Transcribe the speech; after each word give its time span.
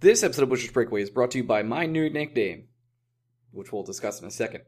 This 0.00 0.22
episode 0.22 0.44
of 0.44 0.48
Butcher's 0.50 0.70
Breakaway 0.70 1.02
is 1.02 1.10
brought 1.10 1.32
to 1.32 1.38
you 1.38 1.44
by 1.44 1.64
my 1.64 1.84
new 1.84 2.08
nickname, 2.08 2.68
which 3.50 3.72
we'll 3.72 3.82
discuss 3.82 4.20
in 4.20 4.28
a 4.28 4.30
second. 4.30 4.62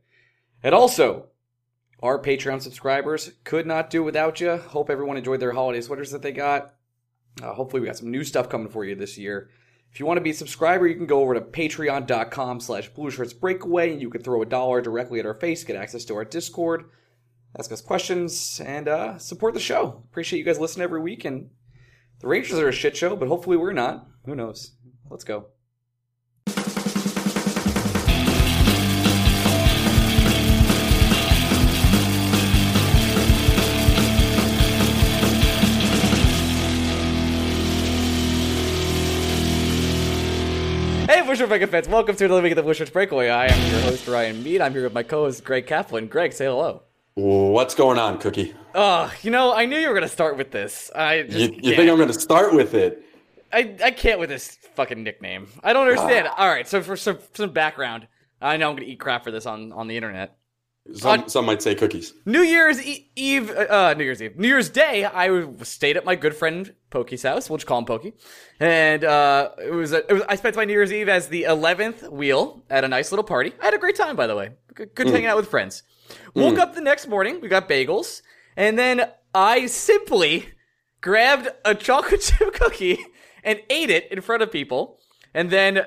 And 0.61 0.75
also, 0.75 1.29
our 2.03 2.21
Patreon 2.21 2.61
subscribers 2.61 3.31
could 3.45 3.65
not 3.65 3.91
do 3.91 4.03
without 4.03 4.41
you. 4.41 4.57
Hope 4.57 4.91
everyone 4.91 5.17
enjoyed 5.17 5.39
their 5.39 5.53
holiday 5.53 5.83
sweaters 5.83 6.11
that 6.11 6.23
they 6.23 6.33
got. 6.33 6.75
Uh, 7.41 7.53
hopefully, 7.53 7.79
we 7.79 7.87
got 7.87 7.97
some 7.97 8.11
new 8.11 8.25
stuff 8.25 8.49
coming 8.49 8.71
for 8.71 8.85
you 8.85 8.97
this 8.97 9.17
year. 9.17 9.51
If 9.93 10.01
you 10.01 10.07
want 10.07 10.17
to 10.17 10.21
be 10.21 10.31
a 10.31 10.35
subscriber, 10.35 10.89
you 10.89 10.97
can 10.97 11.07
go 11.07 11.21
over 11.21 11.35
to 11.35 11.41
patreon.com 11.41 12.59
slash 12.59 12.91
breakaway 12.91 13.93
and 13.93 14.03
you 14.03 14.11
can 14.11 14.25
throw 14.25 14.43
a 14.43 14.47
dollar 14.47 14.81
directly 14.81 15.21
at 15.21 15.27
our 15.27 15.35
face, 15.35 15.63
get 15.63 15.77
access 15.77 16.05
to 16.07 16.17
our 16.17 16.25
Discord, 16.25 16.91
ask 17.57 17.71
us 17.71 17.81
questions, 17.81 18.61
and 18.67 18.89
uh, 18.89 19.17
support 19.19 19.55
the 19.55 19.61
show. 19.61 20.03
Appreciate 20.11 20.41
you 20.41 20.45
guys 20.45 20.59
listening 20.59 20.83
every 20.83 21.01
week. 21.01 21.25
And 21.25 21.51
the 22.19 22.27
Rangers 22.27 22.59
are 22.59 22.69
a 22.69 22.73
shit 22.73 22.97
show, 22.97 23.15
but 23.15 23.29
hopefully 23.29 23.57
we're 23.57 23.73
not. 23.73 24.09
Who 24.27 24.35
knows? 24.35 24.73
Let's 25.11 25.25
go. 25.25 25.47
Hey, 41.09 41.27
Bushwick 41.27 41.51
Mega 41.51 41.67
fans! 41.67 41.89
Welcome 41.89 42.15
to 42.15 42.25
another 42.25 42.41
week 42.41 42.53
of 42.53 42.57
the 42.57 42.63
Bushwick 42.63 42.93
Breakaway. 42.93 43.31
I 43.31 43.47
am 43.47 43.73
your 43.73 43.81
host 43.81 44.07
Ryan 44.07 44.45
Mead. 44.45 44.61
I'm 44.61 44.73
here 44.73 44.85
with 44.85 44.93
my 44.93 45.03
co-host 45.03 45.43
Greg 45.43 45.67
Kaplan. 45.67 46.07
Greg, 46.07 46.33
say 46.33 46.45
hello. 46.45 46.85
What's 47.15 47.75
going 47.75 47.99
on, 47.99 48.19
Cookie? 48.19 48.55
Oh, 48.77 49.13
you 49.23 49.33
know, 49.33 49.53
I 49.53 49.67
knew 49.67 49.77
you 49.77 49.89
were 49.89 49.95
gonna 49.95 50.07
start 50.07 50.37
with 50.37 50.53
this. 50.53 50.89
I 50.95 51.23
just 51.23 51.37
You, 51.37 51.61
you 51.61 51.75
think 51.75 51.91
I'm 51.91 51.97
going 51.97 52.07
to 52.07 52.15
start 52.15 52.55
with 52.55 52.75
it? 52.75 53.05
I, 53.53 53.77
I 53.85 53.91
can't 53.91 54.19
with 54.21 54.29
this 54.31 54.59
fucking 54.75 55.03
nickname. 55.03 55.49
I 55.63 55.73
don't 55.73 55.89
understand. 55.89 56.29
All 56.37 56.49
right, 56.49 56.67
so 56.69 56.83
for 56.83 56.97
some 56.97 57.19
some 57.35 57.51
background, 57.53 58.07
I 58.41 58.57
know 58.57 58.71
I'm 58.71 58.77
gonna 58.77 58.87
eat 58.89 59.01
crap 59.01 59.25
for 59.25 59.31
this 59.31 59.47
on 59.47 59.73
on 59.73 59.89
the 59.89 59.97
internet. 59.97 60.37
Some, 60.95 61.11
On- 61.21 61.29
some 61.29 61.45
might 61.45 61.61
say 61.61 61.75
cookies. 61.75 62.15
New 62.25 62.41
Year's 62.41 62.85
e- 62.85 63.11
Eve, 63.15 63.51
uh, 63.51 63.95
New 63.95 64.03
Year's 64.05 64.23
Eve, 64.23 64.37
New 64.39 64.49
Year's 64.49 64.71
Day, 64.71 65.05
I 65.05 65.47
stayed 65.63 65.99
at 65.99 66.07
my 66.07 66.15
good 66.17 66.35
friend 66.35 66.75
Pokey's 66.89 67.23
house. 67.23 67.51
We'll 67.51 67.59
just 67.59 67.67
call 67.67 67.79
him 67.79 67.85
Pokey, 67.85 68.15
and 68.59 69.05
uh, 69.05 69.51
it 69.63 69.73
was, 69.73 69.93
a, 69.93 69.99
it 70.11 70.13
was 70.15 70.23
I 70.27 70.37
spent 70.37 70.57
my 70.57 70.65
New 70.65 70.73
Year's 70.73 70.91
Eve 70.93 71.09
as 71.09 71.29
the 71.29 71.45
eleventh 71.45 72.09
wheel 72.09 72.65
at 72.71 72.83
a 72.83 72.89
nice 72.89 73.13
little 73.13 73.25
party. 73.25 73.53
I 73.61 73.67
had 73.67 73.75
a 73.75 73.79
great 73.79 73.95
time, 73.97 74.17
by 74.17 74.27
the 74.27 74.35
way. 74.35 74.53
Good, 74.75 74.95
good 74.95 75.09
hanging 75.09 75.27
out 75.27 75.37
with 75.37 75.49
friends. 75.49 75.83
Woke 76.35 76.59
up 76.59 76.75
the 76.75 76.81
next 76.81 77.07
morning, 77.09 77.41
we 77.43 77.49
got 77.49 77.69
bagels, 77.69 78.23
and 78.57 78.79
then 78.79 79.11
I 79.35 79.67
simply 79.67 80.49
grabbed 81.03 81.49
a 81.65 81.75
chocolate 81.75 82.23
chip 82.23 82.53
cookie 82.55 82.99
and 83.45 83.61
ate 83.71 83.91
it 83.91 84.11
in 84.13 84.21
front 84.21 84.43
of 84.43 84.51
people, 84.53 84.99
and 85.35 85.51
then 85.51 85.83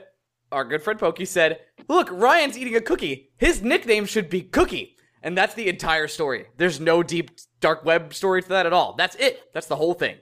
our 0.52 0.64
good 0.64 0.82
friend 0.84 1.00
Pokey 1.00 1.26
said, 1.26 1.60
Look, 1.88 2.10
Ryan's 2.12 2.58
eating 2.58 2.76
a 2.76 2.82
cookie. 2.82 3.32
His 3.38 3.62
nickname 3.62 4.06
should 4.06 4.30
be 4.30 4.42
Cookie. 4.42 4.98
And 5.24 5.38
that's 5.38 5.54
the 5.54 5.68
entire 5.70 6.08
story. 6.08 6.46
There's 6.58 6.80
no 6.82 7.02
deep, 7.02 7.32
dark 7.62 7.86
web 7.86 8.14
story 8.14 8.44
to 8.44 8.50
that 8.50 8.66
at 8.66 8.74
all. 8.74 8.94
That's 8.98 9.16
it. 9.16 9.42
That's 9.54 9.68
the 9.68 9.76
whole 9.78 9.94
thing. 9.94 10.18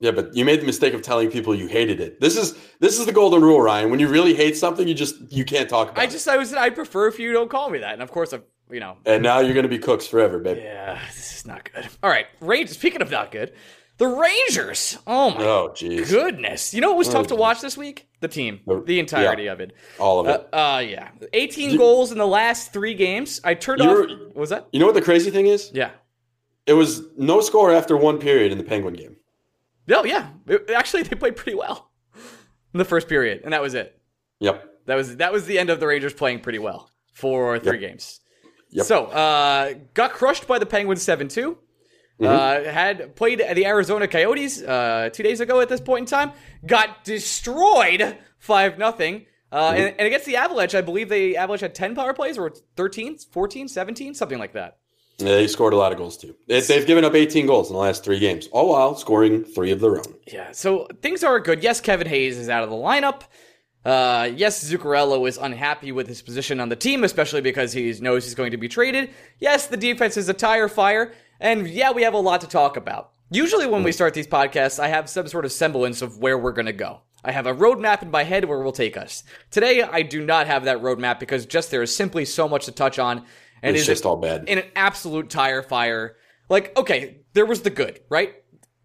Yeah, 0.00 0.10
but 0.10 0.34
you 0.34 0.44
made 0.44 0.60
the 0.60 0.66
mistake 0.66 0.94
of 0.94 1.02
telling 1.02 1.30
people 1.30 1.54
you 1.54 1.68
hated 1.68 2.00
it. 2.00 2.20
This 2.20 2.36
is 2.36 2.56
this 2.80 2.98
is 2.98 3.06
the 3.06 3.12
golden 3.12 3.42
rule, 3.42 3.60
Ryan. 3.60 3.90
When 3.90 4.00
you 4.00 4.08
really 4.08 4.34
hate 4.34 4.56
something, 4.56 4.88
you 4.88 4.94
just 4.94 5.14
you 5.30 5.44
can't 5.44 5.68
talk 5.68 5.90
about 5.90 6.00
I 6.00 6.04
it. 6.04 6.10
just, 6.10 6.26
I 6.26 6.36
was, 6.36 6.52
I 6.54 6.70
prefer 6.70 7.06
if 7.06 7.18
you 7.20 7.32
don't 7.32 7.48
call 7.50 7.70
me 7.70 7.78
that. 7.80 7.92
And 7.92 8.02
of 8.02 8.10
course, 8.10 8.32
I, 8.32 8.40
you 8.70 8.80
know, 8.80 8.96
And 9.06 9.22
now 9.22 9.38
you're 9.40 9.54
going 9.54 9.62
to 9.64 9.68
be 9.68 9.78
cooks 9.78 10.06
forever, 10.06 10.38
baby. 10.40 10.60
yeah, 10.62 11.00
this 11.14 11.36
is 11.36 11.46
not 11.46 11.70
good. 11.72 11.86
All 12.02 12.10
right, 12.10 12.26
Rangers. 12.40 12.76
Speaking 12.76 13.00
of 13.02 13.10
not 13.12 13.30
good, 13.30 13.52
the 13.98 14.06
Rangers. 14.06 14.98
Oh 15.06 15.30
my 15.30 15.42
Oh, 15.44 15.70
jeez. 15.74 16.08
goodness. 16.10 16.74
You 16.74 16.80
know 16.80 16.88
what 16.90 16.98
was 16.98 17.08
tough 17.08 17.28
to 17.28 17.34
watch 17.36 17.60
this 17.60 17.76
week? 17.76 18.08
The 18.20 18.28
team, 18.28 18.60
The- 18.66 18.82
the 18.84 18.98
entirety 19.00 19.46
of 19.48 19.60
it. 19.60 19.72
All 19.98 20.20
of 20.20 20.26
Uh, 20.26 20.30
it. 20.30 20.48
uh, 20.52 20.82
yeah, 20.84 21.08
18 21.32 21.76
goals 21.76 22.12
in 22.12 22.18
the 22.18 22.26
last 22.26 22.72
three 22.72 22.94
games. 22.94 23.40
I 23.44 23.54
turned 23.54 23.80
off. 23.82 24.08
What 24.08 24.36
was 24.36 24.50
that? 24.50 24.68
You 24.72 24.80
know 24.80 24.86
what 24.86 24.94
the 24.94 25.02
crazy 25.02 25.30
thing 25.30 25.46
is? 25.46 25.70
Yeah. 25.74 25.90
It 26.66 26.74
was 26.74 27.02
no 27.16 27.40
score 27.40 27.72
after 27.72 27.96
one 27.96 28.18
period 28.18 28.52
in 28.52 28.58
the 28.58 28.64
Penguin 28.64 28.94
game. 28.94 29.16
No, 29.88 30.04
yeah. 30.04 30.28
It- 30.46 30.70
actually, 30.70 31.02
they 31.02 31.16
played 31.16 31.34
pretty 31.36 31.56
well 31.58 31.90
in 32.72 32.78
the 32.78 32.84
first 32.84 33.08
period, 33.08 33.40
and 33.44 33.52
that 33.52 33.60
was 33.62 33.74
it. 33.74 33.98
Yep. 34.40 34.68
That 34.86 34.94
was 34.96 35.16
that 35.16 35.32
was 35.32 35.46
the 35.46 35.58
end 35.58 35.70
of 35.70 35.80
the 35.80 35.86
Rangers 35.86 36.12
playing 36.12 36.40
pretty 36.40 36.58
well 36.58 36.90
for 37.12 37.58
three 37.58 37.78
games. 37.78 38.20
Yep. 38.70 38.86
So, 38.86 39.04
uh, 39.06 39.74
got 39.94 40.12
crushed 40.12 40.46
by 40.46 40.58
the 40.58 40.66
Penguins 40.66 41.02
seven 41.02 41.28
two. 41.28 41.58
Mm-hmm. 42.20 42.68
Uh, 42.68 42.70
had 42.72 43.16
played 43.16 43.40
the 43.40 43.66
Arizona 43.66 44.06
Coyotes 44.06 44.62
uh, 44.62 45.10
two 45.12 45.22
days 45.22 45.40
ago 45.40 45.60
at 45.60 45.68
this 45.68 45.80
point 45.80 46.02
in 46.02 46.06
time. 46.06 46.32
Got 46.64 47.04
destroyed 47.04 48.16
five 48.38 48.78
nothing. 48.78 49.26
Uh, 49.50 49.72
Mm-hmm. 49.72 49.76
and, 49.82 49.94
and 49.98 50.06
against 50.06 50.24
the 50.26 50.36
Avalanche, 50.36 50.74
I 50.74 50.80
believe 50.80 51.08
the 51.10 51.36
Avalanche 51.36 51.60
had 51.60 51.74
10 51.74 51.94
power 51.94 52.14
plays 52.14 52.38
or 52.38 52.52
13, 52.76 53.18
14, 53.18 53.68
17, 53.68 54.14
something 54.14 54.38
like 54.38 54.54
that. 54.54 54.78
Yeah, 55.18 55.26
they 55.34 55.46
scored 55.46 55.74
a 55.74 55.76
lot 55.76 55.92
of 55.92 55.98
goals 55.98 56.16
too. 56.16 56.34
They, 56.48 56.60
they've 56.60 56.86
given 56.86 57.04
up 57.04 57.14
18 57.14 57.46
goals 57.46 57.68
in 57.68 57.74
the 57.74 57.78
last 57.80 58.02
three 58.02 58.18
games, 58.18 58.48
all 58.50 58.70
while 58.70 58.94
scoring 58.94 59.44
three 59.44 59.70
of 59.70 59.80
their 59.80 59.98
own. 59.98 60.14
Yeah, 60.26 60.52
so 60.52 60.88
things 61.02 61.22
are 61.22 61.38
good. 61.38 61.62
Yes, 61.62 61.80
Kevin 61.82 62.06
Hayes 62.06 62.38
is 62.38 62.48
out 62.48 62.64
of 62.64 62.70
the 62.70 62.76
lineup. 62.76 63.22
Uh, 63.84 64.30
yes, 64.34 64.64
Zuccarello 64.64 65.28
is 65.28 65.36
unhappy 65.36 65.92
with 65.92 66.06
his 66.06 66.22
position 66.22 66.58
on 66.60 66.68
the 66.70 66.76
team, 66.76 67.04
especially 67.04 67.40
because 67.42 67.72
he 67.72 67.92
knows 68.00 68.24
he's 68.24 68.34
going 68.34 68.52
to 68.52 68.56
be 68.56 68.68
traded. 68.68 69.10
Yes, 69.38 69.66
the 69.66 69.76
defense 69.76 70.16
is 70.16 70.28
a 70.28 70.34
tire 70.34 70.68
fire. 70.68 71.12
And 71.42 71.68
yeah, 71.68 71.90
we 71.90 72.02
have 72.04 72.14
a 72.14 72.18
lot 72.18 72.40
to 72.42 72.46
talk 72.46 72.76
about. 72.76 73.10
Usually, 73.30 73.66
when 73.66 73.82
we 73.82 73.90
start 73.92 74.14
these 74.14 74.28
podcasts, 74.28 74.78
I 74.78 74.88
have 74.88 75.08
some 75.10 75.26
sort 75.26 75.44
of 75.44 75.50
semblance 75.52 76.00
of 76.00 76.18
where 76.18 76.38
we're 76.38 76.52
going 76.52 76.66
to 76.66 76.72
go. 76.72 77.00
I 77.24 77.32
have 77.32 77.46
a 77.46 77.54
roadmap 77.54 78.02
in 78.02 78.10
my 78.10 78.22
head 78.22 78.44
where 78.44 78.60
we'll 78.60 78.72
take 78.72 78.96
us. 78.96 79.24
Today, 79.50 79.82
I 79.82 80.02
do 80.02 80.24
not 80.24 80.46
have 80.46 80.64
that 80.64 80.78
roadmap 80.78 81.18
because 81.18 81.44
just 81.44 81.70
there 81.70 81.82
is 81.82 81.94
simply 81.94 82.24
so 82.24 82.48
much 82.48 82.66
to 82.66 82.72
touch 82.72 82.98
on. 82.98 83.24
And 83.60 83.76
It's 83.76 83.86
just 83.86 84.06
all 84.06 84.16
bad. 84.16 84.48
in 84.48 84.58
an 84.58 84.66
absolute 84.76 85.30
tire 85.30 85.62
fire. 85.62 86.16
Like, 86.48 86.76
okay, 86.76 87.22
there 87.32 87.46
was 87.46 87.62
the 87.62 87.70
good, 87.70 88.00
right? 88.08 88.34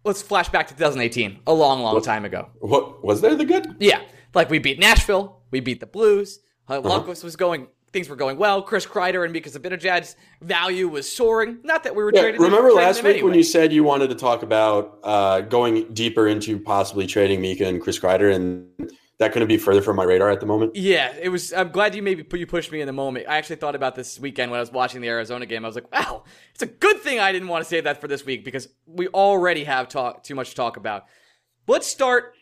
Let's 0.04 0.22
flash 0.22 0.48
back 0.48 0.66
to 0.68 0.74
2018, 0.74 1.40
a 1.46 1.52
long, 1.52 1.80
long 1.82 2.00
time 2.02 2.24
ago. 2.24 2.48
What 2.60 3.04
was 3.04 3.20
there 3.20 3.36
the 3.36 3.44
good? 3.44 3.76
Yeah, 3.78 4.00
like 4.34 4.50
we 4.50 4.58
beat 4.58 4.78
Nashville, 4.80 5.42
we 5.50 5.60
beat 5.60 5.80
the 5.80 5.86
Blues. 5.86 6.40
Uh, 6.68 6.80
Lundqvist 6.80 7.22
was 7.24 7.36
going, 7.36 7.68
things 7.92 8.08
were 8.08 8.16
going 8.16 8.36
well. 8.38 8.62
Chris 8.62 8.86
Kreider 8.86 9.24
and 9.24 9.32
Mika 9.32 9.48
Zibanejad's 9.50 10.16
value 10.42 10.88
was 10.88 11.10
soaring. 11.10 11.58
Not 11.62 11.84
that 11.84 11.94
we 11.96 12.02
were 12.02 12.12
Yeah, 12.14 12.22
trading. 12.22 12.40
remember 12.40 12.68
trading 12.68 12.76
last 12.84 12.96
them 12.98 13.04
week 13.06 13.14
anyway. 13.16 13.28
when 13.30 13.36
you 13.38 13.42
said 13.42 13.72
you 13.72 13.84
wanted 13.84 14.08
to 14.10 14.14
talk 14.16 14.42
about 14.42 14.98
uh, 15.02 15.40
going 15.42 15.92
deeper 15.94 16.28
into 16.28 16.58
possibly 16.58 17.06
trading 17.06 17.40
Mika 17.40 17.66
and 17.66 17.80
Chris 17.80 17.98
Kreider, 17.98 18.34
and 18.34 18.66
that 19.18 19.32
couldn't 19.32 19.48
be 19.48 19.56
further 19.56 19.82
from 19.82 19.96
my 19.96 20.04
radar 20.04 20.30
at 20.30 20.38
the 20.40 20.46
moment? 20.46 20.76
Yeah, 20.76 21.12
it 21.20 21.28
was. 21.28 21.52
I'm 21.52 21.70
glad 21.70 21.94
you 21.94 22.02
maybe 22.02 22.24
you 22.38 22.46
pushed 22.46 22.70
me 22.70 22.80
in 22.80 22.86
the 22.86 22.92
moment. 22.92 23.26
I 23.28 23.36
actually 23.36 23.56
thought 23.56 23.74
about 23.74 23.94
this 23.96 24.18
weekend 24.20 24.50
when 24.50 24.58
I 24.58 24.60
was 24.60 24.70
watching 24.70 25.00
the 25.00 25.08
Arizona 25.08 25.44
game. 25.46 25.64
I 25.64 25.68
was 25.68 25.74
like, 25.74 25.92
wow, 25.92 26.24
it's 26.52 26.62
a 26.62 26.66
good 26.66 27.00
thing 27.00 27.18
I 27.18 27.32
didn't 27.32 27.48
want 27.48 27.64
to 27.64 27.68
save 27.68 27.84
that 27.84 28.00
for 28.00 28.06
this 28.06 28.24
week 28.24 28.44
because 28.44 28.68
we 28.86 29.08
already 29.08 29.64
have 29.64 29.88
talk 29.88 30.22
too 30.22 30.34
much 30.34 30.50
to 30.50 30.54
talk 30.56 30.76
about. 30.76 31.06
Let's 31.66 31.86
start. 31.86 32.34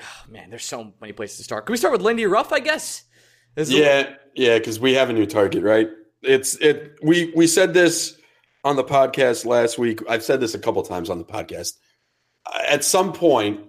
Oh, 0.00 0.02
man, 0.30 0.48
there's 0.48 0.64
so 0.64 0.94
many 1.00 1.12
places 1.12 1.38
to 1.38 1.44
start. 1.44 1.66
Can 1.66 1.72
we 1.72 1.76
start 1.76 1.92
with 1.92 2.02
Lindy 2.02 2.24
Ruff? 2.26 2.52
I 2.52 2.60
guess. 2.60 3.02
The- 3.56 3.64
Yeah, 3.74 4.14
yeah, 4.34 4.58
because 4.58 4.78
we 4.78 4.94
have 4.94 5.10
a 5.10 5.12
new 5.12 5.26
target, 5.26 5.62
right? 5.62 5.88
It's 6.22 6.56
it. 6.56 6.96
We 7.02 7.32
we 7.36 7.46
said 7.46 7.74
this 7.74 8.16
on 8.64 8.76
the 8.76 8.84
podcast 8.84 9.44
last 9.44 9.78
week. 9.78 10.00
I've 10.08 10.22
said 10.22 10.40
this 10.40 10.54
a 10.54 10.58
couple 10.58 10.82
times 10.82 11.10
on 11.10 11.18
the 11.18 11.24
podcast. 11.24 11.74
Uh, 12.46 12.60
At 12.68 12.84
some 12.84 13.12
point, 13.12 13.60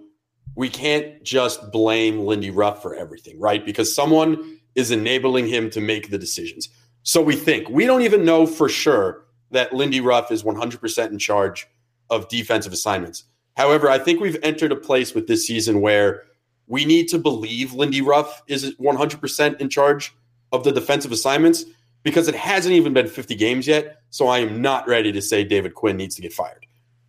we 0.56 0.68
can't 0.68 1.22
just 1.22 1.70
blame 1.72 2.20
Lindy 2.20 2.50
Ruff 2.50 2.82
for 2.82 2.94
everything, 2.94 3.38
right? 3.40 3.64
Because 3.64 3.94
someone 3.94 4.58
is 4.74 4.90
enabling 4.90 5.46
him 5.46 5.70
to 5.70 5.80
make 5.80 6.10
the 6.10 6.18
decisions. 6.18 6.68
So 7.02 7.22
we 7.22 7.36
think 7.36 7.68
we 7.68 7.86
don't 7.86 8.02
even 8.02 8.24
know 8.24 8.46
for 8.46 8.68
sure 8.68 9.24
that 9.50 9.72
Lindy 9.72 10.00
Ruff 10.00 10.30
is 10.30 10.42
100% 10.42 11.10
in 11.10 11.18
charge 11.18 11.66
of 12.10 12.28
defensive 12.28 12.72
assignments. 12.72 13.24
However, 13.56 13.88
I 13.88 13.98
think 13.98 14.20
we've 14.20 14.36
entered 14.42 14.72
a 14.72 14.76
place 14.76 15.14
with 15.14 15.26
this 15.26 15.46
season 15.46 15.80
where 15.80 16.22
we 16.68 16.84
need 16.84 17.08
to 17.08 17.18
believe 17.18 17.72
Lindy 17.72 18.02
Ruff 18.02 18.42
is 18.46 18.74
100% 18.76 19.60
in 19.60 19.68
charge 19.68 20.14
of 20.52 20.64
the 20.64 20.72
defensive 20.72 21.12
assignments 21.12 21.64
because 22.02 22.28
it 22.28 22.34
hasn't 22.34 22.74
even 22.74 22.92
been 22.92 23.08
50 23.08 23.34
games 23.34 23.66
yet. 23.66 24.02
So 24.10 24.28
I 24.28 24.38
am 24.38 24.62
not 24.62 24.86
ready 24.86 25.10
to 25.12 25.22
say 25.22 25.44
David 25.44 25.74
Quinn 25.74 25.96
needs 25.96 26.14
to 26.16 26.22
get 26.22 26.32
fired. 26.32 26.66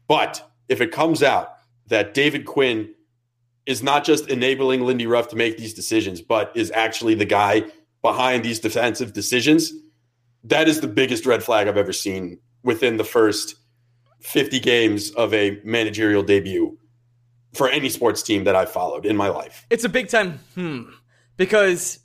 But 0.08 0.50
if 0.70 0.82
it 0.82 0.92
comes 0.92 1.22
out 1.22 1.56
that 1.88 2.14
David 2.14 2.46
Quinn 2.46 2.94
is 3.66 3.84
not 3.84 4.04
just 4.04 4.30
enabling 4.30 4.82
Lindy 4.82 5.06
Ruff 5.06 5.28
to 5.28 5.36
make 5.36 5.58
these 5.58 5.74
decisions, 5.74 6.22
but 6.22 6.52
is 6.56 6.72
actually 6.72 7.14
the 7.14 7.26
guy 7.26 7.64
behind 8.02 8.44
these 8.44 8.60
defensive 8.60 9.14
decisions, 9.14 9.74
that 10.46 10.68
is 10.68 10.80
the 10.80 10.88
biggest 10.88 11.26
red 11.26 11.44
flag 11.44 11.68
I've 11.68 11.78
ever 11.78 11.94
seen 11.94 12.40
within 12.64 12.98
the 12.98 13.04
first 13.04 13.56
50 14.22 14.60
games 14.60 15.12
of 15.12 15.34
a 15.34 15.60
managerial 15.64 16.24
debut 16.24 16.79
for 17.54 17.70
any 17.70 17.90
sports 17.90 18.22
team 18.24 18.44
that 18.46 18.56
I've 18.56 18.72
followed 18.72 19.06
in 19.06 19.16
my 19.18 19.30
life. 19.30 19.66
It's 19.70 19.84
a 19.84 19.90
big 19.90 20.10
time 20.10 20.40
hmm 20.56 20.84
because 21.38 22.00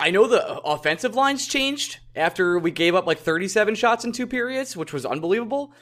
I- 0.00 0.10
know 0.10 0.26
the 0.26 0.58
offensive 0.60 1.14
lines 1.14 1.46
changed 1.46 1.98
after 2.14 2.58
we 2.58 2.70
gave 2.70 2.94
up 2.94 3.06
like 3.06 3.18
37 3.18 3.74
shots 3.74 4.04
in 4.04 4.12
two 4.12 4.26
periods, 4.26 4.76
which 4.76 4.92
was 4.92 5.06
unbelievable, 5.06 5.72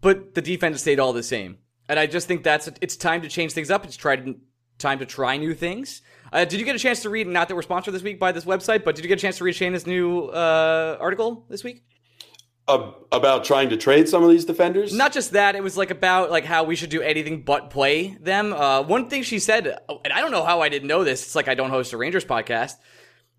but 0.00 0.34
the 0.34 0.42
defense 0.42 0.80
stayed 0.80 1.00
all 1.00 1.12
the 1.12 1.22
same. 1.22 1.58
And 1.88 1.98
I 1.98 2.06
just 2.06 2.26
think 2.28 2.42
that's 2.44 2.68
it's 2.80 2.96
time 2.96 3.22
to 3.22 3.28
change 3.28 3.52
things 3.52 3.70
up. 3.70 3.84
It's 3.84 3.96
tried 3.96 4.34
time 4.78 4.98
to 4.98 5.06
try 5.06 5.36
new 5.36 5.54
things. 5.54 6.02
Uh, 6.32 6.44
did 6.44 6.58
you 6.58 6.66
get 6.66 6.74
a 6.74 6.78
chance 6.78 7.02
to 7.02 7.10
read? 7.10 7.26
Not 7.26 7.48
that 7.48 7.54
we're 7.54 7.62
sponsored 7.62 7.94
this 7.94 8.02
week 8.02 8.18
by 8.18 8.32
this 8.32 8.44
website, 8.44 8.84
but 8.84 8.96
did 8.96 9.04
you 9.04 9.08
get 9.08 9.18
a 9.18 9.22
chance 9.22 9.38
to 9.38 9.44
read 9.44 9.54
Shayna's 9.54 9.86
new 9.86 10.24
uh, 10.26 10.96
article 11.00 11.46
this 11.48 11.62
week? 11.62 11.84
About 12.66 13.44
trying 13.44 13.68
to 13.68 13.76
trade 13.76 14.08
some 14.08 14.24
of 14.24 14.30
these 14.30 14.46
defenders. 14.46 14.94
Not 14.94 15.12
just 15.12 15.32
that, 15.32 15.54
it 15.54 15.62
was 15.62 15.76
like 15.76 15.90
about 15.90 16.30
like 16.30 16.46
how 16.46 16.64
we 16.64 16.76
should 16.76 16.88
do 16.88 17.02
anything 17.02 17.42
but 17.42 17.68
play 17.68 18.16
them. 18.20 18.54
Uh, 18.54 18.80
one 18.82 19.10
thing 19.10 19.22
she 19.22 19.38
said, 19.38 19.66
and 19.66 20.12
I 20.12 20.20
don't 20.22 20.30
know 20.30 20.44
how 20.44 20.62
I 20.62 20.70
didn't 20.70 20.88
know 20.88 21.04
this. 21.04 21.22
It's 21.24 21.34
like 21.34 21.46
I 21.46 21.54
don't 21.54 21.68
host 21.68 21.92
a 21.92 21.98
Rangers 21.98 22.24
podcast. 22.24 22.76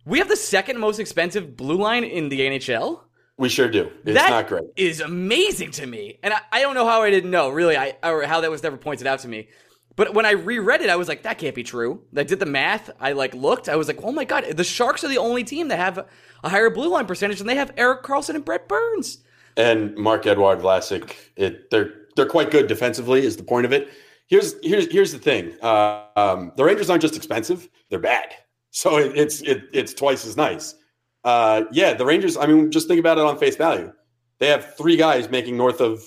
We 0.06 0.20
have 0.20 0.30
the 0.30 0.36
second 0.36 0.78
most 0.80 1.00
expensive 1.00 1.58
blue 1.58 1.78
line 1.78 2.04
in 2.04 2.30
the 2.30 2.40
NHL. 2.42 3.02
We 3.38 3.50
sure 3.50 3.68
do. 3.68 3.90
It's 4.06 4.14
That 4.14 4.30
not 4.30 4.48
great. 4.48 4.64
is 4.76 5.02
amazing 5.02 5.72
to 5.72 5.88
me, 5.88 6.20
and 6.22 6.32
I, 6.32 6.40
I 6.52 6.62
don't 6.62 6.76
know 6.76 6.86
how 6.88 7.02
I 7.02 7.10
didn't 7.10 7.32
know. 7.32 7.50
Really, 7.50 7.76
I 7.76 7.96
or 8.04 8.22
how 8.24 8.42
that 8.42 8.52
was 8.52 8.62
never 8.62 8.78
pointed 8.78 9.08
out 9.08 9.20
to 9.22 9.28
me. 9.28 9.50
But 9.96 10.14
when 10.14 10.26
I 10.26 10.32
reread 10.32 10.82
it, 10.82 10.90
I 10.90 10.96
was 10.98 11.08
like, 11.08 11.24
that 11.24 11.38
can't 11.38 11.56
be 11.56 11.64
true. 11.64 12.02
I 12.18 12.24
did 12.24 12.40
the 12.40 12.46
math. 12.46 12.90
I 13.00 13.14
like 13.14 13.34
looked. 13.34 13.70
I 13.70 13.76
was 13.78 13.88
like, 13.88 14.00
oh 14.04 14.12
my 14.12 14.26
god, 14.26 14.46
the 14.58 14.64
Sharks 14.64 15.04
are 15.04 15.08
the 15.08 15.18
only 15.18 15.44
team 15.44 15.70
that 15.70 15.78
have 15.80 16.06
a 16.44 16.50
higher 16.50 16.70
blue 16.70 16.90
line 16.90 17.06
percentage, 17.06 17.40
and 17.40 17.48
they 17.50 17.56
have 17.56 17.72
Erik 17.78 18.04
Karlsson 18.04 18.36
and 18.36 18.44
Brent 18.46 18.68
Burns. 18.68 19.20
and 19.58 19.96
Marc-Edouard 19.98 20.60
Vlasic. 20.60 21.16
It 21.38 21.70
they're 21.72 21.94
they're 22.16 22.26
quite 22.26 22.52
good 22.52 22.68
defensively. 22.68 23.26
Is 23.26 23.38
the 23.38 23.44
point 23.44 23.66
of 23.66 23.72
it? 23.74 23.90
Here's 24.28 24.56
here's 24.64 24.92
here's 24.92 25.12
the 25.14 25.20
thing. 25.20 25.54
Uh, 25.62 26.04
um, 26.18 26.52
the 26.58 26.64
Rangers 26.64 26.90
aren't 26.90 27.02
just 27.02 27.16
expensive; 27.16 27.70
they're 27.90 28.00
bad. 28.00 28.34
So 28.72 28.98
it, 28.98 29.16
it's 29.18 29.42
it, 29.42 29.64
it's 29.72 29.94
twice 29.94 30.26
as 30.26 30.36
nice. 30.36 30.76
Uh, 31.24 31.64
yeah, 31.72 31.94
the 31.94 32.06
Rangers. 32.06 32.36
I 32.36 32.48
mean, 32.48 32.72
just 32.72 32.88
think 32.90 33.00
about 33.00 33.18
it 33.18 33.24
on 33.24 33.38
face 33.38 33.56
value. 33.56 33.94
They 34.40 34.48
have 34.48 34.76
three 34.76 34.98
guys 34.98 35.30
making 35.30 35.56
north 35.56 35.80
of 35.80 36.04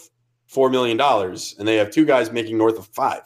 four 0.47 0.69
million 0.69 0.97
dollars, 0.99 1.55
and 1.59 1.67
they 1.67 1.77
have 1.77 1.91
two 1.91 2.05
guys 2.05 2.31
making 2.31 2.59
north 2.59 2.79
of 2.79 2.87
five. 2.89 3.23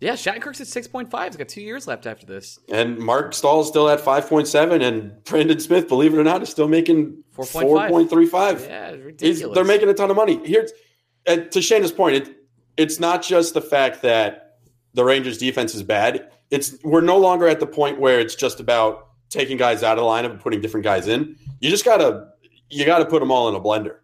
Yeah, 0.00 0.12
Shattenkirk's 0.12 0.60
at 0.60 0.66
six 0.66 0.86
point 0.86 1.10
five. 1.10 1.32
He's 1.32 1.36
got 1.36 1.48
two 1.48 1.62
years 1.62 1.86
left 1.86 2.06
after 2.06 2.26
this. 2.26 2.58
And 2.70 2.98
Marc 2.98 3.32
Staal's 3.32 3.68
still 3.68 3.88
at 3.88 4.00
five 4.00 4.28
point 4.28 4.46
seven, 4.46 4.82
and 4.82 5.24
Brendan 5.24 5.58
Smith, 5.60 5.88
believe 5.88 6.12
it 6.12 6.18
or 6.18 6.24
not, 6.24 6.42
is 6.42 6.50
still 6.50 6.68
making 6.68 7.22
4.5. 7.34 7.46
four 7.62 7.88
point 7.88 8.10
three 8.10 8.26
five. 8.26 8.60
Yeah, 8.62 8.88
it's 8.88 8.94
He's- 8.96 9.04
ridiculous. 9.04 9.54
they're 9.54 9.64
making 9.64 9.88
a 9.88 9.94
ton 9.94 10.10
of 10.10 10.16
money. 10.16 10.40
Here's 10.46 10.70
and 11.26 11.50
to 11.52 11.60
Shayna's 11.60 11.92
point. 11.92 12.16
It, 12.16 12.36
it's 12.76 13.00
not 13.00 13.22
just 13.22 13.54
the 13.54 13.62
fact 13.62 14.02
that 14.02 14.58
the 14.92 15.02
Rangers' 15.04 15.38
defense 15.38 15.74
is 15.74 15.82
bad. 15.82 16.28
It's 16.50 16.76
we're 16.84 17.00
no 17.00 17.16
longer 17.18 17.48
at 17.48 17.58
the 17.58 17.66
point 17.66 17.98
where 17.98 18.20
it's 18.20 18.34
just 18.34 18.60
about 18.60 19.08
taking 19.30 19.56
guys 19.56 19.82
out 19.82 19.96
of 19.98 20.04
the 20.04 20.08
lineup 20.08 20.30
and 20.30 20.40
putting 20.40 20.60
different 20.60 20.84
guys 20.84 21.08
in. 21.08 21.36
You 21.60 21.70
just 21.70 21.86
gotta 21.86 22.28
you 22.68 22.84
gotta 22.84 23.06
put 23.06 23.20
them 23.20 23.30
all 23.30 23.48
in 23.48 23.54
a 23.54 23.60
blender, 23.60 23.96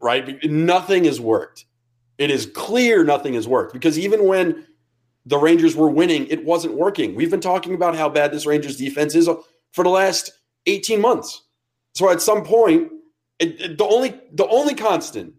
right? 0.00 0.42
Nothing 0.44 1.04
has 1.04 1.20
worked. 1.20 1.66
It 2.16 2.30
is 2.30 2.46
clear 2.46 3.04
nothing 3.04 3.34
has 3.34 3.46
worked 3.46 3.72
because 3.74 3.98
even 3.98 4.24
when 4.26 4.66
the 5.26 5.38
Rangers 5.38 5.74
were 5.74 5.88
winning, 5.88 6.26
it 6.26 6.44
wasn't 6.44 6.74
working. 6.74 7.14
We've 7.14 7.30
been 7.30 7.40
talking 7.40 7.74
about 7.74 7.96
how 7.96 8.08
bad 8.08 8.32
this 8.32 8.46
Rangers 8.46 8.76
defense 8.76 9.14
is 9.14 9.28
for 9.72 9.82
the 9.84 9.90
last 9.90 10.30
18 10.66 11.00
months. 11.00 11.42
So 11.94 12.10
at 12.10 12.20
some 12.20 12.42
point, 12.44 12.90
it, 13.38 13.60
it- 13.60 13.78
the 13.78 13.84
only 13.84 14.20
the 14.32 14.46
only 14.48 14.74
constant 14.74 15.34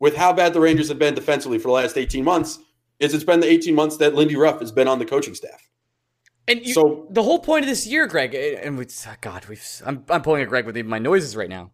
with 0.00 0.16
how 0.16 0.32
bad 0.32 0.52
the 0.52 0.60
Rangers 0.60 0.88
have 0.88 0.98
been 0.98 1.14
defensively 1.14 1.58
for 1.58 1.68
the 1.68 1.72
last 1.74 1.96
18 1.96 2.22
months 2.24 2.58
is 2.98 3.14
it's 3.14 3.24
been 3.24 3.40
the 3.40 3.50
18 3.50 3.74
months 3.74 3.96
that 3.98 4.14
Lindy 4.14 4.36
Ruff 4.36 4.60
has 4.60 4.72
been 4.72 4.88
on 4.88 4.98
the 4.98 5.04
coaching 5.04 5.34
staff. 5.34 5.62
and 6.48 6.64
you, 6.64 6.72
so- 6.74 7.06
the 7.10 7.22
whole 7.22 7.38
point 7.38 7.64
of 7.64 7.68
this 7.68 7.86
year, 7.86 8.06
Greg, 8.06 8.34
eh, 8.34 8.58
and 8.62 8.78
we, 8.78 8.86
ah, 9.06 9.16
God, 9.20 9.46
we've 9.48 9.82
I'm 9.84 10.04
I'm 10.08 10.22
pulling 10.22 10.42
a 10.42 10.46
Greg 10.46 10.64
with 10.66 10.76
my 10.86 10.98
noises 10.98 11.36
right 11.36 11.48
now. 11.50 11.72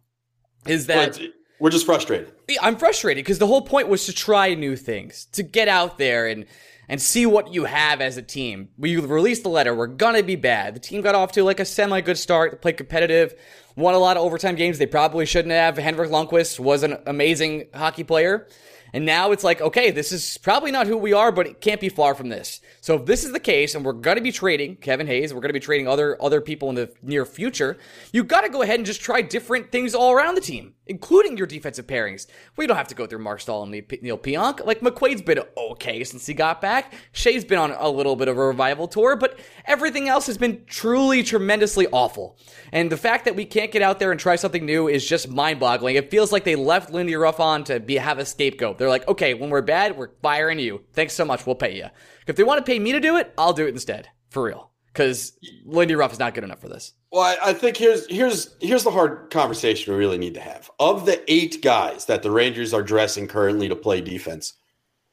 Is 0.65 0.87
that 0.87 1.19
we're 1.59 1.69
just 1.69 1.85
frustrated. 1.85 2.31
I'm 2.61 2.75
frustrated 2.77 3.23
because 3.23 3.39
the 3.39 3.47
whole 3.47 3.61
point 3.61 3.87
was 3.87 4.05
to 4.07 4.13
try 4.13 4.53
new 4.53 4.75
things, 4.75 5.25
to 5.33 5.43
get 5.43 5.67
out 5.67 5.97
there 5.97 6.27
and 6.27 6.45
and 6.89 7.01
see 7.01 7.25
what 7.25 7.53
you 7.53 7.65
have 7.65 8.01
as 8.01 8.17
a 8.17 8.21
team. 8.21 8.69
We 8.77 8.97
released 8.97 9.43
the 9.43 9.49
letter. 9.49 9.73
We're 9.73 9.87
gonna 9.87 10.23
be 10.23 10.35
bad. 10.35 10.75
The 10.75 10.79
team 10.79 11.01
got 11.01 11.15
off 11.15 11.31
to 11.33 11.43
like 11.43 11.59
a 11.59 11.65
semi 11.65 12.01
good 12.01 12.17
start. 12.17 12.51
They 12.51 12.57
played 12.57 12.77
competitive, 12.77 13.35
won 13.75 13.93
a 13.93 13.99
lot 13.99 14.17
of 14.17 14.23
overtime 14.23 14.55
games. 14.55 14.77
They 14.77 14.85
probably 14.85 15.25
shouldn't 15.25 15.53
have. 15.53 15.77
Henrik 15.77 16.09
Lundqvist 16.09 16.59
was 16.59 16.83
an 16.83 16.97
amazing 17.05 17.67
hockey 17.73 18.03
player. 18.03 18.47
And 18.95 19.07
now 19.07 19.31
it's 19.31 19.43
like, 19.43 19.59
okay, 19.59 19.89
this 19.89 20.11
is 20.11 20.37
probably 20.37 20.69
not 20.69 20.85
who 20.85 20.95
we 20.95 21.13
are, 21.13 21.31
but 21.31 21.47
it 21.47 21.61
can't 21.61 21.81
be 21.81 21.89
far 21.89 22.13
from 22.13 22.29
this. 22.29 22.61
So 22.79 22.95
if 22.95 23.07
this 23.07 23.23
is 23.23 23.31
the 23.31 23.39
case, 23.39 23.73
and 23.73 23.83
we're 23.83 23.93
going 23.93 24.17
to 24.17 24.21
be 24.21 24.31
trading 24.31 24.75
Kevin 24.75 25.07
Hayes, 25.07 25.33
we're 25.33 25.41
going 25.41 25.49
to 25.49 25.53
be 25.53 25.59
trading 25.59 25.87
other 25.87 26.21
other 26.21 26.41
people 26.41 26.69
in 26.69 26.75
the 26.75 26.93
near 27.01 27.25
future, 27.25 27.79
you 28.11 28.23
got 28.23 28.41
to 28.41 28.49
go 28.49 28.61
ahead 28.61 28.75
and 28.75 28.85
just 28.85 29.01
try 29.01 29.23
different 29.23 29.71
things 29.71 29.95
all 29.95 30.11
around 30.11 30.35
the 30.35 30.41
team, 30.41 30.75
including 30.87 31.37
your 31.37 31.47
defensive 31.47 31.87
pairings. 31.87 32.27
We 32.57 32.67
don't 32.67 32.77
have 32.77 32.87
to 32.89 32.95
go 32.95 33.07
through 33.07 33.19
Marc 33.19 33.41
Staal 33.41 33.63
and 33.63 33.71
Neal 33.71 34.17
Pionk. 34.17 34.65
Like 34.65 34.81
McQuaid's 34.81 35.21
been 35.21 35.41
okay 35.57 36.03
since 36.03 36.25
he 36.25 36.33
got 36.33 36.61
back. 36.61 36.93
Skjei's 37.13 37.45
been 37.45 37.59
on 37.59 37.71
a 37.71 37.89
little 37.89 38.15
bit 38.15 38.27
of 38.27 38.37
a 38.37 38.45
revival 38.45 38.87
tour, 38.87 39.15
but 39.15 39.39
everything 39.65 40.09
else 40.09 40.27
has 40.27 40.37
been 40.37 40.63
truly 40.65 41.23
tremendously 41.23 41.87
awful. 41.91 42.37
And 42.71 42.91
the 42.91 42.97
fact 42.97 43.25
that 43.25 43.35
we 43.35 43.45
can't 43.45 43.71
get 43.71 43.81
out 43.81 43.99
there 43.99 44.11
and 44.11 44.19
try 44.19 44.35
something 44.35 44.65
new 44.65 44.87
is 44.87 45.07
just 45.07 45.29
mind-boggling. 45.29 45.95
It 45.95 46.11
feels 46.11 46.31
like 46.31 46.43
they 46.43 46.55
left 46.55 46.91
Lindy 46.91 47.15
Ruff 47.15 47.39
on 47.39 47.63
to 47.65 47.79
be 47.79 47.95
have 47.95 48.19
a 48.19 48.25
scapegoat. 48.25 48.77
They're 48.77 48.89
like, 48.89 49.07
okay, 49.07 49.33
when 49.33 49.49
we're 49.49 49.61
bad, 49.61 49.97
we're 49.97 50.11
firing 50.21 50.59
you. 50.59 50.83
Thanks 50.93 51.13
so 51.13 51.25
much. 51.25 51.45
We'll 51.45 51.55
pay 51.55 51.77
you. 51.77 51.87
If 52.27 52.35
they 52.35 52.43
want 52.43 52.63
to 52.63 52.69
pay 52.69 52.79
me 52.79 52.91
to 52.91 52.99
do 52.99 53.17
it, 53.17 53.33
I'll 53.37 53.53
do 53.53 53.65
it 53.65 53.73
instead. 53.73 54.09
For 54.29 54.43
real. 54.43 54.71
Because 54.87 55.37
Lindy 55.65 55.95
Ruff 55.95 56.13
is 56.13 56.19
not 56.19 56.35
good 56.35 56.43
enough 56.43 56.59
for 56.59 56.69
this. 56.69 56.93
Well, 57.13 57.21
I, 57.21 57.51
I 57.51 57.53
think 57.53 57.77
here's 57.77 58.07
here's 58.09 58.55
here's 58.59 58.83
the 58.83 58.89
hard 58.89 59.29
conversation 59.29 59.93
we 59.93 59.99
really 59.99 60.17
need 60.17 60.33
to 60.33 60.39
have. 60.39 60.71
Of 60.79 61.05
the 61.05 61.23
eight 61.31 61.61
guys 61.61 62.05
that 62.05 62.23
the 62.23 62.31
Rangers 62.31 62.73
are 62.73 62.81
dressing 62.81 63.27
currently 63.27 63.69
to 63.69 63.75
play 63.75 64.01
defense, 64.01 64.53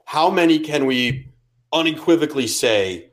how 0.06 0.31
many 0.31 0.58
can 0.58 0.87
we 0.87 1.31
unequivocally 1.75 2.47
say 2.47 3.11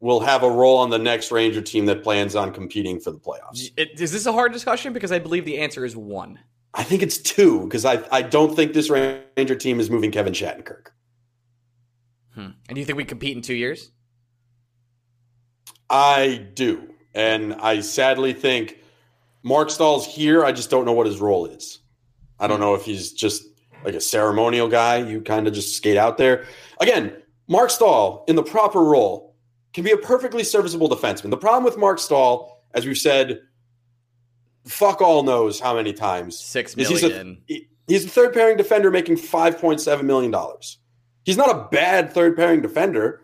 will 0.00 0.20
have 0.20 0.42
a 0.42 0.50
role 0.50 0.78
on 0.78 0.88
the 0.88 0.98
next 0.98 1.30
Ranger 1.30 1.60
team 1.60 1.84
that 1.84 2.02
plans 2.02 2.34
on 2.34 2.50
competing 2.50 2.98
for 2.98 3.10
the 3.10 3.18
playoffs? 3.18 3.70
It, 3.76 4.00
is 4.00 4.10
this 4.10 4.24
a 4.24 4.32
hard 4.32 4.54
discussion? 4.54 4.94
Because 4.94 5.12
I 5.12 5.18
believe 5.18 5.44
the 5.44 5.58
answer 5.58 5.84
is 5.84 5.94
one. 5.94 6.38
I 6.72 6.82
think 6.82 7.02
it's 7.02 7.18
two 7.18 7.64
because 7.64 7.84
I 7.84 8.02
I 8.10 8.22
don't 8.22 8.56
think 8.56 8.72
this 8.72 8.88
Ranger 8.88 9.54
team 9.54 9.80
is 9.80 9.90
moving 9.90 10.10
Kevin 10.10 10.32
Shattenkirk. 10.32 10.86
Hmm. 12.34 12.40
And 12.40 12.74
do 12.74 12.80
you 12.80 12.86
think 12.86 12.96
we 12.96 13.04
compete 13.04 13.36
in 13.36 13.42
two 13.42 13.54
years? 13.54 13.90
I 15.90 16.48
do, 16.54 16.93
and 17.14 17.54
I 17.54 17.80
sadly 17.80 18.32
think 18.32 18.78
Marc 19.42 19.70
Staal's 19.70 20.06
here. 20.06 20.44
I 20.44 20.52
just 20.52 20.70
don't 20.70 20.84
know 20.84 20.92
what 20.92 21.06
his 21.06 21.20
role 21.20 21.46
is. 21.46 21.80
I 22.38 22.46
don't 22.46 22.60
know 22.60 22.74
if 22.74 22.84
he's 22.84 23.12
just 23.12 23.44
like 23.84 23.94
a 23.94 24.00
ceremonial 24.00 24.68
guy. 24.68 24.96
You 24.98 25.20
kind 25.20 25.46
of 25.46 25.54
just 25.54 25.76
skate 25.76 25.96
out 25.96 26.18
there. 26.18 26.44
Again, 26.80 27.16
Marc 27.48 27.70
Staal 27.70 28.24
in 28.28 28.36
the 28.36 28.42
proper 28.42 28.82
role 28.82 29.36
can 29.72 29.84
be 29.84 29.90
a 29.92 29.96
perfectly 29.96 30.42
serviceable 30.44 30.88
defenseman. 30.88 31.30
The 31.30 31.36
problem 31.36 31.64
with 31.64 31.76
Marc 31.78 31.98
Staal, 31.98 32.62
as 32.74 32.86
we've 32.86 32.96
said, 32.98 33.40
fuck 34.66 35.00
all 35.02 35.22
knows 35.22 35.60
how 35.60 35.74
many 35.76 35.92
times, 35.92 36.38
Six 36.38 36.74
is 36.76 36.88
he's 36.88 37.02
a- 37.04 37.10
he's 37.86 38.04
a 38.06 38.08
third 38.08 38.32
pairing 38.32 38.56
defender 38.56 38.90
making 38.90 39.16
$5.7 39.16 40.02
million. 40.04 40.34
He's 41.24 41.36
not 41.36 41.50
a 41.50 41.68
bad 41.70 42.12
third 42.12 42.36
pairing 42.36 42.62
defender. 42.62 43.20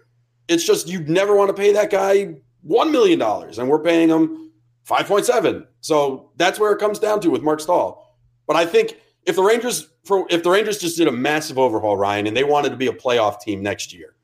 It's 0.49 0.65
just 0.67 0.89
you'd 0.89 1.09
never 1.09 1.35
want 1.35 1.49
to 1.49 1.55
pay 1.55 1.73
that 1.73 1.91
guy 1.91 2.35
$1 2.69 2.91
million, 2.91 3.21
and 3.23 3.69
we're 3.69 3.83
paying 3.83 4.09
him 4.09 4.51
5.7. 4.89 5.67
So 5.81 6.31
that's 6.37 6.59
where 6.59 6.73
it 6.73 6.79
comes 6.79 6.99
down 6.99 7.21
to 7.21 7.31
with 7.31 7.43
Marc 7.43 7.61
Staal. 7.61 8.17
But 8.47 8.57
I 8.57 8.67
think 8.67 8.97
if 9.27 9.37
the 9.37 9.43
Rangers 9.43 9.89
for 10.05 10.27
if 10.31 10.43
the 10.43 10.51
Rangers 10.51 10.79
just 10.79 10.97
did 10.97 11.07
a 11.09 11.13
massive 11.13 11.59
overhaul, 11.59 11.97
Ryan, 11.97 12.27
and 12.27 12.37
they 12.37 12.45
wanted 12.45 12.71
to 12.71 12.77
be 12.77 12.87
a 12.87 12.93
playoff 12.93 13.41
team 13.41 13.63
next 13.63 13.93
year, 13.93 14.15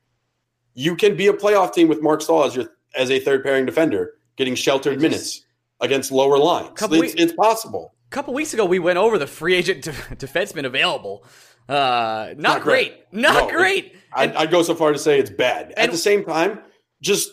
you 0.73 0.95
can 0.95 1.15
be 1.15 1.27
a 1.27 1.33
playoff 1.33 1.73
team 1.73 1.87
with 1.87 2.01
Marc 2.01 2.21
Staal 2.21 2.43
as 2.45 2.55
your 2.55 2.65
as 2.95 3.09
a 3.11 3.19
third 3.19 3.43
pairing 3.43 3.65
defender, 3.65 4.13
getting 4.35 4.55
sheltered 4.55 4.93
just- 4.95 5.01
minutes 5.01 5.45
against 5.79 6.11
lower 6.11 6.37
lines. 6.37 6.71
Couple 6.75 7.01
It's, 7.03 7.13
we- 7.15 7.21
it's 7.21 7.33
possible. 7.33 7.93
A 8.07 8.09
couple 8.09 8.33
weeks 8.33 8.53
ago, 8.53 8.65
we 8.65 8.79
went 8.79 8.97
over 8.97 9.17
the 9.19 9.27
free 9.27 9.53
agent 9.53 9.83
de- 9.83 9.91
defenseman 10.15 10.65
available. 10.65 11.23
Uh, 11.69 12.29
not, 12.29 12.37
Not 12.37 12.61
great. 12.61 12.89
great. 13.11 13.21
Not 13.21 13.49
No, 13.51 13.57
great. 13.57 13.95
I'd, 14.13 14.33
I'd 14.35 14.49
go 14.51 14.63
so 14.63 14.73
far 14.73 14.93
to 14.93 14.97
say 14.97 15.19
it's 15.19 15.29
bad. 15.29 15.71
At 15.71 15.77
And- 15.79 15.91
the 15.93 15.97
same 15.97 16.23
time, 16.25 16.59
just 17.01 17.29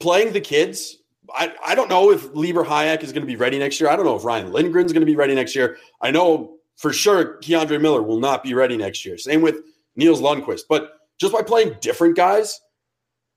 playing 0.00 0.32
the 0.32 0.40
kids. 0.40 0.96
I, 1.34 1.52
I 1.64 1.74
don't 1.74 1.90
know 1.90 2.10
if 2.10 2.34
Libor 2.34 2.64
Hajek 2.64 3.02
is 3.02 3.12
going 3.12 3.22
to 3.22 3.26
be 3.26 3.36
ready 3.36 3.58
next 3.58 3.80
year. 3.80 3.90
I 3.90 3.96
don't 3.96 4.06
know 4.06 4.16
if 4.16 4.24
Ryan 4.24 4.50
Lindgren's 4.50 4.92
going 4.92 5.00
to 5.02 5.06
be 5.06 5.16
ready 5.16 5.34
next 5.34 5.54
year. 5.54 5.76
I 6.00 6.10
know 6.10 6.54
for 6.76 6.92
sure 6.92 7.38
K'Andre 7.42 7.80
Miller 7.80 8.02
will 8.02 8.20
not 8.20 8.42
be 8.42 8.54
ready 8.54 8.76
next 8.76 9.04
year. 9.04 9.18
Same 9.18 9.42
with 9.42 9.56
Nils 9.96 10.20
Lundkvist. 10.22 10.62
But 10.68 10.92
just 11.18 11.32
by 11.34 11.42
playing 11.42 11.76
different 11.80 12.16
guys, 12.16 12.60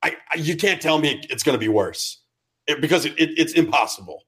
I, 0.02 0.16
I 0.30 0.36
you 0.36 0.56
can't 0.56 0.80
tell 0.80 0.98
me 0.98 1.20
it's 1.28 1.42
going 1.42 1.54
to 1.54 1.58
be 1.60 1.68
worse 1.68 2.20
It- 2.66 2.80
because 2.80 3.04
it, 3.04 3.12
it, 3.18 3.30
it's 3.38 3.52
impossible. 3.54 4.22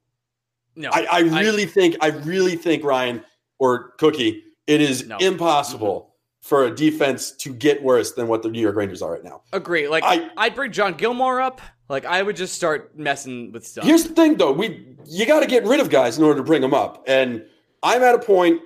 no, 0.76 0.90
I, 0.92 1.06
I 1.10 1.20
really 1.20 1.66
think 1.66 1.96
I 2.00 2.08
really 2.08 2.56
think 2.56 2.84
Ryan 2.84 3.24
or 3.58 3.90
Cookie, 3.98 4.42
it 4.66 4.80
is 4.80 5.06
No. 5.06 5.16
impossible 5.18 6.00
mm-hmm. 6.00 6.10
For 6.44 6.66
a 6.66 6.74
defense 6.74 7.30
to 7.38 7.54
get 7.54 7.82
worse 7.82 8.12
than 8.12 8.28
what 8.28 8.42
the 8.42 8.50
New 8.50 8.60
York 8.60 8.76
Rangers 8.76 9.00
are 9.00 9.12
right 9.12 9.24
now. 9.24 9.40
agree. 9.54 9.88
Like 9.88 10.04
I- 10.04 10.28
I, 10.36 10.48
would 10.48 10.54
bring 10.54 10.72
John 10.72 10.92
Gilmour 10.92 11.40
up. 11.42 11.62
Like 11.88 12.04
I 12.04 12.22
would 12.22 12.36
just 12.36 12.54
start 12.54 12.98
messing 12.98 13.50
with 13.50 13.66
stuff. 13.66 13.84
Here's 13.86 14.04
the 14.04 14.12
thing, 14.12 14.36
though: 14.36 14.52
we 14.52 14.94
you 15.06 15.24
got 15.24 15.40
to 15.40 15.46
get 15.46 15.64
rid 15.64 15.80
of 15.80 15.88
guys 15.88 16.18
in 16.18 16.24
order 16.24 16.40
to 16.40 16.44
bring 16.44 16.60
them 16.60 16.74
up, 16.74 17.02
and 17.06 17.46
I'm 17.82 18.02
at 18.02 18.14
a 18.14 18.18
point. 18.18 18.60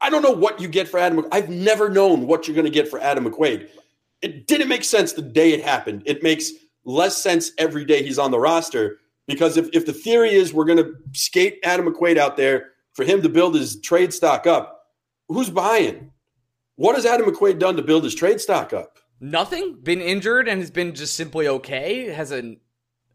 I 0.00 0.10
don't 0.10 0.22
know 0.22 0.30
what 0.30 0.60
you 0.60 0.68
get 0.68 0.86
for 0.86 0.98
Adam. 0.98 1.26
I've 1.32 1.48
never 1.48 1.88
known 1.88 2.28
what 2.28 2.46
you're 2.46 2.54
going 2.54 2.66
to 2.66 2.70
get 2.70 2.88
for 2.88 3.00
Adam 3.00 3.24
McQuaid. 3.24 3.68
It 4.22 4.46
didn't 4.46 4.68
make 4.68 4.84
sense 4.84 5.12
the 5.12 5.22
day 5.22 5.52
it 5.54 5.64
happened. 5.64 6.02
It 6.06 6.22
makes 6.22 6.52
less 6.84 7.16
sense 7.16 7.52
every 7.58 7.84
day 7.84 8.02
he's 8.02 8.18
on 8.18 8.30
the 8.30 8.38
roster. 8.38 8.98
Because 9.26 9.56
if, 9.56 9.70
if 9.72 9.86
the 9.86 9.92
theory 9.92 10.34
is 10.34 10.52
we're 10.52 10.66
going 10.66 10.78
to 10.78 10.94
skate 11.12 11.58
Adam 11.64 11.86
McQuaid 11.86 12.18
out 12.18 12.36
there 12.36 12.72
for 12.92 13.04
him 13.04 13.22
to 13.22 13.28
build 13.28 13.54
his 13.54 13.80
trade 13.80 14.12
stock 14.12 14.46
up, 14.46 14.88
who's 15.28 15.48
buying? 15.48 16.10
What 16.76 16.96
has 16.96 17.06
Adam 17.06 17.26
McQuaid 17.26 17.58
done 17.58 17.76
to 17.76 17.82
build 17.82 18.04
his 18.04 18.14
trade 18.14 18.40
stock 18.40 18.72
up? 18.72 18.98
Nothing. 19.20 19.78
Been 19.82 20.00
injured 20.00 20.48
and 20.48 20.60
has 20.60 20.70
been 20.70 20.94
just 20.94 21.14
simply 21.14 21.46
okay. 21.46 22.08
Has 22.12 22.32
a, 22.32 22.56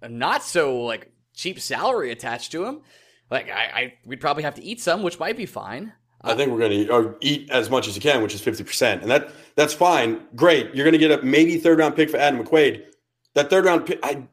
a 0.02 0.10
not 0.10 0.44
so 0.44 0.82
like 0.82 1.12
cheap 1.34 1.60
salary 1.60 2.12
attached 2.12 2.52
to 2.54 2.66
him. 2.66 2.82
Like 3.30 3.50
I, 3.50 3.64
I 3.64 3.94
we'd 4.06 4.22
probably 4.22 4.44
have 4.44 4.56
to 4.56 4.64
eat 4.64 4.82
some, 4.82 5.04
which 5.04 5.20
might 5.20 5.38
be 5.38 5.46
fine. 5.46 5.94
I 6.22 6.36
think 6.36 6.52
we're 6.52 6.60
going 6.60 6.88
to 6.88 7.16
eat 7.22 7.50
as 7.50 7.70
much 7.70 7.88
as 7.88 7.96
you 7.96 8.02
can, 8.02 8.22
which 8.22 8.34
is 8.34 8.42
fifty 8.42 8.64
percent, 8.64 9.02
and 9.02 9.12
that 9.12 9.32
that's 9.56 9.74
fine. 9.74 10.22
Great, 10.36 10.74
you're 10.76 10.84
going 10.84 10.94
to 10.94 10.98
get 10.98 11.12
a 11.12 11.22
maybe 11.24 11.58
third 11.58 11.80
round 11.80 11.96
pick 11.96 12.10
for 12.10 12.18
Adam 12.18 12.44
McQuaid. 12.44 12.84
That 13.36 13.50
third 13.50 13.66
round 13.66 13.86
pick, 13.86 14.00
I 14.04 14.28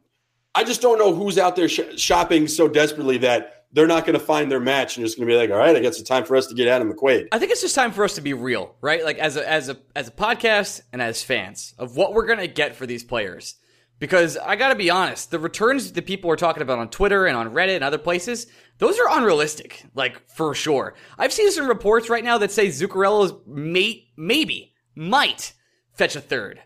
I 0.55 0.63
just 0.63 0.81
don't 0.81 0.99
know 0.99 1.13
who's 1.13 1.37
out 1.37 1.55
there 1.55 1.69
sh- 1.69 1.97
shopping 1.97 2.47
so 2.47 2.67
desperately 2.67 3.17
that 3.19 3.56
they're 3.71 3.87
not 3.87 4.05
going 4.05 4.17
to 4.17 4.25
find 4.25 4.51
their 4.51 4.59
match 4.59 4.97
and 4.97 5.05
just 5.05 5.17
going 5.17 5.27
to 5.27 5.33
be 5.33 5.37
like, 5.37 5.49
all 5.49 5.57
right, 5.57 5.75
I 5.75 5.79
guess 5.79 5.99
it's 5.99 6.07
time 6.07 6.23
for 6.23 6.35
us 6.35 6.47
to 6.47 6.55
get 6.55 6.67
Adam 6.67 6.91
McQuaid. 6.91 7.27
I 7.31 7.39
think 7.39 7.51
it's 7.51 7.61
just 7.61 7.75
time 7.75 7.91
for 7.91 8.03
us 8.03 8.15
to 8.15 8.21
be 8.21 8.33
real, 8.33 8.75
right? 8.81 9.03
Like 9.03 9.17
as 9.17 9.35
a 9.35 9.47
as 9.47 9.69
a 9.69 9.77
as 9.95 10.07
a 10.07 10.11
podcast 10.11 10.81
and 10.93 11.01
as 11.01 11.23
fans 11.23 11.73
of 11.77 11.95
what 11.95 12.13
we're 12.13 12.25
going 12.25 12.39
to 12.39 12.47
get 12.47 12.75
for 12.75 12.85
these 12.85 13.03
players. 13.03 13.55
Because 13.99 14.37
I 14.37 14.55
got 14.55 14.69
to 14.69 14.75
be 14.75 14.91
honest, 14.91 15.31
the 15.31 15.39
returns 15.39 15.91
that 15.91 16.05
people 16.05 16.29
are 16.29 16.35
talking 16.35 16.61
about 16.61 16.77
on 16.77 16.89
Twitter 16.89 17.25
and 17.25 17.35
on 17.35 17.51
Reddit 17.51 17.75
and 17.75 17.83
other 17.83 17.97
places, 17.97 18.45
those 18.77 18.99
are 18.99 19.17
unrealistic, 19.17 19.85
like 19.95 20.29
for 20.29 20.53
sure. 20.53 20.93
I've 21.17 21.33
seen 21.33 21.51
some 21.51 21.67
reports 21.67 22.07
right 22.07 22.23
now 22.23 22.37
that 22.37 22.51
say 22.51 22.67
Zuccarello's 22.67 23.33
may 23.47 24.07
maybe 24.15 24.75
might 24.95 25.53
fetch 25.93 26.15
a 26.15 26.21
third. 26.21 26.61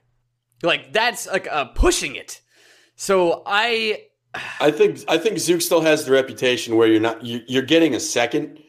Like 0.61 0.91
that's 0.91 1.25
like 1.25 1.47
uh, 1.49 1.65
pushing 1.65 2.15
it. 2.15 2.41
So 2.95 3.43
I 3.45 4.07
I 4.33 4.71
think 4.71 5.03
I 5.07 5.17
think 5.17 5.39
Zook 5.39 5.61
still 5.61 5.81
has 5.81 6.05
the 6.05 6.11
reputation 6.11 6.77
where 6.77 6.87
you're 6.87 7.01
not 7.01 7.23
you, 7.23 7.41
you're 7.47 7.61
getting 7.63 7.95
a 7.95 7.99
second. 7.99 8.61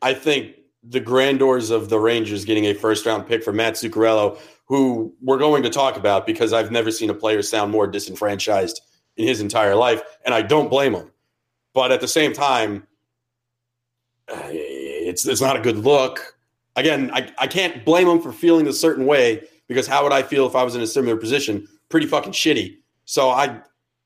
I 0.00 0.14
think 0.14 0.56
the 0.84 1.00
grandeurs 1.00 1.70
of 1.70 1.88
the 1.88 1.98
Rangers 1.98 2.44
getting 2.44 2.66
a 2.66 2.74
first 2.74 3.06
round 3.06 3.26
pick 3.26 3.42
for 3.42 3.52
Matt 3.52 3.74
Zuccarello, 3.74 4.38
who 4.66 5.14
we're 5.20 5.38
going 5.38 5.62
to 5.62 5.70
talk 5.70 5.96
about 5.96 6.26
because 6.26 6.52
I've 6.52 6.70
never 6.70 6.90
seen 6.90 7.10
a 7.10 7.14
player 7.14 7.42
sound 7.42 7.72
more 7.72 7.86
disenfranchised 7.86 8.80
in 9.16 9.26
his 9.26 9.40
entire 9.40 9.74
life, 9.74 10.02
and 10.24 10.34
I 10.34 10.42
don't 10.42 10.68
blame 10.68 10.94
him. 10.94 11.10
But 11.74 11.92
at 11.92 12.00
the 12.00 12.08
same 12.08 12.32
time, 12.32 12.86
uh, 14.28 14.40
it's 14.50 15.26
it's 15.26 15.40
not 15.40 15.56
a 15.56 15.60
good 15.60 15.78
look. 15.78 16.36
Again, 16.76 17.10
I, 17.12 17.30
I 17.38 17.46
can't 17.48 17.84
blame 17.84 18.08
him 18.08 18.20
for 18.20 18.32
feeling 18.32 18.66
a 18.66 18.72
certain 18.72 19.04
way 19.04 19.46
because 19.68 19.86
how 19.86 20.04
would 20.04 20.12
I 20.12 20.22
feel 20.22 20.46
if 20.46 20.54
I 20.54 20.62
was 20.62 20.74
in 20.74 20.80
a 20.80 20.86
similar 20.86 21.16
position? 21.16 21.66
Pretty 21.88 22.06
fucking 22.06 22.32
shitty. 22.32 22.78
So 23.04 23.30
I 23.30 23.60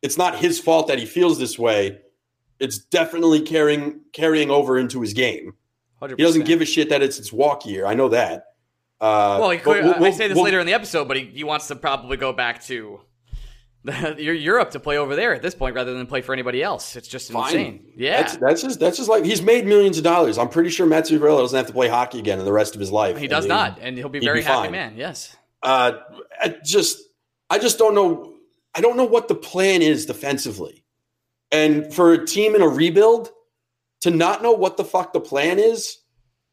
it's 0.06 0.16
not 0.16 0.38
his 0.38 0.60
fault 0.60 0.86
that 0.86 1.00
he 1.00 1.04
feels 1.04 1.38
this 1.38 1.58
way. 1.58 1.98
It's 2.60 2.78
definitely 2.78 3.40
carrying 3.40 4.00
carrying 4.12 4.50
over 4.50 4.78
into 4.78 5.00
his 5.00 5.12
game. 5.12 5.54
100%. 6.00 6.16
He 6.16 6.22
doesn't 6.22 6.44
give 6.44 6.60
a 6.60 6.64
shit 6.64 6.90
that 6.90 7.02
it's 7.02 7.18
its 7.18 7.32
walk 7.32 7.66
year. 7.66 7.84
I 7.84 7.94
know 7.94 8.08
that. 8.10 8.44
Uh, 9.00 9.38
well, 9.40 9.58
could, 9.58 9.84
we'll, 9.84 10.04
I 10.04 10.10
say 10.10 10.28
this 10.28 10.36
we'll, 10.36 10.44
later 10.44 10.60
in 10.60 10.66
the 10.66 10.72
episode, 10.72 11.08
but 11.08 11.16
he, 11.16 11.25
he 11.25 11.44
wants 11.44 11.66
to 11.68 11.76
probably 11.76 12.16
go 12.16 12.32
back 12.32 12.62
to 12.64 13.00
Europe 14.16 14.70
to 14.70 14.80
play 14.80 14.96
over 14.96 15.16
there 15.16 15.34
at 15.34 15.42
this 15.42 15.54
point 15.54 15.75
rather 15.75 15.92
than 15.92 16.06
play 16.06 16.22
for 16.22 16.32
anybody 16.32 16.62
else. 16.62 16.96
It's 16.96 17.08
just 17.08 17.30
fine. 17.30 17.46
insane. 17.46 17.92
Yeah, 17.96 18.22
that's, 18.22 18.36
that's, 18.36 18.62
just 18.62 18.80
that's 18.80 18.96
just 18.96 19.08
like 19.08 19.25
he's 19.25 19.42
made 19.42 19.66
millions 19.66 19.98
of 19.98 20.04
dollars. 20.04 20.38
I'm 20.38 20.48
pretty 20.48 20.70
sure 20.70 20.86
Matt 20.86 21.04
Zuccarello 21.04 21.40
doesn't 21.40 21.56
have 21.56 21.66
to 21.66 21.72
play 21.72 21.88
hockey 21.88 22.20
again 22.20 22.38
in 22.38 22.44
the 22.44 22.52
rest 22.52 22.75
of 22.75 22.80
his 22.80 22.92
life. 22.92 23.18
He 23.18 23.26
does 23.26 23.46
not, 23.46 23.78
and 23.82 23.98
he'll 23.98 24.08
be 24.08 24.20
very 24.20 24.40
be 24.40 24.44
happy 24.44 24.66
fine. 24.66 24.72
man. 24.72 24.94
Yes. 24.96 25.36
Uh, 25.62 25.98
I 26.40 26.56
just 26.64 27.02
I 27.50 27.58
just 27.58 27.78
don't 27.78 27.94
know. 27.94 28.35
I 28.76 28.80
don't 28.80 28.97
know 28.97 29.04
what 29.04 29.28
the 29.28 29.35
plan 29.35 29.83
is 29.83 30.06
defensively, 30.06 30.85
and 31.50 31.92
for 31.92 32.12
a 32.12 32.26
team 32.26 32.54
in 32.54 32.62
a 32.62 32.68
rebuild 32.68 33.30
to 34.02 34.11
not 34.11 34.42
know 34.42 34.52
what 34.52 34.76
the 34.76 34.85
fuck 34.85 35.12
the 35.12 35.21
plan 35.21 35.59
is, 35.59 35.99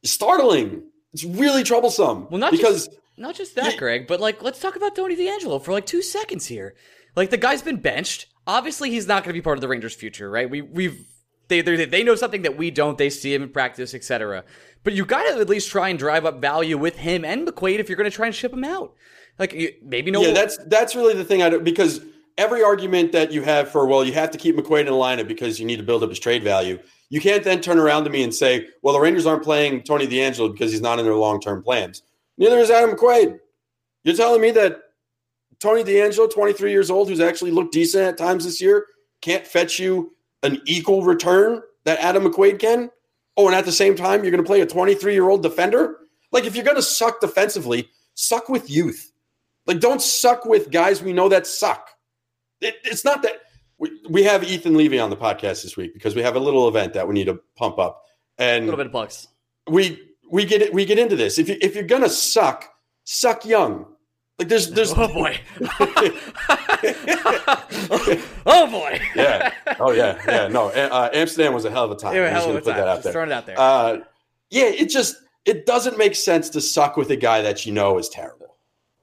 is 0.01 0.11
startling. 0.11 0.83
It's 1.13 1.23
really 1.23 1.63
troublesome. 1.63 2.27
Well, 2.29 2.39
not 2.39 2.51
because. 2.51 2.87
Just- 2.87 2.99
not 3.15 3.35
just 3.35 3.55
that, 3.55 3.77
Greg, 3.77 4.07
but 4.07 4.19
like 4.19 4.41
let's 4.41 4.59
talk 4.59 4.75
about 4.75 4.95
Tony 4.95 5.15
DeAngelo 5.15 5.61
for 5.63 5.71
like 5.71 5.85
two 5.85 6.01
seconds 6.01 6.47
here. 6.47 6.73
Like 7.15 7.29
the 7.29 7.37
guy's 7.37 7.61
been 7.61 7.77
benched. 7.77 8.25
Obviously, 8.47 8.89
he's 8.89 9.07
not 9.07 9.23
going 9.23 9.29
to 9.29 9.39
be 9.39 9.41
part 9.41 9.55
of 9.55 9.61
the 9.61 9.67
Rangers' 9.67 9.93
future, 9.93 10.29
right? 10.29 10.49
We 10.49 10.61
we've 10.63 11.05
they 11.47 11.61
they 11.61 12.03
know 12.03 12.15
something 12.15 12.41
that 12.41 12.57
we 12.57 12.71
don't. 12.71 12.97
They 12.97 13.09
see 13.09 13.33
him 13.33 13.43
in 13.43 13.49
practice, 13.49 13.93
etc. 13.93 14.43
But 14.83 14.93
you 14.93 15.05
got 15.05 15.23
to 15.23 15.39
at 15.39 15.47
least 15.49 15.69
try 15.69 15.89
and 15.89 15.99
drive 15.99 16.25
up 16.25 16.41
value 16.41 16.77
with 16.77 16.97
him 16.97 17.23
and 17.23 17.47
McQuaid 17.47 17.79
if 17.79 17.87
you're 17.87 17.97
going 17.97 18.09
to 18.09 18.15
try 18.15 18.25
and 18.25 18.35
ship 18.35 18.51
him 18.51 18.63
out. 18.63 18.95
Like 19.37 19.79
maybe 19.83 20.09
no. 20.11 20.21
Yeah, 20.21 20.33
that's 20.33 20.57
that's 20.65 20.95
really 20.95 21.13
the 21.13 21.25
thing. 21.25 21.41
I 21.43 21.49
don't 21.49 21.63
because 21.63 22.01
every 22.37 22.63
argument 22.63 23.11
that 23.11 23.31
you 23.31 23.41
have 23.43 23.69
for 23.69 23.85
well, 23.85 24.03
you 24.03 24.13
have 24.13 24.31
to 24.31 24.37
keep 24.37 24.55
McQuaid 24.55 24.81
in 24.81 24.85
the 24.87 24.91
lineup 24.93 25.27
because 25.27 25.59
you 25.59 25.65
need 25.65 25.77
to 25.77 25.83
build 25.83 26.03
up 26.03 26.09
his 26.09 26.19
trade 26.19 26.43
value. 26.43 26.79
You 27.09 27.21
can't 27.21 27.43
then 27.43 27.61
turn 27.61 27.77
around 27.77 28.05
to 28.05 28.09
me 28.09 28.23
and 28.23 28.33
say, 28.33 28.67
well, 28.81 28.93
the 28.93 28.99
Rangers 28.99 29.25
aren't 29.25 29.43
playing 29.43 29.83
Tony 29.83 30.07
DeAngelo 30.07 30.51
because 30.51 30.71
he's 30.71 30.81
not 30.81 30.99
in 30.99 31.05
their 31.05 31.15
long 31.15 31.39
term 31.39 31.61
plans. 31.61 32.01
Neither 32.37 32.57
is 32.57 32.71
Adam 32.71 32.95
McQuaid. 32.95 33.39
You're 34.03 34.15
telling 34.15 34.41
me 34.41 34.51
that 34.51 34.81
Tony 35.59 35.83
DeAngelo, 35.83 36.33
23 36.33 36.71
years 36.71 36.89
old, 36.89 37.07
who's 37.07 37.19
actually 37.19 37.51
looked 37.51 37.73
decent 37.73 38.03
at 38.03 38.17
times 38.17 38.45
this 38.45 38.59
year, 38.59 38.87
can't 39.21 39.45
fetch 39.45 39.79
you 39.79 40.13
an 40.41 40.61
equal 40.65 41.03
return 41.03 41.61
that 41.85 41.99
Adam 41.99 42.23
McQuaid 42.23 42.59
can? 42.59 42.89
Oh, 43.37 43.47
and 43.47 43.55
at 43.55 43.65
the 43.65 43.71
same 43.71 43.95
time, 43.95 44.23
you're 44.23 44.31
going 44.31 44.43
to 44.43 44.47
play 44.47 44.61
a 44.61 44.65
23 44.65 45.13
year 45.13 45.29
old 45.29 45.41
defender? 45.41 45.97
Like, 46.31 46.45
if 46.45 46.55
you're 46.55 46.65
going 46.65 46.77
to 46.77 46.83
suck 46.83 47.21
defensively, 47.21 47.89
suck 48.15 48.49
with 48.49 48.69
youth. 48.69 49.11
Like, 49.65 49.79
don't 49.79 50.01
suck 50.01 50.45
with 50.45 50.71
guys 50.71 51.01
we 51.01 51.13
know 51.13 51.29
that 51.29 51.47
suck. 51.47 51.89
It, 52.63 52.75
it's 52.83 53.05
not 53.05 53.21
that 53.23 53.41
we, 53.77 53.91
we 54.09 54.23
have 54.23 54.43
Ethan 54.43 54.75
Levy 54.75 54.99
on 54.99 55.09
the 55.09 55.17
podcast 55.17 55.63
this 55.63 55.75
week 55.75 55.93
because 55.93 56.15
we 56.15 56.21
have 56.21 56.35
a 56.35 56.39
little 56.39 56.67
event 56.67 56.93
that 56.93 57.07
we 57.07 57.13
need 57.13 57.25
to 57.25 57.39
pump 57.55 57.79
up. 57.79 58.03
And 58.37 58.63
a 58.63 58.65
little 58.65 58.77
bit 58.77 58.87
of 58.87 58.91
bucks. 58.91 59.27
We 59.67 60.01
we 60.31 60.45
get 60.45 60.73
we 60.73 60.85
get 60.85 60.97
into 60.97 61.15
this. 61.15 61.37
If 61.37 61.49
you 61.49 61.57
if 61.61 61.75
you're 61.75 61.83
gonna 61.83 62.09
suck, 62.09 62.69
suck 63.03 63.45
young. 63.45 63.85
Like 64.39 64.47
there's 64.47 64.71
there's 64.71 64.91
oh 64.95 65.07
boy 65.07 65.39
oh 68.47 68.67
boy 68.67 68.99
yeah 69.15 69.53
oh 69.79 69.91
yeah 69.91 70.19
yeah 70.27 70.47
no 70.47 70.69
uh, 70.69 71.09
Amsterdam 71.13 71.53
was 71.53 71.65
a 71.65 71.69
hell 71.69 71.83
of 71.83 71.91
a 71.91 71.95
time. 71.95 72.15
Yeah, 72.15 72.29
hell 72.29 72.49
of 72.49 72.55
a 72.55 72.61
time. 72.61 72.63
Put 72.63 72.75
that 72.75 72.87
out 72.87 72.95
just 72.95 73.03
there. 73.03 73.13
Throwing 73.13 73.29
it 73.29 73.33
out 73.33 73.45
there. 73.45 73.59
Uh, 73.59 73.97
yeah, 74.49 74.65
it 74.65 74.89
just 74.89 75.17
it 75.45 75.67
doesn't 75.67 75.99
make 75.99 76.15
sense 76.15 76.49
to 76.49 76.61
suck 76.61 76.97
with 76.97 77.11
a 77.11 77.15
guy 77.15 77.41
that 77.43 77.65
you 77.65 77.73
know 77.73 77.99
is 77.99 78.09
terrible. 78.09 78.55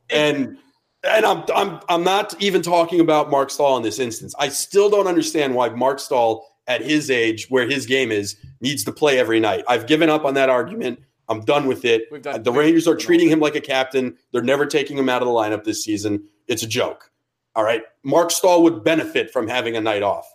And 0.09 0.59
and 1.05 1.25
I'm 1.25 1.45
I'm 1.55 1.81
I'm 1.89 2.05
not 2.05 2.41
even 2.43 2.63
talking 2.63 3.01
about 3.01 3.31
Marc 3.31 3.51
Staal 3.51 3.77
in 3.77 3.83
this 3.83 3.99
instance. 3.99 4.35
I 4.39 4.49
still 4.49 4.91
don't 4.91 5.07
understand 5.07 5.55
why 5.55 5.69
Marc 5.71 5.99
Staal 5.99 6.47
at 6.67 6.83
his 6.83 7.11
age, 7.11 7.47
where 7.49 7.69
his 7.69 7.87
game 7.87 8.13
is, 8.13 8.37
needs 8.61 8.85
to 8.85 8.93
play 8.93 9.19
every 9.19 9.41
night. 9.41 9.65
I've 9.67 9.87
given 9.87 10.09
up 10.09 10.25
on 10.25 10.35
that 10.35 10.49
argument. 10.49 11.01
I'm 11.29 11.41
done 11.41 11.67
with 11.67 11.85
it. 11.85 12.23
Done, 12.23 12.43
the 12.43 12.53
Rangers 12.53 12.87
are 12.87 12.97
treating 12.97 13.29
him 13.29 13.41
like 13.41 13.55
a 13.55 13.61
captain. 13.61 14.17
They're 14.33 14.43
never 14.43 14.67
taking 14.67 14.99
him 14.99 15.09
out 15.09 15.23
of 15.23 15.27
the 15.27 15.35
lineup 15.35 15.65
this 15.65 15.83
season. 15.83 16.25
It's 16.49 16.63
a 16.63 16.67
joke. 16.67 17.11
All 17.57 17.65
right. 17.65 17.83
Marc 18.05 18.31
Staal 18.31 18.63
would 18.63 18.85
benefit 18.85 19.31
from 19.31 19.49
having 19.49 19.77
a 19.77 19.81
night 19.81 20.03
off 20.03 20.27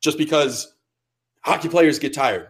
just 0.00 0.18
because 0.18 0.74
hockey 1.40 1.68
players 1.68 1.98
get 1.98 2.14
tired. 2.14 2.48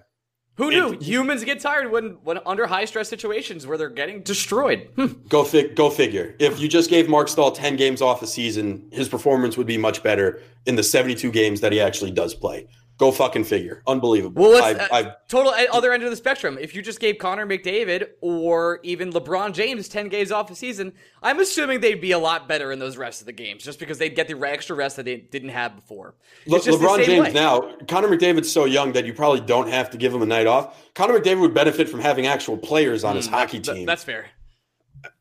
Who 0.56 0.71
knew 0.71 0.92
it, 0.92 1.02
humans 1.02 1.44
get 1.44 1.61
tired 1.61 1.90
when, 1.90 2.18
when 2.23 2.38
under 2.44 2.66
high 2.66 2.85
stress 2.85 3.09
situations 3.09 3.66
where 3.66 3.78
they're 3.78 3.88
getting 3.88 4.23
destroyed? 4.23 4.90
Hmm. 4.97 5.06
go 5.28 5.44
fig, 5.44 5.75
go 5.75 5.88
figure. 5.88 6.35
If 6.38 6.61
you 6.61 6.68
just 6.68 6.90
gave 6.90 7.09
Marc 7.09 7.28
Staal 7.28 7.52
ten 7.52 7.76
games 7.76 8.02
off 8.02 8.23
a 8.23 8.26
season, 8.26 8.87
his 8.92 9.09
performance 9.09 9.56
would 9.56 9.66
be 9.66 9.78
much 9.78 10.02
better 10.02 10.42
in 10.66 10.76
the 10.76 10.82
seventy-two 10.82 11.30
games 11.30 11.61
that 11.62 11.73
he 11.73 11.80
actually 11.80 12.11
does 12.11 12.35
play. 12.35 12.68
Go 13.02 13.11
fucking 13.11 13.42
figure. 13.42 13.82
Unbelievable. 13.88 14.40
Well, 14.40 14.62
I, 14.62 14.75
uh, 14.75 15.14
total 15.26 15.52
other 15.73 15.92
end 15.92 16.04
of 16.04 16.11
the 16.11 16.14
spectrum. 16.14 16.56
If 16.56 16.73
you 16.73 16.82
just 16.82 17.00
gave 17.00 17.18
Connor 17.18 17.44
McDavid 17.44 18.06
or 18.21 18.78
even 18.85 19.11
LeBron 19.11 19.54
James 19.54 19.88
10 19.88 20.09
games 20.09 20.30
off 20.30 20.52
a 20.52 20.54
season, 20.54 20.92
I'm 21.21 21.40
assuming 21.40 21.80
they'd 21.80 22.00
be 22.00 22.12
a 22.12 22.18
lot 22.21 22.47
better 22.47 22.71
in 22.71 22.78
those 22.78 22.97
rest 22.97 23.21
of 23.21 23.26
the 23.26 23.32
games 23.32 23.64
just 23.64 23.80
because 23.80 23.99
they'd 23.99 24.14
get 24.14 24.28
the 24.28 24.40
extra 24.47 24.76
rest 24.76 24.94
that 24.99 25.04
they 25.04 25.16
didn't 25.16 25.49
have 25.49 25.75
before. 25.75 26.14
Le- 26.47 26.61
LeBron 26.61 27.04
James 27.04 27.26
way. 27.26 27.32
now, 27.32 27.75
Connor 27.88 28.06
McDavid's 28.06 28.52
so 28.52 28.66
young 28.66 28.92
that 28.92 29.04
you 29.04 29.12
probably 29.12 29.40
don't 29.40 29.68
have 29.68 29.90
to 29.90 29.99
give 29.99 30.14
him 30.14 30.23
a 30.23 30.26
night 30.26 30.47
off. 30.47 30.80
Connor 30.94 31.18
McDavid 31.18 31.40
would 31.40 31.54
benefit 31.54 31.88
from 31.88 31.99
having 31.99 32.28
actual 32.28 32.56
players 32.56 33.02
on 33.02 33.14
mm, 33.14 33.16
his 33.16 33.26
hockey 33.26 33.59
team. 33.59 33.85
That's 33.85 34.04
fair. 34.04 34.26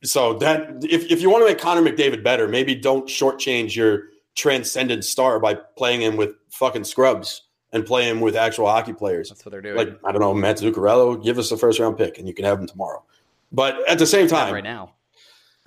So 0.03 0.35
that 0.35 0.83
if, 0.83 1.09
if 1.09 1.19
you 1.19 1.31
want 1.31 1.41
to 1.41 1.47
make 1.47 1.57
Connor 1.57 1.81
McDavid 1.81 2.23
better, 2.23 2.47
maybe 2.47 2.75
don't 2.75 3.07
shortchange 3.07 3.75
your 3.75 4.03
transcendent 4.35 5.03
star 5.03 5.39
by 5.39 5.55
playing 5.55 6.01
him 6.03 6.15
with 6.15 6.35
fucking 6.51 6.83
scrubs 6.83 7.41
and 7.73 7.85
play 7.85 8.07
him 8.07 8.19
with 8.19 8.35
actual 8.35 8.67
hockey 8.67 8.93
players. 8.93 9.29
That's 9.29 9.45
what 9.45 9.51
they're 9.51 9.61
doing. 9.61 9.77
Like 9.77 9.99
I 10.03 10.11
don't 10.11 10.21
know, 10.21 10.33
Matt 10.33 10.57
Zuccarello, 10.57 11.23
give 11.23 11.37
us 11.37 11.51
a 11.51 11.57
first 11.57 11.79
round 11.79 11.97
pick 11.97 12.17
and 12.17 12.27
you 12.27 12.33
can 12.33 12.45
have 12.45 12.59
him 12.59 12.67
tomorrow. 12.67 13.03
But 13.51 13.87
at 13.87 13.99
the 13.99 14.05
same 14.05 14.27
time, 14.27 14.53
right 14.53 14.63
now, 14.63 14.93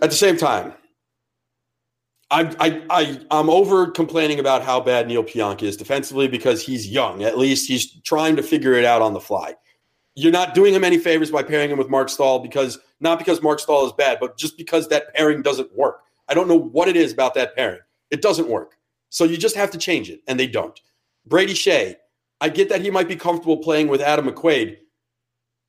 at 0.00 0.11
the 0.11 0.16
same 0.16 0.37
time, 0.37 0.75
I 2.30 2.54
I 2.58 2.82
I 2.90 3.20
I'm 3.30 3.50
over 3.50 3.90
complaining 3.90 4.38
about 4.40 4.62
how 4.62 4.80
bad 4.80 5.06
Neal 5.06 5.25
Pionk 5.25 5.62
is 5.62 5.76
defensively 5.76 6.28
because 6.28 6.62
he's 6.62 6.88
young. 6.88 7.23
At 7.23 7.38
least 7.38 7.68
he's 7.68 8.00
trying 8.02 8.37
to 8.37 8.42
figure 8.42 8.75
it 8.75 8.84
out 8.84 9.02
on 9.02 9.12
the 9.12 9.20
fly. 9.20 9.54
You're 10.16 10.32
not 10.32 10.54
doing 10.54 10.73
him 10.75 10.84
any 10.84 10.99
favors 10.99 11.30
by 11.30 11.42
pairing 11.42 11.70
him 11.70 11.78
with 11.78 11.90
Marc 11.90 12.08
Staal 12.08 12.38
because 12.38 12.78
not 13.00 13.18
because 13.18 13.42
Marc 13.42 13.61
Staal 13.61 13.87
is 13.87 13.92
bad, 13.92 14.18
but 14.20 14.38
just 14.38 14.56
because 14.56 14.88
that 14.88 15.12
pairing 15.14 15.42
doesn't 15.42 15.75
work. 15.76 16.02
I 16.28 16.34
don't 16.34 16.49
know 16.49 16.58
what 16.58 16.88
it 16.88 16.96
is 16.96 17.12
about 17.12 17.34
that 17.34 17.54
pairing. 17.54 17.80
It 18.11 18.23
doesn't 18.23 18.49
work. 18.49 18.78
So 19.11 19.25
you 19.25 19.37
just 19.37 19.56
have 19.56 19.70
to 19.73 19.78
change 19.78 20.11
it, 20.11 20.23
and 20.26 20.40
they 20.40 20.46
don't. 20.46 20.80
Brady 21.26 21.54
Skjei, 21.54 21.97
I 22.40 22.49
get 22.49 22.69
that 22.69 22.83
he 22.83 22.90
might 22.90 23.09
be 23.09 23.16
comfortable 23.16 23.59
playing 23.59 23.88
with 23.88 24.00
Adam 24.00 24.26
McQuaid. 24.26 24.76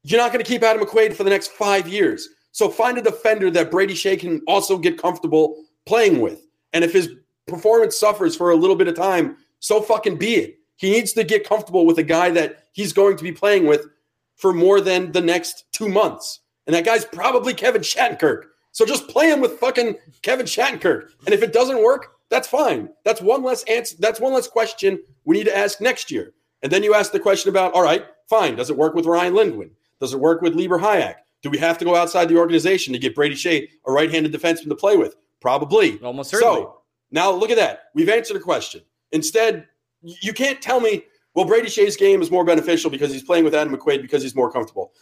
You're 0.03 0.19
not 0.19 0.31
going 0.31 0.43
to 0.43 0.49
keep 0.49 0.63
Adam 0.63 0.85
McQuaid 0.85 1.13
for 1.13 1.23
the 1.23 1.29
next 1.29 1.51
five 1.53 1.87
years. 1.87 2.29
So 2.51 2.69
find 2.69 2.97
a 2.97 3.01
defender 3.01 3.49
that 3.51 3.71
Brady 3.71 3.93
Skjei 3.93 4.19
can 4.19 4.41
also 4.47 4.77
get 4.77 5.01
comfortable 5.01 5.63
playing 5.85 6.21
with. 6.21 6.45
And 6.73 6.83
if 6.83 6.93
his 6.93 7.09
performance 7.47 7.97
suffers 7.97 8.35
for 8.35 8.51
a 8.51 8.55
little 8.55 8.75
bit 8.75 8.87
of 8.87 8.95
time, 8.95 9.37
so 9.59 9.81
fucking 9.81 10.17
be 10.17 10.35
it. 10.35 10.59
He 10.77 10.91
needs 10.91 11.13
to 11.13 11.23
get 11.23 11.47
comfortable 11.47 11.85
with 11.85 11.97
a 11.97 12.03
guy 12.03 12.29
that 12.31 12.65
he's 12.73 12.93
going 12.93 13.17
to 13.17 13.23
be 13.23 13.31
playing 13.31 13.65
with 13.65 13.87
for 14.35 14.53
more 14.53 14.81
than 14.81 15.11
the 15.11 15.21
next 15.21 15.65
two 15.71 15.87
months. 15.87 16.41
And 16.67 16.75
that 16.75 16.85
guy's 16.85 17.05
probably 17.05 17.53
Kevin 17.53 17.81
Shattenkirk. 17.81 18.43
So 18.71 18.85
just 18.85 19.07
play 19.07 19.31
him 19.31 19.39
with 19.39 19.59
fucking 19.59 19.95
Kevin 20.21 20.45
Shattenkirk. 20.45 21.11
And 21.25 21.33
if 21.33 21.41
it 21.41 21.53
doesn't 21.53 21.81
work, 21.81 22.14
that's 22.29 22.47
fine. 22.47 22.89
That's 23.03 23.21
one 23.21 23.43
less 23.43 23.63
answer. 23.63 23.95
That's 23.99 24.19
one 24.19 24.33
less 24.33 24.47
question 24.47 24.99
we 25.23 25.37
need 25.37 25.45
to 25.45 25.55
ask 25.55 25.81
next 25.81 26.11
year. 26.11 26.33
And 26.63 26.71
then 26.71 26.83
you 26.83 26.93
ask 26.93 27.11
the 27.11 27.19
question 27.19 27.49
about, 27.49 27.73
all 27.73 27.83
right, 27.83 28.05
fine. 28.29 28.55
Does 28.55 28.69
it 28.69 28.77
work 28.77 28.95
with 28.95 29.05
Ryan 29.05 29.35
Lindgren? 29.35 29.71
Does 29.99 30.13
it 30.13 30.19
work 30.19 30.41
with 30.41 30.55
Libor 30.55 30.79
Hajek? 30.79 31.15
Do 31.41 31.49
we 31.49 31.57
have 31.59 31.77
to 31.77 31.85
go 31.85 31.95
outside 31.95 32.27
the 32.27 32.37
organization 32.37 32.91
to 32.93 32.99
get 32.99 33.13
Brady 33.13 33.35
Skjei 33.35 33.69
a 33.85 33.91
right-handed 33.91 34.33
defenseman 34.33 34.69
to 34.69 34.75
play 34.75 34.97
with? 34.97 35.15
Probably. 35.41 35.99
Almost 36.01 36.31
certainly. 36.31 36.61
So 36.61 36.81
now 37.11 37.31
look 37.31 37.51
at 37.51 37.57
that. 37.57 37.83
We've 37.93 38.09
answered 38.09 38.37
a 38.37 38.39
question. 38.39 38.81
Instead, 39.11 39.67
you 40.01 40.33
can't 40.33 40.61
tell 40.61 40.79
me, 40.79 41.03
well, 41.35 41.45
Brady 41.45 41.67
Skjei's 41.67 41.97
game 41.97 42.21
is 42.21 42.31
more 42.31 42.43
beneficial 42.43 42.89
because 42.89 43.11
he's 43.11 43.23
playing 43.23 43.43
with 43.43 43.53
Adam 43.53 43.75
McQuaid 43.75 44.01
because 44.01 44.23
he's 44.23 44.35
more 44.35 44.51
comfortable. 44.51 44.93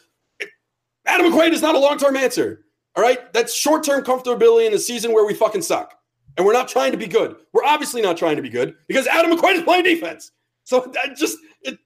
Adam 1.06 1.32
McQuaid 1.32 1.52
is 1.52 1.62
not 1.62 1.76
a 1.76 1.80
long-term 1.80 2.18
answer. 2.18 2.66
All 2.96 3.04
right? 3.04 3.32
That's 3.32 3.54
short-term 3.54 4.04
comfortability 4.04 4.68
in 4.68 4.74
a 4.74 4.80
season 4.80 5.14
where 5.14 5.26
we 5.26 5.34
fucking 5.34 5.62
suck. 5.62 5.98
And 6.38 6.46
we're 6.46 6.54
not 6.54 6.68
trying 6.68 6.92
to 6.92 6.98
be 6.98 7.08
good. 7.08 7.36
We're 7.54 7.64
obviously 7.64 8.02
not 8.02 8.18
trying 8.18 8.36
to 8.38 8.42
be 8.42 8.50
good 8.50 8.76
because 8.88 9.06
Adam 9.08 9.32
McQuaid 9.32 9.56
is 9.56 9.62
playing 9.62 9.84
defense. 9.84 10.32
So 10.64 10.90
that 10.94 11.16
just 11.16 11.38
it, 11.62 11.78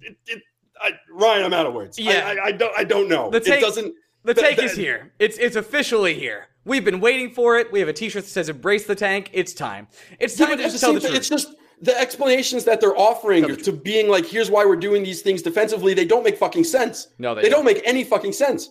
it, 0.00 0.16
it 0.26 0.42
I, 0.80 0.92
Ryan, 1.10 1.44
I'm 1.44 1.52
out 1.52 1.66
of 1.66 1.74
words. 1.74 1.98
Yeah. 1.98 2.26
I, 2.26 2.32
I, 2.32 2.44
I 2.46 2.52
don't 2.52 2.78
I 2.78 2.84
don't 2.84 3.08
know. 3.08 3.30
The 3.30 3.40
take- 3.40 3.58
it 3.58 3.60
doesn't 3.60 3.94
The 4.24 4.34
the- 4.34 4.62
is 4.62 4.74
here. 4.74 5.12
It's 5.18 5.38
it's 5.38 5.56
officially 5.56 6.14
here. 6.14 6.48
We've 6.64 6.84
been 6.84 7.00
waiting 7.00 7.30
for 7.30 7.58
it. 7.58 7.72
We 7.72 7.80
have 7.80 7.88
a 7.88 7.92
T-shirt 7.92 8.22
that 8.24 8.30
says 8.30 8.48
"Embrace 8.48 8.86
the 8.86 8.94
tank." 8.94 9.30
It's 9.32 9.52
time. 9.52 9.88
It's 10.20 10.36
time 10.36 10.50
but 10.50 10.56
to 10.56 10.62
just 10.62 10.80
tell 10.80 10.92
the 10.92 11.00
truth. 11.00 11.14
it's 11.14 11.28
just 11.28 11.54
the 11.80 11.98
explanations 11.98 12.64
that 12.64 12.80
they're 12.80 12.96
offering 12.96 13.56
to 13.56 13.72
being 13.72 14.08
like, 14.08 14.24
here's 14.24 14.48
why 14.48 14.64
we're 14.64 14.76
doing 14.76 15.02
these 15.02 15.20
things 15.22 15.42
defensively. 15.42 15.94
They 15.94 16.04
don't 16.04 16.22
make 16.22 16.38
fucking 16.38 16.62
sense. 16.62 17.08
No, 17.18 17.34
they 17.34 17.42
they 17.42 17.48
don't 17.48 17.64
make 17.64 17.82
any 17.84 18.04
fucking 18.04 18.32
sense. 18.32 18.70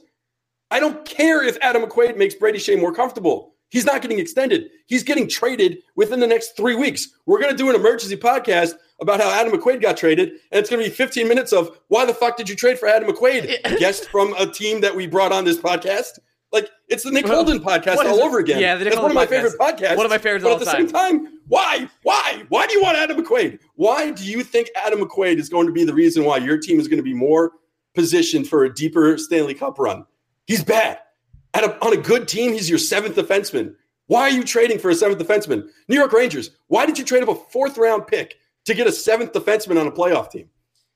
I 0.72 0.80
don't 0.80 1.04
care 1.06 1.44
if 1.44 1.58
Adam 1.62 1.84
McQuaid 1.84 2.18
makes 2.18 2.34
Brady 2.36 2.58
Skjei 2.58 2.80
more 2.80 2.94
comfortable. 2.94 3.56
He's 3.72 3.86
not 3.86 4.02
getting 4.02 4.20
extended. 4.20 4.70
He's 4.88 5.02
getting 5.02 5.30
traded 5.30 5.78
within 5.96 6.20
the 6.20 6.28
next 6.28 6.58
three 6.58 6.76
weeks. 6.76 7.08
We're 7.26 7.40
going 7.40 7.52
to 7.52 7.58
do 7.58 7.70
an 7.70 7.76
emergency 7.76 8.18
podcast 8.18 8.74
about 9.00 9.22
how 9.22 9.32
Adam 9.32 9.54
McQuaid 9.54 9.82
got 9.82 9.96
traded, 9.96 10.30
and 10.52 10.60
it's 10.60 10.70
going 10.70 10.84
to 10.84 10.90
be 10.90 10.94
15 10.94 11.26
minutes 11.26 11.54
of 11.54 11.80
why 11.88 12.06
the 12.06 12.14
fuck 12.14 12.36
did 12.36 12.50
you 12.50 12.56
trade 12.56 12.78
for 12.78 12.90
Adam 12.90 13.10
McQuaid? 13.10 13.80
Guest 13.80 14.10
from 14.10 14.34
a 14.38 14.46
team 14.46 14.82
that 14.82 14.94
we 14.94 15.08
brought 15.08 15.32
on 15.32 15.46
this 15.46 15.58
podcast. 15.58 16.20
Like 16.52 16.70
it's 16.90 17.04
the 17.04 17.12
Nick 17.12 17.24
Well, 17.24 17.36
Holden 17.36 17.62
podcast 17.62 17.96
all 17.96 18.20
it? 18.20 18.22
over 18.22 18.40
again. 18.40 18.60
Yeah, 18.60 18.76
the 18.76 18.84
Nick 18.84 18.94
That's 18.94 19.02
one 19.02 19.12
of 19.12 19.16
my 19.16 19.26
Holden 19.26 19.52
favorite 19.52 19.58
podcasts. 19.58 19.96
One 19.96 20.06
of 20.06 20.10
my 20.10 20.18
favorites 20.18 20.44
But 20.44 20.52
at 20.52 20.60
the 20.60 20.66
same 20.66 20.88
time, 20.90 21.40
why? 21.48 21.90
Why? 22.04 22.44
Why 22.50 22.68
do 22.68 22.74
you 22.74 22.82
want 22.84 22.98
Adam 22.98 23.24
McQuaid? 23.24 23.60
Why 23.76 24.12
do 24.12 24.26
you 24.26 24.44
think 24.44 24.70
Adam 24.76 25.00
McQuaid 25.00 25.38
is 25.38 25.48
going 25.48 25.66
to 25.68 25.72
be 25.72 25.86
the 25.86 25.94
reason 25.94 26.26
why 26.26 26.38
your 26.38 26.58
team 26.58 26.78
is 26.78 26.90
going 26.90 26.98
to 26.98 27.04
be 27.04 27.14
more 27.14 27.54
positioned 27.96 28.50
for 28.50 28.66
a 28.66 28.74
deeper 28.74 29.18
Stanley 29.18 29.54
Cup 29.54 29.80
run? 29.80 30.06
He's 30.46 30.62
bad. 30.62 31.00
At 31.54 31.64
a, 31.64 31.86
on 31.86 31.94
a 31.94 31.98
good 31.98 32.28
team, 32.28 32.54
he's 32.54 32.70
your 32.70 32.80
seventh 32.80 33.16
defenseman. 33.16 33.76
Why 34.08 34.22
are 34.24 34.30
you 34.30 34.44
trading 34.44 34.80
for 34.80 34.90
a 34.90 34.96
seventh 34.96 35.20
defenseman? 35.20 35.70
New 35.88 35.96
York 35.96 36.12
Rangers, 36.14 36.52
why 36.68 36.86
did 36.86 36.98
you 36.98 37.06
trade 37.06 37.24
up 37.24 37.30
a 37.30 37.36
fourth 37.36 37.78
round 37.78 38.08
pick 38.08 38.38
to 38.66 38.74
get 38.74 38.88
a 38.88 38.92
seventh 38.92 39.34
defenseman 39.34 39.80
on 39.80 39.88
a 39.88 39.92
playoff 39.92 40.32
team? 40.32 40.50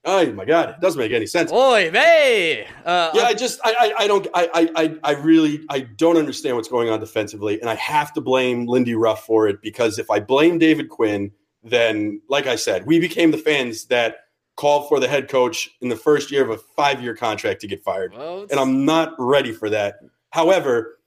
Oh 0.07 0.31
my 0.33 0.45
God, 0.45 0.69
it 0.69 0.81
doesn't 0.81 0.99
make 0.99 1.11
any 1.11 1.25
sense. 1.25 1.51
Oy 1.51 1.89
vey! 1.89 2.67
Uh, 2.85 3.09
Yeah, 3.15 3.23
I 3.23 3.33
just 3.33 3.59
I 3.63 3.73
I, 3.79 4.03
I 4.03 4.07
don't 4.07 4.27
I, 4.35 4.49
I 4.53 4.83
I 4.83 4.95
I 5.03 5.11
really 5.13 5.65
I 5.69 5.79
don't 5.79 6.17
understand 6.17 6.55
what's 6.55 6.67
going 6.67 6.89
on 6.89 6.99
defensively, 6.99 7.59
and 7.59 7.69
I 7.69 7.75
have 7.75 8.13
to 8.13 8.21
blame 8.21 8.67
Lindy 8.67 8.93
Ruff 8.93 9.25
for 9.25 9.47
it 9.47 9.61
because 9.63 9.97
if 9.97 10.11
I 10.11 10.19
blame 10.19 10.59
David 10.59 10.89
Quinn, 10.89 11.31
then 11.63 12.21
like 12.29 12.45
I 12.45 12.55
said, 12.55 12.85
we 12.85 12.99
became 12.99 13.31
the 13.31 13.39
fans 13.39 13.85
that 13.85 14.17
called 14.55 14.87
for 14.87 14.99
the 14.99 15.07
head 15.07 15.27
coach 15.27 15.69
in 15.81 15.89
the 15.89 15.95
first 15.95 16.31
year 16.31 16.43
of 16.43 16.51
a 16.51 16.57
five 16.57 17.01
year 17.01 17.15
contract 17.15 17.61
to 17.61 17.67
get 17.67 17.83
fired, 17.83 18.13
well, 18.15 18.45
and 18.51 18.59
I'm 18.59 18.85
not 18.85 19.15
ready 19.17 19.51
for 19.53 19.71
that. 19.71 19.95
However, 20.35 20.99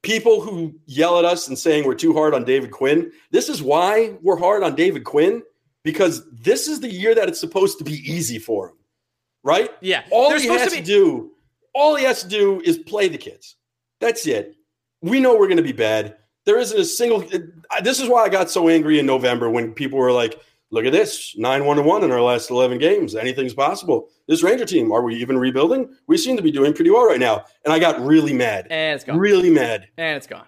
people 0.00 0.40
who 0.40 0.74
yell 0.86 1.18
at 1.18 1.26
us 1.26 1.48
and 1.48 1.58
saying 1.58 1.84
we're 1.84 1.94
too 1.94 2.14
hard 2.14 2.32
on 2.32 2.44
David 2.44 2.70
Quinn, 2.70 3.12
this 3.30 3.50
is 3.50 3.62
why 3.62 4.14
we're 4.22 4.38
hard 4.38 4.62
on 4.62 4.74
David 4.74 5.04
Quinn 5.04 5.42
because 5.82 6.26
this 6.32 6.66
is 6.66 6.80
the 6.80 6.90
year 6.90 7.14
that 7.14 7.28
it's 7.28 7.38
supposed 7.38 7.76
to 7.76 7.84
be 7.84 7.96
easy 8.10 8.38
for 8.38 8.70
him, 8.70 8.76
right? 9.42 9.70
yeah. 9.82 10.04
All 10.10 10.30
There's 10.30 10.44
he 10.44 10.48
has 10.48 10.72
to 10.72 10.78
to, 10.78 10.82
do, 10.82 11.32
all 11.74 11.94
he 11.94 12.04
has 12.04 12.22
to 12.22 12.28
do 12.28 12.62
is 12.62 12.78
play 12.78 13.06
the 13.06 13.18
kids. 13.18 13.56
That's 14.00 14.26
it. 14.26 14.56
We 15.02 15.20
know 15.20 15.36
we're 15.36 15.48
going 15.48 15.58
to 15.58 15.62
be 15.62 15.72
bad. 15.72 16.16
There 16.46 16.58
isn't 16.58 16.80
a 16.80 16.86
single. 16.86 17.22
This 17.82 18.00
is 18.00 18.08
why 18.08 18.22
I 18.22 18.30
got 18.30 18.50
so 18.50 18.70
angry 18.70 18.98
in 18.98 19.04
November 19.04 19.50
when 19.50 19.74
people 19.74 19.98
were 19.98 20.10
like, 20.12 20.40
"Look 20.74 20.84
at 20.84 20.92
this, 20.92 21.34
nine 21.38 21.64
one 21.64 21.78
and 21.78 21.86
one 21.86 22.04
in 22.04 22.10
our 22.10 22.20
last 22.20 22.50
eleven 22.50 22.78
games. 22.78 23.14
Anything's 23.14 23.54
possible." 23.54 24.08
This 24.28 24.42
Ranger 24.42 24.66
team, 24.66 24.92
are 24.92 25.02
we 25.02 25.14
even 25.16 25.38
rebuilding? 25.38 25.88
We 26.08 26.18
seem 26.18 26.36
to 26.36 26.42
be 26.42 26.50
doing 26.50 26.74
pretty 26.74 26.90
well 26.90 27.06
right 27.06 27.20
now. 27.20 27.44
And 27.64 27.72
I 27.72 27.78
got 27.78 28.00
really 28.00 28.32
mad, 28.32 28.66
and 28.70 28.94
it's 28.96 29.04
gone. 29.04 29.18
really 29.18 29.50
mad. 29.50 29.86
and 29.96 30.16
it's 30.16 30.26
gone. 30.26 30.46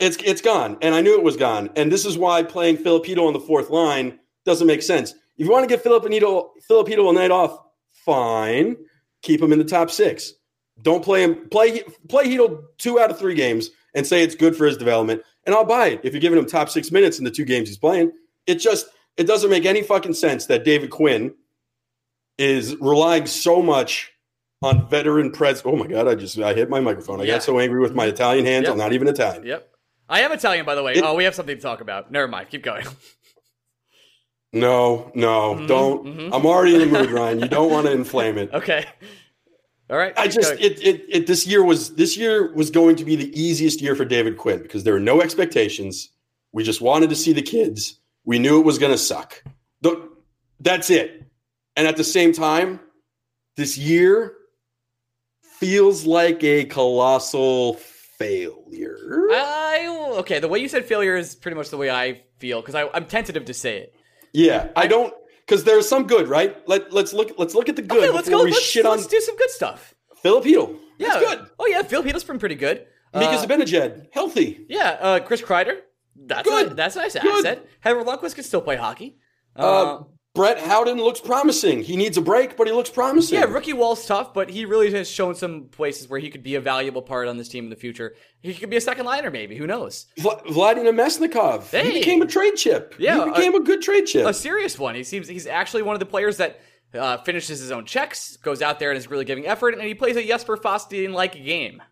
It's 0.00 0.16
it's 0.24 0.40
gone, 0.40 0.78
and 0.80 0.94
I 0.94 1.00
knew 1.00 1.16
it 1.16 1.22
was 1.22 1.36
gone. 1.36 1.70
And 1.76 1.92
this 1.92 2.04
is 2.04 2.16
why 2.16 2.42
playing 2.42 2.78
Filipino 2.78 3.26
on 3.26 3.32
the 3.32 3.40
fourth 3.40 3.70
line 3.70 4.18
doesn't 4.44 4.66
make 4.66 4.82
sense. 4.82 5.12
If 5.36 5.46
you 5.46 5.52
want 5.52 5.68
to 5.68 5.68
get 5.68 5.82
Filipino 5.82 6.52
Filipino 6.66 7.10
a 7.10 7.12
night 7.12 7.30
off, 7.30 7.58
fine. 7.92 8.76
Keep 9.22 9.42
him 9.42 9.52
in 9.52 9.58
the 9.58 9.64
top 9.64 9.90
six. 9.90 10.32
Don't 10.82 11.04
play 11.04 11.22
him. 11.22 11.48
Play 11.50 11.82
play 12.08 12.24
Heedle 12.24 12.62
two 12.78 13.00
out 13.00 13.10
of 13.10 13.18
three 13.18 13.34
games 13.34 13.70
and 13.94 14.06
say 14.06 14.22
it's 14.22 14.34
good 14.34 14.54
for 14.56 14.66
his 14.66 14.76
development, 14.76 15.22
and 15.44 15.54
I'll 15.54 15.64
buy 15.64 15.88
it 15.88 16.00
if 16.04 16.12
you're 16.12 16.20
giving 16.20 16.38
him 16.38 16.46
top 16.46 16.68
six 16.70 16.92
minutes 16.92 17.18
in 17.18 17.24
the 17.24 17.30
two 17.30 17.44
games 17.44 17.68
he's 17.68 17.78
playing. 17.78 18.12
It 18.46 18.56
just 18.56 18.86
it 19.18 19.26
doesn't 19.26 19.50
make 19.50 19.64
any 19.66 19.82
fucking 19.82 20.14
sense 20.14 20.46
that 20.46 20.64
David 20.64 20.90
Quinn 20.90 21.34
is 22.38 22.76
relying 22.76 23.26
so 23.26 23.60
much 23.60 24.12
on 24.62 24.88
veteran 24.88 25.30
pres. 25.32 25.62
Oh 25.64 25.76
my 25.76 25.86
god! 25.86 26.08
I 26.08 26.14
just 26.14 26.38
I 26.38 26.54
hit 26.54 26.70
my 26.70 26.80
microphone. 26.80 27.20
I 27.20 27.24
Yeah. 27.24 27.34
got 27.34 27.42
so 27.42 27.58
angry 27.58 27.80
with 27.80 27.94
my 27.94 28.06
Italian 28.06 28.46
hands. 28.46 28.64
Yep. 28.64 28.72
I'm 28.72 28.78
not 28.78 28.92
even 28.92 29.08
Italian. 29.08 29.44
Yep. 29.44 29.68
I 30.08 30.20
am 30.22 30.32
Italian, 30.32 30.64
by 30.64 30.74
the 30.74 30.82
way. 30.82 30.94
It- 30.94 31.04
oh, 31.04 31.14
we 31.14 31.24
have 31.24 31.34
something 31.34 31.54
to 31.56 31.60
talk 31.62 31.80
about. 31.82 32.10
Never 32.10 32.28
mind. 32.28 32.48
Keep 32.50 32.62
going. 32.62 32.86
No, 34.52 35.12
no, 35.14 35.56
Mhm, 35.56 35.68
don't. 35.68 36.04
mhm. 36.06 36.30
I'm 36.32 36.46
already 36.46 36.74
in 36.74 36.80
the 36.80 36.86
mood, 36.86 37.10
Ryan. 37.20 37.40
You 37.40 37.48
don't 37.48 37.70
want 37.70 37.86
to 37.86 37.92
inflame 37.92 38.38
it. 38.38 38.50
Okay. 38.54 38.86
All 39.90 39.96
right. 39.98 40.14
I 40.16 40.26
just 40.28 40.52
it, 40.54 40.82
it 40.82 41.04
it 41.08 41.26
this 41.26 41.46
year 41.46 41.62
was 41.62 41.94
this 41.96 42.16
year 42.16 42.52
was 42.54 42.70
going 42.70 42.96
to 42.96 43.04
be 43.04 43.14
the 43.14 43.30
easiest 43.38 43.82
year 43.82 43.94
for 43.94 44.06
David 44.06 44.38
Quinn 44.38 44.62
because 44.62 44.84
there 44.84 44.94
were 44.94 45.00
no 45.00 45.20
expectations. 45.20 46.10
We 46.52 46.62
just 46.64 46.80
wanted 46.80 47.10
to 47.10 47.16
see 47.16 47.32
the 47.34 47.42
kids. 47.42 48.00
We 48.28 48.38
knew 48.38 48.60
it 48.60 48.64
was 48.66 48.76
going 48.78 48.92
to 48.92 48.98
suck. 48.98 49.42
The, 49.80 50.06
that's 50.60 50.90
it. 50.90 51.24
And 51.76 51.88
at 51.88 51.96
the 51.96 52.04
same 52.04 52.34
time, 52.34 52.78
this 53.56 53.78
year 53.78 54.34
feels 55.58 56.04
like 56.04 56.44
a 56.44 56.66
colossal 56.66 57.74
failure. 57.74 59.28
I 59.32 60.14
okay. 60.18 60.40
The 60.40 60.48
way 60.48 60.58
you 60.58 60.68
said 60.68 60.84
failure 60.84 61.16
is 61.16 61.34
pretty 61.34 61.56
much 61.56 61.70
the 61.70 61.78
way 61.78 61.90
I 61.90 62.22
feel 62.38 62.60
because 62.60 62.74
I'm 62.74 63.06
tentative 63.06 63.46
to 63.46 63.54
say 63.54 63.78
it. 63.78 63.94
yeah, 64.32 64.68
I 64.76 64.86
don't 64.86 65.14
because 65.46 65.64
there's 65.64 65.88
some 65.88 66.06
good, 66.06 66.28
right? 66.28 66.56
Let 66.68 66.92
let's 66.92 67.12
look 67.12 67.32
let's 67.38 67.54
look 67.54 67.68
at 67.68 67.76
the 67.76 67.82
good 67.82 68.04
Okay, 68.04 68.10
let's 68.14 68.28
go. 68.28 68.44
we 68.44 68.50
Let's, 68.50 68.62
shit 68.62 68.84
on 68.84 68.96
let's 68.98 69.06
do 69.06 69.20
some 69.20 69.36
good 69.36 69.50
stuff. 69.50 69.94
Filipino. 70.22 70.76
Yeah, 70.98 71.08
That's 71.18 71.24
good. 71.36 71.50
Oh 71.58 71.66
yeah, 71.66 71.82
Peter's 71.82 72.24
been 72.24 72.38
pretty 72.38 72.56
good. 72.56 72.86
Mika 73.14 73.30
Uh, 73.30 73.46
Zibanejad, 73.46 74.08
healthy. 74.12 74.66
yeah, 74.68 74.98
uh, 75.00 75.20
Chris 75.20 75.40
Kreider. 75.40 75.78
That's 76.26 76.48
Good. 76.48 76.72
A, 76.72 76.74
that's 76.74 76.96
a 76.96 77.00
nice 77.00 77.14
Good. 77.14 77.46
asset. 77.46 77.66
Heather 77.80 78.02
Lundqvist 78.02 78.34
can 78.34 78.44
still 78.44 78.60
play 78.60 78.76
hockey. 78.76 79.18
Uh, 79.56 80.00
Brett 80.34 80.58
Howden 80.60 80.98
looks 80.98 81.20
promising. 81.20 81.82
He 81.82 81.96
needs 81.96 82.16
a 82.16 82.20
break, 82.20 82.56
but 82.56 82.68
he 82.68 82.72
looks 82.72 82.90
promising. 82.90 83.40
Yeah, 83.40 83.46
rookie 83.46 83.72
wall's 83.72 84.06
tough, 84.06 84.32
but 84.32 84.48
he 84.48 84.66
really 84.66 84.88
has 84.92 85.10
shown 85.10 85.34
some 85.34 85.64
places 85.64 86.08
where 86.08 86.20
he 86.20 86.30
could 86.30 86.44
be 86.44 86.54
a 86.54 86.60
valuable 86.60 87.02
part 87.02 87.26
on 87.26 87.36
this 87.36 87.48
team 87.48 87.64
in 87.64 87.70
the 87.70 87.76
future. 87.76 88.14
He 88.40 88.54
could 88.54 88.70
be 88.70 88.76
a 88.76 88.80
second 88.80 89.06
liner, 89.06 89.32
maybe. 89.32 89.56
Who 89.56 89.66
knows? 89.66 90.06
Vla- 90.20 90.46
Vladimir 90.48 90.92
Namestnikov. 90.92 91.68
Hey. 91.70 91.90
He 91.90 91.98
became 91.98 92.22
a 92.22 92.26
trade 92.26 92.54
chip. 92.54 92.94
Yeah, 92.98 93.24
he 93.24 93.30
became 93.30 93.54
a, 93.56 93.60
good 93.60 93.82
trade 93.82 94.06
chip. 94.06 94.26
A 94.26 94.32
serious 94.32 94.78
one. 94.78 94.94
He 94.94 95.02
seems 95.02 95.26
he's 95.26 95.48
actually 95.48 95.82
one 95.82 95.96
of 95.96 96.00
the 96.00 96.06
players 96.06 96.36
that 96.36 96.60
uh, 96.94 97.18
finishes 97.18 97.58
his 97.58 97.72
own 97.72 97.84
checks, 97.84 98.36
goes 98.36 98.62
out 98.62 98.78
there 98.78 98.90
and 98.90 98.98
is 98.98 99.10
really 99.10 99.24
giving 99.24 99.46
effort, 99.46 99.74
and 99.74 99.82
he 99.82 99.94
plays 99.94 100.16
a 100.16 100.24
Jesper 100.24 100.56
Fostin 100.56 101.12
like 101.12 101.32
game. 101.32 101.82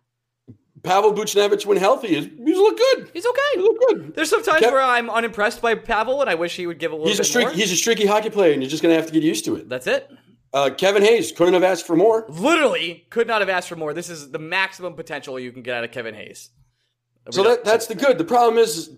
Pavel 0.87 1.13
Buchnevich, 1.13 1.65
when 1.65 1.77
healthy, 1.77 2.15
is 2.15 2.25
he's 2.25 2.57
look 2.57 2.77
good. 2.77 3.09
He's 3.13 3.23
He 3.23 3.29
okay. 3.29 3.61
look 3.61 3.77
good. 3.89 4.15
There's 4.15 4.29
some 4.29 4.43
times 4.43 4.61
Kev- 4.65 4.71
where 4.71 4.81
I'm 4.81 5.09
unimpressed 5.09 5.61
by 5.61 5.75
Pavel, 5.75 6.21
and 6.21 6.29
I 6.29 6.35
wish 6.35 6.55
he 6.55 6.65
would 6.67 6.79
give 6.79 6.91
a 6.91 6.95
little 6.95 7.07
He's 7.07 7.19
a 7.19 7.21
bit 7.23 7.27
streak. 7.27 7.47
more. 7.47 7.53
He's 7.53 7.71
a 7.71 7.75
streaky 7.75 8.05
hockey 8.05 8.29
player, 8.29 8.53
and 8.53 8.61
you're 8.61 8.69
just 8.69 8.81
gonna 8.81 8.95
have 8.95 9.07
to 9.07 9.13
get 9.13 9.23
used 9.23 9.45
to 9.45 9.55
it. 9.55 9.69
That's 9.69 9.87
it. 9.87 10.09
Uh, 10.53 10.69
Kevin 10.75 11.03
Hayes 11.03 11.31
couldn't 11.31 11.53
have 11.53 11.63
asked 11.63 11.85
for 11.85 11.95
more. 11.95 12.25
Literally, 12.29 13.05
could 13.09 13.27
not 13.27 13.41
have 13.41 13.49
asked 13.49 13.67
for 13.69 13.75
more. 13.75 13.93
This 13.93 14.09
is 14.09 14.31
the 14.31 14.39
maximum 14.39 14.93
potential 14.93 15.37
you 15.39 15.51
can 15.51 15.61
get 15.61 15.75
out 15.77 15.83
of 15.83 15.91
Kevin 15.91 16.15
Hayes. 16.15 16.49
So 17.31 17.43
that, 17.43 17.65
that's 17.65 17.87
the 17.87 17.95
good. 17.95 18.17
The 18.17 18.23
problem 18.23 18.57
is 18.57 18.89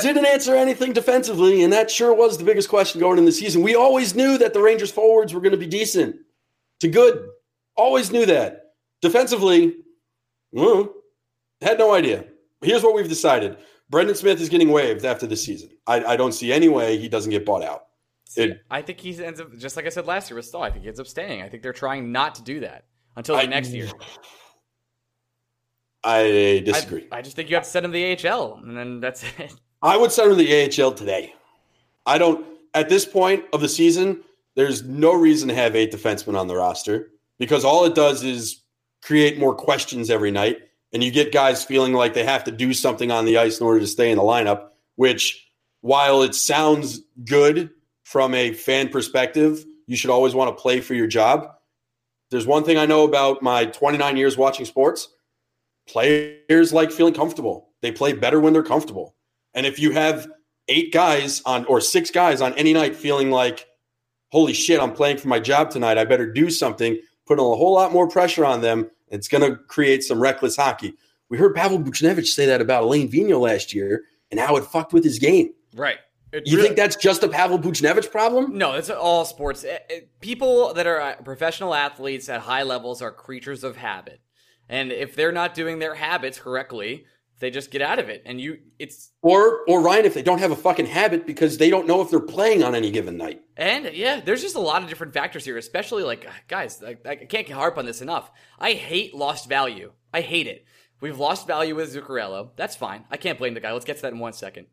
didn't 0.00 0.26
answer 0.26 0.54
anything 0.54 0.92
defensively, 0.92 1.62
and 1.62 1.72
that 1.72 1.90
sure 1.90 2.12
was 2.14 2.36
the 2.38 2.44
biggest 2.44 2.68
question 2.68 3.00
going 3.00 3.18
in 3.18 3.24
the 3.24 3.32
season. 3.32 3.62
We 3.62 3.74
always 3.74 4.14
knew 4.14 4.36
that 4.38 4.52
the 4.54 4.60
Rangers 4.60 4.90
forwards 4.90 5.32
were 5.32 5.40
going 5.40 5.52
to 5.52 5.58
be 5.58 5.66
decent 5.66 6.16
to 6.80 6.88
good. 6.88 7.26
Always 7.76 8.12
knew 8.12 8.26
that. 8.26 8.72
Defensively, 9.02 9.74
well, 10.52 10.92
had 11.64 11.78
no 11.78 11.92
idea. 11.94 12.24
Here's 12.62 12.82
what 12.82 12.94
we've 12.94 13.08
decided. 13.08 13.58
Brendan 13.90 14.14
Smith 14.14 14.40
is 14.40 14.48
getting 14.48 14.70
waived 14.70 15.04
after 15.04 15.26
the 15.26 15.36
season. 15.36 15.70
I, 15.86 16.04
I 16.04 16.16
don't 16.16 16.32
see 16.32 16.52
any 16.52 16.68
way 16.68 16.96
he 16.96 17.08
doesn't 17.08 17.30
get 17.30 17.44
bought 17.44 17.62
out. 17.62 17.86
It, 18.36 18.60
I 18.70 18.82
think 18.82 19.00
he 19.00 19.22
ends 19.22 19.40
up 19.40 19.54
just 19.56 19.76
like 19.76 19.86
I 19.86 19.90
said 19.90 20.06
last 20.06 20.30
year 20.30 20.36
with 20.36 20.46
Staal. 20.46 20.62
I 20.62 20.70
think 20.70 20.82
he 20.82 20.88
ends 20.88 20.98
up 21.00 21.06
staying. 21.06 21.42
I 21.42 21.48
think 21.48 21.62
they're 21.62 21.72
trying 21.72 22.10
not 22.10 22.34
to 22.36 22.42
do 22.42 22.60
that 22.60 22.84
until 23.16 23.36
I- 23.36 23.46
next 23.46 23.70
year. 23.70 23.88
I 26.02 26.62
disagree. 26.64 27.06
I, 27.10 27.18
I 27.18 27.22
just 27.22 27.34
think 27.36 27.48
you 27.48 27.56
have 27.56 27.64
to 27.64 27.70
send 27.70 27.86
him 27.86 27.92
the 27.92 28.28
AHL, 28.28 28.60
and 28.62 28.76
then 28.76 29.00
that's 29.00 29.24
it. 29.38 29.54
I 29.82 29.96
would 29.96 30.12
send 30.12 30.30
him 30.32 30.38
to 30.38 30.44
the 30.44 30.82
AHL 30.84 30.92
today. 30.92 31.34
I 32.06 32.18
don't. 32.18 32.46
At 32.74 32.88
this 32.88 33.04
point 33.04 33.44
of 33.52 33.60
the 33.60 33.68
season, 33.68 34.22
there's 34.56 34.82
no 34.82 35.14
reason 35.14 35.48
to 35.48 35.54
have 35.54 35.76
eight 35.76 35.92
defensemen 35.92 36.38
on 36.38 36.46
the 36.48 36.56
roster 36.56 37.10
because 37.38 37.64
all 37.64 37.84
it 37.84 37.94
does 37.94 38.22
is 38.24 38.62
create 39.02 39.38
more 39.38 39.54
questions 39.54 40.10
every 40.10 40.30
night, 40.30 40.58
and 40.94 41.02
you 41.02 41.10
get 41.10 41.32
guys 41.32 41.64
feeling 41.64 41.92
like 41.92 42.14
they 42.14 42.24
have 42.24 42.44
to 42.44 42.52
do 42.52 42.72
something 42.72 43.10
on 43.10 43.24
the 43.24 43.36
ice 43.36 43.58
in 43.58 43.66
order 43.66 43.80
to 43.80 43.86
stay 43.86 44.10
in 44.10 44.16
the 44.16 44.22
lineup. 44.22 44.68
Which, 44.94 45.44
while 45.80 46.22
it 46.22 46.36
sounds 46.36 47.00
good 47.24 47.70
from 48.04 48.32
a 48.32 48.52
fan 48.52 48.88
perspective, 48.88 49.64
you 49.86 49.96
should 49.96 50.10
always 50.10 50.34
want 50.34 50.56
to 50.56 50.62
play 50.62 50.80
for 50.80 50.94
your 50.94 51.08
job. 51.08 51.50
There's 52.30 52.46
one 52.46 52.64
thing 52.64 52.78
I 52.78 52.86
know 52.86 53.04
about 53.04 53.42
my 53.42 53.66
29 53.66 54.16
years 54.16 54.38
watching 54.38 54.64
sports 54.64 55.08
players 55.86 56.72
like 56.72 56.90
feeling 56.90 57.12
comfortable. 57.12 57.70
They 57.82 57.92
play 57.92 58.14
better 58.14 58.40
when 58.40 58.52
they're 58.52 58.62
comfortable. 58.62 59.14
And 59.52 59.66
if 59.66 59.78
you 59.78 59.90
have 59.90 60.28
eight 60.68 60.92
guys 60.92 61.42
on 61.44 61.66
or 61.66 61.80
six 61.80 62.10
guys 62.10 62.40
on 62.40 62.54
any 62.54 62.72
night 62.72 62.96
feeling 62.96 63.30
like, 63.30 63.66
holy 64.32 64.54
shit, 64.54 64.80
I'm 64.80 64.92
playing 64.92 65.18
for 65.18 65.28
my 65.28 65.40
job 65.40 65.70
tonight, 65.70 65.98
I 65.98 66.04
better 66.04 66.32
do 66.32 66.50
something, 66.50 66.98
putting 67.26 67.44
a 67.44 67.48
whole 67.48 67.74
lot 67.74 67.92
more 67.92 68.08
pressure 68.08 68.44
on 68.44 68.62
them, 68.62 68.90
it's 69.14 69.28
going 69.28 69.48
to 69.48 69.56
create 69.64 70.02
some 70.02 70.20
reckless 70.20 70.56
hockey. 70.56 70.94
We 71.30 71.38
heard 71.38 71.54
Pavel 71.54 71.78
Buchnevich 71.78 72.26
say 72.26 72.46
that 72.46 72.60
about 72.60 72.82
Alain 72.84 73.10
Vigneault 73.10 73.40
last 73.40 73.72
year 73.74 74.02
and 74.30 74.38
how 74.40 74.56
it 74.56 74.64
fucked 74.64 74.92
with 74.92 75.04
his 75.04 75.18
game. 75.18 75.52
Right. 75.74 75.98
It 76.32 76.46
You 76.46 76.56
really- 76.56 76.68
think 76.68 76.76
that's 76.76 76.96
just 76.96 77.22
a 77.22 77.28
Pavel 77.28 77.58
Buchnevich 77.58 78.10
problem? 78.10 78.58
No, 78.58 78.72
it's 78.74 78.90
all 78.90 79.24
sports. 79.24 79.64
Eh, 79.64 79.78
eh, 79.88 80.00
People 80.20 80.74
that 80.74 80.86
are 80.86 81.00
uh, 81.00 81.16
professional 81.22 81.74
athletes 81.74 82.28
at 82.28 82.40
high 82.42 82.62
levels 82.64 83.00
are 83.02 83.12
creatures 83.12 83.62
of 83.64 83.76
habit, 83.76 84.20
and 84.68 84.90
if 84.90 85.14
they're 85.14 85.32
not 85.32 85.54
doing 85.54 85.78
their 85.78 85.94
habits 85.94 86.38
correctly, 86.38 87.04
they 87.44 87.50
just 87.50 87.70
get 87.70 87.82
out 87.82 87.98
of 87.98 88.08
it. 88.08 88.22
And 88.24 88.40
you, 88.40 88.58
it's 88.78 89.10
Or 89.22 89.60
or 89.68 89.82
Ryan, 89.82 90.06
if 90.06 90.14
they 90.14 90.22
don't 90.22 90.38
have 90.38 90.50
a 90.50 90.56
fucking 90.56 90.86
habit 90.86 91.26
because 91.26 91.58
they 91.58 91.70
don't 91.70 91.86
know 91.86 92.00
if 92.00 92.10
they're 92.10 92.20
playing 92.20 92.64
on 92.64 92.74
any 92.74 92.90
given 92.90 93.16
night. 93.16 93.42
and 93.56 93.92
yeah, 93.92 94.20
there's 94.20 94.42
just 94.42 94.56
a 94.56 94.60
lot 94.60 94.82
of 94.82 94.88
different 94.88 95.12
factors 95.14 95.44
here. 95.44 95.56
Especially 95.58 96.02
like 96.02 96.26
guys, 96.48 96.82
I, 96.82 96.96
I 97.04 97.16
can't 97.16 97.48
harp 97.50 97.78
on 97.78 97.86
this 97.86 98.02
enough. 98.02 98.30
I 98.58 98.72
hate 98.72 99.14
lost 99.14 99.48
value. 99.48 99.92
I 100.12 100.22
hate 100.22 100.46
it. 100.46 100.64
We've 101.00 101.18
lost 101.18 101.46
value 101.46 101.74
with 101.74 101.94
Zuccarello. 101.94 102.50
That's 102.56 102.76
fine. 102.76 103.04
I 103.10 103.18
can't 103.18 103.38
blame 103.38 103.54
the 103.54 103.60
guy. 103.60 103.72
Let's 103.72 103.84
get 103.84 103.96
to 103.96 104.02
that 104.02 104.12
in 104.12 104.18
one 104.18 104.32
second. 104.32 104.68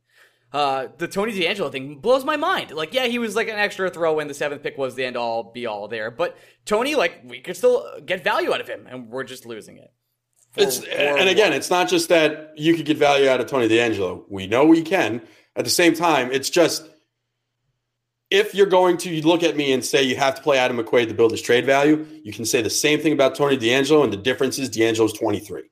Uh, 0.53 0.87
the 0.97 1.07
Tony 1.07 1.31
DeAngelo 1.31 1.71
thing 1.71 1.99
blows 1.99 2.25
my 2.25 2.35
mind. 2.35 2.71
Like, 2.71 2.93
yeah, 2.93 3.07
he 3.07 3.19
was 3.19 3.35
like 3.35 3.47
an 3.47 3.55
extra 3.55 3.89
throw 3.89 4.19
in. 4.19 4.27
The 4.27 4.33
seventh 4.33 4.63
pick 4.63 4.77
was 4.77 4.95
the 4.95 5.05
end 5.05 5.15
all 5.15 5.51
be 5.51 5.65
all 5.65 5.87
there. 5.87 6.11
But 6.11 6.37
Tony, 6.65 6.95
like, 6.95 7.21
we 7.25 7.39
could 7.39 7.55
still 7.55 7.99
get 8.05 8.23
value 8.23 8.53
out 8.53 8.61
of 8.61 8.67
him, 8.67 8.85
and 8.89 9.09
we're 9.09 9.23
just 9.23 9.45
losing 9.45 9.77
it. 9.77 9.93
For- 10.51 10.63
It's 10.63 10.79
for 10.79 10.89
and 10.91 11.29
again, 11.29 11.53
it's 11.53 11.69
not 11.69 11.89
just 11.89 12.09
that 12.09 12.53
you 12.57 12.75
could 12.75 12.85
get 12.85 12.97
value 12.97 13.29
out 13.29 13.39
of 13.39 13.47
Tony 13.47 13.67
DeAngelo. 13.69 14.25
We 14.29 14.47
know 14.47 14.65
we 14.65 14.81
can. 14.81 15.21
At 15.55 15.63
the 15.65 15.71
same 15.71 15.93
time, 15.93 16.31
it's 16.31 16.49
just 16.49 16.87
if 18.29 18.55
you're 18.55 18.65
going 18.67 18.97
to 18.97 19.21
look 19.27 19.43
at 19.43 19.57
me 19.57 19.73
and 19.73 19.83
say 19.83 20.03
you 20.03 20.15
have 20.15 20.35
to 20.35 20.41
play 20.41 20.57
Adam 20.57 20.77
McQuaid 20.77 21.09
to 21.09 21.13
build 21.13 21.31
his 21.31 21.41
trade 21.41 21.65
value, 21.65 22.05
you 22.23 22.31
can 22.31 22.45
say 22.45 22.61
the 22.61 22.69
same 22.69 22.99
thing 22.99 23.11
about 23.11 23.35
Tony 23.35 23.57
DeAngelo, 23.57 24.03
and 24.05 24.13
the 24.13 24.17
difference 24.17 24.57
is 24.57 24.69
DeAngelo's 24.69 25.13
23. 25.13 25.63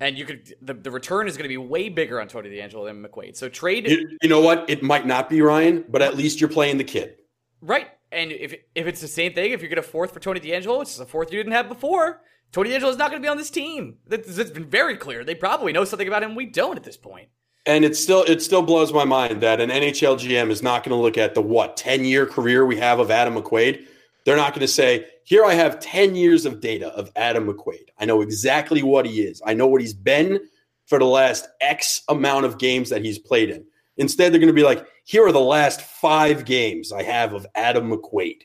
and 0.00 0.16
you 0.18 0.24
could 0.24 0.54
the, 0.62 0.72
the 0.74 0.90
return 0.90 1.28
is 1.28 1.36
going 1.36 1.44
to 1.44 1.48
be 1.48 1.58
way 1.58 1.88
bigger 1.90 2.20
on 2.20 2.28
Tony 2.28 2.48
DeAngelo 2.50 2.86
than 2.86 3.02
McQuaid. 3.04 3.36
So 3.36 3.48
trade 3.48 3.88
You, 3.88 4.16
you 4.22 4.28
know 4.28 4.40
what? 4.40 4.68
It 4.68 4.82
might 4.82 5.06
not 5.06 5.28
be 5.28 5.42
Ryan, 5.42 5.84
but 5.88 6.00
at 6.02 6.16
least 6.16 6.40
you're 6.40 6.50
playing 6.50 6.78
the 6.78 6.84
kid. 6.84 7.16
right. 7.60 7.88
And 8.12 8.32
if 8.32 8.54
if 8.74 8.86
it's 8.86 9.00
the 9.00 9.08
same 9.08 9.32
thing, 9.32 9.52
if 9.52 9.62
you 9.62 9.68
get 9.68 9.78
a 9.78 9.82
fourth 9.82 10.12
for 10.12 10.20
Tony 10.20 10.40
DeAngelo, 10.40 10.82
it's 10.82 10.98
a 10.98 11.06
fourth 11.06 11.32
you 11.32 11.38
didn't 11.38 11.52
have 11.52 11.68
before. 11.68 12.20
Tony 12.52 12.70
DeAngelo 12.70 12.90
is 12.90 12.98
not 12.98 13.10
going 13.10 13.22
to 13.22 13.26
be 13.26 13.30
on 13.30 13.38
this 13.38 13.50
team. 13.50 13.96
That's, 14.06 14.36
that's 14.36 14.50
been 14.50 14.68
very 14.68 14.96
clear. 14.96 15.24
They 15.24 15.34
probably 15.34 15.72
know 15.72 15.84
something 15.84 16.06
about 16.06 16.22
him 16.22 16.34
we 16.34 16.46
don't 16.46 16.76
at 16.76 16.84
this 16.84 16.98
point. 16.98 17.28
And 17.64 17.84
it 17.84 17.96
still 17.96 18.24
it 18.24 18.42
still 18.42 18.62
blows 18.62 18.92
my 18.92 19.04
mind 19.04 19.40
that 19.40 19.60
an 19.60 19.70
NHL 19.70 20.18
GM 20.18 20.50
is 20.50 20.62
not 20.62 20.84
going 20.84 20.96
to 20.96 21.00
look 21.00 21.16
at 21.16 21.34
the 21.34 21.40
what 21.40 21.76
10 21.76 22.04
year 22.04 22.26
career 22.26 22.66
we 22.66 22.76
have 22.76 22.98
of 22.98 23.10
Adam 23.10 23.34
McQuaid. 23.34 23.86
They're 24.24 24.36
not 24.36 24.52
going 24.52 24.60
to 24.60 24.68
say, 24.68 25.06
"Here 25.24 25.44
I 25.44 25.54
have 25.54 25.80
10 25.80 26.14
years 26.14 26.44
of 26.44 26.60
data 26.60 26.88
of 26.88 27.10
Adam 27.16 27.46
McQuaid. 27.46 27.88
I 27.98 28.04
know 28.04 28.20
exactly 28.20 28.82
what 28.82 29.06
he 29.06 29.22
is. 29.22 29.40
I 29.46 29.54
know 29.54 29.66
what 29.68 29.80
he's 29.80 29.94
been 29.94 30.40
for 30.86 30.98
the 30.98 31.04
last 31.04 31.46
X 31.60 32.02
amount 32.08 32.46
of 32.46 32.58
games 32.58 32.90
that 32.90 33.04
he's 33.04 33.18
played 33.18 33.50
in." 33.50 33.64
Instead, 33.96 34.32
they're 34.32 34.40
going 34.40 34.48
to 34.48 34.52
be 34.54 34.62
like, 34.62 34.86
"Here 35.04 35.24
are 35.26 35.32
the 35.32 35.40
last 35.40 35.80
5 35.82 36.44
games 36.44 36.92
I 36.92 37.02
have 37.02 37.32
of 37.34 37.46
Adam 37.54 37.90
McQuaid. 37.90 38.42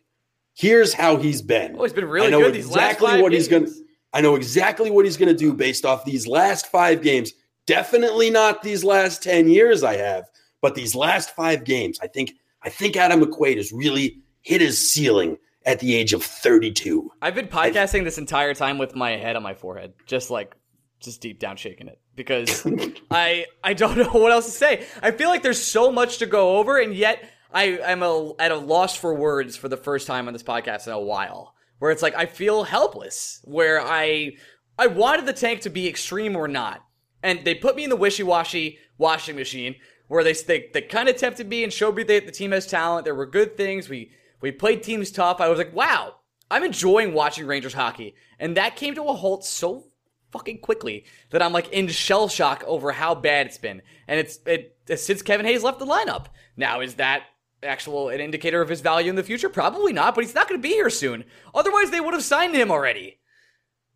Here's 0.55 0.93
how 0.93 1.17
he's 1.17 1.41
been. 1.41 1.75
Oh, 1.77 1.83
he's 1.83 1.93
been 1.93 2.05
really 2.05 2.27
I 2.27 2.29
know 2.29 2.41
good 2.41 2.53
these 2.55 2.65
exactly 2.65 3.05
last 3.05 3.13
five 3.15 3.21
what 3.21 3.31
he's 3.31 3.47
gonna- 3.47 3.67
I 4.13 4.21
know 4.21 4.35
exactly 4.35 4.89
what 4.89 5.05
he's 5.05 5.17
going 5.17 5.29
to 5.29 5.37
do 5.37 5.53
based 5.53 5.85
off 5.85 6.05
these 6.05 6.27
last 6.27 6.67
5 6.67 7.01
games." 7.01 7.33
Definitely 7.65 8.29
not 8.29 8.61
these 8.61 8.83
last 8.83 9.21
10 9.21 9.49
years 9.49 9.83
I 9.83 9.97
have, 9.97 10.29
but 10.61 10.73
these 10.75 10.95
last 10.95 11.35
5 11.35 11.63
games. 11.65 11.99
I 12.01 12.07
think 12.07 12.33
I 12.63 12.69
think 12.69 12.97
Adam 12.97 13.21
McQuaid 13.21 13.57
has 13.57 13.71
really 13.71 14.19
hit 14.41 14.61
his 14.61 14.91
ceiling 14.91 15.37
at 15.65 15.79
the 15.79 15.95
age 15.95 16.13
of 16.13 16.23
32. 16.23 17.11
I've 17.21 17.35
been 17.35 17.47
podcasting 17.47 18.03
this 18.03 18.17
entire 18.17 18.53
time 18.53 18.77
with 18.77 18.95
my 18.95 19.11
head 19.11 19.35
on 19.35 19.43
my 19.43 19.53
forehead, 19.53 19.93
just 20.05 20.31
like 20.31 20.55
just 20.99 21.21
deep 21.21 21.39
down 21.39 21.57
shaking 21.57 21.87
it 21.87 21.99
because 22.15 22.65
I 23.11 23.45
I 23.63 23.73
don't 23.73 23.97
know 23.97 24.09
what 24.11 24.31
else 24.31 24.45
to 24.45 24.51
say. 24.51 24.85
I 25.01 25.11
feel 25.11 25.29
like 25.29 25.43
there's 25.43 25.61
so 25.61 25.91
much 25.91 26.17
to 26.19 26.25
go 26.25 26.57
over, 26.57 26.79
and 26.79 26.93
yet 26.93 27.29
I 27.53 27.79
I'm 27.81 28.03
a, 28.03 28.33
at 28.39 28.51
a 28.51 28.57
loss 28.57 28.95
for 28.95 29.13
words 29.13 29.55
for 29.55 29.69
the 29.69 29.77
first 29.77 30.07
time 30.07 30.27
on 30.27 30.33
this 30.33 30.43
podcast 30.43 30.87
in 30.87 30.93
a 30.93 30.99
while. 30.99 31.53
Where 31.79 31.91
it's 31.91 32.01
like 32.01 32.15
I 32.15 32.25
feel 32.25 32.63
helpless. 32.63 33.41
Where 33.43 33.81
I 33.81 34.33
I 34.77 34.87
wanted 34.87 35.25
the 35.25 35.33
tank 35.33 35.61
to 35.61 35.69
be 35.69 35.87
extreme 35.87 36.35
or 36.35 36.47
not, 36.47 36.83
and 37.21 37.43
they 37.45 37.55
put 37.55 37.75
me 37.75 37.83
in 37.83 37.89
the 37.89 37.95
wishy 37.95 38.23
washy 38.23 38.79
washing 38.97 39.35
machine 39.35 39.75
where 40.07 40.23
they 40.23 40.33
they, 40.33 40.69
they 40.73 40.81
kind 40.81 41.09
of 41.09 41.17
tempted 41.17 41.47
me 41.47 41.63
and 41.63 41.71
showed 41.71 41.95
me 41.95 42.03
that 42.03 42.25
the 42.25 42.31
team 42.31 42.51
has 42.51 42.65
talent. 42.65 43.05
There 43.05 43.15
were 43.15 43.25
good 43.25 43.57
things. 43.57 43.89
We 43.89 44.11
we 44.41 44.51
played 44.51 44.83
teams 44.83 45.11
tough. 45.11 45.41
I 45.41 45.49
was 45.49 45.57
like, 45.57 45.75
wow, 45.75 46.15
I'm 46.49 46.63
enjoying 46.63 47.13
watching 47.13 47.45
Rangers 47.45 47.73
hockey, 47.73 48.15
and 48.39 48.57
that 48.57 48.75
came 48.75 48.95
to 48.95 49.03
a 49.03 49.13
halt 49.13 49.45
so 49.45 49.87
fucking 50.37 50.59
quickly 50.59 51.05
that 51.31 51.41
I'm 51.41 51.51
like 51.51 51.71
in 51.71 51.87
shell 51.87 52.27
shock 52.27 52.63
over 52.67 52.91
how 52.91 53.15
bad 53.15 53.47
it's 53.47 53.57
been. 53.57 53.81
And 54.07 54.19
it's 54.19 54.39
it 54.45 54.77
since 54.95 55.21
Kevin 55.21 55.45
Hayes 55.45 55.63
left 55.63 55.79
the 55.79 55.85
lineup. 55.85 56.27
Now 56.55 56.81
is 56.81 56.95
that 56.95 57.23
actual 57.63 58.09
an 58.09 58.19
indicator 58.19 58.61
of 58.61 58.69
his 58.69 58.81
value 58.81 59.09
in 59.09 59.15
the 59.15 59.23
future? 59.23 59.49
Probably 59.49 59.93
not, 59.93 60.13
but 60.13 60.23
he's 60.23 60.35
not 60.35 60.47
going 60.47 60.61
to 60.61 60.67
be 60.67 60.73
here 60.73 60.91
soon. 60.91 61.23
Otherwise, 61.55 61.89
they 61.89 61.99
would 61.99 62.13
have 62.13 62.23
signed 62.23 62.55
him 62.55 62.71
already. 62.71 63.17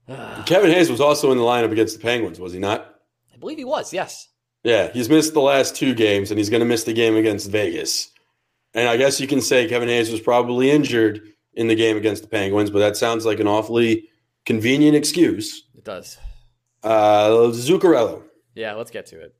Kevin 0.45 0.71
Hayes 0.71 0.89
was 0.89 0.99
also 0.99 1.31
in 1.31 1.37
the 1.37 1.43
lineup 1.43 1.71
against 1.71 1.97
the 1.97 2.01
Penguins, 2.01 2.39
was 2.39 2.53
he 2.53 2.59
not? 2.59 2.95
I 3.33 3.37
believe 3.37 3.59
he 3.59 3.65
was. 3.65 3.93
Yes. 3.93 4.27
Yeah, 4.63 4.91
he's 4.91 5.09
missed 5.09 5.33
the 5.33 5.41
last 5.41 5.75
two 5.75 5.93
games, 5.93 6.31
and 6.31 6.37
he's 6.37 6.49
going 6.49 6.61
to 6.61 6.67
miss 6.67 6.83
the 6.83 6.93
game 6.93 7.15
against 7.15 7.49
Vegas. 7.49 8.11
And 8.73 8.87
I 8.87 8.97
guess 8.97 9.19
you 9.19 9.27
can 9.27 9.41
say 9.41 9.67
Kevin 9.67 9.89
Hayes 9.89 10.11
was 10.11 10.21
probably 10.21 10.71
injured 10.71 11.21
in 11.53 11.67
the 11.67 11.75
game 11.75 11.97
against 11.97 12.23
the 12.23 12.29
Penguins, 12.29 12.69
but 12.69 12.79
that 12.79 12.97
sounds 12.97 13.25
like 13.25 13.39
an 13.39 13.47
awfully 13.47 14.07
convenient 14.45 14.95
excuse. 14.95 15.67
It 15.75 15.83
does. 15.83 16.17
Uh, 16.83 17.29
Zuccarello. 17.51 18.23
Yeah, 18.55 18.73
let's 18.73 18.91
get 18.91 19.05
to 19.07 19.19
it. 19.21 19.35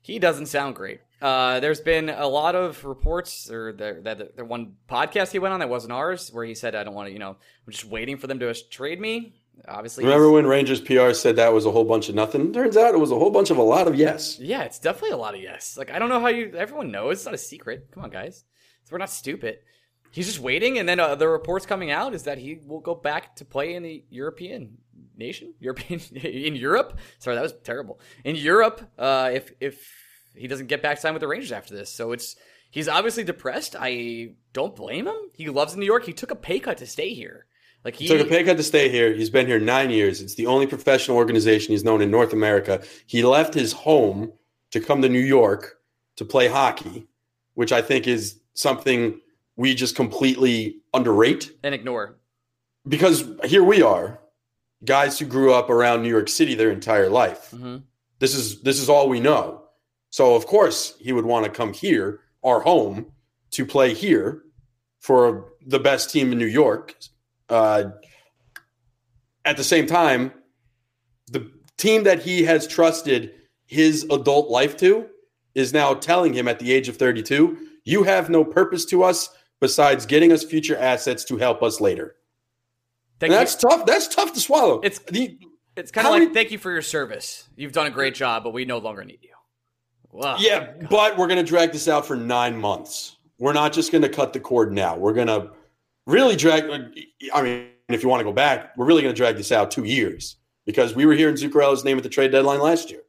He 0.00 0.18
doesn't 0.18 0.46
sound 0.46 0.74
great. 0.74 1.00
Uh, 1.20 1.60
there's 1.60 1.80
been 1.80 2.08
a 2.08 2.26
lot 2.26 2.54
of 2.54 2.84
reports, 2.84 3.50
or 3.50 3.72
the, 3.72 4.00
that 4.04 4.36
the 4.36 4.44
one 4.44 4.76
podcast 4.88 5.32
he 5.32 5.38
went 5.38 5.52
on 5.52 5.60
that 5.60 5.68
wasn't 5.68 5.92
ours, 5.92 6.30
where 6.32 6.44
he 6.44 6.54
said, 6.54 6.74
"I 6.74 6.84
don't 6.84 6.94
want 6.94 7.08
to, 7.08 7.12
you 7.12 7.18
know, 7.18 7.30
I'm 7.30 7.72
just 7.72 7.84
waiting 7.84 8.16
for 8.16 8.26
them 8.26 8.38
to 8.38 8.54
trade 8.70 9.00
me." 9.00 9.34
Obviously, 9.66 10.04
Remember 10.04 10.30
when 10.30 10.46
Rangers 10.46 10.80
PR 10.80 11.12
said 11.12 11.34
that 11.36 11.52
was 11.52 11.66
a 11.66 11.70
whole 11.72 11.84
bunch 11.84 12.08
of 12.08 12.14
nothing? 12.14 12.52
Turns 12.52 12.76
out 12.76 12.94
it 12.94 12.98
was 12.98 13.10
a 13.10 13.18
whole 13.18 13.30
bunch 13.30 13.50
of 13.50 13.58
a 13.58 13.62
lot 13.62 13.88
of 13.88 13.96
yes. 13.96 14.38
Yeah, 14.38 14.62
it's 14.62 14.78
definitely 14.78 15.10
a 15.10 15.16
lot 15.16 15.34
of 15.34 15.42
yes. 15.42 15.76
Like 15.76 15.90
I 15.90 15.98
don't 15.98 16.08
know 16.08 16.20
how 16.20 16.28
you. 16.28 16.52
Everyone 16.56 16.92
knows 16.92 17.14
it's 17.14 17.24
not 17.24 17.34
a 17.34 17.38
secret. 17.38 17.88
Come 17.92 18.04
on, 18.04 18.10
guys. 18.10 18.44
We're 18.90 18.98
not 18.98 19.10
stupid. 19.10 19.58
He's 20.10 20.26
just 20.26 20.38
waiting, 20.38 20.78
and 20.78 20.88
then 20.88 21.00
uh, 21.00 21.16
the 21.16 21.28
reports 21.28 21.66
coming 21.66 21.90
out 21.90 22.14
is 22.14 22.22
that 22.22 22.38
he 22.38 22.60
will 22.64 22.80
go 22.80 22.94
back 22.94 23.36
to 23.36 23.44
play 23.44 23.74
in 23.74 23.82
the 23.82 24.04
European 24.08 24.78
nation, 25.18 25.54
European 25.60 26.00
in 26.14 26.56
Europe. 26.56 26.98
Sorry, 27.18 27.36
that 27.36 27.42
was 27.42 27.54
terrible. 27.64 28.00
In 28.24 28.36
Europe, 28.36 28.82
uh, 28.98 29.30
if 29.32 29.52
if 29.60 29.92
he 30.34 30.46
doesn't 30.46 30.66
get 30.66 30.82
back 30.82 30.98
signed 30.98 31.14
with 31.14 31.20
the 31.20 31.28
Rangers 31.28 31.52
after 31.52 31.74
this, 31.74 31.92
so 31.92 32.12
it's 32.12 32.36
he's 32.70 32.88
obviously 32.88 33.24
depressed. 33.24 33.76
I 33.78 34.34
don't 34.52 34.74
blame 34.74 35.06
him. 35.06 35.30
He 35.34 35.48
loves 35.48 35.76
New 35.76 35.86
York. 35.86 36.04
He 36.04 36.12
took 36.12 36.30
a 36.30 36.36
pay 36.36 36.60
cut 36.60 36.78
to 36.78 36.86
stay 36.86 37.12
here. 37.14 37.46
Like 37.84 37.96
he, 37.96 38.06
He 38.06 38.16
took 38.16 38.26
a 38.26 38.30
pay 38.30 38.44
cut 38.44 38.56
to 38.56 38.62
stay 38.62 38.88
here. 38.88 39.12
He's 39.14 39.30
been 39.30 39.46
here 39.46 39.60
nine 39.60 39.90
years. 39.90 40.20
It's 40.20 40.34
the 40.34 40.46
only 40.46 40.66
professional 40.66 41.16
organization 41.16 41.72
he's 41.72 41.84
known 41.84 42.02
in 42.02 42.10
North 42.10 42.32
America. 42.32 42.82
He 43.06 43.22
left 43.22 43.54
his 43.54 43.72
home 43.72 44.32
to 44.70 44.80
come 44.80 45.02
to 45.02 45.08
New 45.08 45.20
York 45.20 45.78
to 46.16 46.24
play 46.24 46.48
hockey, 46.48 47.06
which 47.54 47.72
I 47.72 47.80
think 47.80 48.06
is 48.06 48.40
something 48.54 49.20
we 49.56 49.74
just 49.74 49.96
completely 49.96 50.80
underrate 50.92 51.52
and 51.62 51.74
ignore. 51.74 52.18
Because 52.86 53.24
here 53.44 53.62
we 53.64 53.82
are, 53.82 54.18
guys 54.84 55.18
who 55.18 55.26
grew 55.26 55.52
up 55.52 55.70
around 55.70 56.02
New 56.02 56.08
York 56.08 56.28
City 56.28 56.54
their 56.54 56.70
entire 56.70 57.08
life. 57.08 57.50
Mm-hmm. 57.52 57.78
This 58.18 58.34
is 58.34 58.62
this 58.62 58.80
is 58.80 58.88
all 58.88 59.08
we 59.08 59.20
know. 59.20 59.62
So 60.10 60.34
of 60.34 60.46
course 60.46 60.94
he 60.98 61.12
would 61.12 61.26
want 61.26 61.44
to 61.44 61.50
come 61.50 61.72
here, 61.72 62.20
our 62.42 62.60
home, 62.60 63.12
to 63.52 63.66
play 63.66 63.94
here 63.94 64.42
for 65.00 65.52
the 65.66 65.78
best 65.78 66.10
team 66.10 66.32
in 66.32 66.38
New 66.38 66.46
York. 66.46 66.96
Uh, 67.48 67.90
at 69.44 69.56
the 69.56 69.64
same 69.64 69.86
time, 69.86 70.32
the 71.30 71.50
team 71.76 72.04
that 72.04 72.22
he 72.22 72.44
has 72.44 72.66
trusted 72.66 73.32
his 73.66 74.04
adult 74.10 74.48
life 74.50 74.76
to 74.78 75.06
is 75.54 75.72
now 75.72 75.94
telling 75.94 76.34
him 76.34 76.48
at 76.48 76.58
the 76.58 76.72
age 76.72 76.88
of 76.88 76.96
32, 76.96 77.56
you 77.84 78.02
have 78.02 78.28
no 78.28 78.44
purpose 78.44 78.84
to 78.86 79.02
us 79.02 79.30
besides 79.60 80.06
getting 80.06 80.32
us 80.32 80.44
future 80.44 80.76
assets 80.76 81.24
to 81.24 81.36
help 81.36 81.62
us 81.62 81.80
later. 81.80 82.16
Thank 83.20 83.32
that's 83.32 83.60
you. 83.62 83.68
tough. 83.68 83.86
That's 83.86 84.08
tough 84.08 84.32
to 84.34 84.40
swallow. 84.40 84.80
It's 84.80 84.98
the, 85.00 85.38
it's 85.76 85.90
kind 85.90 86.06
of 86.06 86.12
like 86.12 86.32
thank 86.32 86.50
you 86.50 86.58
for 86.58 86.70
your 86.70 86.82
service. 86.82 87.48
You've 87.56 87.72
done 87.72 87.86
a 87.86 87.90
great 87.90 88.14
job, 88.14 88.44
but 88.44 88.52
we 88.52 88.64
no 88.64 88.78
longer 88.78 89.04
need 89.04 89.20
you. 89.22 89.30
Wow. 90.10 90.36
Yeah, 90.38 90.72
God. 90.72 90.88
but 90.88 91.18
we're 91.18 91.26
going 91.26 91.44
to 91.44 91.48
drag 91.48 91.72
this 91.72 91.88
out 91.88 92.06
for 92.06 92.16
nine 92.16 92.58
months. 92.58 93.16
We're 93.38 93.52
not 93.52 93.72
just 93.72 93.92
going 93.92 94.02
to 94.02 94.08
cut 94.08 94.32
the 94.32 94.40
cord 94.40 94.72
now. 94.72 94.96
We're 94.96 95.12
going 95.12 95.28
to 95.28 95.50
really 96.06 96.36
drag. 96.36 96.64
I 97.32 97.42
mean, 97.42 97.68
if 97.88 98.02
you 98.02 98.08
want 98.08 98.20
to 98.20 98.24
go 98.24 98.32
back, 98.32 98.76
we're 98.76 98.86
really 98.86 99.02
going 99.02 99.14
to 99.14 99.16
drag 99.16 99.36
this 99.36 99.52
out 99.52 99.70
two 99.70 99.84
years 99.84 100.36
because 100.66 100.94
we 100.94 101.06
were 101.06 101.14
hearing 101.14 101.36
Zuccarello's 101.36 101.84
name 101.84 101.96
at 101.96 102.02
the 102.02 102.08
trade 102.08 102.32
deadline 102.32 102.60
last 102.60 102.90
year. 102.90 103.02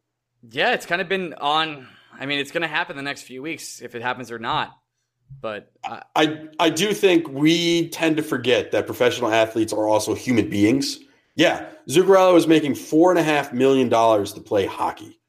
Yeah, 0.50 0.74
it's 0.74 0.86
kind 0.86 1.02
of 1.02 1.10
been 1.10 1.34
on. 1.36 1.88
I 2.20 2.26
mean, 2.26 2.40
it's 2.40 2.52
going 2.52 2.62
to 2.62 2.68
happen 2.68 2.96
the 2.96 3.02
next 3.02 3.24
few 3.24 3.42
weeks 3.42 3.82
if 3.82 3.96
it 3.96 4.02
happens 4.02 4.32
or 4.32 4.40
not. 4.40 4.72
But 5.42 5.72
I, 5.84 6.04
I, 6.16 6.48
I 6.60 6.70
do 6.70 6.94
think 6.94 7.28
we 7.30 7.90
tend 7.90 8.18
to 8.18 8.24
forget 8.24 8.72
that 8.72 8.86
professional 8.86 9.32
athletes 9.32 9.72
are 9.72 9.88
also 9.88 10.14
human 10.14 10.50
beings. 10.50 11.00
Yeah, 11.36 11.70
Zuccarello 11.88 12.36
is 12.36 12.48
making 12.48 12.76
four 12.76 13.12
and 13.12 13.20
a 13.20 13.24
half 13.24 13.54
million 13.54 13.88
dollars 13.88 14.34
to 14.34 14.42
play 14.42 14.66
hockey. 14.66 15.20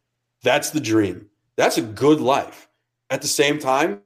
That's 0.43 0.71
the 0.71 0.81
dream. 0.81 1.29
That's 1.57 1.79
a 1.79 1.83
good 1.83 2.21
life. 2.21 2.69
At 3.11 3.23
the 3.23 3.29
same 3.29 3.59
time, 3.59 4.01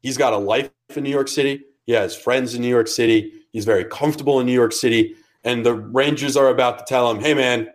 he's 0.00 0.16
got 0.16 0.32
a 0.32 0.38
life 0.38 0.70
in 0.94 1.02
New 1.04 1.10
York 1.10 1.28
City. 1.28 1.64
He 1.84 1.92
has 1.92 2.16
friends 2.16 2.54
in 2.54 2.62
New 2.62 2.68
York 2.68 2.88
City. 2.88 3.32
He's 3.52 3.64
very 3.64 3.84
comfortable 3.84 4.40
in 4.40 4.46
New 4.46 4.52
York 4.52 4.72
City. 4.72 5.14
And 5.44 5.64
the 5.64 5.74
Rangers 5.74 6.36
are 6.36 6.48
about 6.48 6.78
to 6.78 6.84
tell 6.86 7.10
him, 7.10 7.20
hey, 7.20 7.34
man, 7.34 7.68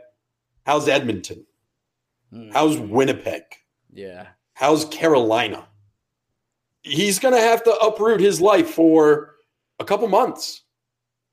how's 0.65 0.87
Edmonton? 0.87 1.45
Mm. 2.33 2.51
How's 2.53 2.77
Winnipeg? 2.77 3.43
Yeah. 3.93 4.27
How's 4.53 4.85
Carolina? 4.85 5.67
He's 6.83 7.19
going 7.19 7.33
to 7.33 7.41
have 7.41 7.63
to 7.63 7.71
uproot 7.77 8.19
his 8.19 8.41
life 8.41 8.69
for 8.69 9.35
a 9.79 9.85
couple 9.85 10.07
months. 10.07 10.63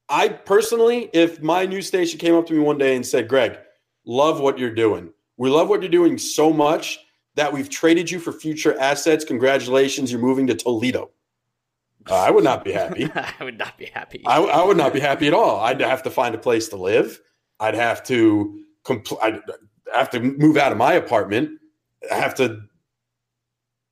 I 0.08 0.28
personally, 0.28 1.10
if 1.12 1.42
my 1.42 1.66
news 1.66 1.86
station 1.86 2.18
came 2.18 2.34
up 2.34 2.46
to 2.46 2.54
me 2.54 2.60
one 2.60 2.78
day 2.78 2.96
and 2.96 3.06
said, 3.06 3.28
Greg, 3.28 3.58
love 4.04 4.40
what 4.40 4.58
you're 4.58 4.74
doing. 4.74 5.12
We 5.36 5.50
love 5.50 5.68
what 5.68 5.82
you're 5.82 5.90
doing 5.90 6.18
so 6.18 6.52
much 6.52 6.98
that 7.34 7.52
we've 7.52 7.68
traded 7.68 8.10
you 8.10 8.18
for 8.18 8.32
future 8.32 8.78
assets. 8.80 9.24
Congratulations, 9.24 10.10
you're 10.10 10.20
moving 10.20 10.46
to 10.48 10.54
Toledo. 10.54 11.10
Uh, 12.10 12.14
I 12.14 12.30
would 12.30 12.44
not 12.44 12.64
be 12.64 12.72
happy. 12.72 13.10
I 13.14 13.44
would 13.44 13.58
not 13.58 13.76
be 13.76 13.86
happy. 13.86 14.22
I, 14.26 14.38
I, 14.38 14.64
would 14.64 14.76
not 14.76 14.92
be 14.92 15.00
happy 15.00 15.26
at 15.26 15.34
all. 15.34 15.60
I'd 15.60 15.80
have 15.80 16.02
to 16.04 16.10
find 16.10 16.34
a 16.34 16.38
place 16.38 16.68
to 16.68 16.76
live. 16.76 17.20
I'd 17.60 17.74
have 17.74 18.02
to 18.04 18.60
compl- 18.84 19.22
I'd 19.22 19.40
have 19.94 20.10
to 20.10 20.20
move 20.20 20.56
out 20.56 20.72
of 20.72 20.78
my 20.78 20.94
apartment. 20.94 21.60
I 22.10 22.14
have 22.14 22.34
to 22.36 22.62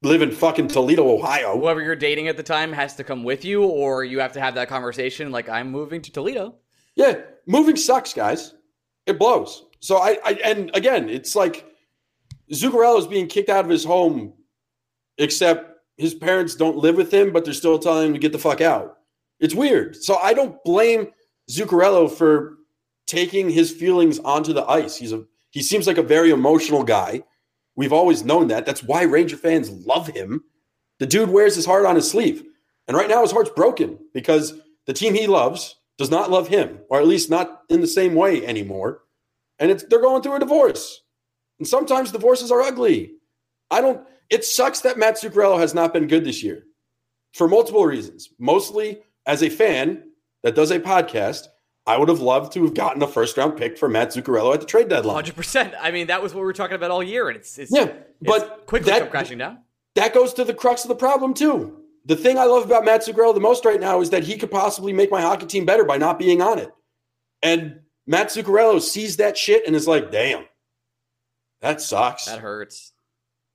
live 0.07 0.23
in 0.23 0.31
fucking 0.31 0.69
Toledo, 0.69 1.09
Ohio. 1.11 1.59
Whoever 1.59 1.83
you're 1.83 1.97
dating 1.97 2.29
at 2.29 2.37
the 2.37 2.43
time 2.43 2.73
has 2.73 2.95
to 2.97 3.05
come 3.05 3.25
with 3.25 3.45
you, 3.45 3.65
or 3.65 4.05
you 4.05 4.21
have 4.21 4.33
to 4.33 4.41
have 4.41 4.55
that 4.55 4.69
conversation 4.69 5.31
like, 5.31 5.49
I'm 5.49 5.71
moving 5.71 6.01
to 6.03 6.13
Toledo. 6.13 6.55
Yeah, 6.95 7.21
moving 7.47 7.77
sucks, 7.77 8.15
guys. 8.15 8.55
It 9.07 9.19
blows. 9.19 9.67
So 9.81 9.99
I, 9.99 10.19
I 10.25 10.33
and 10.45 10.71
again, 10.75 11.09
it's 11.09 11.37
like 11.37 11.67
Zuccarello 12.53 12.99
is 12.99 13.07
being 13.07 13.27
kicked 13.27 13.51
out 13.51 13.65
of 13.65 13.71
his 13.71 13.85
home, 13.85 14.33
except 15.19 15.73
his 15.97 16.15
parents 16.15 16.55
don't 16.55 16.79
live 16.79 16.97
with 16.97 17.13
him, 17.13 17.33
but 17.33 17.45
they're 17.45 17.55
still 17.55 17.79
telling 17.79 18.09
him 18.09 18.13
to 18.15 18.19
get 18.19 18.33
the 18.33 18.39
fuck 18.39 18.61
out. 18.61 18.99
It's 19.41 19.55
weird. 19.55 19.97
So 19.97 20.17
I 20.17 20.35
don't 20.35 20.63
blame 20.65 21.09
Zuccarello 21.51 22.11
for 22.11 22.57
taking 23.07 23.51
his 23.51 23.71
feelings 23.71 24.19
onto 24.21 24.53
the 24.53 24.65
ice. 24.65 24.97
He's 24.97 25.13
a 25.13 25.25
he 25.51 25.63
seems 25.63 25.87
like 25.87 25.99
a 25.99 26.03
very 26.03 26.31
emotional 26.31 26.83
guy. 26.83 27.23
We've 27.77 27.93
always 27.93 28.25
known 28.25 28.49
that. 28.49 28.67
That's 28.67 28.83
why 28.83 29.03
Ranger 29.03 29.37
fans 29.37 29.71
love 29.71 30.09
him. 30.09 30.45
The 30.99 31.07
dude 31.07 31.29
wears 31.29 31.55
his 31.55 31.67
heart 31.67 31.85
on 31.85 31.95
his 31.95 32.11
sleeve. 32.11 32.43
And 32.89 32.97
right 32.97 33.09
now 33.09 33.23
his 33.23 33.33
heart's 33.33 33.51
broken 33.51 33.99
because 34.15 34.55
the 34.87 34.93
team 34.93 35.15
he 35.15 35.27
loves 35.27 35.77
does 35.99 36.11
not 36.11 36.31
love 36.31 36.49
him, 36.49 36.81
or 36.89 36.99
at 37.01 37.07
least 37.07 37.31
not 37.31 37.63
in 37.69 37.81
the 37.81 37.87
same 37.87 38.15
way 38.15 38.47
anymore. 38.47 39.03
And 39.59 39.71
it's 39.71 39.85
they're 39.85 40.01
going 40.01 40.23
through 40.23 40.37
a 40.37 40.41
divorce. 40.41 41.03
And 41.59 41.67
sometimes 41.67 42.13
divorces 42.13 42.51
are 42.51 42.63
ugly. 42.63 43.13
I 43.71 43.81
don't, 43.81 44.07
it 44.31 44.45
sucks 44.45 44.81
that 44.81 44.99
Matt 44.99 45.17
Zuccarello 45.17 45.59
has 45.59 45.75
not 45.75 45.93
been 45.93 46.07
good 46.07 46.25
this 46.25 46.43
year 46.43 46.65
for 47.33 47.49
multiple 47.49 47.85
reasons. 47.85 48.31
Mostly 48.39 48.99
as 49.27 49.43
a 49.43 49.49
fan 49.49 50.03
that 50.43 50.55
does 50.55 50.71
a 50.71 50.79
podcast, 50.79 51.49
I 51.87 51.97
would 51.97 52.09
have 52.09 52.21
loved 52.21 52.53
to 52.55 52.65
have 52.65 52.75
gotten 52.75 53.01
a 53.03 53.07
first 53.07 53.37
round 53.37 53.57
pick 53.57 53.79
for 53.79 53.89
Matt 53.89 54.09
Zuccarello 54.09 54.53
at 54.53 54.61
the 54.61 54.67
trade 54.67 54.89
deadline. 54.89 55.23
100%. 55.23 55.75
I 55.81 55.93
mean, 55.93 56.09
that 56.09 56.21
was 56.21 56.35
what 56.35 56.41
we 56.41 56.47
were 56.47 56.53
talking 56.53 56.75
about 56.75 56.91
all 56.91 57.03
year. 57.03 57.29
And 57.29 57.37
it's, 57.37 57.59
it's 57.59 57.71
yeah, 57.71 57.93
but 58.21 58.43
it's 58.43 58.67
quickly 58.67 58.91
that, 58.91 59.11
crashing 59.11 59.39
down. 59.39 59.59
That 59.95 60.13
goes 60.13 60.35
to 60.35 60.45
the 60.45 60.55
crux 60.55 60.85
of 60.85 60.89
the 60.89 60.97
problem, 60.97 61.33
too. 61.33 61.79
The 62.05 62.17
thing 62.17 62.39
I 62.39 62.45
love 62.45 62.65
about 62.65 62.85
Matt 62.85 63.03
Zuccarello 63.03 63.35
the 63.35 63.41
most 63.41 63.65
right 63.65 63.81
now 63.81 64.01
is 64.01 64.11
that 64.11 64.25
he 64.25 64.37
could 64.37 64.51
possibly 64.51 64.93
make 64.93 65.11
my 65.11 65.21
hockey 65.21 65.47
team 65.47 65.65
better 65.65 65.85
by 65.85 65.97
not 65.97 66.19
being 66.19 66.43
on 66.43 66.59
it. 66.59 66.71
And 67.43 67.81
Matt 68.07 68.29
Zuccarello 68.29 68.81
sees 68.81 69.17
that 69.17 69.39
shit 69.39 69.67
and 69.67 69.77
is 69.77 69.87
like, 69.87 70.11
damn, 70.11 70.45
that 71.61 71.81
sucks. 71.81 72.27
That 72.27 72.41
hurts. 72.41 72.93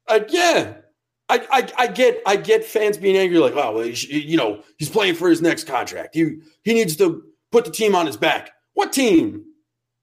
Uh, 0.07 0.21
yeah. 0.29 0.75
I, 1.29 1.47
I, 1.49 1.71
I 1.77 1.87
get 1.87 2.21
I 2.25 2.35
get 2.35 2.65
fans 2.65 2.97
being 2.97 3.15
angry 3.15 3.37
like 3.37 3.53
oh 3.55 3.71
well, 3.71 3.87
you 3.87 4.35
know 4.35 4.63
he's 4.77 4.89
playing 4.89 5.15
for 5.15 5.29
his 5.29 5.41
next 5.41 5.63
contract 5.63 6.13
he 6.13 6.39
he 6.65 6.73
needs 6.73 6.97
to 6.97 7.23
put 7.51 7.65
the 7.65 7.71
team 7.71 7.95
on 7.95 8.05
his 8.05 8.17
back. 8.17 8.51
What 8.73 8.93
team? 8.93 9.45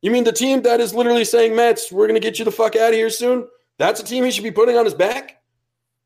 You 0.03 0.11
mean 0.11 0.25
the 0.25 0.33
team 0.33 0.63
that 0.63 0.81
is 0.81 0.95
literally 0.95 1.25
saying 1.25 1.57
Mets 1.57 1.91
we're 1.91 2.07
gonna 2.07 2.21
get 2.21 2.39
you 2.39 2.45
the 2.45 2.53
fuck 2.53 2.77
out 2.77 2.91
of 2.91 2.95
here 2.95 3.11
soon 3.11 3.49
that's 3.79 4.01
a 4.01 4.05
team 4.05 4.25
he 4.25 4.31
should 4.31 4.45
be 4.45 4.51
putting 4.51 4.77
on 4.77 4.85
his 4.85 4.95
back? 4.95 5.43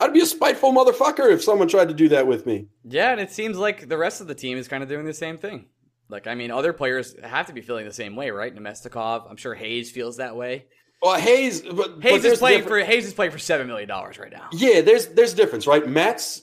I'd 0.00 0.12
be 0.12 0.20
a 0.20 0.26
spiteful 0.26 0.72
motherfucker 0.72 1.30
if 1.30 1.44
someone 1.44 1.68
tried 1.68 1.88
to 1.88 1.94
do 1.94 2.08
that 2.10 2.26
with 2.26 2.46
me. 2.46 2.68
Yeah 2.84 3.12
and 3.12 3.20
it 3.20 3.30
seems 3.30 3.56
like 3.56 3.88
the 3.88 3.98
rest 3.98 4.20
of 4.20 4.26
the 4.26 4.34
team 4.34 4.58
is 4.58 4.68
kind 4.68 4.82
of 4.82 4.88
doing 4.88 5.04
the 5.04 5.14
same 5.14 5.36
thing. 5.36 5.66
Like 6.08 6.26
I 6.26 6.34
mean 6.34 6.50
other 6.50 6.72
players 6.72 7.14
have 7.22 7.46
to 7.48 7.52
be 7.52 7.60
feeling 7.60 7.84
the 7.84 7.92
same 7.92 8.16
way 8.16 8.30
right? 8.30 8.54
Namestnikov 8.54 9.28
I'm 9.28 9.36
sure 9.36 9.54
Hayes 9.54 9.90
feels 9.90 10.16
that 10.16 10.36
way. 10.36 10.66
Well, 11.02 11.18
Hayes, 11.18 11.62
but 11.62 12.00
Hayes 12.00 12.22
but 12.22 12.32
is 12.32 12.38
playing 12.38 12.62
for 12.62 12.78
Hayes 12.78 13.06
is 13.06 13.12
playing 13.12 13.32
for 13.32 13.38
seven 13.38 13.66
million 13.66 13.88
dollars 13.88 14.18
right 14.18 14.30
now. 14.30 14.48
Yeah, 14.52 14.82
there's 14.82 15.08
there's 15.08 15.32
a 15.32 15.36
difference, 15.36 15.66
right? 15.66 15.86
Matt's. 15.86 16.42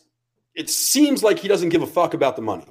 It 0.53 0.69
seems 0.69 1.23
like 1.23 1.39
he 1.39 1.47
doesn't 1.47 1.69
give 1.69 1.81
a 1.81 1.87
fuck 1.87 2.13
about 2.13 2.35
the 2.35 2.41
money, 2.41 2.65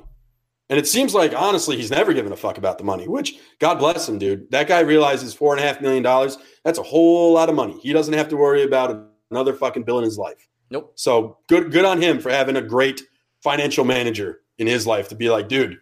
and 0.71 0.79
it 0.79 0.87
seems 0.87 1.15
like 1.15 1.33
honestly 1.35 1.77
he's 1.77 1.91
never 1.91 2.13
given 2.13 2.33
a 2.33 2.37
fuck 2.37 2.59
about 2.59 2.79
the 2.79 2.85
money. 2.85 3.09
Which 3.09 3.39
God 3.59 3.79
bless 3.79 4.09
him, 4.09 4.19
dude. 4.19 4.51
That 4.51 4.69
guy 4.69 4.81
realizes 4.81 5.35
four 5.35 5.55
and 5.55 5.63
a 5.63 5.67
half 5.67 5.81
million 5.81 6.03
dollars. 6.03 6.39
That's 6.65 6.79
a 6.79 6.83
whole 6.83 7.33
lot 7.33 7.49
of 7.49 7.55
money. 7.55 7.79
He 7.83 7.93
doesn't 7.93 8.15
have 8.15 8.29
to 8.29 8.37
worry 8.37 8.63
about 8.63 9.09
another 9.31 9.55
fucking 9.55 9.85
bill 9.85 9.99
in 9.99 10.05
his 10.05 10.19
life. 10.19 10.49
Nope. 10.71 10.93
So 10.97 11.39
good 11.49 11.73
good 11.73 11.85
on 11.85 12.01
him 12.01 12.21
for 12.21 12.31
having 12.31 12.57
a 12.57 12.63
great 12.63 13.03
financial 13.43 13.85
manager 13.85 14.41
in 14.59 14.67
his 14.67 14.87
life 14.87 15.09
to 15.09 15.15
be 15.15 15.31
like, 15.31 15.49
dude. 15.49 15.79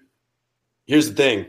Here's 0.87 1.09
the 1.09 1.17
thing. 1.17 1.47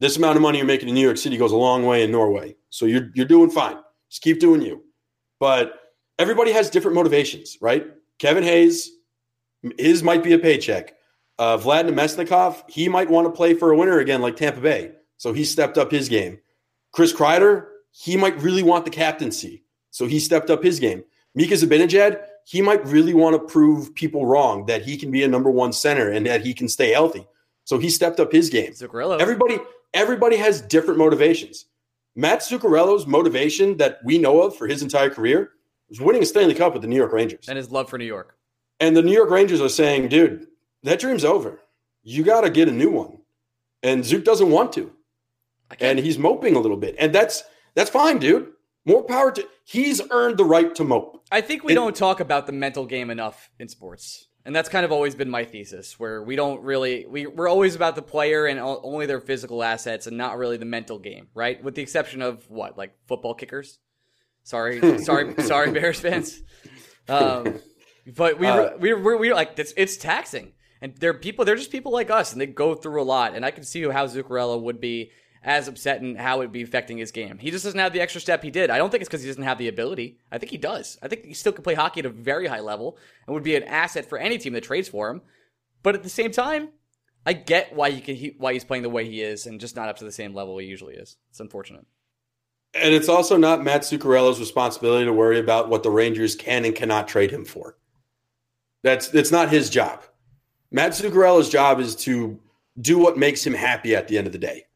This 0.00 0.18
amount 0.18 0.36
of 0.36 0.42
money 0.42 0.58
you're 0.58 0.66
making 0.66 0.90
in 0.90 0.94
New 0.94 1.00
York 1.00 1.16
City 1.16 1.38
goes 1.38 1.52
a 1.52 1.56
long 1.56 1.86
way 1.86 2.02
in 2.02 2.12
Norway. 2.12 2.56
So 2.68 2.84
you're 2.84 3.10
you're 3.14 3.26
doing 3.26 3.50
fine. 3.50 3.78
Just 4.10 4.22
keep 4.22 4.38
doing 4.38 4.60
you. 4.60 4.82
But 5.40 5.80
everybody 6.18 6.52
has 6.52 6.68
different 6.68 6.94
motivations, 6.94 7.56
right? 7.60 7.86
Kevin 8.18 8.44
Hayes, 8.44 8.90
his 9.78 10.02
might 10.02 10.22
be 10.22 10.34
a 10.34 10.38
paycheck. 10.38 10.94
Uh, 11.38 11.58
Vlad 11.58 11.88
Namestnikov, 11.88 12.68
he 12.68 12.88
might 12.88 13.10
want 13.10 13.26
to 13.26 13.30
play 13.30 13.54
for 13.54 13.70
a 13.70 13.76
winner 13.76 13.98
again, 13.98 14.22
like 14.22 14.36
Tampa 14.36 14.60
Bay. 14.60 14.92
So 15.18 15.32
he 15.32 15.44
stepped 15.44 15.78
up 15.78 15.90
his 15.90 16.08
game. 16.08 16.38
Chris 16.92 17.12
Kreider, 17.12 17.66
he 17.90 18.16
might 18.16 18.40
really 18.40 18.62
want 18.62 18.84
the 18.84 18.90
captaincy. 18.90 19.64
So 19.90 20.06
he 20.06 20.18
stepped 20.18 20.50
up 20.50 20.62
his 20.62 20.80
game. 20.80 21.04
Mika 21.34 21.54
Zibanejad, 21.54 22.22
he 22.46 22.62
might 22.62 22.84
really 22.86 23.12
want 23.12 23.34
to 23.34 23.52
prove 23.52 23.94
people 23.94 24.24
wrong 24.24 24.66
that 24.66 24.82
he 24.82 24.96
can 24.96 25.10
be 25.10 25.22
a 25.22 25.28
number 25.28 25.50
one 25.50 25.72
center 25.72 26.10
and 26.10 26.24
that 26.26 26.44
he 26.44 26.54
can 26.54 26.68
stay 26.68 26.92
healthy. 26.92 27.26
So 27.64 27.78
he 27.78 27.90
stepped 27.90 28.20
up 28.20 28.32
his 28.32 28.48
game. 28.48 28.72
Zuccarello. 28.72 29.20
Everybody, 29.20 29.58
everybody 29.92 30.36
has 30.36 30.60
different 30.60 30.98
motivations. 30.98 31.66
Matt 32.14 32.40
Zuccarello's 32.40 33.06
motivation 33.06 33.76
that 33.76 33.98
we 34.04 34.16
know 34.16 34.40
of 34.40 34.56
for 34.56 34.66
his 34.66 34.82
entire 34.82 35.10
career 35.10 35.50
was 35.88 36.00
winning 36.00 36.22
a 36.22 36.26
Stanley 36.26 36.54
Cup 36.54 36.72
with 36.72 36.82
the 36.82 36.88
New 36.88 36.96
York 36.96 37.12
Rangers. 37.12 37.46
And 37.48 37.58
his 37.58 37.70
love 37.70 37.90
for 37.90 37.98
New 37.98 38.06
York. 38.06 38.36
And 38.80 38.96
the 38.96 39.02
New 39.02 39.12
York 39.12 39.30
Rangers 39.30 39.60
are 39.60 39.68
saying, 39.68 40.08
dude, 40.08 40.46
that 40.86 41.00
dream's 41.00 41.24
over. 41.24 41.60
You 42.02 42.22
got 42.24 42.42
to 42.42 42.50
get 42.50 42.68
a 42.68 42.72
new 42.72 42.90
one. 42.90 43.18
And 43.82 44.04
Zook 44.04 44.24
doesn't 44.24 44.50
want 44.50 44.72
to. 44.74 44.92
And 45.80 45.98
he's 45.98 46.18
moping 46.18 46.54
a 46.56 46.60
little 46.60 46.76
bit. 46.76 46.94
And 46.98 47.12
that's 47.14 47.42
that's 47.74 47.90
fine, 47.90 48.18
dude. 48.18 48.52
More 48.84 49.02
power 49.02 49.32
to 49.32 49.46
he's 49.64 50.00
earned 50.10 50.36
the 50.38 50.44
right 50.44 50.74
to 50.76 50.84
mope. 50.84 51.22
I 51.30 51.40
think 51.40 51.64
we 51.64 51.72
It- 51.72 51.74
don't 51.76 51.94
talk 51.96 52.20
about 52.20 52.46
the 52.46 52.52
mental 52.52 52.86
game 52.86 53.10
enough 53.10 53.50
in 53.58 53.68
sports. 53.68 54.28
And 54.44 54.54
that's 54.54 54.68
kind 54.68 54.84
of 54.84 54.92
always 54.92 55.16
been 55.16 55.28
my 55.28 55.44
thesis, 55.44 55.98
where 55.98 56.22
we 56.22 56.36
don't 56.36 56.62
really 56.62 57.04
we 57.06 57.26
we're 57.26 57.48
always 57.48 57.74
about 57.74 57.96
the 57.96 58.02
player 58.02 58.46
and 58.46 58.60
only 58.60 59.04
their 59.06 59.20
physical 59.20 59.64
assets, 59.64 60.06
and 60.06 60.16
not 60.16 60.38
really 60.38 60.56
the 60.56 60.64
mental 60.64 61.00
game, 61.00 61.26
right? 61.34 61.60
With 61.64 61.74
the 61.74 61.82
exception 61.82 62.22
of 62.22 62.48
what, 62.48 62.78
like 62.78 62.94
football 63.08 63.34
kickers. 63.34 63.80
Sorry, 64.44 64.98
sorry, 65.02 65.34
sorry, 65.42 65.72
Bears 65.72 66.00
fans. 66.00 66.40
Um, 67.08 67.60
but 68.16 68.38
we 68.40 68.46
Uh, 68.48 68.76
we 68.78 68.92
we 68.94 69.14
we 69.16 69.32
like 69.32 69.56
it's 69.58 69.72
it's 69.76 69.96
taxing, 69.96 70.52
and 70.80 70.94
they're 70.96 71.14
people. 71.14 71.44
They're 71.44 71.56
just 71.56 71.72
people 71.72 71.92
like 71.92 72.10
us, 72.10 72.32
and 72.32 72.40
they 72.40 72.46
go 72.46 72.74
through 72.74 73.02
a 73.02 73.04
lot. 73.04 73.34
And 73.34 73.44
I 73.44 73.50
can 73.50 73.64
see 73.64 73.82
how 73.82 74.06
Zuccarello 74.06 74.60
would 74.60 74.80
be 74.80 75.10
as 75.42 75.68
upset 75.68 76.00
and 76.00 76.18
how 76.18 76.36
it 76.36 76.44
would 76.44 76.52
be 76.52 76.62
affecting 76.62 76.98
his 76.98 77.12
game. 77.12 77.38
He 77.38 77.52
just 77.52 77.64
doesn't 77.64 77.78
have 77.78 77.92
the 77.92 78.00
extra 78.00 78.20
step 78.20 78.42
he 78.42 78.50
did. 78.50 78.68
I 78.68 78.78
don't 78.78 78.90
think 78.90 79.00
it's 79.00 79.08
because 79.08 79.22
he 79.22 79.28
doesn't 79.28 79.44
have 79.44 79.58
the 79.58 79.68
ability. 79.68 80.18
I 80.30 80.38
think 80.38 80.50
he 80.50 80.58
does. 80.58 80.98
I 81.02 81.08
think 81.08 81.24
he 81.24 81.34
still 81.34 81.52
can 81.52 81.62
play 81.62 81.74
hockey 81.74 82.00
at 82.00 82.06
a 82.06 82.10
very 82.10 82.48
high 82.48 82.60
level 82.60 82.98
and 83.26 83.34
would 83.34 83.44
be 83.44 83.54
an 83.54 83.62
asset 83.62 84.08
for 84.08 84.18
any 84.18 84.38
team 84.38 84.54
that 84.54 84.64
trades 84.64 84.88
for 84.88 85.08
him. 85.08 85.22
But 85.84 85.94
at 85.94 86.02
the 86.02 86.08
same 86.08 86.32
time, 86.32 86.70
I 87.24 87.32
get 87.32 87.74
why 87.74 87.90
he 87.90 88.00
can 88.00 88.16
he, 88.16 88.34
why 88.38 88.52
he's 88.54 88.64
playing 88.64 88.82
the 88.82 88.90
way 88.90 89.04
he 89.04 89.22
is 89.22 89.46
and 89.46 89.60
just 89.60 89.76
not 89.76 89.88
up 89.88 89.98
to 89.98 90.04
the 90.04 90.12
same 90.12 90.34
level 90.34 90.58
he 90.58 90.66
usually 90.66 90.94
is. 90.94 91.16
It's 91.30 91.40
unfortunate. 91.40 91.86
And 92.74 92.92
it's 92.92 93.08
also 93.08 93.36
not 93.36 93.62
Matt 93.62 93.82
Zuccarello's 93.82 94.40
responsibility 94.40 95.04
to 95.04 95.12
worry 95.12 95.38
about 95.38 95.68
what 95.68 95.84
the 95.84 95.90
Rangers 95.90 96.34
can 96.34 96.64
and 96.64 96.74
cannot 96.74 97.08
trade 97.08 97.30
him 97.30 97.44
for. 97.44 97.76
That's 98.82 99.14
it's 99.14 99.32
not 99.32 99.50
his 99.50 99.70
job. 99.70 100.02
Matt 100.76 100.92
Zuccarello's 100.92 101.48
job 101.48 101.80
is 101.80 101.96
to 101.96 102.38
do 102.78 102.98
what 102.98 103.16
makes 103.16 103.46
him 103.46 103.54
happy 103.54 103.96
at 103.96 104.08
the 104.08 104.18
end 104.18 104.26
of 104.26 104.34
the 104.34 104.38
day. 104.38 104.66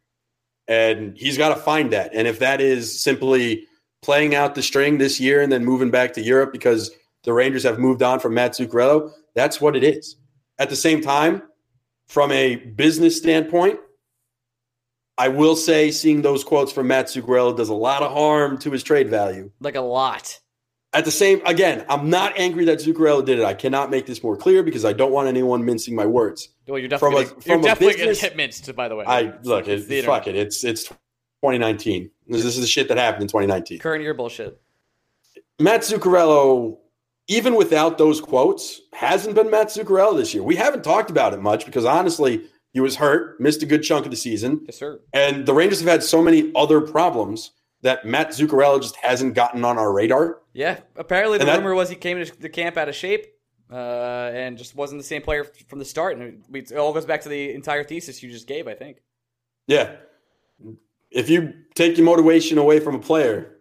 And 0.66 1.14
he's 1.14 1.36
got 1.36 1.54
to 1.54 1.60
find 1.60 1.92
that. 1.92 2.12
And 2.14 2.26
if 2.26 2.38
that 2.38 2.62
is 2.62 2.98
simply 2.98 3.66
playing 4.00 4.34
out 4.34 4.54
the 4.54 4.62
string 4.62 4.96
this 4.96 5.20
year 5.20 5.42
and 5.42 5.52
then 5.52 5.62
moving 5.62 5.90
back 5.90 6.14
to 6.14 6.22
Europe 6.22 6.52
because 6.52 6.90
the 7.24 7.34
Rangers 7.34 7.64
have 7.64 7.78
moved 7.78 8.02
on 8.02 8.18
from 8.18 8.32
Matt 8.32 8.52
Zuccarello, 8.52 9.12
that's 9.34 9.60
what 9.60 9.76
it 9.76 9.84
is. 9.84 10.16
At 10.58 10.70
the 10.70 10.76
same 10.76 11.02
time, 11.02 11.42
from 12.08 12.32
a 12.32 12.56
business 12.56 13.18
standpoint, 13.18 13.78
I 15.18 15.28
will 15.28 15.54
say 15.54 15.90
seeing 15.90 16.22
those 16.22 16.44
quotes 16.44 16.72
from 16.72 16.86
Matt 16.86 17.08
Zuccarello 17.08 17.54
does 17.54 17.68
a 17.68 17.74
lot 17.74 18.02
of 18.02 18.10
harm 18.10 18.56
to 18.60 18.70
his 18.70 18.82
trade 18.82 19.10
value. 19.10 19.50
Like 19.60 19.76
a 19.76 19.82
lot. 19.82 20.40
At 20.92 21.04
the 21.04 21.10
same, 21.12 21.40
again, 21.46 21.84
I'm 21.88 22.10
not 22.10 22.32
angry 22.36 22.64
that 22.64 22.78
Zuccarello 22.80 23.24
did 23.24 23.38
it. 23.38 23.44
I 23.44 23.54
cannot 23.54 23.90
make 23.90 24.06
this 24.06 24.24
more 24.24 24.36
clear 24.36 24.64
because 24.64 24.84
I 24.84 24.92
don't 24.92 25.12
want 25.12 25.28
anyone 25.28 25.64
mincing 25.64 25.94
my 25.94 26.04
words. 26.06 26.48
Well, 26.66 26.78
you're 26.80 26.90
From 26.98 27.12
definitely 27.12 27.24
a- 27.24 27.28
you're 27.28 27.40
from 27.56 27.62
definitely 27.62 27.96
business- 27.96 28.20
get 28.22 28.36
minced. 28.36 28.74
By 28.74 28.88
the 28.88 28.96
way, 28.96 29.04
I 29.06 29.22
look, 29.44 29.66
like 29.66 29.68
it, 29.68 30.04
fuck 30.04 30.26
it. 30.26 30.34
It's 30.34 30.64
it's 30.64 30.84
2019. 30.88 32.10
This, 32.26 32.42
this 32.42 32.54
is 32.56 32.60
the 32.60 32.66
shit 32.66 32.88
that 32.88 32.98
happened 32.98 33.22
in 33.22 33.28
2019. 33.28 33.78
Current 33.78 34.02
year 34.02 34.14
bullshit. 34.14 34.60
Matt 35.60 35.82
Zuccarello, 35.82 36.78
even 37.28 37.54
without 37.54 37.96
those 37.98 38.20
quotes, 38.20 38.80
hasn't 38.92 39.36
been 39.36 39.48
Matt 39.50 39.68
Zuccarello 39.68 40.16
this 40.16 40.34
year. 40.34 40.42
We 40.42 40.56
haven't 40.56 40.82
talked 40.82 41.10
about 41.10 41.34
it 41.34 41.40
much 41.40 41.66
because 41.66 41.84
honestly, 41.84 42.46
he 42.72 42.80
was 42.80 42.96
hurt, 42.96 43.40
missed 43.40 43.62
a 43.62 43.66
good 43.66 43.82
chunk 43.84 44.06
of 44.06 44.10
the 44.10 44.16
season. 44.16 44.62
Yes, 44.66 44.76
sir. 44.78 45.00
And 45.12 45.46
the 45.46 45.54
Rangers 45.54 45.80
have 45.80 45.88
had 45.88 46.02
so 46.02 46.20
many 46.22 46.50
other 46.56 46.80
problems 46.80 47.52
that 47.82 48.04
Matt 48.04 48.28
Zuccarello 48.30 48.80
just 48.80 48.96
hasn't 48.96 49.34
gotten 49.34 49.64
on 49.64 49.78
our 49.78 49.92
radar. 49.92 50.38
Yeah, 50.52 50.80
apparently 50.96 51.38
the 51.38 51.46
that- 51.46 51.58
rumor 51.58 51.74
was 51.74 51.88
he 51.88 51.96
came 51.96 52.22
to 52.24 52.40
the 52.40 52.48
camp 52.48 52.76
out 52.76 52.88
of 52.88 52.94
shape 52.94 53.26
uh, 53.72 54.30
and 54.34 54.58
just 54.58 54.74
wasn't 54.74 55.00
the 55.00 55.06
same 55.06 55.22
player 55.22 55.44
from 55.68 55.78
the 55.78 55.84
start. 55.84 56.16
And 56.16 56.42
it 56.52 56.72
all 56.72 56.92
goes 56.92 57.06
back 57.06 57.22
to 57.22 57.28
the 57.28 57.52
entire 57.52 57.84
thesis 57.84 58.22
you 58.22 58.30
just 58.30 58.46
gave, 58.46 58.68
I 58.68 58.74
think. 58.74 58.98
Yeah. 59.66 59.96
If 61.10 61.28
you 61.30 61.54
take 61.74 61.96
your 61.96 62.04
motivation 62.04 62.58
away 62.58 62.80
from 62.80 62.94
a 62.94 62.98
player, 63.00 63.56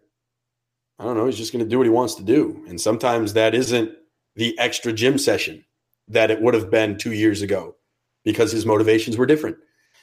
I 1.00 1.04
don't 1.04 1.16
know, 1.16 1.26
he's 1.26 1.38
just 1.38 1.54
going 1.54 1.64
to 1.64 1.70
do 1.70 1.78
what 1.78 1.86
he 1.86 1.92
wants 1.92 2.16
to 2.16 2.24
do. 2.24 2.64
And 2.68 2.80
sometimes 2.80 3.34
that 3.34 3.56
isn't 3.56 3.92
the 4.36 4.58
extra 4.60 4.92
gym 4.92 5.18
session 5.18 5.64
that 6.08 6.32
it 6.32 6.42
would 6.42 6.54
have 6.54 6.70
been 6.70 6.98
two 6.98 7.14
years 7.14 7.42
ago 7.42 7.76
because 8.24 8.52
his 8.52 8.66
motivations 8.66 9.18
were 9.18 9.26
different. 9.26 9.58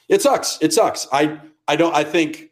It 0.09 0.21
sucks. 0.21 0.57
It 0.61 0.73
sucks. 0.73 1.07
I, 1.11 1.39
I 1.67 1.75
don't, 1.75 1.93
I 1.93 2.03
think, 2.03 2.46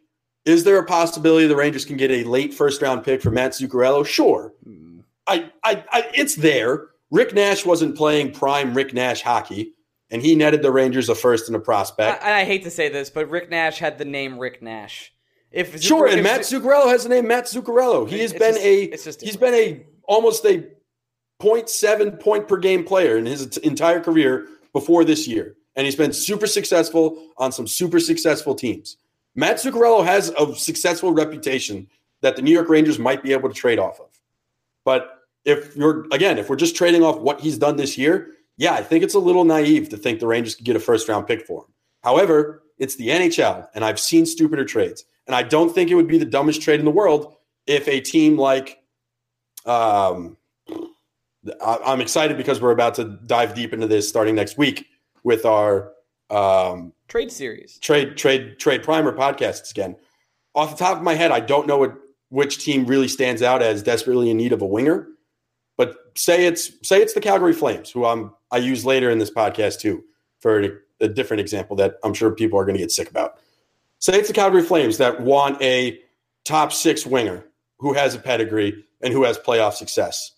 is 0.46 0.64
there 0.64 0.78
a 0.78 0.86
possibility 0.86 1.48
the 1.48 1.56
Rangers 1.56 1.86
can 1.86 1.98
get 1.98 2.12
a 2.12 2.24
late 2.24 2.54
first 2.54 2.82
round 2.82 3.04
pick 3.04 3.22
for 3.22 3.32
Matt 3.32 3.52
Zuccarello? 3.52 4.06
Sure. 4.06 4.54
Hmm. 4.64 5.00
I, 5.28 5.50
I, 5.64 5.84
I, 5.92 6.04
it's 6.14 6.36
there. 6.36 6.88
Rick 7.12 7.34
Nash 7.34 7.66
wasn't 7.66 7.96
playing 7.98 8.32
prime 8.32 8.74
Rick 8.76 8.94
Nash 8.94 9.22
hockey, 9.22 9.74
and 10.12 10.22
he 10.22 10.36
netted 10.36 10.62
the 10.62 10.72
Rangers 10.72 11.10
a 11.10 11.16
first 11.16 11.48
and 11.48 11.56
a 11.56 11.60
prospect. 11.60 12.24
I, 12.24 12.42
I 12.42 12.44
hate 12.46 12.64
to 12.64 12.72
say 12.72 12.90
this, 12.90 13.10
but 13.10 13.30
Rick 13.30 13.50
Nash 13.50 13.80
had 13.80 13.98
the 13.98 14.06
name 14.06 14.38
Rick 14.38 14.62
Nash. 14.62 15.12
If 15.52 15.82
Sure, 15.82 16.06
and 16.08 16.18
if- 16.20 16.24
Matt 16.24 16.42
Zuccarello 16.42 16.88
has 16.90 17.04
the 17.04 17.10
name 17.10 17.28
Matt 17.28 17.46
Zuccarello. 17.46 18.08
He 18.08 18.20
has 18.20 18.34
been 18.34 18.54
just- 18.54 18.62
a 18.66 18.84
it's 18.84 19.04
just 19.04 19.22
he's 19.22 19.34
different. 19.34 19.54
been 19.56 19.78
a 19.78 19.86
almost 20.08 20.46
a 20.46 20.68
0.7 21.42 22.20
point 22.20 22.48
per 22.48 22.58
game 22.58 22.84
player 22.84 23.18
in 23.18 23.26
his 23.26 23.48
t- 23.48 23.62
entire 23.66 24.00
career 24.00 24.48
before 24.74 25.04
this 25.04 25.28
year, 25.28 25.56
and 25.76 25.86
he's 25.86 25.96
been 25.96 26.14
super 26.14 26.48
successful 26.48 27.32
on 27.38 27.52
some 27.52 27.68
super 27.68 28.00
successful 28.00 28.54
teams. 28.56 28.98
Matt 29.36 29.58
Zuccarello 29.58 30.04
has 30.04 30.30
a 30.30 30.56
successful 30.56 31.14
reputation 31.14 31.88
that 32.22 32.36
the 32.36 32.42
New 32.42 32.52
York 32.52 32.70
Rangers 32.70 32.98
might 32.98 33.22
be 33.22 33.34
able 33.34 33.50
to 33.50 33.56
trade 33.56 33.80
off 33.80 34.00
of. 34.00 34.08
But 34.84 35.20
if 35.44 35.76
you're 35.76 36.06
again, 36.12 36.38
if 36.38 36.50
we're 36.50 36.56
just 36.56 36.76
trading 36.76 37.04
off 37.04 37.20
what 37.20 37.42
he's 37.42 37.58
done 37.58 37.76
this 37.76 37.98
year, 37.98 38.32
yeah, 38.58 38.74
I 38.74 38.82
think 38.82 39.04
it's 39.04 39.14
a 39.14 39.20
little 39.20 39.44
naive 39.44 39.90
to 39.90 39.98
think 39.98 40.20
the 40.20 40.28
Rangers 40.28 40.56
could 40.56 40.66
get 40.66 40.76
a 40.76 40.80
first 40.80 41.08
round 41.08 41.28
pick 41.28 41.46
for 41.46 41.62
him. 41.62 41.74
However, 42.04 42.64
it's 42.78 42.96
the 42.96 43.10
NHL, 43.10 43.68
and 43.74 43.84
I've 43.84 44.00
seen 44.00 44.26
stupider 44.26 44.66
trades. 44.66 45.06
And 45.28 45.36
I 45.36 45.44
don't 45.44 45.74
think 45.74 45.90
it 45.90 45.96
would 45.96 46.08
be 46.08 46.18
the 46.18 46.26
dumbest 46.26 46.62
trade 46.62 46.80
in 46.80 46.86
the 46.86 46.92
world 46.92 47.36
if 47.66 47.88
a 47.88 48.00
team 48.00 48.38
like, 48.38 48.80
um, 49.66 50.38
I'm 51.64 52.02
excited 52.02 52.38
because 52.38 52.62
we're 52.62 52.72
about 52.72 52.96
to 52.96 53.20
dive 53.26 53.56
deep 53.56 53.74
into 53.74 53.88
this 53.88 54.08
starting 54.08 54.36
next 54.36 54.58
week 54.58 54.88
with 55.24 55.46
our 55.46 55.92
um, 56.30 56.94
trade 57.08 57.32
series. 57.32 57.80
trade 57.80 58.18
trade 58.18 58.60
trade 58.60 58.84
primer 58.84 59.12
podcasts 59.14 59.72
again. 59.72 59.96
Off 60.54 60.72
the 60.72 60.84
top 60.84 60.98
of 60.98 61.04
my 61.04 61.14
head, 61.14 61.32
I 61.32 61.40
don't 61.40 61.68
know 61.68 61.78
what 61.78 61.96
which 62.30 62.64
team 62.64 62.86
really 62.86 63.08
stands 63.08 63.42
out 63.42 63.62
as 63.62 63.84
desperately 63.84 64.30
in 64.30 64.38
need 64.38 64.54
of 64.54 64.62
a 64.62 64.66
winger. 64.66 65.08
But 65.78 65.96
say 66.16 66.46
it's 66.46 66.72
say 66.88 67.02
it's 67.02 67.14
the 67.14 67.22
Calgary 67.22 67.54
Flames, 67.54 67.90
who 67.92 68.06
I'm 68.06 68.34
I 68.52 68.58
use 68.58 68.86
later 68.86 69.10
in 69.10 69.20
this 69.20 69.32
podcast 69.32 69.80
too 69.80 70.04
for 70.40 70.62
a, 70.62 70.70
a 71.02 71.08
different 71.08 71.42
example 71.42 71.76
that 71.78 71.96
I'm 72.04 72.14
sure 72.14 72.32
people 72.32 72.60
are 72.60 72.66
going 72.66 72.76
to 72.76 72.82
get 72.82 72.92
sick 72.92 73.10
about. 73.10 73.40
Say 74.00 74.18
it's 74.18 74.28
the 74.28 74.34
Calgary 74.34 74.62
Flames 74.62 74.98
that 74.98 75.22
want 75.22 75.62
a 75.62 76.00
top 76.44 76.72
six 76.72 77.06
winger 77.06 77.46
who 77.80 77.94
has 77.94 78.16
a 78.16 78.20
pedigree 78.20 78.86
and 79.02 79.12
who 79.14 79.24
has 79.24 79.38
playoff 79.38 79.74
success. 79.74 80.32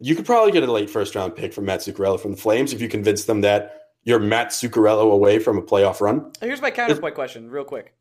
You 0.00 0.14
could 0.14 0.26
probably 0.26 0.52
get 0.52 0.62
a 0.62 0.70
late 0.70 0.90
first 0.90 1.14
round 1.14 1.34
pick 1.34 1.52
from 1.52 1.64
Matt 1.64 1.80
Zuccarello 1.80 2.20
from 2.20 2.32
the 2.32 2.36
Flames 2.36 2.72
if 2.72 2.80
you 2.80 2.88
convince 2.88 3.24
them 3.24 3.40
that 3.40 3.77
you're 4.08 4.18
Matt 4.18 4.48
Zuccarello 4.48 5.12
away 5.12 5.38
from 5.38 5.58
a 5.58 5.62
playoff 5.62 6.00
run. 6.00 6.32
Here's 6.40 6.62
my 6.62 6.70
counterpoint 6.70 7.14
question, 7.14 7.50
real 7.50 7.64
quick. 7.64 7.94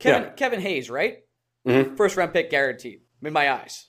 Kevin 0.00 0.24
Yeah. 0.24 0.30
Kevin 0.30 0.60
Hayes, 0.60 0.90
right? 0.90 1.18
Mhm. 1.66 1.96
First 1.96 2.16
round 2.16 2.32
pick 2.32 2.50
guaranteed 2.50 3.02
in 3.22 3.32
my 3.32 3.50
eyes. 3.52 3.86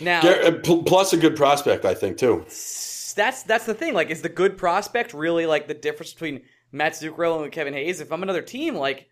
Now 0.00 0.20
uh, 0.22 0.52
plus 0.62 1.12
a 1.12 1.18
good 1.18 1.36
prospect, 1.36 1.84
I 1.84 1.92
think, 1.94 2.16
too. 2.16 2.44
that's 2.46 3.42
that's 3.42 3.66
the 3.66 3.74
thing. 3.74 3.92
Like, 3.92 4.08
is 4.10 4.22
the 4.22 4.28
good 4.30 4.56
prospect 4.56 5.12
really 5.12 5.44
like 5.44 5.68
the 5.68 5.74
difference 5.74 6.12
between 6.14 6.42
Matt 6.72 6.92
Zuccarello 6.94 7.42
and 7.42 7.52
Kevin 7.52 7.74
Hayes? 7.74 8.00
If 8.00 8.12
I'm 8.12 8.22
another 8.22 8.42
team, 8.42 8.74
like, 8.74 9.08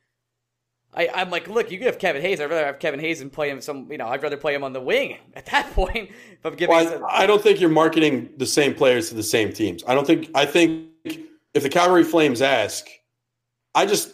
I, 0.95 1.09
I'm 1.15 1.29
like, 1.29 1.49
look, 1.49 1.71
you 1.71 1.77
can 1.77 1.87
have 1.87 1.99
Kevin 1.99 2.23
Hayes. 2.23 2.41
I'd 2.41 2.49
rather 2.51 2.65
have 2.65 2.79
Kevin 2.79 3.01
Hayes 3.01 3.21
and 3.21 3.31
play 3.31 3.51
him 3.51 3.61
some. 3.61 3.91
You 3.93 3.99
know, 3.99 4.07
I'd 4.09 4.23
rather 4.23 4.37
play 4.39 4.55
him 4.55 4.65
on 4.65 4.73
the 4.73 4.81
wing 4.81 5.19
at 5.35 5.45
that 5.47 5.71
point. 5.73 6.11
If 6.33 6.47
I'm 6.47 6.55
giving, 6.55 6.75
Well, 6.75 7.05
I, 7.05 7.25
I 7.25 7.27
don't 7.27 7.43
think 7.43 7.61
you're 7.61 7.69
marketing 7.71 8.31
the 8.39 8.47
same 8.47 8.75
players 8.75 9.11
to 9.11 9.15
the 9.15 9.23
same 9.23 9.53
teams. 9.53 9.85
I 9.87 9.95
don't 9.95 10.07
think. 10.07 10.31
I 10.35 10.47
think 10.47 10.87
if 11.55 11.63
the 11.63 11.69
Calgary 11.69 12.05
Flames 12.05 12.43
ask, 12.43 12.87
I 13.75 13.87
just, 13.87 14.13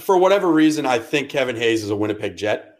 for 0.00 0.18
whatever 0.18 0.50
reason, 0.50 0.86
I 0.86 0.98
think 0.98 1.30
Kevin 1.30 1.56
Hayes 1.56 1.84
is 1.84 1.90
a 1.90 1.96
Winnipeg 1.96 2.36
Jet 2.36 2.78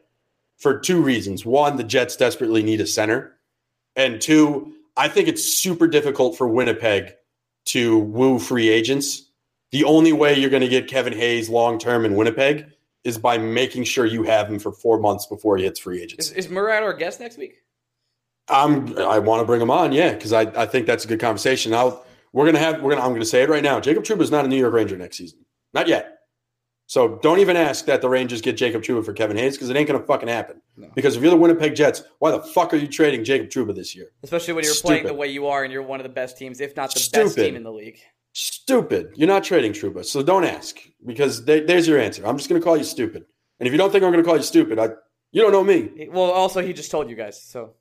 for 0.59 0.79
two 0.79 1.03
reasons. 1.03 1.44
One, 1.44 1.77
the 1.77 1.85
Jets 1.85 2.17
desperately 2.17 2.63
need 2.63 2.81
a 2.81 2.87
center, 2.87 3.37
and 3.96 4.21
two, 4.21 4.75
I 4.96 5.08
think 5.08 5.29
it's 5.29 5.44
super 5.44 5.87
difficult 5.87 6.37
for 6.37 6.48
Winnipeg 6.48 7.15
to 7.67 7.98
woo 7.98 8.38
free 8.38 8.69
agents. 8.69 9.31
The 9.71 9.85
only 9.85 10.13
way 10.13 10.38
you're 10.38 10.50
going 10.50 10.63
to 10.63 10.69
get 10.69 10.88
Kevin 10.88 11.13
Hayes 11.13 11.48
long 11.48 11.79
term 11.79 12.04
in 12.04 12.17
Winnipeg 12.17 12.67
is 13.04 13.19
by 13.19 13.38
making 13.38 13.85
sure 13.85 14.06
you 14.06 14.23
have 14.25 14.50
him 14.50 14.58
for 14.58 14.73
four 14.73 14.98
months 14.98 15.27
before 15.27 15.56
he 15.56 15.65
hits 15.65 15.79
free 15.79 16.02
agents. 16.02 16.31
is, 16.31 16.46
is 16.46 16.48
Murat 16.50 16.83
our 16.83 16.92
guest 16.92 17.21
next 17.21 17.38
week? 17.38 17.63
I'm 18.48 18.98
I 18.98 19.19
want 19.19 19.40
to 19.40 19.46
bring 19.46 19.60
him 19.60 19.71
on, 19.71 19.92
yeah, 19.92 20.15
because 20.15 20.33
I, 20.33 20.42
I 20.42 20.67
think 20.67 20.87
that's 20.87 21.04
a 21.04 21.08
good 21.08 21.21
conversation. 21.21 21.75
I'll 21.75 22.04
we're 22.33 22.46
gonna 22.46 22.58
have 22.58 22.83
we're 22.83 22.90
gonna 22.90 23.04
I'm 23.04 23.12
gonna 23.12 23.24
say 23.24 23.42
it 23.42 23.48
right 23.48 23.62
now. 23.62 23.81
Jacob 23.81 24.04
Trouba 24.04 24.22
is 24.22 24.31
not 24.31 24.44
a 24.44 24.48
New 24.48 24.56
York 24.58 24.72
Ranger 24.72 24.96
next 24.96 25.16
season, 25.16 25.40
not 25.72 25.88
yet. 25.88 26.14
So 26.87 27.18
don't 27.22 27.38
even 27.38 27.54
ask 27.56 27.85
that 27.85 28.00
the 28.00 28.08
Rangers 28.08 28.40
get 28.40 28.56
Jacob 28.56 28.83
Trouba 28.83 29.04
for 29.04 29.12
Kevin 29.12 29.37
Hayes 29.37 29.56
because 29.56 29.68
it 29.68 29.76
ain't 29.76 29.87
gonna 29.87 30.02
fucking 30.04 30.29
happen. 30.29 30.62
No. 30.76 30.88
Because 30.94 31.16
if 31.16 31.22
you're 31.22 31.31
the 31.31 31.37
Winnipeg 31.37 31.74
Jets, 31.74 32.02
why 32.18 32.31
the 32.31 32.42
fuck 32.42 32.72
are 32.72 32.79
you 32.79 32.87
trading 32.87 33.24
Jacob 33.24 33.48
Trouba 33.48 33.74
this 33.74 33.94
year? 33.94 34.12
Especially 34.22 34.54
when 34.54 34.64
you're 34.64 34.74
playing 34.74 35.06
the 35.06 35.12
way 35.12 35.29
you 35.29 35.46
are 35.46 35.64
and 35.64 35.72
you're 35.72 35.83
one 35.83 36.00
of 36.00 36.04
the 36.04 36.08
best 36.12 36.38
teams, 36.38 36.60
if 36.60 36.74
not 36.76 36.92
the 36.94 37.08
best 37.12 37.37
team 37.37 37.56
in 37.56 37.62
the 37.62 37.72
league. 37.72 37.98
Stupid. 38.33 39.10
You're 39.16 39.29
not 39.29 39.44
trading 39.44 39.72
Trouba, 39.72 40.04
so 40.04 40.22
don't 40.22 40.44
ask 40.44 40.79
because 41.04 41.44
they, 41.44 41.60
there's 41.60 41.87
your 41.87 41.98
answer. 41.98 42.26
I'm 42.26 42.38
just 42.38 42.48
gonna 42.48 42.60
call 42.60 42.76
you 42.76 42.85
stupid. 42.85 43.26
And 43.60 43.66
if 43.66 43.72
you 43.72 43.79
don't 43.79 43.90
think 43.90 44.02
I'm 44.02 44.10
gonna 44.10 44.24
call 44.24 44.37
you 44.37 44.42
stupid, 44.42 44.79
I 44.79 44.90
You 45.33 45.42
don't 45.42 45.52
know 45.52 45.64
me. 45.64 46.08
Well, 46.10 46.31
also 46.31 46.62
he 46.62 46.72
just 46.72 46.90
told 46.90 47.10
you 47.10 47.16
guys, 47.16 47.42
so. 47.42 47.74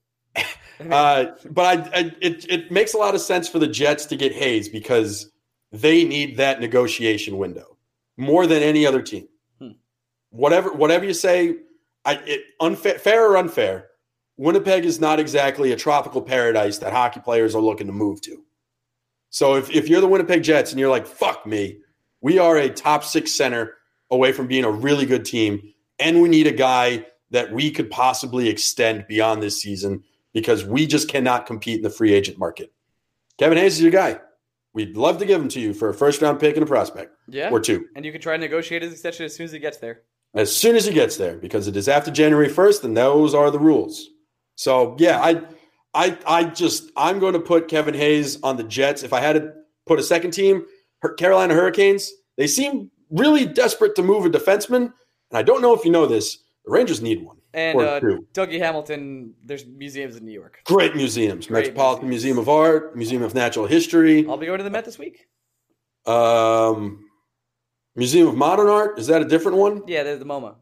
Uh, 0.92 1.26
but 1.50 1.66
I, 1.66 2.00
I, 2.00 2.16
it 2.22 2.50
it 2.50 2.72
makes 2.72 2.94
a 2.94 2.98
lot 2.98 3.16
of 3.16 3.22
sense 3.22 3.48
for 3.48 3.60
the 3.60 3.68
Jets 3.68 4.06
to 4.08 4.16
get 4.16 4.32
Hayes 4.34 4.70
because 4.70 5.32
they 5.72 6.04
need 6.04 6.38
that 6.38 6.60
negotiation 6.60 7.38
window 7.38 7.78
more 8.18 8.48
than 8.48 8.64
any 8.64 8.86
other 8.86 9.02
team. 9.02 9.28
Hmm. 9.60 9.72
Whatever 10.30 10.74
whatever 10.74 11.06
you 11.06 11.14
say, 11.14 11.58
I 12.06 12.16
it 12.26 12.42
unfair 12.60 13.00
fair 13.00 13.30
or 13.30 13.38
unfair. 13.38 13.88
Winnipeg 14.38 14.86
is 14.86 15.00
not 15.00 15.20
exactly 15.20 15.72
a 15.72 15.76
tropical 15.76 16.22
paradise 16.22 16.78
that 16.78 16.94
hockey 16.94 17.20
players 17.20 17.56
are 17.56 17.62
looking 17.62 17.88
to 17.88 17.94
move 17.94 18.22
to. 18.22 18.44
So 19.32 19.56
if, 19.56 19.70
if 19.72 19.90
you're 19.90 20.02
the 20.02 20.08
Winnipeg 20.08 20.44
Jets 20.44 20.72
and 20.72 20.80
you're 20.80 20.92
like, 20.92 21.08
fuck 21.08 21.46
me, 21.46 21.80
we 22.22 22.38
are 22.38 22.56
a 22.56 22.70
top 22.70 23.04
six 23.04 23.32
center 23.32 23.74
away 24.12 24.32
from 24.32 24.48
being 24.48 24.64
a 24.64 24.72
really 24.72 25.06
good 25.06 25.26
team, 25.26 25.74
and 26.00 26.22
we 26.22 26.30
need 26.30 26.48
a 26.48 26.52
guy 26.52 27.06
that 27.32 27.52
we 27.52 27.72
could 27.72 27.90
possibly 27.90 28.48
extend 28.48 29.06
beyond 29.08 29.42
this 29.42 29.60
season 29.62 30.04
because 30.38 30.64
we 30.64 30.86
just 30.86 31.10
cannot 31.10 31.48
compete 31.48 31.78
in 31.78 31.82
the 31.82 31.90
free 31.90 32.14
agent 32.14 32.38
market. 32.38 32.72
Kevin 33.40 33.58
Hayes 33.58 33.74
is 33.74 33.82
your 33.82 33.90
guy. 33.90 34.20
We'd 34.72 34.96
love 34.96 35.18
to 35.18 35.26
give 35.26 35.42
him 35.42 35.48
to 35.50 35.60
you 35.60 35.74
for 35.74 35.90
a 35.90 35.96
first 35.96 36.22
round 36.22 36.40
pick 36.40 36.56
and 36.56 36.62
a 36.62 36.68
prospect. 36.68 37.16
Yeah. 37.28 37.50
Or 37.50 37.60
two. 37.60 37.88
And 37.96 38.06
you 38.06 38.12
can 38.12 38.22
try 38.22 38.38
to 38.38 38.40
negotiate 38.40 38.84
his 38.84 38.94
extension 38.94 39.26
as 39.26 39.36
soon 39.36 39.46
as 39.46 39.52
he 39.52 39.58
gets 39.58 39.78
there. 39.80 40.04
As 40.36 40.56
soon 40.56 40.76
as 40.76 40.86
he 40.86 40.94
gets 40.94 41.18
there, 41.18 41.38
because 41.38 41.68
it 41.68 41.76
is 41.76 41.90
after 41.90 42.12
January 42.12 42.50
1st, 42.50 42.84
and 42.84 42.96
those 42.96 43.34
are 43.34 43.50
the 43.50 43.58
rules. 43.58 44.10
So 44.54 44.96
yeah, 45.00 45.20
I 45.24 45.42
I 45.96 46.16
I 46.28 46.44
just 46.44 46.92
I'm 46.96 47.18
going 47.18 47.34
to 47.34 47.40
put 47.40 47.68
Kevin 47.68 47.96
Hayes 47.96 48.40
on 48.44 48.58
the 48.58 48.64
Jets. 48.64 49.02
If 49.02 49.14
I 49.14 49.20
had 49.20 49.34
to 49.38 49.54
put 49.88 49.98
a 49.98 50.04
second 50.04 50.34
team, 50.34 50.68
Carolina 51.18 51.56
Hurricanes, 51.56 52.12
they 52.38 52.46
seem 52.46 52.92
really 53.10 53.48
desperate 53.48 53.96
to 53.96 54.04
move 54.04 54.24
a 54.24 54.30
defenseman. 54.30 54.94
And 55.32 55.40
I 55.40 55.42
don't 55.42 55.64
know 55.64 55.74
if 55.74 55.84
you 55.84 55.90
know 55.90 56.06
this, 56.06 56.38
the 56.64 56.72
Rangers 56.72 57.02
need 57.02 57.26
one. 57.26 57.37
And 57.58 57.80
uh, 57.82 58.00
Dougie 58.36 58.60
Hamilton, 58.60 59.34
there's 59.44 59.66
museums 59.66 60.16
in 60.16 60.24
New 60.24 60.32
York. 60.32 60.62
Great 60.66 60.96
museums. 60.96 61.48
Great 61.48 61.62
Metropolitan 61.62 62.08
museums. 62.08 62.36
Museum 62.36 62.38
of 62.38 62.50
Art, 62.50 62.96
Museum 62.96 63.24
of 63.24 63.34
Natural 63.34 63.66
History. 63.66 64.28
I'll 64.30 64.38
be 64.38 64.46
going 64.46 64.60
to 64.60 64.64
the 64.64 64.70
Met 64.70 64.86
this 64.86 65.00
week. 65.00 65.26
Um, 66.06 67.10
Museum 67.96 68.28
of 68.28 68.36
Modern 68.36 68.68
Art. 68.68 69.00
Is 69.00 69.08
that 69.08 69.24
a 69.24 69.26
different 69.26 69.58
one? 69.58 69.82
Yeah, 69.88 70.04
there's 70.04 70.20
the 70.20 70.26
MoMA. 70.26 70.54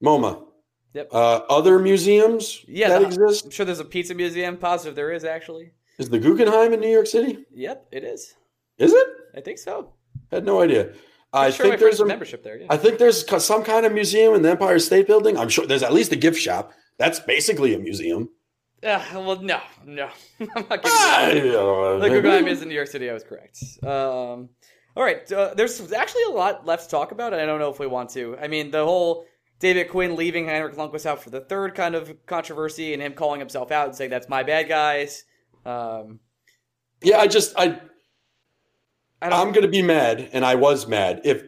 MoMA. 0.00 0.44
Yep. 0.92 1.08
Uh, 1.12 1.40
other 1.48 1.80
museums 1.80 2.64
yeah, 2.68 2.88
that 2.88 3.00
the, 3.00 3.06
exist? 3.06 3.46
I'm 3.46 3.50
sure 3.50 3.66
there's 3.66 3.80
a 3.80 3.84
pizza 3.84 4.14
museum. 4.14 4.56
Positive 4.56 4.94
there 4.94 5.10
is 5.10 5.24
actually. 5.24 5.72
Is 5.98 6.08
the 6.08 6.20
Guggenheim 6.20 6.72
in 6.72 6.78
New 6.78 6.88
York 6.88 7.08
City? 7.08 7.44
Yep, 7.52 7.88
it 7.90 8.04
is. 8.04 8.36
Is 8.78 8.92
it? 8.92 9.06
I 9.36 9.40
think 9.40 9.58
so. 9.58 9.92
Had 10.30 10.44
no 10.44 10.60
idea. 10.60 10.92
I'm 11.40 11.52
sure 11.52 11.66
think 11.66 11.80
there's 11.80 12.00
a 12.00 12.06
membership 12.06 12.42
there. 12.42 12.58
Yeah. 12.58 12.66
I 12.70 12.76
think 12.76 12.98
there's 12.98 13.24
some 13.44 13.64
kind 13.64 13.84
of 13.84 13.92
museum 13.92 14.34
in 14.34 14.42
the 14.42 14.50
Empire 14.50 14.78
State 14.78 15.06
Building. 15.06 15.36
I'm 15.36 15.48
sure 15.48 15.66
there's 15.66 15.82
at 15.82 15.92
least 15.92 16.12
a 16.12 16.16
gift 16.16 16.38
shop. 16.38 16.72
That's 16.98 17.18
basically 17.20 17.74
a 17.74 17.78
museum. 17.78 18.30
Uh, 18.82 19.02
well, 19.14 19.40
no, 19.40 19.60
no. 19.84 20.10
I'm 20.40 20.46
not 20.54 20.68
giving 20.68 20.80
Ah, 20.84 21.28
you 21.30 21.98
The 22.00 22.08
Guggenheim 22.08 22.46
is 22.46 22.62
in 22.62 22.68
New 22.68 22.74
York 22.74 22.88
City. 22.88 23.08
I 23.08 23.14
was 23.14 23.24
correct. 23.24 23.58
Um, 23.82 24.50
all 24.96 25.02
right. 25.02 25.30
Uh, 25.32 25.54
there's 25.54 25.92
actually 25.92 26.24
a 26.24 26.30
lot 26.30 26.66
left 26.66 26.84
to 26.84 26.90
talk 26.90 27.10
about, 27.10 27.32
and 27.32 27.40
I 27.40 27.46
don't 27.46 27.58
know 27.58 27.70
if 27.70 27.78
we 27.78 27.86
want 27.86 28.10
to. 28.10 28.36
I 28.40 28.46
mean, 28.48 28.70
the 28.70 28.84
whole 28.84 29.24
David 29.58 29.88
Quinn 29.88 30.16
leaving 30.16 30.46
Henrik 30.46 30.76
Lundqvist 30.76 31.06
out 31.06 31.22
for 31.22 31.30
the 31.30 31.40
third 31.40 31.74
kind 31.74 31.94
of 31.94 32.14
controversy, 32.26 32.92
and 32.92 33.02
him 33.02 33.14
calling 33.14 33.40
himself 33.40 33.72
out 33.72 33.86
and 33.88 33.96
saying 33.96 34.10
that's 34.10 34.28
my 34.28 34.42
bad 34.42 34.68
guys. 34.68 35.24
Um, 35.64 36.20
Yeah, 37.02 37.18
I 37.18 37.26
just 37.26 37.54
I 37.56 37.80
I'm 39.32 39.52
going 39.52 39.62
to 39.62 39.68
be 39.68 39.82
mad, 39.82 40.28
and 40.32 40.44
I 40.44 40.56
was 40.56 40.86
mad 40.86 41.20
if 41.24 41.44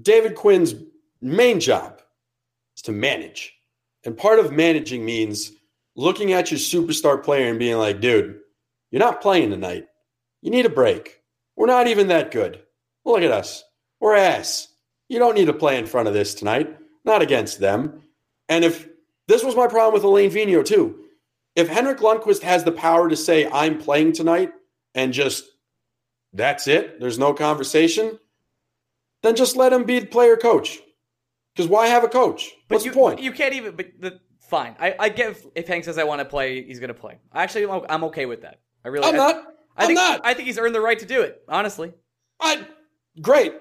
David 0.00 0.34
Quinn's 0.34 0.74
main 1.20 1.58
job 1.60 2.00
is 2.76 2.82
to 2.82 2.92
manage, 2.92 3.52
and 4.04 4.16
part 4.16 4.38
of 4.38 4.52
managing 4.52 5.04
means 5.04 5.52
looking 5.96 6.32
at 6.32 6.50
your 6.50 6.58
superstar 6.58 7.22
player 7.22 7.48
and 7.48 7.58
being 7.58 7.76
like, 7.76 8.00
"Dude, 8.00 8.38
you're 8.90 9.00
not 9.00 9.20
playing 9.20 9.50
tonight. 9.50 9.88
You 10.42 10.50
need 10.50 10.64
a 10.64 10.70
break. 10.70 11.20
We're 11.56 11.66
not 11.66 11.88
even 11.88 12.06
that 12.08 12.30
good. 12.30 12.62
Look 13.04 13.22
at 13.22 13.32
us. 13.32 13.64
We're 14.00 14.14
ass. 14.14 14.68
You 15.08 15.18
don't 15.18 15.34
need 15.34 15.46
to 15.46 15.52
play 15.52 15.76
in 15.76 15.86
front 15.86 16.06
of 16.06 16.14
this 16.14 16.34
tonight. 16.34 16.76
Not 17.04 17.20
against 17.20 17.58
them." 17.58 18.04
And 18.48 18.64
if 18.64 18.88
this 19.26 19.42
was 19.44 19.56
my 19.56 19.66
problem 19.66 19.92
with 19.92 20.04
Alain 20.04 20.30
Vigneault, 20.30 20.66
too, 20.66 21.04
if 21.56 21.68
Henrik 21.68 21.98
Lundqvist 21.98 22.42
has 22.42 22.62
the 22.62 22.72
power 22.72 23.08
to 23.08 23.16
say, 23.16 23.46
"I'm 23.50 23.76
playing 23.76 24.12
tonight," 24.12 24.52
and 24.94 25.12
just 25.12 25.50
that's 26.32 26.68
it. 26.68 27.00
There's 27.00 27.18
no 27.18 27.34
conversation. 27.34 28.18
Then 29.22 29.36
just 29.36 29.56
let 29.56 29.72
him 29.72 29.84
be 29.84 30.00
the 30.00 30.06
player 30.06 30.36
coach. 30.36 30.78
Because 31.54 31.68
why 31.68 31.88
have 31.88 32.04
a 32.04 32.08
coach? 32.08 32.52
What's 32.68 32.84
you, 32.84 32.92
the 32.92 32.96
point? 32.96 33.20
You 33.20 33.32
can't 33.32 33.54
even. 33.54 33.74
But 33.74 33.86
the 33.98 34.20
fine. 34.40 34.76
I, 34.78 34.94
I 34.98 35.08
get 35.08 35.30
if, 35.32 35.46
if 35.54 35.68
Hank 35.68 35.84
says 35.84 35.98
I 35.98 36.04
want 36.04 36.20
to 36.20 36.24
play, 36.24 36.62
he's 36.62 36.78
going 36.78 36.88
to 36.88 36.94
play. 36.94 37.18
Actually, 37.34 37.66
I'm, 37.66 37.82
I'm 37.88 38.04
okay 38.04 38.26
with 38.26 38.42
that. 38.42 38.60
I 38.84 38.88
really. 38.88 39.06
I'm 39.06 39.14
I, 39.14 39.18
not. 39.18 39.36
I 39.76 39.82
I'm 39.82 39.86
think, 39.86 39.96
not. 39.96 40.20
I 40.24 40.34
think 40.34 40.46
he's 40.46 40.58
earned 40.58 40.74
the 40.74 40.80
right 40.80 40.98
to 40.98 41.06
do 41.06 41.22
it. 41.22 41.42
Honestly. 41.48 41.92
I 42.40 42.66
great. 43.20 43.54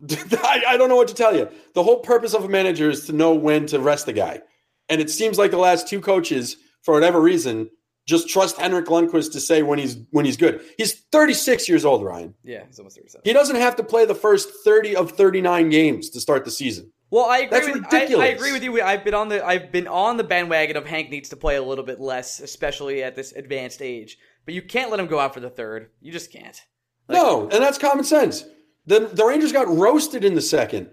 I, 0.10 0.62
I 0.68 0.76
don't 0.76 0.88
know 0.88 0.96
what 0.96 1.08
to 1.08 1.14
tell 1.14 1.36
you. 1.36 1.48
The 1.74 1.82
whole 1.82 2.00
purpose 2.00 2.34
of 2.34 2.44
a 2.44 2.48
manager 2.48 2.90
is 2.90 3.06
to 3.06 3.12
know 3.12 3.34
when 3.34 3.66
to 3.66 3.78
rest 3.78 4.06
the 4.06 4.12
guy. 4.12 4.40
And 4.88 5.00
it 5.00 5.10
seems 5.10 5.38
like 5.38 5.50
the 5.50 5.58
last 5.58 5.86
two 5.86 6.00
coaches, 6.00 6.56
for 6.82 6.94
whatever 6.94 7.20
reason, 7.20 7.70
just 8.06 8.28
trust 8.28 8.58
Henrik 8.58 8.86
Lundqvist 8.86 9.32
to 9.32 9.40
say 9.40 9.62
when 9.62 9.78
he's 9.78 9.98
when 10.10 10.24
he's 10.24 10.36
good. 10.36 10.60
He's 10.76 10.94
36 11.12 11.68
years 11.68 11.84
old, 11.84 12.04
Ryan. 12.04 12.34
Yeah, 12.42 12.64
he's 12.66 12.78
almost 12.78 12.96
37. 12.96 13.22
He 13.24 13.32
doesn't 13.32 13.56
have 13.56 13.76
to 13.76 13.82
play 13.82 14.04
the 14.04 14.14
first 14.14 14.50
30 14.64 14.96
of 14.96 15.12
39 15.12 15.68
games 15.70 16.10
to 16.10 16.20
start 16.20 16.44
the 16.44 16.50
season. 16.50 16.92
Well, 17.10 17.26
I 17.26 17.38
agree. 17.38 17.50
That's 17.50 17.66
with, 17.66 17.84
ridiculous. 17.84 18.24
I, 18.24 18.28
I 18.28 18.32
agree 18.32 18.52
with 18.52 18.62
you. 18.62 18.80
I've 18.80 19.04
been 19.04 19.14
on 19.14 19.28
the 19.28 19.44
I've 19.44 19.72
been 19.72 19.88
on 19.88 20.16
the 20.16 20.24
bandwagon 20.24 20.76
of 20.76 20.86
Hank 20.86 21.10
needs 21.10 21.28
to 21.30 21.36
play 21.36 21.56
a 21.56 21.62
little 21.62 21.84
bit 21.84 22.00
less, 22.00 22.40
especially 22.40 23.02
at 23.02 23.16
this 23.16 23.32
advanced 23.32 23.82
age. 23.82 24.18
But 24.44 24.54
you 24.54 24.62
can't 24.62 24.90
let 24.90 25.00
him 25.00 25.06
go 25.06 25.18
out 25.18 25.34
for 25.34 25.40
the 25.40 25.50
third. 25.50 25.90
You 26.00 26.12
just 26.12 26.32
can't. 26.32 26.60
Like- 27.08 27.18
no, 27.18 27.42
and 27.42 27.62
that's 27.62 27.78
common 27.78 28.04
sense. 28.04 28.44
The 28.86 29.00
the 29.00 29.24
Rangers 29.24 29.52
got 29.52 29.68
roasted 29.68 30.24
in 30.24 30.34
the 30.34 30.40
second. 30.40 30.90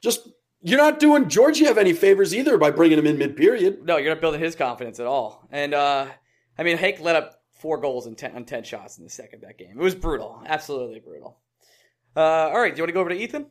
Just 0.00 0.28
you're 0.62 0.78
not 0.78 0.98
doing 0.98 1.28
Georgiev 1.28 1.78
any 1.78 1.92
favors 1.92 2.34
either 2.34 2.58
by 2.58 2.70
bringing 2.70 2.98
him 2.98 3.06
in 3.06 3.18
mid 3.18 3.36
period. 3.36 3.84
No, 3.84 3.98
you're 3.98 4.12
not 4.12 4.20
building 4.20 4.40
his 4.40 4.56
confidence 4.56 4.98
at 4.98 5.06
all. 5.06 5.46
And 5.52 5.74
uh, 5.74 6.06
I 6.58 6.62
mean, 6.64 6.76
Hank 6.76 7.00
let 7.00 7.16
up 7.16 7.42
four 7.52 7.78
goals 7.78 8.06
and 8.06 8.16
ten, 8.16 8.34
on 8.34 8.44
ten 8.44 8.64
shots 8.64 8.98
in 8.98 9.04
the 9.04 9.10
second 9.10 9.42
that 9.42 9.58
game. 9.58 9.78
It 9.78 9.82
was 9.82 9.94
brutal, 9.94 10.42
absolutely 10.46 11.00
brutal. 11.00 11.38
Uh, 12.16 12.20
all 12.20 12.60
right, 12.60 12.74
do 12.74 12.78
you 12.78 12.82
want 12.82 12.88
to 12.88 12.94
go 12.94 13.00
over 13.00 13.10
to 13.10 13.16
Ethan? 13.16 13.46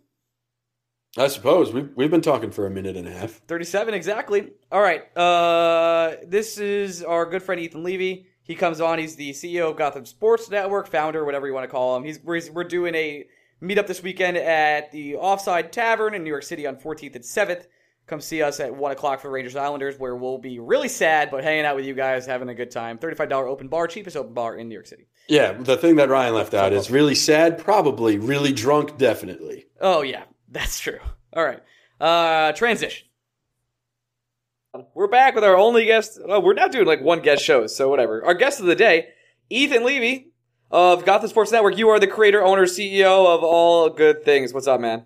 I 1.18 1.28
suppose 1.28 1.74
we've 1.74 1.90
we've 1.96 2.12
been 2.12 2.22
talking 2.22 2.52
for 2.52 2.68
a 2.68 2.70
minute 2.70 2.96
and 2.96 3.08
a 3.08 3.12
half. 3.12 3.42
37 3.48 3.94
exactly. 3.94 4.52
All 4.72 4.82
right. 4.82 5.18
Uh, 5.18 6.18
this 6.28 6.58
is 6.58 7.04
our 7.04 7.26
good 7.26 7.42
friend 7.42 7.60
Ethan 7.62 7.84
Levy. 7.84 8.28
He 8.44 8.56
comes 8.56 8.80
on. 8.80 9.00
He's 9.00 9.16
the 9.16 9.32
CEO 9.32 9.72
of 9.72 9.78
Gotham 9.78 10.06
Sports 10.06 10.50
Network, 10.50 10.88
founder, 10.88 11.26
whatever 11.26 11.48
you 11.48 11.54
want 11.54 11.64
to 11.64 11.72
call 11.72 11.98
him. 11.98 12.04
He's 12.04 12.20
we're, 12.24 12.42
we're 12.52 12.64
doing 12.64 12.94
a 12.94 13.26
meetup 13.62 13.88
this 13.88 14.04
weekend 14.04 14.38
at 14.38 14.92
the 14.92 15.16
Offside 15.16 15.72
Tavern 15.72 16.14
in 16.14 16.24
New 16.24 16.30
York 16.30 16.44
City 16.44 16.68
on 16.68 16.76
14th 16.76 17.16
and 17.16 17.24
7th. 17.24 17.66
Come 18.08 18.22
see 18.22 18.42
us 18.42 18.62
at 18.62 18.74
one 18.74 18.94
o'clock 18.94 19.20
for 19.20 19.30
Rangers 19.30 19.58
Islanders, 19.58 20.00
where 20.00 20.16
we'll 20.16 20.38
be 20.38 20.60
really 20.60 20.88
sad, 20.88 21.30
but 21.30 21.44
hanging 21.44 21.66
out 21.66 21.76
with 21.76 21.86
you 21.86 21.94
guys, 21.94 22.26
having 22.26 22.48
a 22.48 22.56
good 22.56 22.72
time. 22.72 22.98
$35 22.98 23.32
open 23.34 23.68
bar, 23.68 23.86
cheapest 23.86 24.16
open 24.16 24.34
bar 24.34 24.56
in 24.56 24.70
New 24.70 24.76
York 24.76 24.88
City. 24.88 25.08
Yeah, 25.28 25.52
the 25.52 25.76
thing 25.76 25.98
that 25.98 26.08
Ryan 26.08 26.34
left 26.34 26.54
out 26.54 26.72
is 26.72 26.90
really 26.90 27.16
sad, 27.16 27.58
probably 27.58 28.18
really 28.18 28.54
drunk, 28.54 28.98
definitely. 28.98 29.66
Oh 29.82 30.04
yeah, 30.04 30.24
that's 30.50 30.80
true. 30.80 31.00
All 31.34 31.44
right. 31.44 31.62
Uh 32.00 32.54
transition. 32.54 33.08
We're 34.94 35.08
back 35.08 35.36
with 35.36 35.44
our 35.44 35.58
only 35.58 35.86
guest. 35.86 36.18
Oh, 36.24 36.40
we're 36.40 36.54
not 36.54 36.72
doing 36.72 36.86
like 36.86 37.02
one 37.02 37.22
guest 37.22 37.44
shows, 37.44 37.76
so 37.76 37.90
whatever. 37.90 38.24
Our 38.24 38.36
guest 38.36 38.62
of 38.62 38.68
the 38.68 38.76
day, 38.76 39.10
Ethan 39.50 39.84
Levy 39.84 40.32
of 40.72 41.04
Gotham 41.04 41.30
Sports 41.30 41.52
Network. 41.52 41.78
You 41.78 41.90
are 41.90 42.00
the 42.00 42.08
creator, 42.08 42.42
owner, 42.42 42.66
CEO 42.66 43.28
of 43.28 43.44
all 43.44 43.90
good 43.90 44.24
things. 44.24 44.54
What's 44.54 44.68
up, 44.68 44.80
man? 44.80 45.06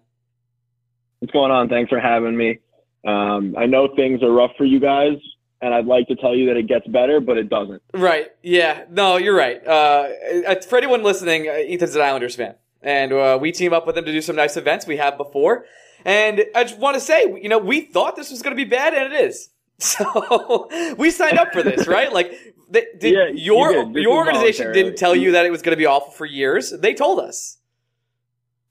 What's 1.19 1.31
going 1.31 1.51
on? 1.51 1.69
Thanks 1.69 1.89
for 1.89 1.99
having 1.99 2.35
me. 2.37 2.59
Um, 3.05 3.55
I 3.57 3.65
know 3.65 3.89
things 3.95 4.21
are 4.23 4.31
rough 4.31 4.51
for 4.57 4.65
you 4.65 4.79
guys, 4.79 5.17
and 5.61 5.73
I'd 5.73 5.85
like 5.85 6.07
to 6.07 6.15
tell 6.15 6.35
you 6.35 6.47
that 6.47 6.57
it 6.57 6.67
gets 6.67 6.87
better, 6.87 7.19
but 7.19 7.37
it 7.37 7.49
doesn't. 7.49 7.81
Right. 7.93 8.27
Yeah. 8.43 8.85
No, 8.89 9.17
you're 9.17 9.35
right. 9.35 9.65
Uh, 9.65 10.09
uh, 10.47 10.61
for 10.61 10.77
anyone 10.77 11.03
listening, 11.03 11.47
uh, 11.47 11.51
Ethan's 11.51 11.95
an 11.95 12.01
Islanders 12.01 12.35
fan, 12.35 12.55
and 12.81 13.11
uh, 13.13 13.37
we 13.41 13.51
team 13.51 13.73
up 13.73 13.87
with 13.87 13.97
him 13.97 14.05
to 14.05 14.11
do 14.11 14.21
some 14.21 14.35
nice 14.35 14.57
events 14.57 14.85
we 14.85 14.97
have 14.97 15.17
before. 15.17 15.65
And 16.03 16.45
I 16.55 16.63
just 16.63 16.79
want 16.79 16.95
to 16.95 16.99
say, 16.99 17.23
you 17.41 17.49
know, 17.49 17.59
we 17.59 17.81
thought 17.81 18.15
this 18.15 18.31
was 18.31 18.41
going 18.41 18.55
to 18.55 18.63
be 18.63 18.69
bad, 18.69 18.93
and 18.93 19.13
it 19.13 19.25
is. 19.25 19.49
So 19.83 20.69
we 20.99 21.09
signed 21.09 21.39
up 21.39 21.53
for 21.53 21.63
this, 21.63 21.87
right? 21.87 22.13
Like, 22.13 22.33
they, 22.69 22.85
did 22.99 23.13
Yeah, 23.15 23.27
you 23.33 23.55
your 23.55 23.85
did. 23.85 24.03
Your 24.03 24.15
organization 24.15 24.71
didn't 24.73 24.95
tell 24.95 25.15
you 25.15 25.31
that 25.31 25.43
it 25.43 25.49
was 25.49 25.63
going 25.63 25.71
to 25.71 25.77
be 25.77 25.87
awful 25.87 26.11
for 26.11 26.27
years. 26.27 26.69
They 26.69 26.93
told 26.93 27.19
us. 27.19 27.57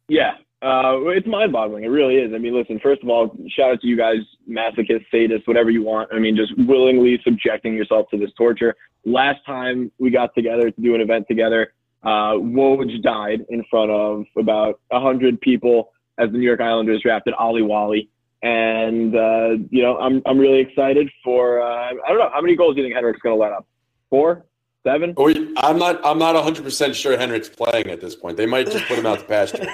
Yeah, 0.07 0.35
uh, 0.63 0.99
it's 1.09 1.27
mind-boggling. 1.27 1.85
It 1.85 1.89
really 1.89 2.17
is. 2.17 2.33
I 2.35 2.39
mean, 2.39 2.55
listen. 2.55 2.79
First 2.83 3.03
of 3.03 3.09
all, 3.09 3.35
shout 3.49 3.73
out 3.73 3.81
to 3.81 3.87
you 3.87 3.97
guys, 3.97 4.19
masochists, 4.49 5.07
sadists, 5.13 5.47
whatever 5.47 5.71
you 5.71 5.83
want. 5.83 6.11
I 6.13 6.19
mean, 6.19 6.37
just 6.37 6.53
willingly 6.67 7.21
subjecting 7.25 7.75
yourself 7.75 8.09
to 8.11 8.19
this 8.19 8.31
torture. 8.37 8.75
Last 9.05 9.41
time 9.47 9.91
we 9.99 10.11
got 10.11 10.35
together 10.35 10.71
to 10.71 10.81
do 10.81 10.95
an 10.95 11.01
event 11.01 11.27
together, 11.29 11.73
uh, 12.03 12.35
Woj 12.35 13.03
died 13.03 13.47
in 13.49 13.65
front 13.71 13.91
of 13.91 14.25
about 14.37 14.81
hundred 14.93 15.41
people 15.41 15.93
as 16.19 16.31
the 16.31 16.39
New 16.39 16.47
York 16.47 16.61
Islanders 16.61 17.01
drafted 17.03 17.33
Ollie 17.35 17.63
Wally. 17.63 18.11
and 18.43 19.15
uh, 19.15 19.51
you 19.71 19.83
know 19.83 19.99
I'm 19.99 20.23
I'm 20.27 20.39
really 20.39 20.61
excited 20.61 21.11
for. 21.23 21.61
Uh, 21.61 21.91
I 21.91 22.09
don't 22.09 22.19
know 22.19 22.31
how 22.33 22.41
many 22.41 22.57
goals 22.57 22.75
do 22.75 22.83
you 22.83 22.87
think 22.87 22.95
Henrik's 22.95 23.21
going 23.21 23.37
to 23.37 23.41
let 23.41 23.53
up? 23.53 23.67
Four, 24.09 24.45
seven? 24.83 25.14
Or 25.16 25.33
I'm 25.57 25.78
not. 25.78 26.01
I'm 26.05 26.18
not 26.18 26.35
100 26.35 26.62
percent 26.62 26.97
sure 26.97 27.16
Henrik's 27.16 27.49
playing 27.49 27.89
at 27.89 28.01
this 28.01 28.14
point. 28.14 28.37
They 28.37 28.47
might 28.47 28.70
just 28.70 28.87
put 28.87 28.99
him 28.99 29.07
out 29.07 29.20
to 29.20 29.24
pasture. 29.24 29.59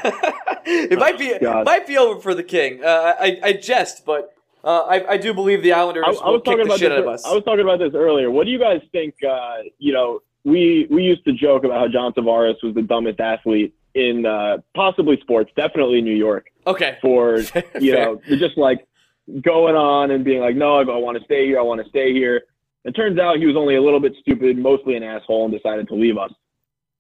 it 0.65 0.99
might 0.99 1.19
be 1.19 1.37
God. 1.41 1.65
might 1.65 1.87
be 1.87 1.97
over 1.99 2.21
for 2.21 2.35
the 2.35 2.43
king. 2.43 2.85
Uh, 2.85 3.15
I 3.19 3.39
I 3.43 3.53
jest, 3.55 4.05
but 4.05 4.35
uh, 4.65 4.81
I 4.81 5.13
I 5.13 5.17
do 5.17 5.35
believe 5.35 5.63
the 5.63 5.73
Islanders 5.73 6.05
I, 6.07 6.11
I 6.11 6.27
will 6.27 6.33
was 6.35 6.43
kick 6.43 6.45
talking 6.45 6.59
the 6.59 6.65
about 6.65 6.79
shit 6.79 6.91
this. 6.91 6.99
out 6.99 7.05
of 7.05 7.09
us. 7.09 7.25
I 7.25 7.33
was 7.33 7.45
talking 7.45 7.61
about 7.61 7.79
this 7.79 7.95
earlier. 7.95 8.31
What 8.31 8.45
do 8.45 8.51
you 8.51 8.59
guys 8.59 8.81
think? 8.93 9.15
Uh, 9.29 9.63
you 9.79 9.93
know, 9.93 10.21
we 10.45 10.87
we 10.91 11.03
used 11.03 11.25
to 11.25 11.33
joke 11.33 11.65
about 11.65 11.81
how 11.81 11.89
John 11.89 12.13
Tavares 12.13 12.63
was 12.63 12.75
the 12.75 12.83
dumbest 12.83 13.21
athlete 13.21 13.75
in 13.95 14.27
uh, 14.27 14.59
possibly 14.75 15.19
sports, 15.21 15.51
definitely 15.57 16.03
New 16.03 16.15
York, 16.15 16.49
okay. 16.67 16.99
for 17.01 17.39
you 17.81 17.93
Fair. 17.93 18.05
know 18.05 18.21
just 18.37 18.59
like 18.59 18.87
going 19.41 19.75
on 19.75 20.11
and 20.11 20.25
being 20.25 20.41
like, 20.41 20.55
no, 20.55 20.79
I 20.79 20.85
want 20.85 21.19
to 21.19 21.25
stay 21.25 21.47
here. 21.47 21.59
I 21.59 21.63
want 21.63 21.83
to 21.83 21.89
stay 21.89 22.13
here. 22.13 22.43
It 22.87 22.93
turns 22.93 23.19
out 23.19 23.37
he 23.39 23.47
was 23.47 23.57
only 23.57 23.75
a 23.75 23.83
little 23.83 24.01
bit 24.01 24.15
stupid, 24.21 24.57
mostly 24.57 24.97
an 24.97 25.03
asshole, 25.03 25.45
and 25.45 25.53
decided 25.53 25.89
to 25.89 25.95
leave 25.95 26.17
us. 26.17 26.31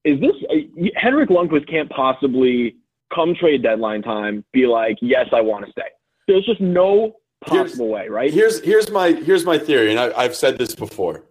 Is 0.05 0.21
this 0.21 0.35
uh, 0.51 0.55
Henrik 0.97 1.31
Lundqvist 1.31 1.69
can't 1.69 1.89
possibly 1.91 2.77
come 3.15 3.35
trade 3.35 3.63
deadline 3.63 4.03
time 4.03 4.45
be 4.53 4.67
like, 4.67 4.99
yes, 5.01 5.29
I 5.33 5.41
want 5.41 5.65
to 5.65 5.71
stay. 5.73 5.89
There's 6.29 6.45
just 6.45 6.61
no 6.61 7.17
Here's- 7.47 7.71
possible 7.71 7.89
way, 7.89 8.09
right? 8.09 8.33
Here's 8.33 8.61
here's 8.65 8.91
my 8.91 9.13
here's 9.13 9.45
my 9.45 9.59
theory, 9.59 9.91
and 9.91 9.99
I, 10.01 10.13
I've 10.17 10.35
said 10.37 10.59
this 10.59 10.75
before. 10.75 11.25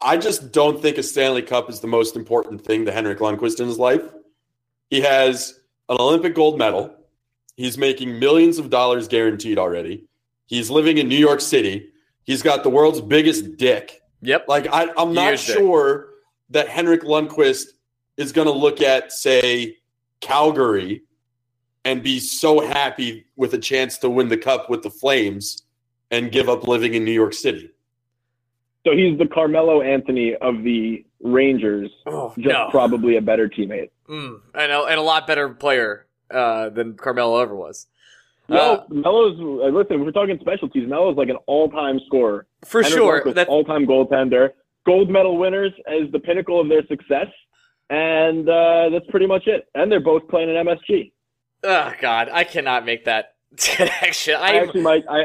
I 0.00 0.16
just 0.16 0.52
don't 0.52 0.80
think 0.80 0.98
a 0.98 1.02
Stanley 1.02 1.42
Cup 1.42 1.68
is 1.70 1.80
the 1.80 1.86
most 1.86 2.16
important 2.16 2.62
thing 2.64 2.84
to 2.86 2.92
Henrik 2.92 3.18
Lundqvist 3.18 3.60
in 3.60 3.66
his 3.66 3.78
life. 3.78 4.02
He 4.90 5.00
has 5.00 5.60
an 5.88 5.96
Olympic 5.98 6.34
gold 6.34 6.58
medal. 6.58 6.94
He's 7.56 7.76
making 7.78 8.18
millions 8.18 8.58
of 8.58 8.68
dollars 8.70 9.08
guaranteed 9.08 9.58
already. 9.58 10.04
He's 10.46 10.70
living 10.70 10.98
in 10.98 11.08
New 11.08 11.16
York 11.16 11.40
City. 11.40 11.90
He's 12.26 12.42
got 12.42 12.62
the 12.64 12.70
world's 12.70 13.00
biggest 13.00 13.56
dick. 13.56 14.02
Yep. 14.20 14.46
Like 14.48 14.66
I, 14.72 14.88
I'm 14.98 15.14
not 15.14 15.30
Huge 15.30 15.46
dick. 15.46 15.56
sure 15.56 16.08
that 16.50 16.68
Henrik 16.68 17.02
Lundqvist 17.02 17.66
is 18.16 18.32
going 18.32 18.46
to 18.48 18.52
look 18.52 18.80
at, 18.82 19.12
say, 19.12 19.76
Calgary 20.20 21.02
and 21.84 22.02
be 22.02 22.18
so 22.18 22.60
happy 22.60 23.26
with 23.36 23.54
a 23.54 23.58
chance 23.58 23.98
to 23.98 24.10
win 24.10 24.28
the 24.28 24.36
cup 24.36 24.68
with 24.68 24.82
the 24.82 24.90
Flames 24.90 25.62
and 26.10 26.32
give 26.32 26.48
up 26.48 26.66
living 26.66 26.94
in 26.94 27.04
New 27.04 27.12
York 27.12 27.32
City. 27.32 27.70
So 28.84 28.92
he's 28.96 29.18
the 29.18 29.26
Carmelo 29.26 29.82
Anthony 29.82 30.34
of 30.36 30.62
the 30.62 31.04
Rangers, 31.20 31.90
Oh 32.06 32.32
just 32.36 32.48
no. 32.48 32.68
probably 32.70 33.16
a 33.16 33.22
better 33.22 33.48
teammate. 33.48 33.90
Mm, 34.08 34.40
and, 34.54 34.72
a, 34.72 34.82
and 34.84 34.98
a 34.98 35.02
lot 35.02 35.26
better 35.26 35.48
player 35.48 36.06
uh, 36.30 36.68
than 36.70 36.94
Carmelo 36.94 37.40
ever 37.40 37.54
was. 37.54 37.86
No, 38.48 38.56
Uh, 38.58 38.84
Melo's. 38.90 39.38
Uh, 39.40 39.76
listen, 39.76 40.04
we're 40.04 40.12
talking 40.12 40.38
specialties. 40.40 40.88
Melo's 40.88 41.16
like 41.16 41.28
an 41.28 41.36
all-time 41.46 41.98
scorer. 42.06 42.46
for 42.64 42.82
Henrik 42.82 42.96
sure. 42.98 43.22
Lundqvist, 43.24 43.34
That, 43.34 43.48
all-time 43.48 43.86
goaltender, 43.86 44.50
gold 44.86 45.10
medal 45.10 45.36
winners 45.36 45.72
as 45.88 46.10
the 46.12 46.18
pinnacle 46.20 46.60
of 46.60 46.68
their 46.68 46.86
success, 46.86 47.26
and 47.90 48.48
uh, 48.48 48.88
that's 48.90 49.06
pretty 49.10 49.26
much 49.26 49.46
it. 49.46 49.66
And 49.74 49.90
they're 49.90 50.00
both 50.00 50.28
playing 50.28 50.48
in 50.48 50.56
MSG. 50.56 51.12
oh 51.64 51.92
God, 52.00 52.28
I 52.32 52.44
cannot 52.44 52.84
make 52.84 53.04
that 53.06 53.34
connection. 53.56 54.34
I 54.36 54.52
I 54.52 54.54
actually 54.56 54.82
might. 54.82 55.04
I 55.08 55.24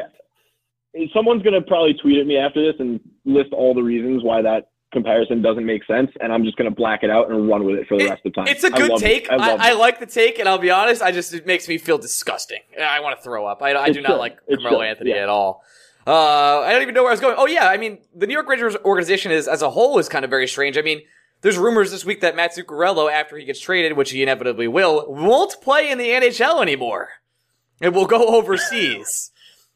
someone's 1.14 1.44
gonna 1.44 1.62
probably 1.62 1.94
tweet 1.94 2.18
at 2.18 2.26
me 2.28 2.38
after 2.38 2.62
this 2.66 2.80
and 2.80 3.00
list 3.26 3.54
all 3.54 3.74
the 3.74 3.84
reasons 3.84 4.24
why 4.24 4.42
that 4.42 4.71
comparison 4.92 5.42
doesn't 5.42 5.66
make 5.66 5.84
sense, 5.86 6.12
and 6.20 6.32
I'm 6.34 6.44
just 6.44 6.58
gonna 6.58 6.72
black 6.72 7.04
it 7.04 7.10
out 7.10 7.30
and 7.30 7.48
run 7.50 7.64
with 7.66 7.76
it 7.78 7.88
for 7.88 7.98
the 7.98 8.06
It- 8.06 8.10
rest 8.10 8.26
of 8.26 8.34
the 8.34 8.36
time. 8.42 8.48
It's 8.48 8.64
a 8.64 8.74
I 8.74 8.78
good 8.78 8.92
it. 8.92 8.98
take. 9.00 9.32
I 9.32 9.36
I, 9.36 9.70
I, 9.70 9.74
like 9.74 10.00
the 10.00 10.06
take, 10.06 10.40
and 10.40 10.48
I'll 10.50 10.58
be 10.58 10.70
honest. 10.72 11.02
I 11.02 11.12
just 11.12 11.34
it 11.34 11.46
makes 11.46 11.68
me 11.68 11.78
feel 11.78 11.98
disgusting. 11.98 12.60
I 12.82 13.00
want 13.00 13.18
to 13.18 13.24
throw 13.24 13.46
up. 13.46 13.62
I, 13.62 13.74
I 13.76 13.90
do 13.92 14.02
not 14.02 14.20
like 14.20 14.38
It's 14.48 14.62
Carmelo. 14.62 14.84
Anthony 14.84 15.12
Yeah. 15.12 15.24
at 15.24 15.30
all. 15.30 15.64
Uh, 16.08 16.62
I 16.62 16.72
don't 16.74 16.82
even 16.82 16.94
know 16.96 17.04
where 17.04 17.12
I 17.12 17.14
was 17.14 17.20
going. 17.22 17.36
Oh 17.38 17.46
yeah, 17.48 17.68
I 17.68 17.78
mean 17.78 18.00
the 18.16 18.26
New 18.28 18.34
York 18.34 18.48
Rangers 18.48 18.76
organization 18.84 19.32
is 19.32 19.48
as 19.48 19.62
a 19.62 19.70
whole 19.70 20.00
is 20.00 20.10
kind 20.10 20.26
of 20.26 20.32
very 20.32 20.48
strange. 20.48 20.78
I 20.78 20.82
mean, 20.82 21.02
there's 21.42 21.58
rumors 21.58 21.92
this 21.92 22.04
week 22.06 22.22
that 22.22 22.36
Matt 22.36 22.56
Zuccarello, 22.56 23.12
after 23.12 23.38
he 23.38 23.46
gets 23.46 23.60
traded, 23.60 23.94
which 23.98 24.12
he 24.12 24.22
inevitably 24.24 24.68
will, 24.68 25.06
won't 25.08 25.56
play 25.62 25.90
in 25.92 25.98
the 25.98 26.10
NHL 26.10 26.62
anymore. 26.62 27.10
It 27.80 27.94
will 27.94 28.06
go 28.06 28.26
overseas. 28.38 29.31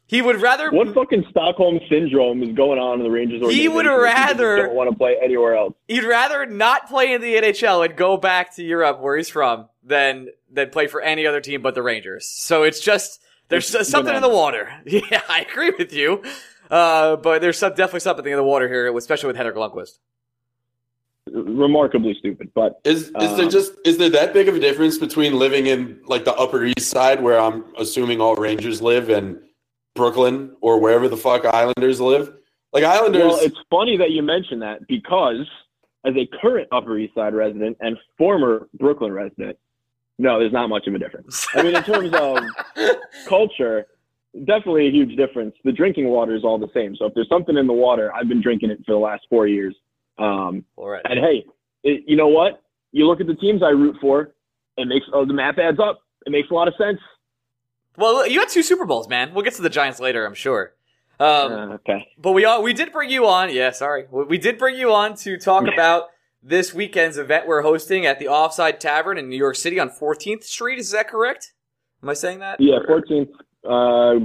He 0.08 0.22
would 0.22 0.40
rather 0.40 0.70
What 0.70 0.94
fucking 0.94 1.24
Stockholm 1.30 1.80
syndrome 1.90 2.42
is 2.42 2.54
going 2.54 2.78
on 2.78 2.98
in 3.00 3.04
the 3.04 3.10
Rangers 3.10 3.40
He 3.52 3.68
would 3.68 3.86
organization 3.86 3.86
that 3.86 4.26
people 4.26 4.34
just 4.36 4.38
rather- 4.40 4.66
don't 4.66 4.74
want 4.76 4.90
to 4.90 4.96
play 4.96 5.16
anywhere 5.22 5.56
else. 5.56 5.74
he'd 5.88 6.04
rather 6.04 6.46
not 6.46 6.88
play 6.88 7.12
in 7.12 7.20
the 7.20 7.34
NHL 7.34 7.84
and 7.84 7.96
go 7.96 8.16
back 8.16 8.54
to 8.56 8.62
Europe 8.64 9.00
where 9.00 9.16
he's 9.16 9.28
from 9.28 9.68
than 9.84 10.28
than 10.50 10.70
play 10.70 10.86
for 10.86 11.00
any 11.00 11.26
other 11.26 11.40
team 11.40 11.60
but 11.62 11.74
the 11.74 11.82
Rangers. 11.82 12.26
So 12.26 12.62
it's 12.62 12.80
just 12.80 13.20
there's 13.48 13.72
It's 13.74 13.88
something 13.88 14.14
in 14.14 14.22
the 14.22 14.28
water. 14.28 14.68
Yeah, 14.84 15.22
I 15.28 15.40
agree 15.50 15.70
with 15.76 15.92
you. 15.92 16.22
Uh, 16.70 17.14
but 17.16 17.40
there's 17.42 17.58
some, 17.58 17.70
definitely 17.70 18.00
something 18.00 18.26
in 18.26 18.36
the 18.36 18.42
water 18.42 18.66
here, 18.68 18.96
especially 18.96 19.28
with 19.28 19.36
Henrik 19.36 19.54
Lundqvist. 19.54 19.98
Remarkably 21.32 22.14
stupid, 22.18 22.50
but 22.54 22.80
Is 22.84 23.08
is 23.08 23.12
there 23.12 23.44
Um, 23.46 23.50
just 23.50 23.72
is 23.84 23.98
there 23.98 24.10
that 24.10 24.32
big 24.32 24.48
of 24.48 24.54
a 24.54 24.60
difference 24.60 24.96
between 24.96 25.36
living 25.36 25.66
in 25.66 26.00
like 26.06 26.24
the 26.24 26.32
Upper 26.34 26.64
East 26.64 26.88
Side, 26.88 27.20
where 27.20 27.38
I'm 27.40 27.64
assuming 27.76 28.20
all 28.20 28.36
Rangers 28.36 28.80
live, 28.80 29.08
and 29.10 29.38
Brooklyn 29.96 30.54
or 30.60 30.80
wherever 30.80 31.08
the 31.08 31.16
fuck 31.16 31.44
Islanders 31.44 32.00
live? 32.00 32.32
Like 32.72 32.84
Islanders, 32.84 33.22
well, 33.22 33.38
it's 33.40 33.58
funny 33.70 33.96
that 33.96 34.10
you 34.10 34.22
mention 34.22 34.58
that 34.60 34.86
because 34.86 35.46
as 36.04 36.14
a 36.16 36.28
current 36.40 36.68
Upper 36.72 36.98
East 36.98 37.14
Side 37.14 37.34
resident 37.34 37.76
and 37.80 37.96
former 38.18 38.68
Brooklyn 38.74 39.12
resident, 39.12 39.56
no, 40.18 40.38
there's 40.38 40.52
not 40.52 40.68
much 40.68 40.86
of 40.86 40.94
a 40.94 40.98
difference. 40.98 41.46
I 41.54 41.62
mean, 41.62 41.76
in 41.76 41.82
terms 41.82 42.12
of 42.14 42.38
culture, 43.26 43.86
definitely 44.44 44.88
a 44.88 44.90
huge 44.90 45.16
difference. 45.16 45.54
The 45.64 45.72
drinking 45.72 46.08
water 46.08 46.34
is 46.34 46.44
all 46.44 46.58
the 46.58 46.70
same. 46.72 46.96
So 46.96 47.06
if 47.06 47.14
there's 47.14 47.28
something 47.28 47.56
in 47.56 47.66
the 47.66 47.72
water, 47.72 48.14
I've 48.14 48.28
been 48.28 48.42
drinking 48.42 48.70
it 48.70 48.78
for 48.86 48.92
the 48.92 48.98
last 48.98 49.26
four 49.28 49.46
years. 49.46 49.74
Um, 50.18 50.64
All 50.76 50.88
right. 50.88 51.02
and 51.04 51.18
hey, 51.18 51.44
it, 51.82 52.04
you 52.06 52.16
know 52.16 52.28
what? 52.28 52.62
You 52.92 53.06
look 53.06 53.20
at 53.20 53.26
the 53.26 53.34
teams 53.34 53.62
I 53.62 53.70
root 53.70 53.96
for, 54.00 54.34
it 54.78 54.88
makes 54.88 55.06
oh, 55.12 55.24
the 55.24 55.34
math 55.34 55.58
adds 55.58 55.78
up. 55.78 56.00
It 56.26 56.30
makes 56.30 56.50
a 56.50 56.54
lot 56.54 56.68
of 56.68 56.74
sense. 56.78 56.98
Well, 57.96 58.26
you 58.26 58.40
had 58.40 58.48
two 58.48 58.62
Super 58.62 58.84
Bowls, 58.84 59.08
man. 59.08 59.32
We'll 59.34 59.44
get 59.44 59.54
to 59.54 59.62
the 59.62 59.70
Giants 59.70 60.00
later, 60.00 60.26
I'm 60.26 60.34
sure. 60.34 60.72
Um, 61.18 61.26
Uh, 61.52 61.66
okay. 61.76 62.08
But 62.18 62.32
we 62.32 62.44
all, 62.44 62.62
we 62.62 62.72
did 62.72 62.92
bring 62.92 63.10
you 63.10 63.26
on. 63.26 63.52
Yeah, 63.54 63.70
sorry. 63.70 64.04
We 64.10 64.24
we 64.24 64.38
did 64.38 64.58
bring 64.58 64.76
you 64.76 64.92
on 64.92 65.14
to 65.16 65.38
talk 65.38 65.66
about 65.72 66.04
this 66.42 66.74
weekend's 66.74 67.16
event 67.18 67.46
we're 67.46 67.62
hosting 67.62 68.04
at 68.06 68.18
the 68.18 68.28
Offside 68.28 68.80
Tavern 68.80 69.16
in 69.18 69.28
New 69.28 69.36
York 69.38 69.56
City 69.56 69.80
on 69.80 69.88
14th 69.90 70.44
Street. 70.44 70.78
Is 70.78 70.90
that 70.92 71.08
correct? 71.08 71.52
Am 72.02 72.08
I 72.10 72.14
saying 72.14 72.40
that? 72.40 72.60
Yeah, 72.60 72.78
14th. 72.88 73.28
Uh, 73.64 73.68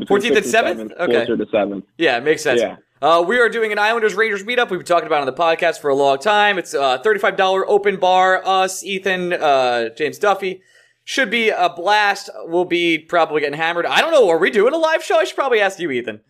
14th 0.06 0.36
and 0.38 0.46
sixth 0.46 0.54
7th? 0.54 0.92
Okay. 1.00 1.14
Closer 1.26 1.38
to 1.38 1.46
7th. 1.46 1.84
Yeah, 1.98 2.18
it 2.18 2.24
makes 2.24 2.44
sense. 2.44 2.62
Yeah. 2.62 2.76
Uh, 3.02 3.24
we 3.28 3.40
are 3.40 3.50
doing 3.50 3.72
an 3.72 3.80
Islanders 3.80 4.14
Rangers 4.14 4.44
meetup. 4.44 4.70
We've 4.70 4.80
been 4.80 4.86
talking 4.86 5.08
about 5.08 5.18
it 5.18 5.22
on 5.22 5.26
the 5.26 5.34
podcast 5.34 5.80
for 5.80 5.90
a 5.90 5.96
long 5.96 6.20
time. 6.20 6.60
It's 6.60 6.76
a 6.76 7.02
$35 7.04 7.64
open 7.68 7.98
bar. 7.98 8.46
Us, 8.46 8.84
Ethan, 8.84 9.34
uh, 9.34 9.90
James 9.98 10.20
Duffy. 10.20 10.62
Should 11.04 11.30
be 11.32 11.50
a 11.50 11.68
blast. 11.70 12.30
We'll 12.46 12.66
be 12.66 12.98
probably 13.00 13.42
getting 13.42 13.58
hammered. 13.58 13.86
I 13.86 14.02
don't 14.02 14.12
know. 14.12 14.30
Are 14.30 14.38
we 14.38 14.50
doing 14.52 14.74
a 14.74 14.78
live 14.78 15.04
show? 15.04 15.18
I 15.20 15.24
should 15.26 15.36
probably 15.36 15.60
ask 15.60 15.80
you, 15.80 15.90
Ethan. 15.92 16.22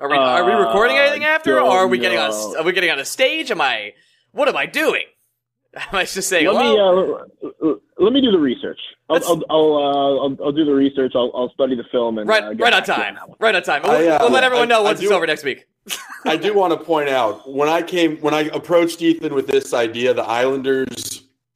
Are 0.00 0.08
we, 0.08 0.16
are 0.16 0.44
we 0.44 0.52
recording 0.52 0.96
Uh, 0.96 1.00
anything 1.02 1.24
after? 1.24 1.60
Or 1.60 1.70
are 1.80 1.86
we 1.88 1.98
getting 1.98 2.18
on? 2.18 2.30
A, 2.30 2.60
are 2.60 2.64
we 2.64 2.72
getting 2.72 2.90
on 2.90 2.98
a 2.98 3.04
stage? 3.04 3.50
Am 3.50 3.60
I? 3.60 3.92
What 4.32 4.48
am 4.48 4.56
I 4.56 4.64
doing? 4.66 5.02
Am 5.74 5.82
I 5.92 6.04
just 6.04 6.28
saying 6.28 6.46
Let 6.46 6.56
me 6.64 6.70
uh, 6.72 6.82
l- 6.82 7.28
l- 7.62 7.80
let 7.98 8.12
me 8.12 8.20
do 8.20 8.32
the 8.32 8.38
research. 8.38 8.78
I'll 9.08 9.22
I'll 9.24 9.44
I'll, 9.50 9.76
uh, 9.76 10.24
I'll 10.24 10.36
I'll 10.46 10.52
do 10.52 10.64
the 10.64 10.72
research. 10.74 11.12
I'll 11.14 11.30
I'll 11.34 11.50
study 11.52 11.76
the 11.76 11.84
film 11.92 12.18
and 12.18 12.28
right, 12.28 12.42
uh, 12.42 12.54
right 12.54 12.72
on 12.72 12.80
back 12.80 12.84
to 12.86 12.92
you 12.92 12.96
time. 12.96 13.14
that 13.16 13.28
one. 13.28 13.36
Right 13.40 13.54
on 13.54 13.62
time. 13.62 13.82
We'll, 13.82 13.92
I, 13.92 14.06
uh, 14.06 14.18
we'll 14.22 14.30
let 14.32 14.42
everyone 14.44 14.66
I- 14.70 14.74
know 14.74 14.80
I 14.80 14.84
once 14.84 15.00
it's 15.02 15.10
over 15.12 15.26
next 15.26 15.44
week. 15.44 15.66
I 16.24 16.36
do 16.36 16.54
want 16.54 16.72
to 16.72 16.84
point 16.84 17.08
out 17.08 17.52
when 17.52 17.68
I 17.68 17.82
came 17.82 18.16
when 18.18 18.34
I 18.34 18.42
approached 18.52 19.02
Ethan 19.02 19.34
with 19.34 19.46
this 19.48 19.74
idea, 19.74 20.14
the 20.14 20.22
Islanders 20.24 21.09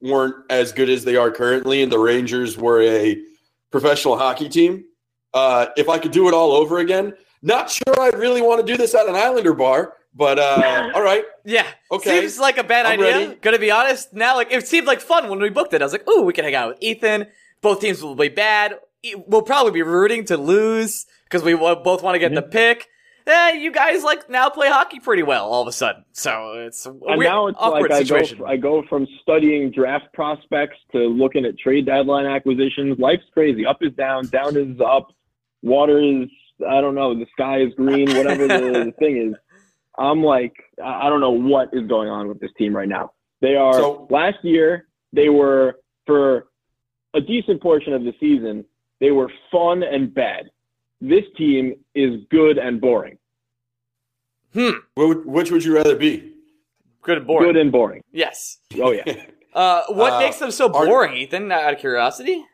weren't 0.05 0.37
as 0.51 0.73
good 0.73 0.89
as 0.91 1.05
they 1.05 1.17
are 1.17 1.31
currently, 1.31 1.83
and 1.83 1.91
the 1.91 1.99
Rangers 1.99 2.57
were 2.57 2.83
a 2.83 3.19
professional 3.71 4.17
hockey 4.17 4.49
team. 4.49 4.85
Uh, 5.33 5.67
if 5.77 5.89
I 5.89 5.99
could 5.99 6.13
do 6.13 6.29
it 6.29 6.35
all 6.35 6.53
over 6.53 6.79
again, 6.79 7.15
not 7.43 7.71
sure 7.71 8.01
I 8.01 8.11
really 8.11 8.43
want 8.43 8.65
to 8.65 8.73
do 8.73 8.77
this 8.77 8.95
at 8.95 9.09
an 9.09 9.17
Islander 9.17 9.55
bar, 9.55 9.95
but 10.15 10.39
uh, 10.39 10.91
all 10.95 11.03
right. 11.03 11.25
Yeah. 11.45 11.67
Okay. 11.91 12.21
Seems 12.21 12.39
like 12.39 12.59
a 12.59 12.65
bad 12.65 12.87
I'm 12.87 13.01
idea. 13.01 13.29
ready. 13.29 13.35
Gonna 13.41 13.59
be 13.59 13.71
honest. 13.71 14.13
Now, 14.13 14.37
like, 14.37 14.53
it 14.53 14.67
seemed 14.69 14.87
like 14.87 15.01
fun 15.01 15.29
when 15.29 15.41
we 15.41 15.49
booked 15.51 15.75
it. 15.75 15.83
I 15.83 15.85
was 15.85 15.93
like, 15.93 16.09
ooh, 16.09 16.23
we 16.23 16.33
can 16.33 16.45
hang 16.45 16.55
out 16.55 16.69
with 16.69 16.79
Ethan. 16.83 17.27
Both 17.63 17.81
teams 17.81 18.03
will 18.03 18.15
be 18.15 18.29
bad. 18.29 18.79
We'll 19.27 19.43
probably 19.43 19.73
be 19.73 19.83
rooting 19.83 20.25
to 20.27 20.37
lose 20.37 21.07
because 21.25 21.43
we 21.43 21.55
both 21.55 22.03
want 22.03 22.15
to 22.15 22.19
get 22.19 22.35
the 22.35 22.43
pick. 22.43 22.89
Eh, 23.27 23.53
you 23.53 23.71
guys, 23.73 24.03
like, 24.05 24.29
now 24.29 24.51
play 24.51 24.69
hockey 24.69 25.01
pretty 25.01 25.23
well 25.23 25.47
all 25.47 25.63
of 25.63 25.69
a 25.69 25.73
sudden. 25.73 26.05
So 26.13 26.65
it's 26.67 26.85
a 26.85 26.91
And 26.91 27.21
now 27.21 27.47
it's 27.47 27.57
awkward 27.59 27.91
like 27.91 27.93
I 27.93 27.99
go, 28.01 28.05
situation. 28.19 28.45
I 28.47 28.57
go 28.59 28.83
from 28.89 29.07
studying 29.23 29.71
draft 29.71 30.13
prospects 30.13 30.77
to 30.93 30.99
looking 30.99 31.47
at 31.47 31.59
trade 31.59 31.87
deadline 31.87 32.27
acquisitions. 32.27 32.99
Life's 32.99 33.25
crazy. 33.33 33.65
Up 33.65 33.79
is 33.83 33.93
down, 33.95 34.27
down 34.27 34.57
is 34.59 34.79
up. 34.81 35.09
Water 35.63 35.99
is, 36.01 36.29
I 36.69 36.83
don't 36.83 36.95
know, 36.95 37.15
the 37.15 37.27
sky 37.33 37.63
is 37.63 37.73
green, 37.75 38.15
whatever 38.15 38.47
the, 38.47 38.85
the 38.85 38.93
thing 38.99 39.17
is. 39.17 39.35
I'm 39.97 40.23
like, 40.23 40.53
I 40.83 41.07
I 41.07 41.09
don't 41.09 41.21
know 41.21 41.31
what 41.31 41.71
is 41.73 41.87
going 41.89 42.11
on 42.11 42.29
with 42.29 42.41
this 42.41 42.51
team 42.59 42.77
right 42.77 42.89
now. 42.89 43.13
They 43.41 43.57
are, 43.57 43.73
So- 43.75 44.07
last 44.11 44.39
year, 44.43 44.87
they 45.15 45.31
were, 45.31 45.81
for 46.07 46.49
a 47.15 47.21
decent 47.23 47.63
portion 47.63 47.95
of 47.95 48.03
the 48.05 48.13
season, 48.21 48.67
They 49.01 49.11
were 49.13 49.31
fun 49.51 49.83
and 49.83 50.13
bad. 50.13 50.51
This 51.01 51.25
team 51.37 51.75
is 51.95 52.21
good 52.31 52.59
and 52.59 52.81
boring. 52.81 53.19
Hmm. 54.53 54.71
Which 54.97 55.51
would 55.51 55.65
you 55.65 55.75
rather 55.75 55.97
be? 55.97 56.33
Good 57.03 57.19
and 57.19 57.27
boring. 57.27 57.49
Good 57.49 57.57
and 57.57 57.73
boring. 57.73 58.03
yes. 58.13 58.59
Oh 58.81 58.91
yeah. 58.93 59.05
Uh, 59.55 59.85
what 59.91 60.15
Uh, 60.15 60.19
makes 60.19 60.39
them 60.41 60.51
so 60.51 60.67
are- 60.67 60.85
boring, 60.85 61.15
Ethan? 61.17 61.53
Out 61.53 61.75
of 61.75 61.79
curiosity. 61.79 62.45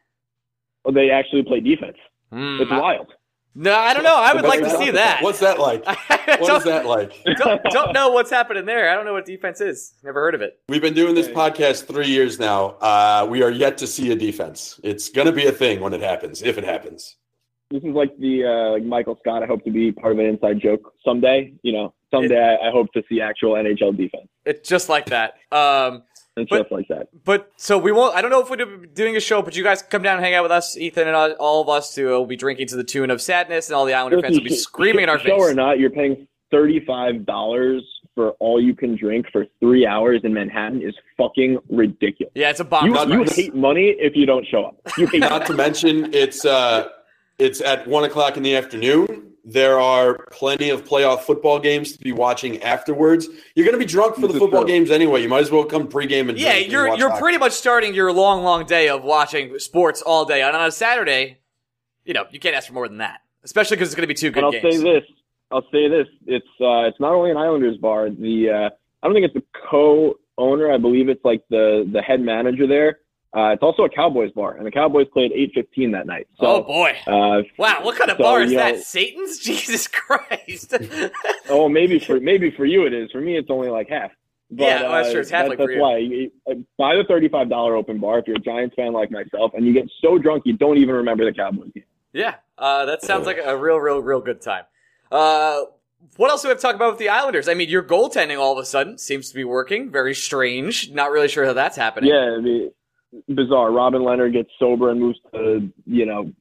Well, 0.85 0.93
they 0.93 1.09
actually 1.11 1.43
play 1.43 1.61
defense. 1.61 1.97
Hmm, 2.31 2.59
It's 2.61 2.71
I- 2.71 2.79
wild. 2.79 3.15
no, 3.55 3.75
I 3.75 3.95
don't 3.95 4.03
know. 4.03 4.15
I 4.17 4.35
would 4.35 4.45
like 4.45 4.61
to 4.61 4.69
see 4.77 4.91
that. 4.91 5.23
What's 5.23 5.39
that 5.41 5.59
like? 5.59 5.83
I 5.87 6.37
What 6.39 6.47
don't, 6.49 6.57
is 6.59 6.65
that 6.65 6.85
like? 6.85 7.13
don't, 7.39 7.63
don't 7.71 7.95
know 7.95 8.11
what's 8.11 8.29
happening 8.31 8.67
there. 8.67 8.91
I 8.91 8.95
don't 8.95 9.07
know 9.07 9.15
what 9.15 9.25
defense 9.25 9.63
is. 9.63 9.95
Never 10.05 10.21
heard 10.21 10.35
of 10.35 10.43
it. 10.43 10.61
We've 10.69 10.83
been 10.83 10.93
doing 10.93 11.15
this 11.15 11.29
podcast 11.29 11.87
three 11.87 12.09
years 12.09 12.39
now. 12.39 12.77
Uh, 12.83 13.27
we 13.31 13.43
are 13.43 13.51
yet 13.51 13.79
to 13.79 13.87
see 13.87 14.13
a 14.13 14.15
defense. 14.15 14.79
It's 14.85 15.09
going 15.09 15.27
to 15.27 15.33
be 15.33 15.47
a 15.47 15.53
thing 15.53 15.81
when 15.81 15.95
it 15.95 16.03
happens, 16.03 16.43
if 16.43 16.59
it 16.59 16.65
happens. 16.65 17.17
This 17.71 17.83
is 17.85 17.95
like 17.95 18.17
the 18.19 18.45
uh, 18.45 18.73
like 18.73 18.83
Michael 18.85 19.17
Scott. 19.21 19.43
I 19.43 19.47
hope 19.47 19.65
to 19.65 19.71
be 19.71 19.93
part 19.93 20.13
of 20.13 20.19
an 20.19 20.27
inside 20.27 20.61
joke 20.61 20.93
someday. 21.05 21.53
You 21.63 21.73
know, 21.73 21.95
someday 22.11 22.39
I, 22.61 22.69
I 22.69 22.71
hope 22.73 22.93
to 22.95 23.03
see 23.09 23.21
actual 23.21 23.53
NHL 23.55 23.97
defense. 23.97 24.27
It's 24.45 24.69
just 24.69 24.89
like 24.89 25.07
that. 25.07 25.35
Um, 25.53 26.03
It's 26.37 26.49
But- 26.51 26.59
just 26.63 26.73
like 26.73 26.89
that. 26.89 27.09
but 27.25 27.51
so 27.57 27.79
we 27.79 27.93
won't. 27.93 28.17
I 28.17 28.23
don't 28.23 28.31
know 28.31 28.41
if 28.41 28.51
we're 28.51 28.87
doing 28.87 29.17
a 29.17 29.21
show, 29.21 29.41
but 29.43 29.55
you 29.57 29.63
guys 29.63 29.83
come 29.83 30.03
down 30.03 30.17
and 30.17 30.25
hang 30.25 30.35
out 30.35 30.43
with 30.43 30.53
us, 30.53 30.77
Ethan, 30.77 31.07
and 31.07 31.17
all, 31.17 31.31
all 31.33 31.61
of 31.63 31.69
us 31.69 31.95
too. 31.95 32.07
We'll 32.07 32.27
be 32.27 32.37
drinking 32.37 32.67
to 32.69 32.77
the 32.77 32.85
tune 32.85 33.11
of 33.11 33.21
sadness, 33.23 33.69
and 33.69 33.77
all 33.77 33.85
the 33.85 33.95
Islander 33.95 34.21
fans 34.21 34.37
will 34.37 34.45
be 34.45 34.57
screaming 34.57 35.05
in 35.05 35.09
our 35.09 35.19
show 35.19 35.37
face. 35.39 35.51
or 35.51 35.55
not, 35.55 35.79
you're 35.79 35.91
paying 35.91 36.27
thirty-five 36.51 37.25
dollars 37.25 37.83
for 38.17 38.31
all 38.41 38.61
you 38.61 38.75
can 38.75 38.97
drink 38.97 39.27
for 39.31 39.47
three 39.61 39.87
hours 39.87 40.21
in 40.25 40.35
Manhattan 40.35 40.83
is 40.83 40.95
fucking 41.17 41.59
ridiculous. 41.69 42.33
Yeah, 42.35 42.51
it's 42.51 42.59
a 42.59 42.65
bomb. 42.65 42.87
You, 42.87 42.99
you 43.19 43.25
hate 43.25 43.55
money 43.55 43.95
if 44.01 44.17
you 44.17 44.27
don't 44.27 44.45
show 44.47 44.65
up. 44.65 44.77
You 44.99 45.07
hate 45.07 45.21
Not 45.21 45.47
to 45.47 45.55
mention, 45.55 46.13
it's 46.13 46.45
uh, 46.45 46.89
it's 47.41 47.61
at 47.61 47.87
one 47.87 48.05
o'clock 48.05 48.37
in 48.37 48.43
the 48.43 48.55
afternoon. 48.57 49.27
There 49.45 49.81
are 49.81 50.27
plenty 50.33 50.69
of 50.69 50.85
playoff 50.85 51.21
football 51.21 51.59
games 51.59 51.93
to 51.97 51.99
be 52.05 52.13
watching 52.13 52.63
afterwards. 52.63 53.27
You're 53.55 53.65
going 53.65 53.75
to 53.75 53.85
be 53.85 53.91
drunk 53.91 54.17
for 54.17 54.29
the 54.29 54.39
football 54.39 54.65
games 54.65 54.91
anyway. 54.91 55.23
You 55.23 55.29
might 55.31 55.41
as 55.41 55.51
well 55.51 55.65
come 55.65 55.89
pregame 55.89 56.29
and 56.29 56.39
Yeah, 56.39 56.53
drink 56.53 56.71
you're 56.71 56.89
watch 56.89 56.99
you're 56.99 57.09
hockey. 57.09 57.21
pretty 57.21 57.39
much 57.39 57.53
starting 57.53 57.95
your 57.95 58.13
long, 58.13 58.45
long 58.45 58.67
day 58.67 58.89
of 58.91 59.03
watching 59.03 59.59
sports 59.59 60.03
all 60.03 60.25
day. 60.27 60.43
And 60.43 60.55
on 60.55 60.69
a 60.69 60.71
Saturday, 60.71 61.39
you 62.05 62.13
know, 62.13 62.27
you 62.31 62.39
can't 62.39 62.55
ask 62.55 62.69
for 62.69 62.75
more 62.75 62.87
than 62.87 62.99
that, 62.99 63.23
especially 63.43 63.77
because 63.79 63.89
it's 63.89 63.95
going 63.97 64.03
to 64.07 64.09
be 64.09 64.15
two 64.15 64.31
good 64.31 64.45
and 64.45 64.55
I'll 64.55 64.63
games. 64.63 64.77
say 64.77 64.83
this. 64.83 65.05
I'll 65.51 65.67
say 65.73 65.89
this. 65.89 66.07
It's 66.27 66.47
uh, 66.61 66.87
it's 66.87 67.01
not 67.01 67.13
only 67.15 67.31
an 67.31 67.37
Islanders 67.39 67.79
bar. 67.79 68.11
The 68.11 68.51
uh, 68.51 68.71
I 69.03 69.07
don't 69.07 69.15
think 69.15 69.25
it's 69.25 69.35
the 69.35 69.43
co-owner. 69.71 70.71
I 70.71 70.77
believe 70.77 71.09
it's 71.09 71.25
like 71.25 71.43
the 71.49 71.89
the 71.91 72.03
head 72.03 72.21
manager 72.21 72.67
there. 72.67 72.99
Uh, 73.37 73.51
it's 73.53 73.63
also 73.63 73.85
a 73.85 73.89
Cowboys 73.89 74.33
bar, 74.33 74.57
and 74.57 74.67
the 74.67 74.71
Cowboys 74.73 75.07
played 75.13 75.31
eight 75.33 75.53
fifteen 75.55 75.93
that 75.93 76.07
night. 76.07 76.27
oh 76.41 76.63
boy! 76.63 76.97
uh, 77.07 77.43
Wow, 77.59 77.85
what 77.85 77.97
kind 77.97 78.11
of 78.11 78.17
so, 78.17 78.23
bar 78.25 78.43
is 78.43 78.53
that? 78.53 78.75
know- 78.75 78.81
Satan's? 78.81 79.39
Jesus 79.51 79.87
Christ! 79.87 80.75
oh, 81.49 81.69
maybe 81.69 81.99
for 82.01 82.19
maybe 82.21 82.51
for 82.51 82.65
you 82.65 82.87
it 82.87 82.93
is. 82.93 83.11
For 83.13 83.21
me, 83.21 83.37
it's 83.37 83.49
only 83.51 83.69
like 83.69 83.89
half. 83.89 84.11
But, 84.51 84.65
Yeah, 84.65 84.83
well, 84.83 84.93
that's 84.93 85.09
uh, 85.09 85.13
true. 85.13 85.21
It's 85.21 85.31
half 85.31 85.45
that- 85.45 85.51
like 85.51 85.59
that's 85.59 85.79
why 85.81 85.99
you, 85.99 86.31
uh, 86.51 86.55
buy 86.77 86.97
the 86.97 87.05
thirty-five 87.05 87.49
dollar 87.49 87.77
open 87.77 87.99
bar 88.01 88.19
if 88.19 88.27
you're 88.27 88.37
a 88.37 88.41
Giants 88.41 88.75
fan 88.75 88.93
like 88.93 89.13
myself, 89.13 89.53
and 89.55 89.65
you 89.65 89.73
get 89.73 89.89
so 90.03 90.19
drunk 90.19 90.43
you 90.45 90.55
don't 90.57 90.79
even 90.79 90.97
remember 90.97 91.25
the 91.25 91.33
Cowboys 91.33 91.71
game. 91.73 91.85
yeah, 92.13 92.35
uh, 92.59 92.85
that 92.87 93.03
sounds 93.03 93.27
like 93.27 93.39
a 93.45 93.57
real, 93.57 93.77
real, 93.77 94.01
real 94.01 94.21
good 94.21 94.41
time. 94.43 94.65
Uh, 95.13 95.63
what 96.17 96.31
else 96.31 96.43
do 96.43 96.49
we 96.49 96.51
have 96.51 96.59
to 96.59 96.63
talk 96.63 96.75
about 96.75 96.91
with 96.93 96.99
the 96.99 97.11
Islanders? 97.11 97.47
I 97.47 97.55
mean, 97.55 97.69
your 97.69 97.83
goaltending 97.85 98.41
all 98.41 98.53
of 98.53 98.59
a 98.59 98.65
sudden 98.67 98.99
seems 98.99 99.29
to 99.29 99.35
be 99.37 99.45
working. 99.45 99.91
Very 99.91 100.15
strange. 100.17 100.91
Not 100.91 101.11
really 101.13 101.29
sure 101.29 101.45
how 101.45 101.53
that's 101.53 101.77
happening. 101.77 102.11
Yeah, 102.11 102.35
I 102.37 102.41
mean, 102.41 102.73
bizarre. 103.29 103.71
Robin 103.71 104.03
Lehner 104.03 104.33
gets 104.33 104.51
sober 104.59 104.91
and 104.91 105.01
moves 105.01 105.19
to 105.35 105.71
you 105.87 106.07
know 106.07 106.33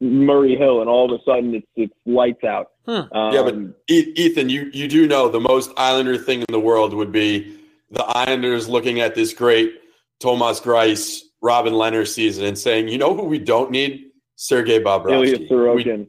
Murray 0.00 0.56
Hill, 0.56 0.80
and 0.80 0.88
all 0.88 1.12
of 1.12 1.20
a 1.20 1.22
sudden 1.24 1.54
it's 1.54 1.66
it's 1.76 1.94
lights 2.06 2.44
out. 2.44 2.70
Hmm. 2.86 3.16
Um, 3.16 3.34
Yeah, 3.34 3.42
but 3.42 3.54
E- 3.88 4.12
Ethan, 4.16 4.48
you, 4.48 4.70
you 4.72 4.88
do 4.88 5.06
know 5.06 5.28
the 5.28 5.40
most 5.40 5.70
Islander 5.76 6.16
thing 6.16 6.40
in 6.40 6.46
the 6.50 6.60
world 6.60 6.94
would 6.94 7.12
be 7.12 7.58
the 7.90 8.04
Islanders 8.04 8.68
looking 8.68 9.00
at 9.00 9.14
this 9.14 9.32
great 9.34 9.74
Thomas 10.20 10.60
Greiss, 10.60 11.22
Robin 11.42 11.72
Lehner 11.72 12.06
season 12.06 12.44
and 12.44 12.58
saying, 12.58 12.88
you 12.88 12.98
know 12.98 13.14
who 13.14 13.22
we 13.24 13.38
don't 13.38 13.70
need? 13.70 14.06
Sergei 14.36 14.74
Ilya 14.76 14.84
Bobrovsky. 14.84 15.38
We- 15.40 15.48
Sorokin. 15.48 16.06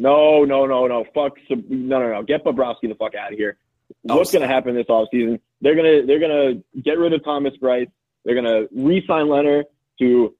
No, 0.00 0.44
no, 0.44 0.64
no, 0.66 0.86
no. 0.86 1.04
Fuck. 1.14 1.38
Sab- 1.48 1.68
No, 1.68 2.00
no, 2.00 2.12
no. 2.12 2.22
Get 2.22 2.44
Bobrovsky 2.44 2.88
the 2.88 2.94
fuck 2.94 3.14
out 3.14 3.32
of 3.32 3.38
here. 3.38 3.56
What's 4.02 4.30
going 4.32 4.42
to 4.42 4.48
happen 4.48 4.74
this 4.74 4.86
offseason? 4.86 5.40
They're 5.60 5.74
gonna 5.74 6.06
they're 6.06 6.20
gonna 6.20 6.54
get 6.84 6.98
rid 6.98 7.12
of 7.14 7.24
Thomas 7.24 7.52
Greiss. 7.60 7.88
They're 8.24 8.34
gonna 8.34 8.66
re-sign 8.74 9.26
Lehner 9.26 9.64
to 10.00 10.34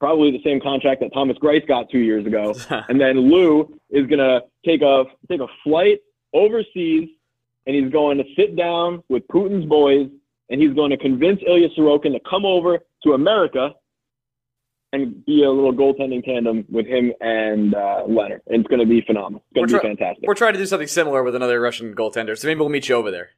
probably 0.00 0.30
the 0.32 0.42
same 0.42 0.60
contract 0.60 1.00
that 1.00 1.12
Thomas 1.12 1.36
Greiss 1.38 1.66
got 1.66 1.88
two 1.90 1.98
years 2.00 2.26
ago. 2.26 2.54
And 2.88 3.00
then 3.00 3.18
Lou 3.30 3.78
is 3.90 4.06
gonna 4.06 4.40
take 4.64 4.82
a 4.82 5.04
take 5.28 5.40
a 5.40 5.46
flight 5.64 6.00
overseas, 6.32 7.08
and 7.66 7.76
he's 7.76 7.92
going 7.92 8.18
to 8.18 8.24
sit 8.36 8.56
down 8.56 9.02
with 9.08 9.26
Putin's 9.28 9.66
boys, 9.66 10.08
and 10.48 10.60
he's 10.60 10.72
going 10.74 10.90
to 10.90 10.96
convince 10.96 11.40
Ilya 11.46 11.68
Sorokin 11.78 12.12
to 12.12 12.20
come 12.28 12.44
over 12.44 12.78
to 13.04 13.12
America 13.12 13.74
and 14.94 15.24
be 15.24 15.42
a 15.42 15.50
little 15.50 15.72
goaltending 15.72 16.22
tandem 16.24 16.64
with 16.70 16.86
him 16.86 17.12
and 17.20 17.74
uh, 17.74 18.02
Lehner. 18.06 18.40
And 18.46 18.60
it's 18.60 18.68
going 18.68 18.80
to 18.80 18.86
be 18.86 19.00
phenomenal. 19.02 19.42
It's 19.50 19.54
going 19.54 19.68
to 19.68 19.74
be 19.74 19.78
try- 19.78 19.88
fantastic. 19.90 20.26
We're 20.26 20.34
trying 20.34 20.52
to 20.52 20.58
do 20.58 20.66
something 20.66 20.88
similar 20.88 21.22
with 21.22 21.34
another 21.34 21.60
Russian 21.60 21.94
goaltender, 21.94 22.36
so 22.36 22.46
maybe 22.48 22.60
we'll 22.60 22.68
meet 22.68 22.88
you 22.88 22.96
over 22.96 23.10
there. 23.10 23.30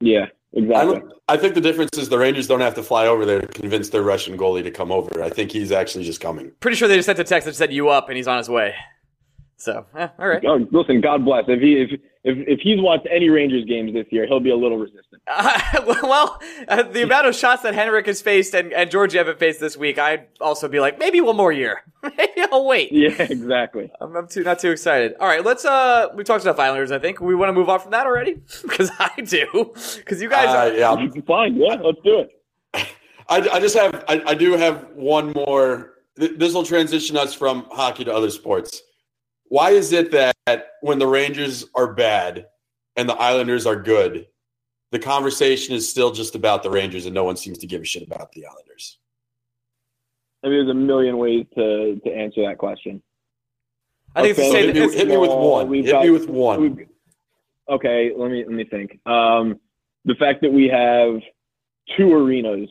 Yeah, 0.00 0.26
exactly. 0.54 1.00
don't, 1.00 1.12
I 1.28 1.36
think 1.36 1.54
the 1.54 1.60
difference 1.60 1.96
is 1.96 2.08
the 2.08 2.18
Rangers 2.18 2.46
don't 2.46 2.60
have 2.60 2.74
to 2.74 2.82
fly 2.82 3.06
over 3.06 3.24
there 3.24 3.40
to 3.40 3.46
convince 3.46 3.90
their 3.90 4.02
Russian 4.02 4.36
goalie 4.36 4.62
to 4.62 4.70
come 4.70 4.90
over. 4.90 5.22
I 5.22 5.30
think 5.30 5.52
he's 5.52 5.72
actually 5.72 6.04
just 6.04 6.20
coming. 6.20 6.52
Pretty 6.60 6.76
sure 6.76 6.88
they 6.88 6.96
just 6.96 7.06
sent 7.06 7.18
a 7.18 7.24
text 7.24 7.46
that 7.46 7.54
said 7.54 7.72
you 7.72 7.88
up, 7.88 8.08
and 8.08 8.16
he's 8.16 8.28
on 8.28 8.38
his 8.38 8.48
way. 8.48 8.74
So, 9.56 9.86
eh, 9.96 10.08
all 10.18 10.28
right. 10.28 10.44
Oh, 10.46 10.66
listen, 10.72 11.00
God 11.00 11.24
bless. 11.24 11.44
If 11.48 11.60
he 11.60 11.80
if, 11.80 12.00
if 12.24 12.38
if 12.48 12.60
he's 12.60 12.80
watched 12.80 13.06
any 13.10 13.28
Rangers 13.28 13.64
games 13.66 13.92
this 13.92 14.06
year, 14.10 14.26
he'll 14.26 14.40
be 14.40 14.50
a 14.50 14.56
little 14.56 14.78
resistant. 14.78 15.22
Uh, 15.26 15.60
well, 16.02 16.40
uh, 16.68 16.82
the 16.82 17.02
amount 17.02 17.26
of 17.26 17.34
shots 17.34 17.62
that 17.62 17.74
Henrik 17.74 18.06
has 18.06 18.20
faced 18.22 18.54
and, 18.54 18.72
and 18.72 18.90
Georgiev 18.90 19.26
have 19.26 19.38
faced 19.38 19.60
this 19.60 19.76
week, 19.76 19.98
I'd 19.98 20.26
also 20.40 20.66
be 20.68 20.80
like, 20.80 20.98
maybe 20.98 21.20
one 21.20 21.36
more 21.36 21.52
year. 21.52 21.82
maybe 22.02 22.42
I'll 22.50 22.64
wait. 22.66 22.90
Yeah, 22.92 23.10
exactly. 23.22 23.90
I'm, 24.00 24.16
I'm 24.16 24.26
too 24.28 24.42
not 24.42 24.58
too 24.58 24.70
excited. 24.70 25.14
All 25.20 25.26
right, 25.28 25.44
let's. 25.44 25.64
Uh, 25.64 26.08
we 26.14 26.24
talked 26.24 26.44
enough 26.44 26.58
Islanders. 26.58 26.90
I 26.92 26.98
think 26.98 27.20
we 27.20 27.34
want 27.34 27.48
to 27.50 27.52
move 27.52 27.68
on 27.68 27.80
from 27.80 27.90
that 27.92 28.06
already 28.06 28.34
because 28.62 28.90
I 28.98 29.20
do. 29.20 29.72
Because 29.96 30.20
you 30.22 30.28
guys, 30.30 30.48
Uh, 30.48 30.72
are, 30.72 30.98
yeah, 31.04 31.10
Fine. 31.26 31.56
Yeah, 31.56 31.74
let's 31.82 31.98
do 32.04 32.20
it. 32.20 32.30
I, 33.28 33.36
I 33.52 33.60
just 33.60 33.76
have 33.76 34.04
I, 34.08 34.22
I 34.26 34.34
do 34.34 34.52
have 34.52 34.86
one 34.94 35.32
more. 35.32 35.94
th- 36.18 36.32
This 36.38 36.52
will 36.52 36.64
transition 36.64 37.16
us 37.16 37.32
from 37.32 37.66
hockey 37.70 38.04
to 38.04 38.12
other 38.14 38.28
sports. 38.30 38.82
Why 39.48 39.70
is 39.70 39.92
it 39.92 40.10
that 40.10 40.33
when 40.80 40.98
the 40.98 41.06
Rangers 41.06 41.64
are 41.74 41.92
bad 41.92 42.46
and 42.96 43.08
the 43.08 43.14
Islanders 43.14 43.66
are 43.66 43.76
good, 43.76 44.26
the 44.90 44.98
conversation 44.98 45.74
is 45.74 45.88
still 45.88 46.12
just 46.12 46.34
about 46.34 46.62
the 46.62 46.70
Rangers 46.70 47.06
and 47.06 47.14
no 47.14 47.24
one 47.24 47.36
seems 47.36 47.58
to 47.58 47.66
give 47.66 47.82
a 47.82 47.84
shit 47.84 48.02
about 48.02 48.32
the 48.32 48.46
Islanders? 48.46 48.98
I 50.44 50.48
mean, 50.48 50.58
there's 50.58 50.70
a 50.70 50.74
million 50.74 51.16
ways 51.16 51.46
to 51.56 51.98
to 52.04 52.10
answer 52.14 52.42
that 52.46 52.58
question. 52.58 53.02
I 54.14 54.22
think 54.22 54.38
it's 54.38 54.40
Okay. 54.40 54.48
to 54.48 54.52
So 54.52 54.52
say 54.60 54.66
hit, 54.66 54.74
that 54.74 54.78
me, 54.80 54.84
it's, 54.86 54.94
hit 54.94 55.08
me 55.08 55.16
with 55.16 55.30
one. 55.30 55.68
we've 55.68 55.84
Hit 55.86 55.92
got- 55.92 56.04
me 56.04 56.10
with 56.10 56.28
one. 56.28 56.86
Okay, 57.68 58.12
let 58.14 58.30
me 58.30 58.44
let 58.44 58.52
me 58.52 58.64
think. 58.64 59.00
Um, 59.06 59.58
the 60.04 60.14
fact 60.16 60.42
that 60.42 60.52
we 60.52 60.68
have 60.68 61.18
two 61.96 62.12
arenas 62.12 62.68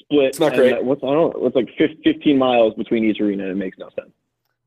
split. 0.00 0.26
It's 0.26 0.38
not 0.40 0.54
great. 0.54 0.82
What's 0.84 1.02
I 1.02 1.06
don't 1.08 1.34
know. 1.34 1.40
What's 1.40 1.56
like 1.56 1.68
15 1.76 2.38
miles 2.38 2.72
between 2.74 3.04
each 3.04 3.20
arena? 3.20 3.46
It 3.46 3.56
makes 3.56 3.76
no 3.78 3.90
sense. 3.98 4.12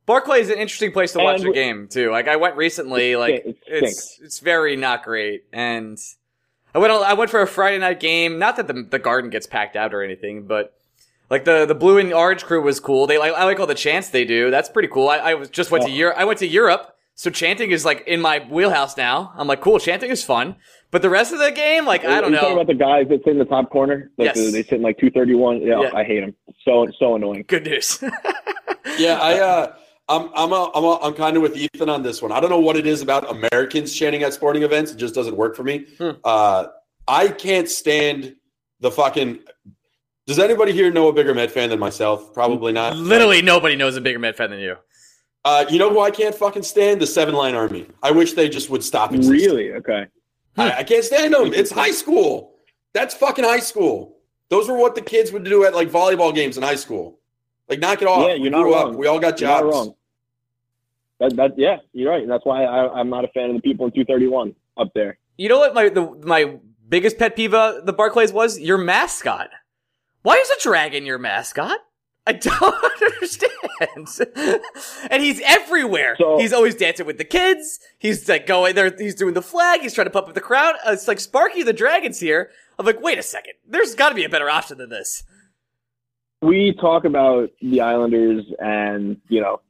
Barclay 0.06 0.41
is 0.41 0.49
an 0.49 0.58
interesting 0.58 0.91
place 0.91 1.14
to 1.14 1.20
watch 1.20 1.41
And 1.41 1.49
a 1.49 1.54
game 1.54 1.88
too. 1.88 2.12
Like 2.12 2.28
I 2.28 2.36
went 2.36 2.56
recently, 2.58 3.16
like 3.16 3.43
It 3.45 3.58
it's 3.68 4.20
it's 4.22 4.39
very 4.39 4.76
not 4.76 5.04
great, 5.04 5.45
and 5.54 5.97
I 6.76 6.80
went 6.80 6.91
I 6.91 7.14
went 7.14 7.32
for 7.32 7.41
a 7.41 7.47
Friday 7.47 7.78
night 7.80 7.99
game. 7.99 8.38
Not 8.39 8.58
that 8.58 8.68
the 8.68 8.84
the 8.89 8.99
garden 8.99 9.30
gets 9.30 9.47
packed 9.47 9.76
out 9.76 9.93
or 9.93 10.04
anything, 10.04 10.45
but 10.45 10.74
like 11.30 11.45
the 11.45 11.66
the 11.66 11.76
blue 11.76 11.97
and 11.99 12.12
orange 12.14 12.43
crew 12.43 12.62
was 12.62 12.80
cool. 12.80 13.08
They 13.08 13.18
like 13.18 13.34
I 13.34 13.45
like 13.45 13.60
all 13.60 13.68
the 13.68 13.76
chants 13.76 14.10
they 14.10 14.26
do. 14.26 14.51
That's 14.51 14.70
pretty 14.70 14.89
cool. 14.89 15.08
I, 15.08 15.18
I 15.18 15.34
was 15.36 15.49
just 15.49 15.72
went 15.72 15.86
to 15.86 15.89
Oh. 15.91 15.93
Europe. 15.93 16.16
I 16.18 16.26
went 16.26 16.39
to 16.39 16.47
Europe, 16.47 16.95
so 17.16 17.30
chanting 17.30 17.72
is 17.72 17.86
like 17.86 18.04
in 18.06 18.20
my 18.20 18.39
wheelhouse 18.49 18.97
now. 18.97 19.32
I'm 19.38 19.47
like, 19.47 19.62
cool, 19.62 19.80
chanting 19.80 20.12
is 20.12 20.24
fun. 20.24 20.58
But 20.91 21.01
the 21.01 21.10
rest 21.10 21.32
of 21.34 21.39
the 21.39 21.49
game, 21.51 21.86
like 21.86 22.04
I 22.04 22.20
don't 22.22 22.32
you 22.34 22.38
talking 22.38 22.56
know. 22.56 22.62
about 22.62 22.68
the 22.72 22.78
guys 22.78 23.08
that 23.10 23.24
sit 23.24 23.32
in 23.32 23.39
the 23.39 23.45
top 23.45 23.70
corner? 23.72 24.12
Like 24.18 24.36
Yes. 24.36 24.51
they 24.51 24.62
sit 24.64 24.74
in 24.74 24.82
like 24.82 24.97
231. 24.99 25.62
Yeah, 25.62 25.80
Yeah. 25.82 25.91
I 25.95 26.04
hate 26.04 26.20
them. 26.20 26.36
So 26.66 26.88
so 26.99 27.16
annoying. 27.16 27.45
Good 27.47 27.64
news. 27.66 28.04
Yeah, 28.97 29.18
I 29.20 29.39
uh 29.39 29.76
I'm 30.10 30.30
I'm 30.36 30.51
a, 30.51 30.72
I'm 30.76 30.84
a, 30.84 30.99
I'm 31.01 31.14
kind 31.14 31.38
of 31.38 31.43
with 31.43 31.56
Ethan 31.56 31.89
on 31.89 32.04
this 32.04 32.22
one. 32.22 32.32
I 32.32 32.39
don't 32.39 32.49
know 32.49 32.60
what 32.60 32.76
it 32.76 32.86
is 32.86 33.01
about 33.01 33.30
Americans 33.30 33.93
chanting 33.93 34.24
at 34.24 34.34
sporting 34.34 34.64
events. 34.64 34.91
It 34.91 34.97
just 34.97 35.16
doesn't 35.16 35.36
work 35.36 35.56
for 35.56 35.64
me. 35.64 35.86
Hmm. 35.97 36.12
Uh, 36.24 36.68
I 37.08 37.30
can't 37.30 37.70
stand 37.70 38.36
the 38.80 38.91
fucking. 38.91 39.39
Does 40.26 40.39
anybody 40.39 40.72
here 40.72 40.91
know 40.91 41.08
a 41.10 41.14
bigger 41.14 41.34
Met 41.34 41.51
fan 41.51 41.70
than 41.70 41.80
myself? 41.80 42.34
Probably 42.34 42.72
not. 42.72 42.95
Literally 42.95 43.41
nobody 43.41 43.76
knows 43.76 43.95
a 43.95 44.01
bigger 44.01 44.20
Met 44.20 44.38
fan 44.38 44.49
than 44.51 44.60
you. 44.60 44.78
Uh, 45.45 45.66
you 45.70 45.78
know 45.78 45.89
who 45.89 45.99
I 45.99 46.12
can't 46.12 46.34
fucking 46.34 46.64
stand? 46.64 47.01
The 47.01 47.08
Seven 47.08 47.36
Line 47.36 47.56
Army. 47.56 47.88
I 48.01 48.12
wish 48.12 48.34
they 48.34 48.47
just 48.47 48.70
would 48.70 48.84
stop 48.84 49.14
existing. 49.14 49.38
Really? 49.38 49.74
Okay. 49.74 50.08
I, 50.58 50.72
I 50.72 50.84
can't 50.84 51.04
stand 51.04 51.34
them. 51.34 51.54
It's 51.54 51.72
high 51.72 51.91
school. 51.91 52.56
That's 52.93 53.14
fucking 53.14 53.43
high 53.43 53.60
school. 53.60 54.18
Those 54.49 54.70
were 54.70 54.78
what 54.78 54.95
the 54.95 55.01
kids 55.01 55.32
would 55.32 55.43
do 55.43 55.66
at 55.66 55.74
like 55.74 55.89
volleyball 55.89 56.34
games 56.34 56.58
in 56.58 56.64
high 56.64 56.76
school. 56.76 57.20
Like, 57.70 57.80
knock 57.80 58.01
it 58.01 58.07
off. 58.07 58.28
Yeah, 58.28 58.34
you're 58.36 58.43
we 58.43 58.49
not 58.49 58.64
grew 58.64 58.74
wrong. 58.74 58.93
up. 58.93 58.99
We 58.99 59.07
all 59.07 59.20
got 59.20 59.39
You're 59.39 59.49
not 59.49 59.61
jobs. 59.64 59.74
wrong. 59.76 59.95
That, 61.20 61.36
that, 61.38 61.51
yeah, 61.57 61.78
you're 61.93 62.09
right. 62.11 62.22
And 62.22 62.30
that's 62.32 62.45
why 62.45 62.64
I, 62.66 62.91
I'm 62.99 63.09
not 63.09 63.24
a 63.24 63.30
fan 63.30 63.49
of 63.49 63.55
the 63.55 63.61
people 63.61 63.86
in 63.86 63.91
231 63.91 64.53
up 64.78 64.89
there. 64.93 65.18
You 65.38 65.49
know 65.49 65.59
what 65.59 65.74
my 65.74 65.89
the, 65.89 66.01
my 66.24 66.57
biggest 66.89 67.18
pet 67.18 67.36
peeve 67.36 67.53
of 67.53 67.86
the 67.86 67.93
Barclays 67.93 68.34
was 68.34 68.59
your 68.59 68.78
mascot. 68.78 69.49
Why 70.24 70.36
is 70.36 70.49
a 70.49 70.61
dragon 70.61 71.05
your 71.05 71.18
mascot? 71.18 71.78
I 72.26 72.34
don't 72.34 72.55
understand. 73.01 74.07
and 75.09 75.22
he's 75.24 75.41
everywhere. 75.45 76.16
So- 76.18 76.38
he's 76.39 76.53
always 76.53 76.76
dancing 76.76 77.05
with 77.05 77.18
the 77.18 77.26
kids. 77.26 77.80
He's 77.99 78.28
like 78.30 78.45
going 78.47 78.76
there. 78.76 78.93
He's 78.97 79.16
doing 79.16 79.34
the 79.34 79.41
flag. 79.41 79.82
He's 79.82 79.93
trying 79.93 80.05
to 80.05 80.11
pump 80.11 80.28
up 80.28 80.34
the 80.34 80.41
crowd. 80.41 80.76
Uh, 80.86 80.91
It's 80.91 81.07
like 81.07 81.20
Sparky 81.20 81.64
the 81.64 81.74
Dragon's 81.74 82.20
here. 82.20 82.49
I'm 82.80 82.86
like, 82.86 83.01
wait 83.01 83.18
a 83.18 83.24
second. 83.24 83.53
There's 83.68 83.93
got 83.95 84.09
to 84.09 84.16
be 84.16 84.24
a 84.24 84.30
better 84.30 84.49
option 84.49 84.78
than 84.78 84.89
this. 84.89 85.24
We 86.43 86.73
talk 86.79 87.05
about 87.05 87.49
the 87.61 87.81
Islanders 87.81 88.43
and, 88.59 89.17
you 89.29 89.41
know, 89.41 89.61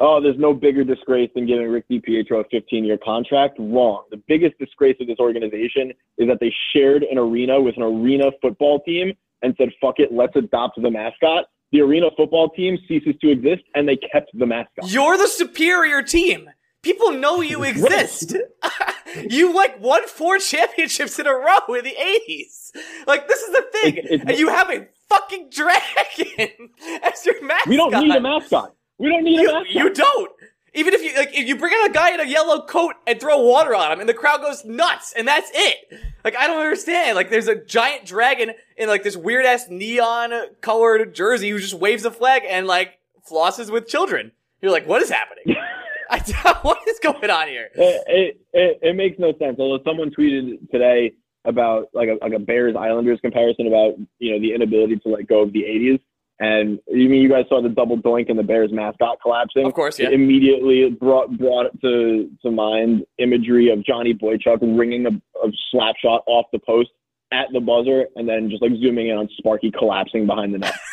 oh, 0.00 0.20
there's 0.20 0.38
no 0.38 0.52
bigger 0.54 0.84
disgrace 0.84 1.30
than 1.34 1.46
giving 1.46 1.68
Rick 1.68 1.88
DiPietro 1.90 2.40
a 2.44 2.48
15 2.50 2.84
year 2.84 2.98
contract. 2.98 3.56
Wrong. 3.58 4.04
The 4.10 4.22
biggest 4.28 4.58
disgrace 4.58 4.96
of 5.00 5.06
this 5.06 5.18
organization 5.18 5.92
is 6.18 6.28
that 6.28 6.38
they 6.40 6.52
shared 6.74 7.02
an 7.04 7.18
arena 7.18 7.60
with 7.60 7.76
an 7.76 7.82
arena 7.82 8.30
football 8.40 8.80
team 8.80 9.12
and 9.42 9.54
said, 9.58 9.70
fuck 9.80 9.96
it, 9.98 10.12
let's 10.12 10.36
adopt 10.36 10.80
the 10.80 10.90
mascot. 10.90 11.46
The 11.72 11.80
arena 11.80 12.08
football 12.16 12.50
team 12.50 12.78
ceases 12.86 13.14
to 13.22 13.30
exist 13.30 13.62
and 13.74 13.88
they 13.88 13.96
kept 13.96 14.30
the 14.34 14.46
mascot. 14.46 14.90
You're 14.90 15.16
the 15.16 15.26
superior 15.26 16.02
team. 16.02 16.48
People 16.82 17.12
know 17.12 17.40
you 17.40 17.62
exist. 17.62 18.36
you 19.30 19.54
like 19.54 19.80
won 19.80 20.06
four 20.08 20.38
championships 20.38 21.18
in 21.18 21.26
a 21.26 21.32
row 21.32 21.74
in 21.74 21.84
the 21.84 21.94
80s. 22.28 22.72
Like 23.06 23.28
this 23.28 23.40
is 23.40 23.52
the 23.52 23.64
thing. 23.72 23.96
It's- 23.96 24.12
it's- 24.12 24.28
and 24.28 24.38
you 24.38 24.48
have 24.48 24.68
a 24.70 24.86
fucking 25.12 25.50
dragon 25.50 26.70
as 27.02 27.24
your 27.26 27.44
mascot. 27.44 27.68
We 27.68 27.76
don't 27.76 27.92
need 27.92 28.14
a 28.14 28.20
mascot. 28.20 28.74
We 28.98 29.08
don't 29.08 29.24
need 29.24 29.40
a 29.40 29.52
mascot. 29.52 29.74
you 29.74 29.92
don't. 29.92 30.30
Even 30.74 30.94
if 30.94 31.02
you 31.02 31.14
like, 31.14 31.36
if 31.36 31.46
you 31.46 31.56
bring 31.56 31.74
in 31.74 31.90
a 31.90 31.92
guy 31.92 32.14
in 32.14 32.20
a 32.20 32.24
yellow 32.24 32.64
coat 32.64 32.94
and 33.06 33.20
throw 33.20 33.38
water 33.42 33.74
on 33.74 33.92
him, 33.92 34.00
and 34.00 34.08
the 34.08 34.14
crowd 34.14 34.40
goes 34.40 34.64
nuts, 34.64 35.12
and 35.14 35.28
that's 35.28 35.50
it. 35.52 36.00
Like 36.24 36.34
I 36.34 36.46
don't 36.46 36.60
understand. 36.60 37.14
Like 37.14 37.28
there's 37.28 37.48
a 37.48 37.56
giant 37.56 38.06
dragon 38.06 38.52
in 38.78 38.88
like 38.88 39.02
this 39.02 39.16
weird 39.16 39.44
ass 39.44 39.66
neon 39.68 40.32
colored 40.62 41.14
jersey 41.14 41.50
who 41.50 41.58
just 41.58 41.74
waves 41.74 42.06
a 42.06 42.10
flag 42.10 42.44
and 42.48 42.66
like 42.66 42.98
flosses 43.30 43.70
with 43.70 43.86
children. 43.86 44.32
You're 44.62 44.72
like, 44.72 44.86
what 44.86 45.02
is 45.02 45.10
happening? 45.10 45.56
I 46.10 46.18
don't, 46.20 46.56
what 46.64 46.78
is 46.88 46.98
going 47.00 47.30
on 47.30 47.48
here? 47.48 47.68
it, 47.74 48.04
it, 48.06 48.40
it, 48.52 48.78
it 48.82 48.96
makes 48.96 49.18
no 49.18 49.32
sense. 49.38 49.56
Although 49.58 49.82
someone 49.84 50.10
tweeted 50.10 50.70
today 50.70 51.12
about 51.44 51.88
like 51.92 52.08
a, 52.08 52.16
like 52.24 52.32
a 52.32 52.38
Bears 52.38 52.76
Islanders 52.76 53.18
comparison 53.20 53.66
about 53.66 53.94
you 54.18 54.32
know 54.32 54.40
the 54.40 54.54
inability 54.54 54.96
to 54.96 55.08
let 55.08 55.26
go 55.26 55.40
of 55.42 55.52
the 55.52 55.62
80s. 55.62 56.00
And 56.40 56.80
you 56.88 57.08
mean 57.08 57.22
you 57.22 57.28
guys 57.28 57.44
saw 57.48 57.62
the 57.62 57.68
double 57.68 57.96
doink 57.98 58.28
and 58.28 58.38
the 58.38 58.42
Bears 58.42 58.72
mascot 58.72 59.18
collapsing? 59.22 59.64
Of 59.66 59.74
course, 59.74 59.98
yeah. 60.00 60.08
It 60.08 60.14
immediately 60.14 60.90
brought 60.90 61.36
brought 61.38 61.78
to 61.82 62.28
to 62.42 62.50
mind 62.50 63.04
imagery 63.18 63.70
of 63.70 63.84
Johnny 63.84 64.12
Boychuk 64.14 64.58
ringing 64.78 65.06
a, 65.06 65.10
a 65.46 65.52
slap 65.70 65.94
shot 66.02 66.22
off 66.26 66.46
the 66.52 66.58
post 66.58 66.90
at 67.32 67.46
the 67.52 67.60
buzzer, 67.60 68.06
and 68.16 68.28
then 68.28 68.50
just 68.50 68.60
like 68.62 68.72
zooming 68.80 69.08
in 69.08 69.16
on 69.18 69.28
Sparky 69.38 69.70
collapsing 69.70 70.26
behind 70.26 70.54
the 70.54 70.58
net. 70.58 70.74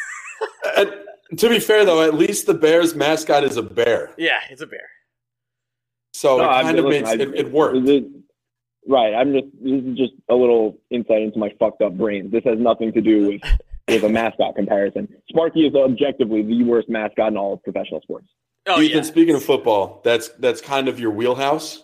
And 0.77 0.93
to 1.39 1.49
be 1.49 1.59
fair, 1.59 1.83
though, 1.85 2.01
at 2.01 2.13
least 2.15 2.45
the 2.47 2.53
Bears 2.53 2.95
mascot 2.95 3.43
is 3.43 3.57
a 3.57 3.61
bear. 3.61 4.13
Yeah, 4.17 4.39
it's 4.49 4.61
a 4.61 4.67
bear. 4.67 4.87
So 6.13 6.37
No, 6.37 6.43
it 6.43 6.47
I'm- 6.47 6.65
kind 6.65 6.79
of 6.79 6.85
listen, 6.85 7.03
makes 7.03 7.09
I- 7.09 7.23
it, 7.23 7.35
it 7.47 7.51
worked. 7.51 7.85
This- 7.85 8.03
right. 8.89 9.13
I'm 9.13 9.31
just 9.33 9.45
this 9.61 9.81
is 9.83 9.97
just 9.97 10.13
a 10.29 10.35
little 10.35 10.77
insight 10.89 11.21
into 11.21 11.39
my 11.39 11.49
fucked 11.59 11.81
up 11.81 11.97
brain. 11.97 12.29
This 12.29 12.43
has 12.43 12.59
nothing 12.59 12.91
to 12.93 13.01
do 13.01 13.27
with 13.27 13.41
with 13.87 14.03
a 14.03 14.09
mascot 14.09 14.55
comparison. 14.55 15.07
Sparky 15.29 15.65
is 15.65 15.73
objectively 15.75 16.41
the 16.43 16.63
worst 16.63 16.89
mascot 16.89 17.29
in 17.29 17.37
all 17.37 17.53
of 17.53 17.63
professional 17.63 18.01
sports. 18.01 18.27
Oh 18.67 18.81
Ethan, 18.81 18.97
yeah, 18.97 19.03
speaking 19.03 19.35
of 19.35 19.43
football, 19.43 20.01
that's 20.03 20.27
that's 20.39 20.59
kind 20.61 20.87
of 20.89 20.99
your 20.99 21.11
wheelhouse. 21.11 21.83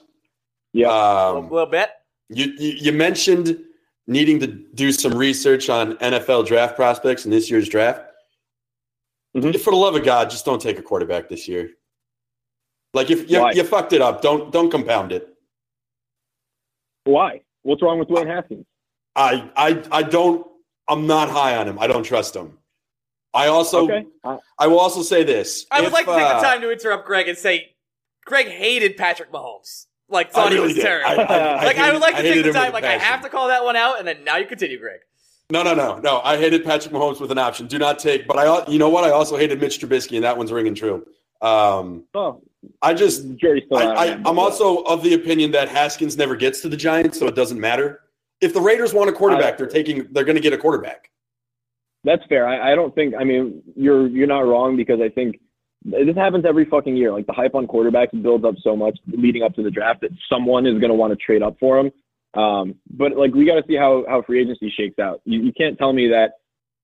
Yeah. 0.74 0.90
a 0.90 1.38
Um, 1.38 1.50
little 1.50 1.66
bit. 1.68 1.90
you, 2.30 2.54
you 2.60 2.70
you 2.78 2.92
mentioned 2.92 3.58
needing 4.08 4.40
to 4.40 4.48
do 4.48 4.92
some 4.92 5.14
research 5.16 5.70
on 5.70 5.96
NFL 5.98 6.46
draft 6.46 6.76
prospects 6.76 7.26
in 7.26 7.32
this 7.32 7.50
year's 7.50 7.68
draft. 7.70 8.02
Mhm. 9.36 9.60
For 9.60 9.72
the 9.72 9.78
love 9.78 9.96
of 9.96 10.04
God, 10.04 10.30
just 10.30 10.46
don't 10.46 10.62
take 10.62 10.78
a 10.78 10.82
quarterback 10.82 11.28
this 11.30 11.48
year. 11.48 11.72
Like 12.94 13.10
if 13.10 13.30
you, 13.30 13.42
Why? 13.42 13.52
you 13.52 13.64
fucked 13.64 13.94
it 13.94 14.02
up, 14.02 14.22
don't 14.22 14.52
don't 14.52 14.70
compound 14.70 15.12
it. 15.12 15.35
Why? 17.06 17.42
What's 17.64 17.82
wrong 17.82 17.98
with 18.00 18.10
Dwayne 18.10 18.28
Haskins? 18.28 18.66
I 19.16 19.50
I 19.56 19.84
I 19.92 20.04
don't. 20.04 20.46
I'm 20.88 21.08
not 21.08 21.30
high 21.30 21.56
on 21.56 21.68
him. 21.68 21.80
I 21.80 21.88
don't 21.88 22.04
trust 22.04 22.36
him. 22.36 22.58
I 23.34 23.48
also 23.48 23.86
okay. 23.86 24.06
Uh, 24.24 24.38
I 24.60 24.68
will 24.68 24.80
also 24.80 25.02
say 25.02 25.24
this. 25.24 25.66
I 25.72 25.82
would 25.82 25.92
like 25.94 26.06
to 26.06 26.12
take 26.14 26.22
uh, 26.26 26.40
the 26.40 26.46
time 26.46 26.62
to 26.62 26.72
interrupt 26.72 27.06
Greg 27.08 27.28
and 27.28 27.38
say, 27.38 27.76
Greg 28.26 28.48
hated 28.48 28.98
Patrick 28.98 29.32
Mahomes. 29.32 29.86
Like 30.10 30.28
I 30.30 30.32
thought 30.32 30.52
he 30.52 30.60
was 30.60 30.74
did. 30.74 30.82
terrible. 30.84 31.22
I- 31.22 31.24
I- 31.24 31.66
like 31.66 31.78
I, 31.78 31.80
hated- 31.80 31.94
would 31.94 32.02
like 32.02 32.16
to 32.18 32.22
take 32.22 32.44
the 32.46 32.52
time. 32.54 32.70
a 32.72 32.74
Like 32.74 32.84
I 32.84 32.98
have 32.98 33.22
to 33.24 33.30
call 33.30 33.48
that 33.48 33.64
one 33.64 33.76
out, 33.76 33.98
and 34.00 34.08
then 34.08 34.24
now 34.24 34.38
you 34.38 34.46
continue, 34.46 34.80
Greg. 34.80 35.00
No, 35.50 35.62
no, 35.64 35.76
no, 35.76 35.98
no. 36.00 36.22
I 36.24 36.38
hated 36.38 36.64
Patrick 36.66 36.92
Mahomes 36.94 37.20
with 37.20 37.32
an 37.32 37.38
option. 37.38 37.68
Do 37.68 37.78
not 37.78 38.00
take. 38.00 38.26
But 38.28 38.38
I, 38.40 38.68
you 38.68 38.80
know 38.80 38.90
what? 38.90 39.04
I 39.04 39.12
also 39.12 39.38
hated 39.38 39.60
Mitch 39.62 39.80
Trubisky, 39.80 40.16
and 40.16 40.24
that 40.24 40.38
one's 40.38 40.52
ringing 40.52 40.74
true. 40.74 41.06
Um, 41.42 42.06
oh, 42.16 42.42
I 42.82 42.94
just, 42.94 43.26
I, 43.72 44.20
I'm 44.26 44.40
also 44.40 44.84
of 44.84 45.04
the 45.04 45.14
opinion 45.14 45.52
that 45.52 45.70
Haskins 45.70 46.18
never 46.18 46.36
gets 46.36 46.62
to 46.62 46.70
the 46.70 46.78
Giants, 46.78 47.20
so 47.20 47.28
it 47.28 47.36
doesn't 47.36 47.60
matter. 47.60 48.02
If 48.42 48.54
the 48.54 48.62
Raiders 48.62 48.94
want 48.94 49.10
a 49.10 49.14
quarterback, 49.14 49.54
I- 49.54 49.58
they're 49.58 49.68
taking. 49.68 50.08
They're 50.12 50.24
going 50.26 50.36
to 50.36 50.42
get 50.42 50.54
a 50.54 50.58
quarterback. 50.58 51.10
That's 52.04 52.24
fair. 52.30 52.48
I, 52.48 52.74
I 52.74 52.76
don't 52.76 52.94
think. 52.94 53.16
I 53.20 53.24
mean, 53.24 53.64
you're 53.76 54.08
you're 54.08 54.28
not 54.28 54.42
wrong 54.42 54.78
because 54.78 55.00
I 55.02 55.10
think 55.10 55.40
this 55.84 56.16
happens 56.16 56.46
every 56.46 56.66
fucking 56.66 56.96
year. 56.96 57.12
Like 57.12 57.26
the 57.28 57.34
hype 57.34 57.56
on 57.56 57.66
quarterbacks 57.68 58.22
builds 58.22 58.46
up 58.46 58.56
so 58.62 58.76
much 58.76 58.98
leading 59.08 59.44
up 59.44 59.56
to 59.56 59.64
the 59.64 59.72
draft 59.72 60.02
that 60.02 60.12
someone 60.32 60.66
is 60.66 60.74
going 60.80 60.90
to 60.90 60.96
want 60.96 61.12
to 61.12 61.18
trade 61.18 61.42
up 61.42 61.58
for 61.60 61.80
him. 61.80 61.92
Um, 62.40 62.76
but 62.90 63.16
like 63.16 63.34
we 63.34 63.46
got 63.46 63.56
to 63.56 63.64
see 63.68 63.76
how 63.76 64.04
how 64.08 64.22
free 64.22 64.42
agency 64.42 64.72
shakes 64.76 65.00
out. 65.00 65.22
You, 65.26 65.42
you 65.42 65.54
can't 65.54 65.78
tell 65.78 65.94
me 65.94 66.10
that 66.10 66.34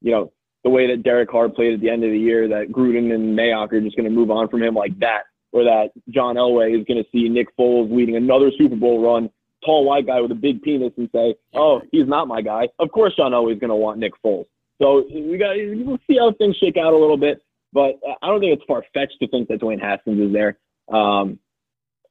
you 0.02 0.12
know 0.12 0.32
the 0.64 0.70
way 0.70 0.88
that 0.88 1.04
Derek 1.04 1.30
Carr 1.30 1.50
played 1.50 1.74
at 1.74 1.82
the 1.82 1.90
end 1.90 2.04
of 2.04 2.12
the 2.12 2.18
year 2.20 2.48
that 2.48 2.72
Gruden 2.72 3.14
and 3.14 3.38
Mayock 3.38 3.74
are 3.74 3.82
just 3.82 3.96
going 3.98 4.08
to 4.10 4.16
move 4.16 4.30
on 4.32 4.48
from 4.48 4.62
him 4.64 4.76
like 4.76 4.98
that, 5.00 5.24
or 5.52 5.64
that 5.64 5.90
John 6.10 6.36
Elway 6.36 6.80
is 6.80 6.86
going 6.86 7.04
to 7.04 7.10
see 7.12 7.28
Nick 7.30 7.56
Foles 7.58 7.94
leading 7.94 8.16
another 8.16 8.52
Super 8.58 8.76
Bowl 8.76 9.04
run, 9.04 9.30
tall 9.66 9.86
white 9.86 10.08
guy 10.08 10.22
with 10.22 10.32
a 10.32 10.36
big 10.36 10.62
penis, 10.62 10.94
and 10.98 11.10
say, 11.14 11.36
"Oh, 11.54 11.82
he's 11.92 12.08
not 12.08 12.28
my 12.28 12.42
guy." 12.42 12.68
Of 12.80 12.92
course, 12.92 13.14
John 13.16 13.32
Elway 13.32 13.54
is 13.54 13.60
going 13.60 13.70
to 13.70 13.76
want 13.76 14.00
Nick 14.00 14.14
Foles. 14.24 14.46
So 14.82 15.04
we 15.14 15.38
got 15.38 15.56
we'll 15.86 16.00
see 16.10 16.18
how 16.18 16.34
things 16.34 16.58
shake 16.58 16.78
out 16.78 16.94
a 16.94 16.98
little 16.98 17.18
bit, 17.18 17.42
but 17.72 18.00
I 18.22 18.28
don't 18.28 18.40
think 18.40 18.54
it's 18.58 18.66
far 18.68 18.84
fetched 18.94 19.18
to 19.22 19.28
think 19.28 19.48
that 19.50 19.62
Dwayne 19.62 19.82
Haskins 19.82 20.20
is 20.20 20.34
there. 20.34 20.58
Um, 20.92 21.38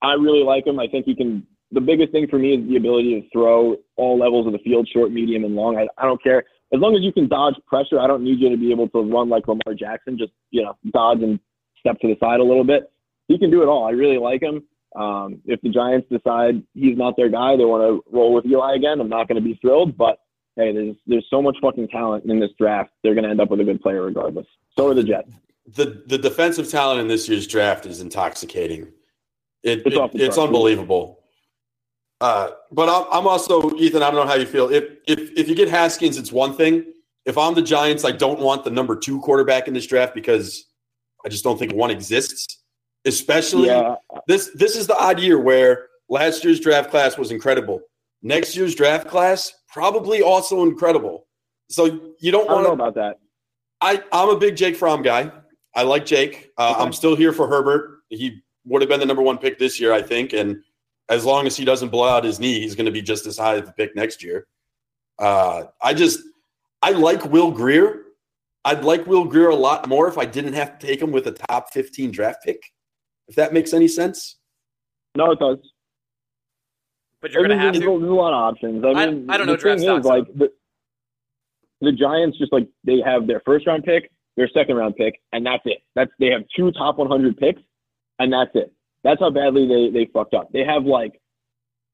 I 0.03 0.13
really 0.13 0.45
like 0.45 0.67
him. 0.67 0.79
I 0.79 0.87
think 0.87 1.07
he 1.07 1.15
can. 1.15 1.47
The 1.73 1.81
biggest 1.81 2.13
thing 2.13 2.27
for 2.29 2.39
me 2.39 2.55
is 2.55 2.69
the 2.69 2.77
ability 2.77 3.21
to 3.21 3.29
throw 3.33 3.77
all 3.97 4.19
levels 4.19 4.47
of 4.47 4.53
the 4.53 4.59
field, 4.59 4.89
short, 4.93 5.13
medium, 5.13 5.45
and 5.45 5.55
long. 5.55 5.77
I, 5.77 5.87
I 5.99 6.05
don't 6.05 6.23
care 6.23 6.45
as 6.73 6.81
long 6.81 6.95
as 6.95 7.03
you 7.03 7.13
can 7.13 7.29
dodge 7.29 7.55
pressure. 7.67 7.99
I 7.99 8.07
don't 8.07 8.23
need 8.23 8.39
you 8.39 8.49
to 8.51 8.57
be 8.57 8.71
able 8.71 8.89
to 8.91 9.01
run 9.01 9.29
like 9.29 9.49
Lamar 9.49 9.75
Jackson. 9.77 10.17
Just 10.17 10.33
you 10.51 10.63
know, 10.63 10.77
dodge 10.93 11.23
and 11.23 11.41
step 11.79 11.99
to 12.01 12.09
the 12.09 12.17
side 12.21 12.41
a 12.41 12.45
little 12.45 12.65
bit. 12.65 12.91
He 13.31 13.39
can 13.39 13.49
do 13.49 13.63
it 13.63 13.67
all. 13.69 13.85
I 13.87 13.91
really 13.93 14.19
like 14.19 14.43
him. 14.43 14.65
Um, 14.97 15.41
if 15.45 15.61
the 15.61 15.69
Giants 15.69 16.09
decide 16.11 16.65
he's 16.75 16.99
not 16.99 17.17
their 17.17 17.29
guy, 17.29 17.57
they 17.57 17.65
want 17.65 17.83
to 17.85 18.03
roll 18.13 18.35
with 18.35 18.45
Eli 18.45 18.75
again. 18.75 19.01
I'm 19.01 19.09
not 19.09 19.29
going 19.29 19.41
to 19.41 19.49
be 19.49 19.57
thrilled, 19.63 19.97
but 19.97 20.19
hey, 20.57 20.73
there's 20.73 20.97
there's 21.07 21.27
so 21.31 21.41
much 21.41 21.57
fucking 21.63 21.87
talent 21.89 22.25
in 22.25 22.41
this 22.41 22.51
draft. 22.59 22.91
They're 23.05 23.15
going 23.15 23.23
to 23.23 23.31
end 23.31 23.41
up 23.41 23.49
with 23.51 23.61
a 23.61 23.65
good 23.65 23.81
player 23.81 24.03
regardless. 24.03 24.47
So 24.77 24.89
are 24.89 24.95
the 24.95 25.05
Jets. 25.05 25.31
The 25.77 26.03
the 26.07 26.19
defensive 26.19 26.69
talent 26.69 27.01
in 27.01 27.07
this 27.07 27.29
year's 27.29 27.47
draft 27.47 27.87
is 27.87 28.01
intoxicating. 28.01 28.89
It, 29.63 29.87
It's 29.87 29.95
it- 29.97 30.21
it's 30.21 30.39
unbelievable. 30.39 31.21
Uh, 32.21 32.51
but 32.73 32.89
I'm, 32.89 33.07
I'm 33.21 33.27
also 33.29 33.75
Ethan. 33.77 34.03
I 34.03 34.11
don't 34.11 34.17
know 34.21 34.27
how 34.27 34.35
you 34.35 34.47
feel. 34.47 34.71
If 34.71 34.85
if 35.07 35.31
if 35.39 35.49
you 35.49 35.55
get 35.55 35.69
Haskins, 35.69 36.19
it's 36.19 36.33
one 36.33 36.55
thing. 36.57 36.93
If 37.27 37.39
I'm 37.39 37.55
the 37.55 37.63
Giants, 37.63 38.05
I 38.05 38.11
don't 38.11 38.41
want 38.41 38.65
the 38.65 38.71
number 38.71 38.97
two 38.97 39.21
quarterback 39.21 39.69
in 39.69 39.75
this 39.75 39.87
draft 39.87 40.15
because 40.17 40.65
I 41.25 41.29
just 41.29 41.45
don't 41.45 41.59
think 41.61 41.73
one 41.75 41.93
exists. 41.93 42.57
Especially 43.07 43.67
Yeah, 43.69 43.97
this 44.29 44.51
this 44.55 44.77
is 44.77 44.87
the 44.87 44.97
odd 44.97 45.21
year 45.21 45.39
where 45.39 45.87
last 46.09 46.45
year's 46.45 46.61
draft 46.61 46.91
class 46.91 47.17
was 47.17 47.31
incredible. 47.31 47.81
Next 48.23 48.55
year's 48.57 48.75
draft 48.75 49.09
class 49.09 49.53
probably 49.69 50.21
also 50.23 50.63
incredible. 50.65 51.27
So 51.71 52.15
you 52.19 52.31
don't 52.31 52.47
know 52.49 52.55
want 52.57 52.67
to. 52.67 52.73
about 52.73 52.95
that. 52.97 53.19
I 53.81 54.03
I'm 54.13 54.29
a 54.29 54.37
big 54.37 54.57
Jake 54.57 54.77
Fromm 54.77 55.03
guy. 55.03 55.33
I 55.75 55.83
like 55.85 56.05
Jake. 56.05 56.51
Uh, 56.59 56.73
Okay. 56.75 56.83
I'm 56.83 56.93
still 56.93 57.17
here 57.17 57.33
for 57.33 57.47
Herbert. 57.49 58.01
He 58.11 58.43
would 58.67 58.83
have 58.83 58.89
been 58.89 59.01
the 59.01 59.07
number 59.07 59.23
one 59.23 59.39
pick 59.39 59.59
this 59.59 59.81
year, 59.81 59.93
I 59.93 60.03
think, 60.03 60.33
and 60.35 60.63
as 61.09 61.25
long 61.25 61.47
as 61.47 61.57
he 61.57 61.65
doesn't 61.65 61.89
blow 61.89 62.07
out 62.09 62.25
his 62.25 62.39
knee, 62.39 62.61
he's 62.61 62.75
going 62.75 62.87
to 62.87 62.93
be 62.93 63.01
just 63.03 63.27
as 63.27 63.39
high 63.39 63.57
as 63.57 63.65
the 63.67 63.73
pick 63.73 63.97
next 63.97 64.23
year. 64.23 64.47
Uh, 65.19 65.65
I 65.81 65.95
just 65.95 66.21
I 66.83 66.91
like 66.91 67.25
Will 67.27 67.51
Grier. 67.51 68.03
I'd 68.65 68.85
like 68.85 69.07
Will 69.07 69.25
Grier 69.25 69.49
a 69.49 69.55
lot 69.55 69.89
more 69.89 70.07
if 70.09 70.19
I 70.19 70.27
didn't 70.27 70.53
have 70.53 70.79
to 70.79 70.87
take 70.87 71.01
him 71.01 71.13
with 71.13 71.27
a 71.29 71.33
top 71.33 71.73
15 71.73 72.11
draft 72.11 72.45
pick. 72.45 72.63
If 73.31 73.37
that 73.37 73.53
makes 73.53 73.73
any 73.73 73.87
sense. 73.87 74.39
No, 75.17 75.31
it 75.31 75.39
does. 75.39 75.59
But 77.23 77.31
you're 77.31 77.45
I 77.45 77.49
gonna 77.49 77.61
have 77.61 77.75
there's, 77.75 77.85
to. 77.85 77.99
There's 78.01 78.11
a 78.11 78.15
lot 78.15 78.33
of 78.33 78.55
options. 78.55 78.85
I 78.85 78.89
I- 78.89 79.07
mean, 79.07 79.31
I 79.31 79.37
don't 79.37 79.47
know 79.47 79.53
the 79.53 79.59
thing 79.63 79.85
draft 79.85 80.01
is, 80.01 80.05
like 80.05 80.27
the, 80.35 80.51
the 81.81 81.93
Giants, 81.93 82.39
just 82.39 82.53
like 82.53 82.69
they 82.83 83.01
have 83.05 83.29
their 83.29 83.41
first 83.47 83.69
round 83.69 83.85
pick, 83.85 84.11
their 84.37 84.49
second 84.49 84.75
round 84.77 84.97
pick, 84.97 85.21
and 85.33 85.47
that's 85.47 85.63
it. 85.65 85.79
That's 85.95 86.11
they 86.19 86.27
have 86.27 86.43
two 86.57 86.73
top 86.73 86.99
100 86.99 87.37
picks, 87.37 87.63
and 88.19 88.33
that's 88.33 88.51
it. 88.55 88.73
That's 89.05 89.21
how 89.21 89.31
badly 89.31 89.69
they 89.69 89.91
they 89.91 90.11
fucked 90.13 90.35
up. 90.35 90.51
They 90.53 90.65
have 90.65 90.85
like 90.85 91.21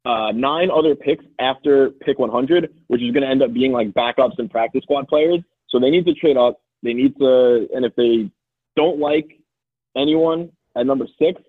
uh, 0.06 0.32
nine 0.32 0.70
other 0.70 0.94
picks 0.94 1.24
after 1.38 1.90
pick 1.90 2.18
100, 2.18 2.72
which 2.86 3.02
is 3.02 3.10
going 3.10 3.24
to 3.24 3.28
end 3.28 3.42
up 3.42 3.52
being 3.52 3.72
like 3.72 3.90
backups 3.92 4.38
and 4.38 4.50
practice 4.50 4.84
squad 4.84 5.06
players. 5.06 5.40
So 5.68 5.78
they 5.80 5.90
need 5.90 6.06
to 6.06 6.14
trade 6.14 6.38
up. 6.38 6.62
They 6.82 6.94
need 6.94 7.14
to, 7.18 7.68
and 7.74 7.84
if 7.84 7.94
they 7.94 8.30
don't 8.74 8.98
like 8.98 9.38
anyone 9.96 10.50
at 10.76 10.86
number 10.86 11.06
six, 11.18 11.40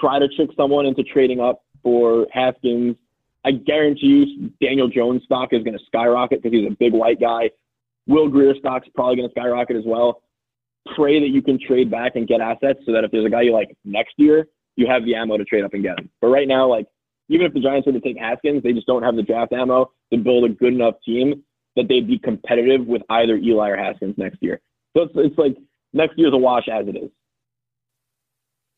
try 0.00 0.18
to 0.18 0.28
trick 0.28 0.50
someone 0.56 0.86
into 0.86 1.02
trading 1.02 1.40
up 1.40 1.62
for 1.82 2.26
Haskins. 2.32 2.96
I 3.44 3.52
guarantee 3.52 4.06
you, 4.06 4.50
Daniel 4.60 4.88
Jones 4.88 5.22
stock 5.24 5.50
is 5.52 5.62
going 5.62 5.76
to 5.76 5.84
skyrocket 5.86 6.42
because 6.42 6.58
he's 6.58 6.70
a 6.70 6.76
big 6.78 6.92
white 6.92 7.20
guy. 7.20 7.50
Will 8.06 8.28
Grier 8.28 8.54
stock's 8.58 8.88
probably 8.94 9.16
going 9.16 9.28
to 9.28 9.32
skyrocket 9.32 9.76
as 9.76 9.84
well. 9.86 10.22
Pray 10.94 11.20
that 11.20 11.28
you 11.28 11.42
can 11.42 11.58
trade 11.58 11.90
back 11.90 12.16
and 12.16 12.26
get 12.26 12.40
assets 12.40 12.80
so 12.86 12.92
that 12.92 13.04
if 13.04 13.10
there's 13.10 13.26
a 13.26 13.30
guy 13.30 13.42
you 13.42 13.52
like 13.52 13.76
next 13.84 14.14
year, 14.16 14.46
you 14.76 14.86
have 14.86 15.04
the 15.04 15.14
ammo 15.14 15.36
to 15.36 15.44
trade 15.44 15.64
up 15.64 15.74
and 15.74 15.82
get 15.82 15.98
him. 15.98 16.10
But 16.20 16.28
right 16.28 16.48
now, 16.48 16.68
like 16.68 16.86
even 17.28 17.46
if 17.46 17.54
the 17.54 17.60
Giants 17.60 17.86
were 17.86 17.92
to 17.92 18.00
take 18.00 18.18
Haskins, 18.18 18.62
they 18.62 18.72
just 18.72 18.86
don't 18.86 19.02
have 19.02 19.16
the 19.16 19.22
draft 19.22 19.52
ammo 19.52 19.92
to 20.12 20.18
build 20.18 20.44
a 20.44 20.48
good 20.48 20.74
enough 20.74 20.94
team 21.04 21.42
that 21.76 21.86
they'd 21.88 22.06
be 22.06 22.18
competitive 22.18 22.86
with 22.86 23.02
either 23.10 23.36
Eli 23.36 23.70
or 23.70 23.76
Haskins 23.76 24.14
next 24.18 24.42
year. 24.42 24.60
So 24.96 25.04
it's, 25.04 25.12
it's 25.16 25.38
like 25.38 25.56
next 25.92 26.18
year's 26.18 26.32
a 26.32 26.36
wash 26.36 26.66
as 26.68 26.88
it 26.88 26.96
is. 26.96 27.10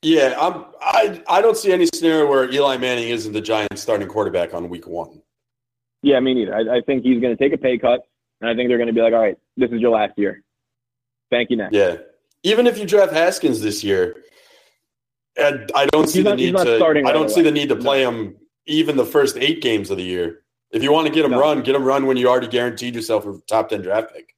Yeah, 0.03 0.34
I'm, 0.40 0.64
I 0.80 1.22
I 1.28 1.40
don't 1.40 1.57
see 1.57 1.72
any 1.72 1.86
scenario 1.86 2.26
where 2.28 2.50
Eli 2.50 2.76
Manning 2.76 3.09
isn't 3.11 3.32
the 3.32 3.40
Giants' 3.40 3.80
starting 3.82 4.09
quarterback 4.09 4.53
on 4.53 4.68
week 4.68 4.86
one. 4.86 5.22
Yeah, 6.03 6.18
me 6.18 6.34
neither. 6.34 6.55
I, 6.55 6.78
I 6.78 6.80
think 6.80 7.05
he's 7.05 7.20
going 7.20 7.36
to 7.36 7.40
take 7.42 7.53
a 7.53 7.59
pay 7.59 7.78
cut, 7.78 8.00
and 8.40 8.50
I 8.50 8.55
think 8.57 8.68
they're 8.68 8.78
going 8.78 8.88
to 8.88 8.92
be 8.92 9.00
like, 9.00 9.12
all 9.12 9.20
right, 9.20 9.38
this 9.57 9.70
is 9.70 9.80
your 9.80 9.92
last 9.92 10.14
year. 10.18 10.42
Thank 11.30 11.50
you 11.50 11.57
next. 11.57 11.72
Yeah, 11.74 11.98
even 12.42 12.66
if 12.66 12.78
you 12.78 12.84
draft 12.86 13.12
Haskins 13.12 13.61
this 13.61 13.84
year, 13.84 14.24
and 15.36 15.70
I 15.74 15.86
don't 15.86 16.09
see 16.09 16.18
He's 16.18 16.24
the 16.24 16.30
not- 16.30 16.38
he's 16.40 16.53
need 16.53 16.64
to. 16.64 16.76
starting 16.76 17.07
I 17.07 17.12
don't 17.12 17.30
see 17.30 17.42
the 17.42 17.53
need 17.53 17.68
to 17.68 17.76
play 17.76 18.03
him 18.03 18.36
even 18.66 18.96
the 18.96 19.07
first 19.07 19.36
eight 19.38 19.62
games 19.62 19.90
of 19.90 19.98
the 19.98 20.03
year. 20.05 20.40
If 20.72 20.82
you 20.82 20.90
want 20.92 21.07
to 21.07 21.12
get 21.12 21.24
him 21.24 21.30
No. 21.32 21.40
run, 21.40 21.62
get 21.62 21.76
him 21.76 21.84
run 21.84 22.07
when 22.07 22.16
you 22.16 22.28
already 22.28 22.48
guaranteed 22.48 22.94
yourself 22.96 23.24
a 23.26 23.38
top 23.46 23.68
ten 23.68 23.82
draft 23.82 24.12
pick. 24.12 24.34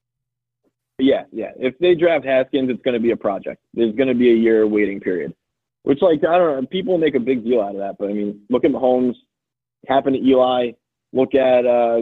Yeah, 0.98 1.24
yeah. 1.32 1.52
If 1.58 1.78
they 1.78 1.94
draft 1.94 2.24
Haskins, 2.26 2.68
it's 2.70 2.82
going 2.82 2.94
to 2.94 3.00
be 3.00 3.12
a 3.12 3.16
project. 3.16 3.62
There's 3.72 3.94
going 3.94 4.08
to 4.08 4.14
be 4.14 4.30
a 4.30 4.34
year 4.34 4.66
waiting 4.66 5.00
period, 5.00 5.34
which, 5.84 6.02
like, 6.02 6.20
I 6.28 6.36
don't 6.36 6.60
know. 6.62 6.66
People 6.66 6.98
make 6.98 7.14
a 7.14 7.20
big 7.20 7.44
deal 7.44 7.60
out 7.60 7.76
of 7.76 7.80
that, 7.80 7.96
but 7.98 8.10
I 8.10 8.12
mean, 8.12 8.40
look 8.50 8.64
at 8.64 8.72
Mahomes. 8.72 9.14
Happened 9.86 10.16
to 10.16 10.22
Eli. 10.22 10.72
Look 11.12 11.34
at 11.34 11.64
uh, 11.64 12.00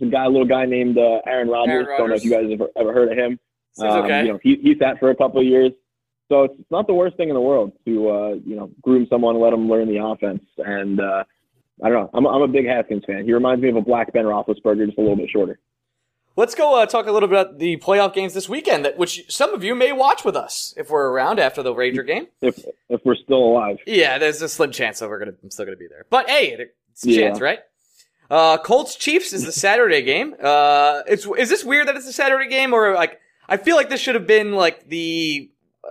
a 0.00 0.06
guy, 0.06 0.24
a 0.24 0.28
little 0.28 0.46
guy 0.46 0.66
named 0.66 0.98
uh, 0.98 1.20
Aaron 1.26 1.48
Rodgers. 1.48 1.86
Aaron 1.86 1.98
Don't 1.98 2.08
know 2.10 2.14
if 2.14 2.24
you 2.24 2.30
guys 2.30 2.44
have 2.50 2.68
ever 2.76 2.92
heard 2.92 3.10
of 3.10 3.18
him. 3.18 3.40
Seems 3.72 3.92
Um, 3.92 4.04
okay. 4.04 4.22
You 4.22 4.32
know, 4.32 4.38
he 4.42 4.56
he 4.62 4.74
sat 4.78 4.98
for 5.00 5.10
a 5.10 5.16
couple 5.16 5.40
of 5.40 5.46
years, 5.46 5.72
so 6.28 6.44
it's 6.44 6.54
it's 6.58 6.70
not 6.70 6.86
the 6.86 6.94
worst 6.94 7.16
thing 7.16 7.28
in 7.28 7.34
the 7.34 7.40
world 7.40 7.72
to 7.86 8.08
uh, 8.10 8.34
you 8.44 8.54
know 8.56 8.70
groom 8.82 9.06
someone, 9.10 9.40
let 9.40 9.50
them 9.50 9.68
learn 9.68 9.88
the 9.88 10.02
offense, 10.02 10.44
and 10.58 11.00
uh, 11.00 11.24
I 11.82 11.88
don't 11.88 12.04
know. 12.04 12.10
I'm 12.14 12.26
I'm 12.26 12.42
a 12.42 12.48
big 12.48 12.66
Haskins 12.66 13.04
fan. 13.06 13.24
He 13.24 13.32
reminds 13.32 13.62
me 13.62 13.68
of 13.70 13.76
a 13.76 13.82
black 13.82 14.12
Ben 14.12 14.24
Roethlisberger, 14.24 14.86
just 14.86 14.98
a 14.98 15.00
little 15.00 15.16
bit 15.16 15.30
shorter. 15.30 15.58
Let's 16.36 16.54
go 16.54 16.78
uh, 16.80 16.84
talk 16.86 17.06
a 17.06 17.12
little 17.12 17.28
bit 17.30 17.38
about 17.40 17.58
the 17.58 17.78
playoff 17.78 18.12
games 18.12 18.34
this 18.34 18.46
weekend, 18.48 18.84
that 18.84 18.98
which 18.98 19.24
some 19.32 19.54
of 19.54 19.64
you 19.64 19.74
may 19.74 19.92
watch 19.92 20.22
with 20.24 20.36
us 20.36 20.74
if 20.76 20.90
we're 20.90 21.08
around 21.08 21.38
after 21.40 21.62
the 21.62 21.74
Ranger 21.74 22.02
game. 22.02 22.26
If 22.42 22.62
if 22.90 23.00
we're 23.04 23.14
still 23.16 23.38
alive. 23.42 23.78
Yeah, 23.86 24.18
there's 24.18 24.42
a 24.42 24.48
slim 24.48 24.70
chance 24.70 24.98
that 24.98 25.08
we're 25.08 25.18
gonna, 25.18 25.32
I'm 25.42 25.50
still 25.50 25.64
gonna 25.64 25.78
be 25.78 25.88
there. 25.88 26.04
But 26.10 26.28
hey, 26.28 26.68
it's 26.92 27.06
a 27.06 27.10
Yeah. 27.10 27.20
chance, 27.28 27.40
right? 27.40 27.60
Uh, 28.30 28.58
Colts 28.58 28.96
Chiefs 28.96 29.32
is 29.32 29.44
the 29.46 29.52
Saturday 29.66 30.02
game. 30.02 30.34
Uh, 30.42 31.02
it's 31.06 31.26
is 31.38 31.48
this 31.48 31.64
weird 31.64 31.88
that 31.88 31.96
it's 31.96 32.06
a 32.06 32.12
Saturday 32.12 32.48
game, 32.50 32.74
or 32.74 32.92
like 32.94 33.18
I 33.48 33.56
feel 33.56 33.76
like 33.76 33.88
this 33.88 34.00
should 34.00 34.14
have 34.14 34.26
been 34.26 34.52
like 34.52 34.88
the. 34.88 35.50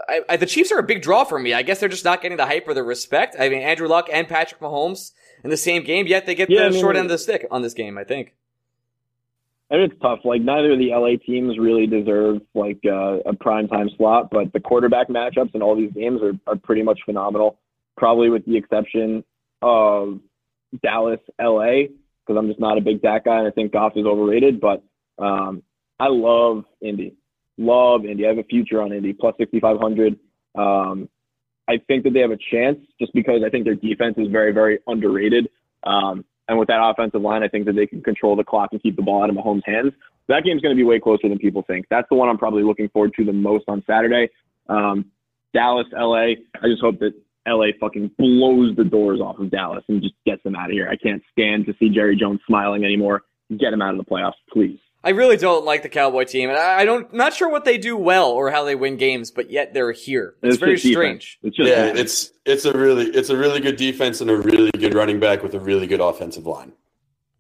I, 0.10 0.22
I, 0.28 0.36
the 0.38 0.46
Chiefs 0.46 0.74
are 0.74 0.78
a 0.78 0.84
big 0.84 1.02
draw 1.02 1.24
for 1.24 1.40
me. 1.40 1.54
I 1.54 1.62
guess 1.64 1.80
they're 1.80 1.88
just 1.88 2.04
not 2.04 2.22
getting 2.22 2.38
the 2.38 2.46
hype 2.46 2.68
or 2.68 2.74
the 2.74 2.84
respect. 2.84 3.38
I 3.40 3.48
mean, 3.48 3.62
Andrew 3.62 3.88
Luck 3.88 4.10
and 4.12 4.28
Patrick 4.28 4.60
Mahomes 4.60 5.12
in 5.42 5.50
the 5.50 5.56
same 5.58 5.84
game, 5.84 6.06
yet 6.06 6.26
they 6.26 6.36
get 6.36 6.50
Yeah, 6.50 6.60
the 6.64 6.66
I 6.66 6.70
mean, 6.72 6.82
short 6.82 6.98
end 6.98 7.06
of 7.06 7.12
the 7.12 7.18
stick 7.18 7.48
on 7.50 7.62
this 7.62 7.74
game. 7.74 7.98
I 7.98 8.04
think. 8.04 8.34
And 9.70 9.82
it's 9.82 10.00
tough. 10.02 10.20
Like 10.24 10.42
neither 10.42 10.74
of 10.74 10.80
the 10.80 10.90
LA 10.92 11.18
teams 11.26 11.58
really 11.58 11.88
deserve 11.88 12.42
like 12.54 12.80
uh, 12.86 13.18
a 13.26 13.34
prime 13.34 13.68
time 13.68 13.90
slot, 13.98 14.30
but 14.30 14.54
the 14.54 14.60
quarterback 14.60 15.10
matchups 15.10 15.56
in 15.56 15.62
all 15.62 15.76
these 15.76 15.92
games 15.94 16.22
are, 16.22 16.34
are 16.46 16.56
pretty 16.56 16.84
much 16.84 17.00
phenomenal. 17.04 17.60
Probably 17.98 18.30
with 18.30 18.46
the 18.46 18.58
exception 18.58 19.24
of 19.62 20.20
Dallas, 20.84 21.20
LA, 21.42 21.88
because 22.26 22.38
I'm 22.38 22.48
just 22.48 22.60
not 22.60 22.78
a 22.78 22.82
big 22.82 23.02
Dak 23.02 23.26
guy, 23.26 23.40
and 23.40 23.48
I 23.48 23.52
think 23.52 23.72
Goff 23.72 23.94
is 23.96 24.06
overrated. 24.06 24.60
But 24.60 24.84
um, 25.18 25.64
I 26.00 26.08
love 26.10 26.66
Indy. 26.82 27.16
Love 27.58 28.06
Indy. 28.06 28.26
I 28.26 28.30
have 28.30 28.38
a 28.38 28.44
future 28.44 28.82
on 28.82 28.92
Indy 28.92 29.14
plus 29.14 29.34
6,500. 29.40 30.20
Um, 30.56 31.10
I 31.68 31.78
think 31.88 32.04
that 32.04 32.14
they 32.14 32.20
have 32.20 32.32
a 32.32 32.38
chance 32.52 32.80
just 33.00 33.14
because 33.14 33.42
I 33.46 33.50
think 33.50 33.66
their 33.66 33.76
defense 33.76 34.16
is 34.18 34.28
very, 34.28 34.52
very 34.52 34.80
underrated. 34.86 35.50
Um, 35.84 36.26
and 36.48 36.60
with 36.60 36.68
that 36.68 36.80
offensive 36.82 37.22
line, 37.22 37.44
I 37.44 37.48
think 37.48 37.66
that 37.66 37.76
they 37.76 37.88
can 37.88 38.02
control 38.02 38.36
the 38.36 38.44
clock 38.44 38.70
and 38.72 38.82
keep 38.82 38.96
the 38.96 39.02
ball 39.02 39.24
out 39.24 39.30
of 39.30 39.36
Mahomes' 39.36 39.66
hands. 39.66 39.94
That 40.28 40.44
game's 40.44 40.62
going 40.62 40.76
to 40.76 40.80
be 40.80 40.84
way 40.84 41.00
closer 41.00 41.30
than 41.30 41.38
people 41.38 41.64
think. 41.64 41.86
That's 41.90 42.08
the 42.10 42.16
one 42.16 42.30
I'm 42.30 42.38
probably 42.38 42.64
looking 42.64 42.90
forward 42.90 43.14
to 43.18 43.26
the 43.26 43.34
most 43.34 43.66
on 43.68 43.84
Saturday. 43.88 44.30
Um, 44.70 45.12
Dallas, 45.54 45.88
LA. 45.94 46.34
I 46.62 46.68
just 46.68 46.82
hope 46.82 47.00
that 47.00 47.14
LA 47.48 47.68
fucking 47.80 48.12
blows 48.18 48.76
the 48.76 48.84
doors 48.84 49.22
off 49.22 49.40
of 49.40 49.52
Dallas 49.52 49.84
and 49.88 50.02
just 50.02 50.16
gets 50.26 50.44
them 50.44 50.56
out 50.56 50.70
of 50.70 50.72
here. 50.72 50.90
I 50.90 50.98
can't 50.98 51.22
stand 51.32 51.66
to 51.68 51.74
see 51.80 51.90
Jerry 51.90 52.16
Jones 52.16 52.42
smiling 52.48 52.84
anymore. 52.84 53.22
Get 53.58 53.74
him 53.74 53.82
out 53.82 53.92
of 53.94 54.04
the 54.04 54.10
playoffs, 54.10 54.34
please. 54.52 54.80
I 55.06 55.12
really 55.12 55.38
don't 55.38 55.64
like 55.66 55.84
the 55.84 55.90
Cowboy 55.90 56.24
team, 56.26 56.50
and 56.50 56.58
I 56.58 56.80
I 56.80 56.86
don't 56.86 57.14
not 57.14 57.34
sure 57.34 57.48
what 57.48 57.64
they 57.64 57.78
do 57.78 57.96
well 57.96 58.32
or 58.32 58.50
how 58.50 58.64
they 58.64 58.74
win 58.76 58.98
games, 58.98 59.30
but 59.32 59.52
yet 59.52 59.74
they're 59.74 59.92
here. 59.92 60.34
It's, 60.42 60.58
very 60.58 60.80
strange. 60.80 61.38
It's 61.44 61.56
just 61.56 61.70
Yeah, 61.70 61.94
it's 61.96 62.32
it's 62.44 62.66
a 62.66 62.74
really 62.76 63.06
it's 63.12 63.30
a 63.30 63.38
really 63.38 63.60
good 63.60 63.76
defense 63.78 64.20
and 64.20 64.30
a 64.32 64.36
really 64.38 64.72
good 64.72 64.96
running 64.96 65.20
back 65.20 65.44
with 65.44 65.54
a 65.54 65.60
really 65.60 65.86
good 65.86 66.02
offensive 66.02 66.46
line. 66.48 66.74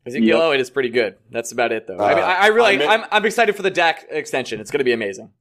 Ezekiel 0.05 0.27
Yep. 0.37 0.43
Elliott 0.43 0.61
is 0.61 0.69
pretty 0.69 0.89
good. 0.89 1.15
That's 1.31 1.51
about 1.51 1.71
it, 1.71 1.87
though. 1.87 1.97
I 1.97 2.13
mean, 2.13 2.23
Uh, 2.23 2.27
I, 2.27 2.33
I 2.33 2.47
really, 2.49 2.75
I 2.75 2.77
mean- 2.77 2.87
I'm, 2.89 3.03
I'm 3.11 3.25
excited 3.25 3.55
for 3.55 3.63
the 3.63 3.71
Dak 3.71 4.05
extension. 4.11 4.59
It's 4.59 4.69
going 4.69 4.77
to 4.77 4.83
be 4.85 4.91
amazing. 4.93 5.31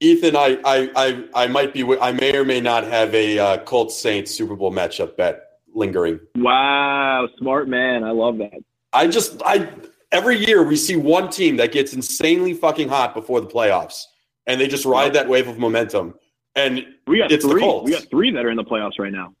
Ethan, 0.00 0.34
I 0.36 0.58
I 0.64 0.90
I, 0.96 1.24
I 1.44 1.46
might 1.46 1.72
be 1.72 1.84
I 2.00 2.10
may 2.10 2.36
or 2.36 2.44
may 2.44 2.60
not 2.60 2.82
have 2.84 3.14
a 3.14 3.38
uh, 3.38 3.58
Colts 3.58 3.96
Saints 3.96 4.32
Super 4.34 4.56
Bowl 4.56 4.72
matchup 4.72 5.16
bet 5.16 5.42
lingering. 5.72 6.18
wow, 6.34 7.28
smart 7.38 7.68
man. 7.68 8.02
I 8.02 8.10
love 8.10 8.38
that. 8.38 8.58
I 8.92 9.06
just 9.06 9.40
I 9.44 9.68
every 10.12 10.36
year 10.44 10.62
we 10.62 10.76
see 10.76 10.96
one 10.96 11.30
team 11.30 11.56
that 11.56 11.72
gets 11.72 11.92
insanely 11.92 12.54
fucking 12.54 12.88
hot 12.88 13.14
before 13.14 13.40
the 13.40 13.46
playoffs, 13.46 14.02
and 14.46 14.60
they 14.60 14.68
just 14.68 14.84
ride 14.84 15.12
that 15.14 15.28
wave 15.28 15.48
of 15.48 15.58
momentum. 15.58 16.14
And 16.54 16.84
We 17.06 17.18
got 17.18 17.30
It's 17.30 17.44
the 17.44 17.50
three. 17.52 17.60
Colts. 17.62 17.84
We 17.86 17.92
got 17.92 18.04
three 18.10 18.30
that 18.32 18.44
are 18.44 18.50
in 18.50 18.56
the 18.56 18.64
playoffs 18.64 18.98
right 18.98 19.12
now. 19.12 19.34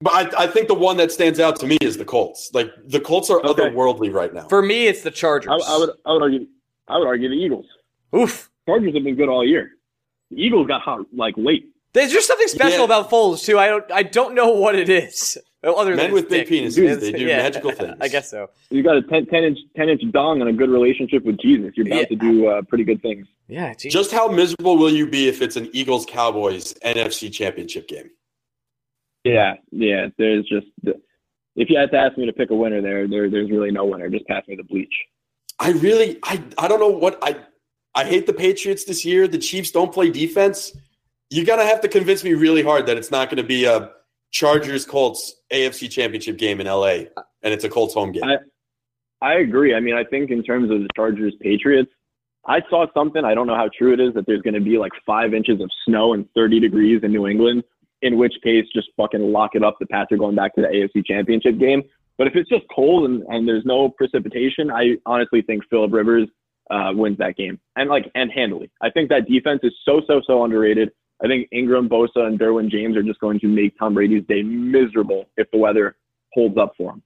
but 0.00 0.12
I, 0.38 0.44
I 0.44 0.46
think 0.46 0.68
the 0.68 0.74
one 0.74 0.96
that 0.98 1.10
stands 1.12 1.40
out 1.40 1.58
to 1.60 1.66
me 1.66 1.76
is 1.80 1.96
the 1.96 2.04
Colts. 2.04 2.50
Like 2.54 2.70
the 2.86 3.00
Colts 3.00 3.28
are 3.30 3.44
Okay. 3.44 3.62
otherworldly 3.70 4.12
right 4.12 4.32
now. 4.32 4.46
For 4.48 4.62
me, 4.62 4.86
it's 4.86 5.02
the 5.02 5.10
Chargers. 5.10 5.50
I, 5.50 5.74
I 5.74 5.78
would 5.78 5.90
I 6.06 6.12
would 6.12 6.22
argue 6.22 6.46
I 6.88 6.98
would 6.98 7.06
argue 7.06 7.28
the 7.28 7.34
Eagles. 7.34 7.66
Oof. 8.16 8.50
Chargers 8.66 8.94
have 8.94 9.04
been 9.04 9.16
good 9.16 9.28
all 9.28 9.44
year. 9.44 9.72
The 10.30 10.36
Eagles 10.42 10.66
got 10.68 10.80
hot 10.82 11.06
like 11.14 11.34
late. 11.36 11.66
There's 11.92 12.12
just 12.12 12.28
something 12.28 12.46
special 12.46 12.78
Yeah. 12.78 12.84
about 12.84 13.10
Foles 13.10 13.44
too. 13.44 13.58
I 13.58 13.66
don't, 13.66 13.90
I 13.90 14.02
don't 14.04 14.34
know 14.36 14.50
what 14.50 14.76
it 14.76 14.88
is. 14.88 15.36
Other 15.62 15.90
Men 15.94 16.06
than 16.06 16.12
with 16.12 16.28
big 16.30 16.48
dick. 16.48 16.62
penises, 16.64 16.74
they 16.76 17.08
It's- 17.08 17.12
do 17.20 17.26
magical 17.26 17.70
things. 17.80 17.96
I 18.00 18.08
guess 18.08 18.30
so. 18.30 18.48
You 18.70 18.82
got 18.82 18.96
a 18.96 19.02
10, 19.02 19.26
10 19.26 19.44
inch 19.44 19.58
ten 19.76 19.88
inch 19.90 20.02
dong 20.10 20.40
and 20.40 20.48
a 20.48 20.52
good 20.54 20.70
relationship 20.70 21.22
with 21.24 21.38
Jesus. 21.38 21.72
You're 21.76 21.86
about 21.86 22.00
Yeah. 22.00 22.06
to 22.06 22.16
do 22.16 22.46
uh, 22.46 22.62
pretty 22.62 22.84
good 22.84 23.02
things. 23.02 23.26
Yeah. 23.48 23.74
Geez. 23.74 23.92
Just 23.92 24.10
how 24.10 24.28
miserable 24.28 24.78
will 24.78 24.90
you 24.90 25.06
be 25.06 25.28
if 25.28 25.42
it's 25.42 25.56
an 25.56 25.68
Eagles 25.74 26.06
Cowboys 26.08 26.72
NFC 26.84 27.30
Championship 27.32 27.88
game? 27.88 28.10
Yeah, 29.24 29.56
yeah. 29.70 30.08
There's 30.16 30.46
just 30.48 30.66
if 31.56 31.68
you 31.68 31.76
had 31.76 31.90
to 31.90 31.98
ask 31.98 32.16
me 32.16 32.24
to 32.26 32.32
pick 32.32 32.50
a 32.50 32.54
winner 32.54 32.80
there, 32.80 33.06
there 33.06 33.28
there's 33.28 33.50
really 33.50 33.70
no 33.70 33.84
winner. 33.84 34.08
Just 34.08 34.26
pass 34.26 34.46
me 34.48 34.56
the 34.56 34.62
bleach. 34.64 34.94
I 35.58 35.72
really 35.72 36.18
I 36.22 36.42
I 36.56 36.68
don't 36.68 36.80
know 36.80 36.88
what 36.88 37.18
I 37.22 37.36
I 37.94 38.04
hate 38.06 38.26
the 38.26 38.32
Patriots 38.32 38.84
this 38.84 39.04
year. 39.04 39.28
The 39.28 39.36
Chiefs 39.38 39.72
don't 39.72 39.92
play 39.92 40.08
defense. 40.10 40.74
You're 41.28 41.44
gonna 41.44 41.66
have 41.66 41.82
to 41.82 41.88
convince 41.88 42.24
me 42.24 42.32
really 42.34 42.62
hard 42.62 42.86
that 42.86 42.96
it's 42.96 43.10
not 43.10 43.28
gonna 43.28 43.42
be 43.42 43.66
a 43.66 43.90
Chargers 44.30 44.84
Colts 44.84 45.34
AFC 45.52 45.90
Championship 45.90 46.38
game 46.38 46.60
in 46.60 46.66
LA 46.66 47.04
and 47.42 47.54
it's 47.54 47.64
a 47.64 47.68
Colts 47.68 47.94
home 47.94 48.12
game. 48.12 48.24
I- 48.24 48.36
I 49.22 49.34
agree. 49.34 49.74
I 49.74 49.80
mean, 49.80 49.94
I 49.94 50.04
think 50.04 50.30
in 50.30 50.42
terms 50.42 50.70
of 50.70 50.80
the 50.80 50.88
Chargers 50.96 51.34
Patriots, 51.40 51.90
I 52.46 52.62
saw 52.70 52.86
something. 52.94 53.22
I 53.24 53.34
don't 53.34 53.46
know 53.46 53.54
how 53.54 53.68
true 53.76 53.92
it 53.92 54.00
is 54.00 54.14
that 54.14 54.24
there's 54.26 54.40
going 54.40 54.54
to 54.54 54.60
be 54.60 54.78
like 54.78 54.92
five 55.04 55.34
inches 55.34 55.60
of 55.60 55.70
snow 55.84 56.14
and 56.14 56.26
30 56.34 56.58
degrees 56.58 57.00
in 57.02 57.12
New 57.12 57.26
England. 57.26 57.62
In 58.02 58.16
which 58.16 58.32
case, 58.42 58.64
just 58.74 58.88
fucking 58.96 59.20
lock 59.20 59.50
it 59.54 59.62
up. 59.62 59.76
The 59.78 59.84
Pats 59.86 60.10
are 60.10 60.16
going 60.16 60.34
back 60.34 60.54
to 60.54 60.62
the 60.62 60.68
AFC 60.68 61.04
Championship 61.04 61.58
game. 61.58 61.82
But 62.16 62.28
if 62.28 62.34
it's 62.34 62.48
just 62.48 62.64
cold 62.74 63.04
and, 63.04 63.22
and 63.28 63.46
there's 63.46 63.66
no 63.66 63.90
precipitation, 63.90 64.70
I 64.70 64.96
honestly 65.04 65.42
think 65.42 65.64
Philip 65.68 65.92
Rivers 65.92 66.26
uh, 66.70 66.92
wins 66.94 67.18
that 67.18 67.36
game 67.36 67.60
and 67.76 67.90
like 67.90 68.10
and 68.14 68.32
handily. 68.32 68.70
I 68.80 68.88
think 68.88 69.10
that 69.10 69.28
defense 69.28 69.60
is 69.64 69.74
so 69.84 70.00
so 70.06 70.22
so 70.26 70.44
underrated. 70.44 70.92
I 71.22 71.26
think 71.26 71.48
Ingram, 71.52 71.88
Bosa, 71.88 72.26
and 72.26 72.38
Derwin 72.38 72.70
James 72.70 72.96
are 72.96 73.02
just 73.02 73.20
going 73.20 73.40
to 73.40 73.46
make 73.46 73.78
Tom 73.78 73.94
Brady's 73.94 74.24
day 74.26 74.42
miserable 74.42 75.26
if 75.36 75.50
the 75.50 75.58
weather 75.58 75.96
holds 76.32 76.56
up 76.56 76.72
for 76.76 76.92
him. 76.92 77.02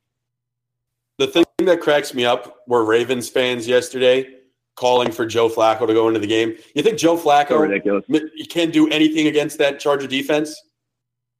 The 1.19 1.27
thing 1.27 1.45
that 1.65 1.81
cracks 1.81 2.15
me 2.15 2.25
up 2.25 2.59
were 2.67 2.85
Ravens 2.85 3.29
fans 3.29 3.67
yesterday 3.67 4.29
calling 4.77 5.12
for 5.12 5.25
Joe 5.25 5.49
Flacco 5.49 5.87
to 5.87 5.95
go 5.95 6.09
into 6.09 6.21
the 6.21 6.27
game. 6.27 6.57
You 6.75 6.83
think 6.83 6.99
Joe 6.99 7.17
So 7.17 7.25
Flacco 7.29 7.61
ridiculous. 7.61 8.05
you 8.09 8.47
can't 8.49 8.73
do 8.73 8.89
anything 8.89 9.29
against 9.29 9.59
that 9.59 9.79
Charger 9.79 10.07
defense? 10.09 10.61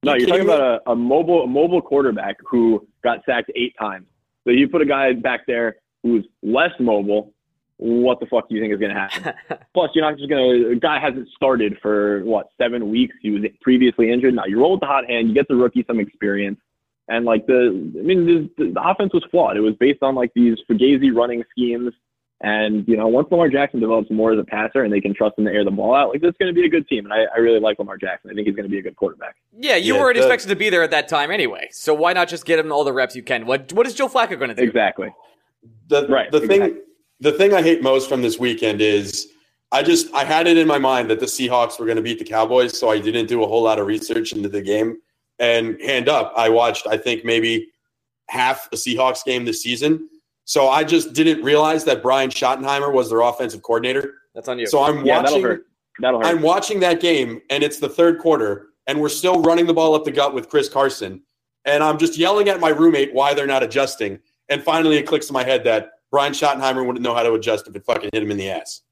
No, 0.05 0.14
You 0.14 0.20
you're 0.20 0.29
talking 0.29 0.45
about 0.45 0.83
a, 0.87 0.91
a 0.91 0.97
mobile 0.97 1.43
a 1.43 1.47
mobile 1.47 1.83
quarterback 1.83 2.37
who 2.49 2.87
got 3.03 3.25
sacked 3.27 3.51
eight 3.57 3.75
times. 3.79 4.07
So 4.45 4.51
you 4.51 4.68
put 4.68 4.83
a 4.83 4.87
guy 4.87 5.12
back 5.14 5.47
there 5.47 5.77
who's 6.03 6.25
less 6.43 6.70
mobile. 6.79 7.34
What 7.79 8.20
the 8.20 8.27
fuck 8.27 8.49
do 8.49 8.55
you 8.55 8.61
think 8.61 8.72
is 8.72 8.79
going 8.79 8.95
to 8.95 9.01
happen? 9.01 9.33
Plus, 9.75 9.91
you're 9.95 10.05
not 10.09 10.16
just 10.16 10.29
going 10.31 10.62
to. 10.62 10.70
A 10.70 10.77
guy 10.77 11.01
hasn't 11.01 11.29
started 11.35 11.77
for 11.83 12.22
what 12.25 12.49
seven 12.57 12.89
weeks. 12.91 13.16
He 13.20 13.31
was 13.31 13.43
previously 13.62 14.12
injured. 14.12 14.35
Now 14.35 14.45
you 14.47 14.61
roll 14.61 14.72
with 14.72 14.81
the 14.81 14.87
hot 14.87 15.07
hand. 15.09 15.29
You 15.29 15.35
get 15.35 15.49
the 15.49 15.57
rookie 15.57 15.85
some 15.87 15.99
experience, 15.99 16.61
and 17.09 17.25
like 17.25 17.47
the, 17.47 17.68
I 17.99 18.03
mean, 18.03 18.51
the, 18.57 18.72
the 18.72 18.81
offense 18.83 19.12
was 19.12 19.25
flawed. 19.31 19.57
It 19.57 19.61
was 19.61 19.75
based 19.81 20.03
on 20.03 20.14
like 20.14 20.31
these 20.35 20.57
fugazi 20.70 21.14
running 21.14 21.43
schemes. 21.51 21.93
And 22.41 22.87
you 22.87 22.97
know, 22.97 23.09
once 23.09 23.29
Lamar 23.31 23.49
Jackson 23.49 23.81
develops 23.81 24.11
more 24.11 24.33
as 24.33 24.39
a 24.39 24.45
passer 24.45 24.83
and 24.85 24.93
they 24.93 25.01
can 25.01 25.14
trust 25.14 25.39
him 25.39 25.47
to 25.47 25.51
air 25.51 25.64
the 25.64 25.70
ball 25.70 25.95
out, 25.95 26.11
like 26.11 26.20
this 26.20 26.31
is 26.31 26.37
going 26.39 26.55
to 26.55 26.61
be 26.61 26.66
a 26.66 26.68
good 26.68 26.87
team. 26.89 27.05
And 27.07 27.12
I, 27.12 27.25
I 27.35 27.39
really 27.39 27.59
like 27.61 27.79
Lamar 27.79 27.97
Jackson. 27.97 28.31
I 28.31 28.35
think 28.35 28.47
he's 28.47 28.55
going 28.57 28.66
to 28.66 28.70
be 28.70 28.79
a 28.79 28.83
good 28.83 28.97
quarterback. 28.97 29.37
Yeah, 29.57 29.77
you 29.77 29.95
Yeah, 29.95 30.01
weren't 30.01 30.16
the- 30.16 30.22
expected 30.22 30.49
to 30.49 30.57
be 30.57 30.68
there 30.70 30.83
at 30.83 30.91
that 30.91 31.09
time 31.09 31.31
anyway. 31.31 31.68
So 31.72 31.95
why 31.95 32.12
not 32.12 32.29
just 32.29 32.45
get 32.45 32.59
him 32.59 32.70
all 32.70 32.85
the 32.85 32.93
reps 32.93 33.16
you 33.16 33.22
can? 33.22 33.47
What 33.47 33.72
What 33.72 33.87
is 33.87 33.95
Joe 33.95 34.09
Flacco 34.09 34.37
going 34.39 34.51
to 34.51 34.55
do? 34.55 34.62
Exactly. 34.62 35.12
The 35.89 36.07
Right, 36.09 36.31
the 36.31 36.41
thing 36.41 36.62
exactly. 36.62 36.81
The 37.25 37.33
thing 37.33 37.55
I 37.55 37.62
hate 37.62 37.83
most 37.83 38.07
from 38.07 38.20
this 38.20 38.39
weekend 38.39 38.83
is 38.83 39.29
I 39.72 39.83
just 39.83 40.12
I 40.14 40.25
had 40.25 40.47
it 40.47 40.59
in 40.59 40.68
my 40.68 40.79
mind 40.79 41.09
that 41.09 41.20
the 41.20 41.27
Seahawks 41.27 41.81
were 41.81 41.87
going 41.87 41.97
to 41.97 42.03
beat 42.03 42.18
the 42.18 42.25
Cowboys, 42.25 42.79
so 42.79 42.91
I 42.91 43.01
didn't 43.01 43.27
do 43.27 43.43
a 43.43 43.47
whole 43.47 43.62
lot 43.62 43.79
of 43.79 43.87
research 43.87 44.33
into 44.33 44.51
the 44.51 44.61
game. 44.61 44.99
And 45.39 45.81
hand 45.81 46.11
up, 46.11 46.35
I 46.37 46.51
watched 46.51 46.87
I 46.87 46.99
think 46.99 47.25
maybe 47.25 47.68
half 48.29 48.68
a 48.72 48.77
Seahawks 48.77 49.25
game 49.25 49.47
this 49.47 49.62
season. 49.62 50.09
So 50.45 50.68
I 50.68 50.85
just 50.85 51.14
didn't 51.14 51.43
realize 51.43 51.83
that 51.85 52.03
Brian 52.03 52.29
Schottenheimer 52.29 52.93
was 52.93 53.09
their 53.09 53.22
offensive 53.22 53.62
coordinator. 53.62 54.12
That's 54.35 54.49
on 54.49 54.59
you. 54.59 54.66
So 54.66 54.85
I'm 54.85 55.05
Yeah, 55.07 55.22
that'll 55.22 55.33
watching 55.33 55.43
hurt. 55.43 55.66
That'll 56.01 56.20
hurt. 56.20 56.27
I'm 56.27 56.43
watching 56.43 56.79
that 56.81 57.01
game, 57.01 57.41
and 57.49 57.64
it's 57.64 57.79
the 57.79 57.89
third 57.89 58.18
quarter, 58.18 58.68
and 58.87 59.01
we're 59.01 59.09
still 59.09 59.41
running 59.41 59.64
the 59.64 59.72
ball 59.72 59.95
up 59.95 60.05
the 60.05 60.12
gut 60.12 60.35
with 60.35 60.51
Chris 60.51 60.68
Carson. 60.68 61.22
And 61.64 61.83
I'm 61.83 61.97
just 61.97 62.18
yelling 62.18 62.51
at 62.51 62.61
my 62.61 62.68
roommate 62.68 63.14
why 63.14 63.33
they're 63.33 63.47
not 63.47 63.62
adjusting. 63.62 64.20
And 64.51 64.62
finally, 64.62 64.99
it 64.99 65.05
clicks 65.07 65.31
in 65.31 65.33
my 65.33 65.43
head 65.43 65.64
that 65.64 65.93
Brian 66.15 66.33
Schottenheimer 66.33 66.87
wouldn't 66.87 67.03
know 67.03 67.12
how 67.12 67.25
to 67.25 67.33
adjust 67.33 67.67
if 67.67 67.75
it 67.75 67.85
fucking 67.85 68.11
hit 68.12 68.23
him 68.23 68.31
in 68.31 68.37
the 68.37 68.49
ass. 68.49 68.83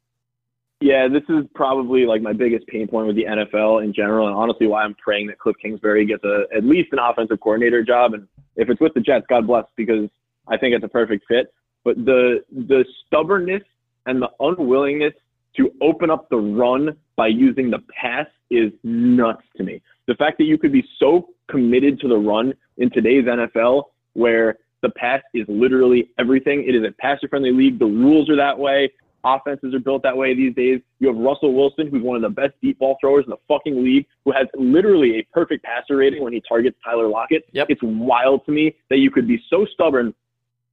Yeah, 0.81 1.07
this 1.07 1.23
is 1.29 1.45
probably 1.55 2.05
like 2.05 2.21
my 2.21 2.33
biggest 2.33 2.67
pain 2.67 2.89
point 2.89 3.07
with 3.07 3.15
the 3.15 3.27
NFL 3.27 3.85
in 3.85 3.95
general, 3.95 4.27
and 4.27 4.35
honestly, 4.35 4.67
why 4.67 4.83
I'm 4.83 4.97
praying 4.97 5.29
that 5.29 5.39
Cliff 5.39 5.55
Kingsbury 5.63 6.05
gets 6.05 6.25
a 6.25 6.47
at 6.53 6.65
least 6.65 6.89
an 6.91 6.99
offensive 6.99 7.39
coordinator 7.39 7.85
job. 7.85 8.15
And 8.15 8.27
if 8.57 8.69
it's 8.69 8.81
with 8.81 8.93
the 8.95 9.01
Jets, 9.01 9.25
God 9.29 9.47
bless, 9.47 9.67
because 9.77 10.11
I 10.49 10.57
think 10.57 10.75
it's 10.75 10.85
a 10.85 10.89
perfect 10.89 11.25
fit. 11.29 11.55
But 11.85 11.95
the 12.05 12.43
the 12.51 12.85
stubbornness 13.07 13.63
and 14.07 14.21
the 14.21 14.31
unwillingness 14.41 15.15
to 15.59 15.71
open 15.81 16.11
up 16.11 16.29
the 16.29 16.39
run 16.39 16.97
by 17.15 17.29
using 17.29 17.71
the 17.71 17.85
pass 17.97 18.27
is 18.51 18.73
nuts 18.83 19.45
to 19.59 19.63
me. 19.63 19.81
The 20.09 20.17
fact 20.17 20.39
that 20.39 20.45
you 20.45 20.59
could 20.59 20.73
be 20.73 20.85
so 20.99 21.29
committed 21.49 22.01
to 22.01 22.09
the 22.09 22.19
run 22.19 22.53
in 22.79 22.91
today's 22.91 23.27
NFL, 23.27 23.85
where 24.15 24.59
the 24.83 24.91
pass 24.91 25.23
is 25.33 25.45
literally 25.49 26.11
everything. 26.19 26.65
It 26.67 26.75
is 26.75 26.85
a 26.85 26.93
passer 26.93 27.29
friendly 27.29 27.53
league. 27.53 27.79
The 27.79 27.87
rules 27.87 28.29
are 28.29 28.37
that 28.37 28.59
way. 28.59 28.93
Offenses 29.25 29.73
are 29.73 29.79
built 29.79 30.03
that 30.03 30.17
way 30.17 30.35
these 30.35 30.55
days. 30.55 30.81
You 30.99 31.07
have 31.07 31.17
Russell 31.17 31.55
Wilson, 31.55 31.87
who's 31.89 32.03
one 32.03 32.17
of 32.17 32.23
the 32.23 32.29
best 32.29 32.55
deep 32.61 32.81
ball 32.81 32.97
throwers 33.01 33.25
in 33.25 33.31
the 33.31 33.37
fucking 33.47 33.85
league, 33.85 34.07
who 34.25 34.33
has 34.33 34.49
literally 34.55 35.21
a 35.21 35.23
perfect 35.33 35.65
passer 35.65 35.97
rating 35.97 36.25
when 36.25 36.33
he 36.33 36.43
targets 36.49 36.77
Tyler 36.85 37.07
Lockett. 37.07 37.45
Yep. 37.53 37.69
It's 37.71 37.81
wild 37.85 38.45
to 38.47 38.53
me 38.53 38.75
that 38.91 38.99
you 38.99 39.13
could 39.13 39.29
be 39.29 39.41
so 39.49 39.65
stubborn 39.73 40.13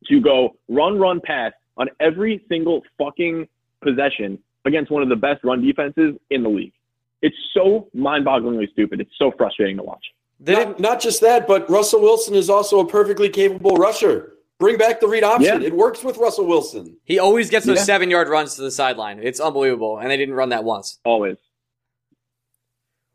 to 0.07 0.19
go 0.19 0.55
run, 0.67 0.97
run, 0.97 1.21
pass 1.23 1.51
on 1.77 1.89
every 1.99 2.43
single 2.49 2.81
fucking 2.97 3.47
possession 3.81 4.39
against 4.65 4.89
one 4.91 5.03
of 5.03 5.09
the 5.09 5.15
best 5.15 5.43
run 5.43 5.61
defenses 5.61 6.15
in 6.31 6.41
the 6.41 6.49
league. 6.49 6.73
It's 7.21 7.37
so 7.53 7.87
mind-bogglingly 7.93 8.71
stupid. 8.71 8.99
It's 8.99 9.11
so 9.19 9.31
frustrating 9.37 9.77
to 9.77 9.83
watch. 9.83 10.03
They 10.39 10.53
Not, 10.53 10.77
didn't, 10.77 11.01
just 11.01 11.21
that, 11.21 11.47
but 11.47 11.69
Russell 11.69 12.01
Wilson 12.01 12.33
is 12.33 12.49
also 12.49 12.79
a 12.79 12.87
perfectly 12.87 13.27
capable 13.29 13.75
rusher. 13.75 14.33
Bring 14.57 14.77
back 14.77 14.99
the 14.99 15.07
read 15.07 15.23
option. 15.23 15.61
Yeah. 15.61 15.67
It 15.67 15.73
works 15.73 16.03
with 16.03 16.17
Russell 16.17 16.45
Wilson. 16.45 16.97
he 17.03 17.19
always 17.19 17.49
gets 17.49 17.65
those 17.65 17.77
Yeah. 17.77 17.83
seven 17.83 18.09
yard 18.09 18.29
runs 18.29 18.55
to 18.55 18.61
the 18.61 18.71
sideline. 18.71 19.19
It's 19.21 19.39
unbelievable, 19.39 19.97
and 19.97 20.09
they 20.09 20.17
didn't 20.17 20.35
run 20.35 20.49
that 20.49 20.63
once. 20.63 20.99
Always. 21.03 21.37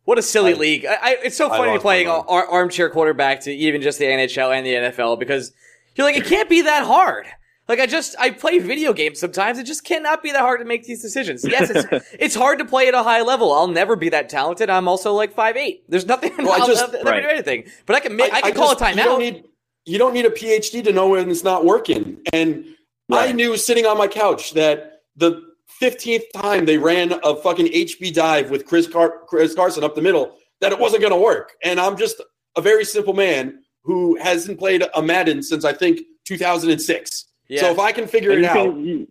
What 0.04 0.18
a 0.18 0.22
silly 0.22 0.52
I- 0.52 0.56
league! 0.58 0.86
I, 0.86 0.94
I, 1.02 1.16
it's 1.24 1.36
so 1.36 1.48
funny 1.48 1.72
lost 1.72 1.82
playing 1.82 2.08
my 2.08 2.14
ar- 2.14 2.46
armchair 2.46 2.90
quarterback 2.90 3.40
to 3.42 3.52
even 3.52 3.80
just 3.80 3.98
the 3.98 4.04
NHL 4.04 4.54
and 4.54 4.66
the 4.66 4.74
NFL 4.74 5.18
because 5.18 5.52
you're 5.96 6.06
like, 6.06 6.16
it 6.16 6.26
can't 6.26 6.48
be 6.48 6.62
that 6.62 6.84
hard. 6.84 7.26
Like 7.66 7.80
I 7.80 7.86
just 7.86 8.14
I 8.18 8.30
play 8.30 8.58
video 8.58 8.92
games 8.92 9.18
sometimes. 9.20 9.58
It 9.58 9.64
just 9.64 9.84
cannot 9.84 10.22
be 10.22 10.32
that 10.32 10.40
hard 10.40 10.60
to 10.60 10.66
make 10.66 10.84
these 10.84 11.00
decisions. 11.00 11.44
Yes, 11.48 11.70
it's 11.70 12.06
it's 12.18 12.34
hard 12.34 12.58
to 12.58 12.64
play 12.64 12.88
at 12.88 12.94
a 12.94 13.02
high 13.02 13.22
level. 13.22 13.52
I'll 13.52 13.68
never 13.68 13.96
be 13.96 14.10
that 14.10 14.28
talented. 14.28 14.68
I'm 14.68 14.86
also 14.88 15.12
like 15.14 15.34
five 15.34 15.56
eight. 15.56 15.82
There's 15.88 16.06
nothing. 16.06 16.32
Well, 16.38 16.52
I 16.52 16.58
I'll 16.58 16.66
just- 16.66 16.80
never, 16.92 17.04
never 17.04 17.10
right. 17.10 17.22
do 17.22 17.28
anything. 17.28 17.64
But 17.86 17.96
I 17.96 18.00
can 18.00 18.16
make, 18.16 18.32
I, 18.34 18.40
can 18.42 18.54
call 18.54 18.74
just- 18.74 18.82
a 18.82 18.90
You 18.90 18.96
don't 18.96 19.18
timeout. 19.18 19.18
need 19.20 19.44
you 19.86 19.98
don't 19.98 20.12
need 20.14 20.26
a 20.26 20.30
PhD 20.30 20.84
to 20.84 20.92
know 20.92 21.08
when 21.08 21.30
it's 21.30 21.44
not 21.44 21.64
working. 21.64 22.18
And 22.32 22.64
I 23.10 23.32
knew 23.32 23.56
sitting 23.56 23.86
on 23.86 23.96
my 23.98 24.08
couch 24.08 24.52
that 24.54 25.00
the 25.16 25.42
15th 25.80 26.22
time 26.34 26.64
they 26.66 26.78
ran 26.78 27.12
a 27.22 27.36
fucking 27.36 27.66
HB 27.66 28.12
dive 28.14 28.50
with 28.50 28.64
Chris 28.66 28.86
Car- 28.86 29.20
Chris 29.26 29.54
Carson 29.54 29.84
up 29.84 29.94
the 29.94 30.00
middle 30.02 30.36
that 30.60 30.72
it 30.72 30.78
wasn't 30.78 31.02
going 31.02 31.12
to 31.12 31.18
work. 31.20 31.52
And 31.62 31.78
I'm 31.80 31.96
just 31.98 32.22
a 32.56 32.60
very 32.62 32.84
simple 32.84 33.12
man 33.12 33.60
who 33.82 34.16
hasn't 34.16 34.58
played 34.58 34.84
a 34.94 35.02
Madden 35.02 35.42
since 35.42 35.64
I 35.66 35.72
think 35.74 36.00
2006. 36.26 37.26
Yeah. 37.48 37.60
So 37.60 37.70
if 37.72 37.78
I 37.78 37.92
can 37.92 38.06
figure 38.06 38.32
And 38.32 38.40
it 38.40 38.44
out, 38.46 38.54
can- 38.54 39.06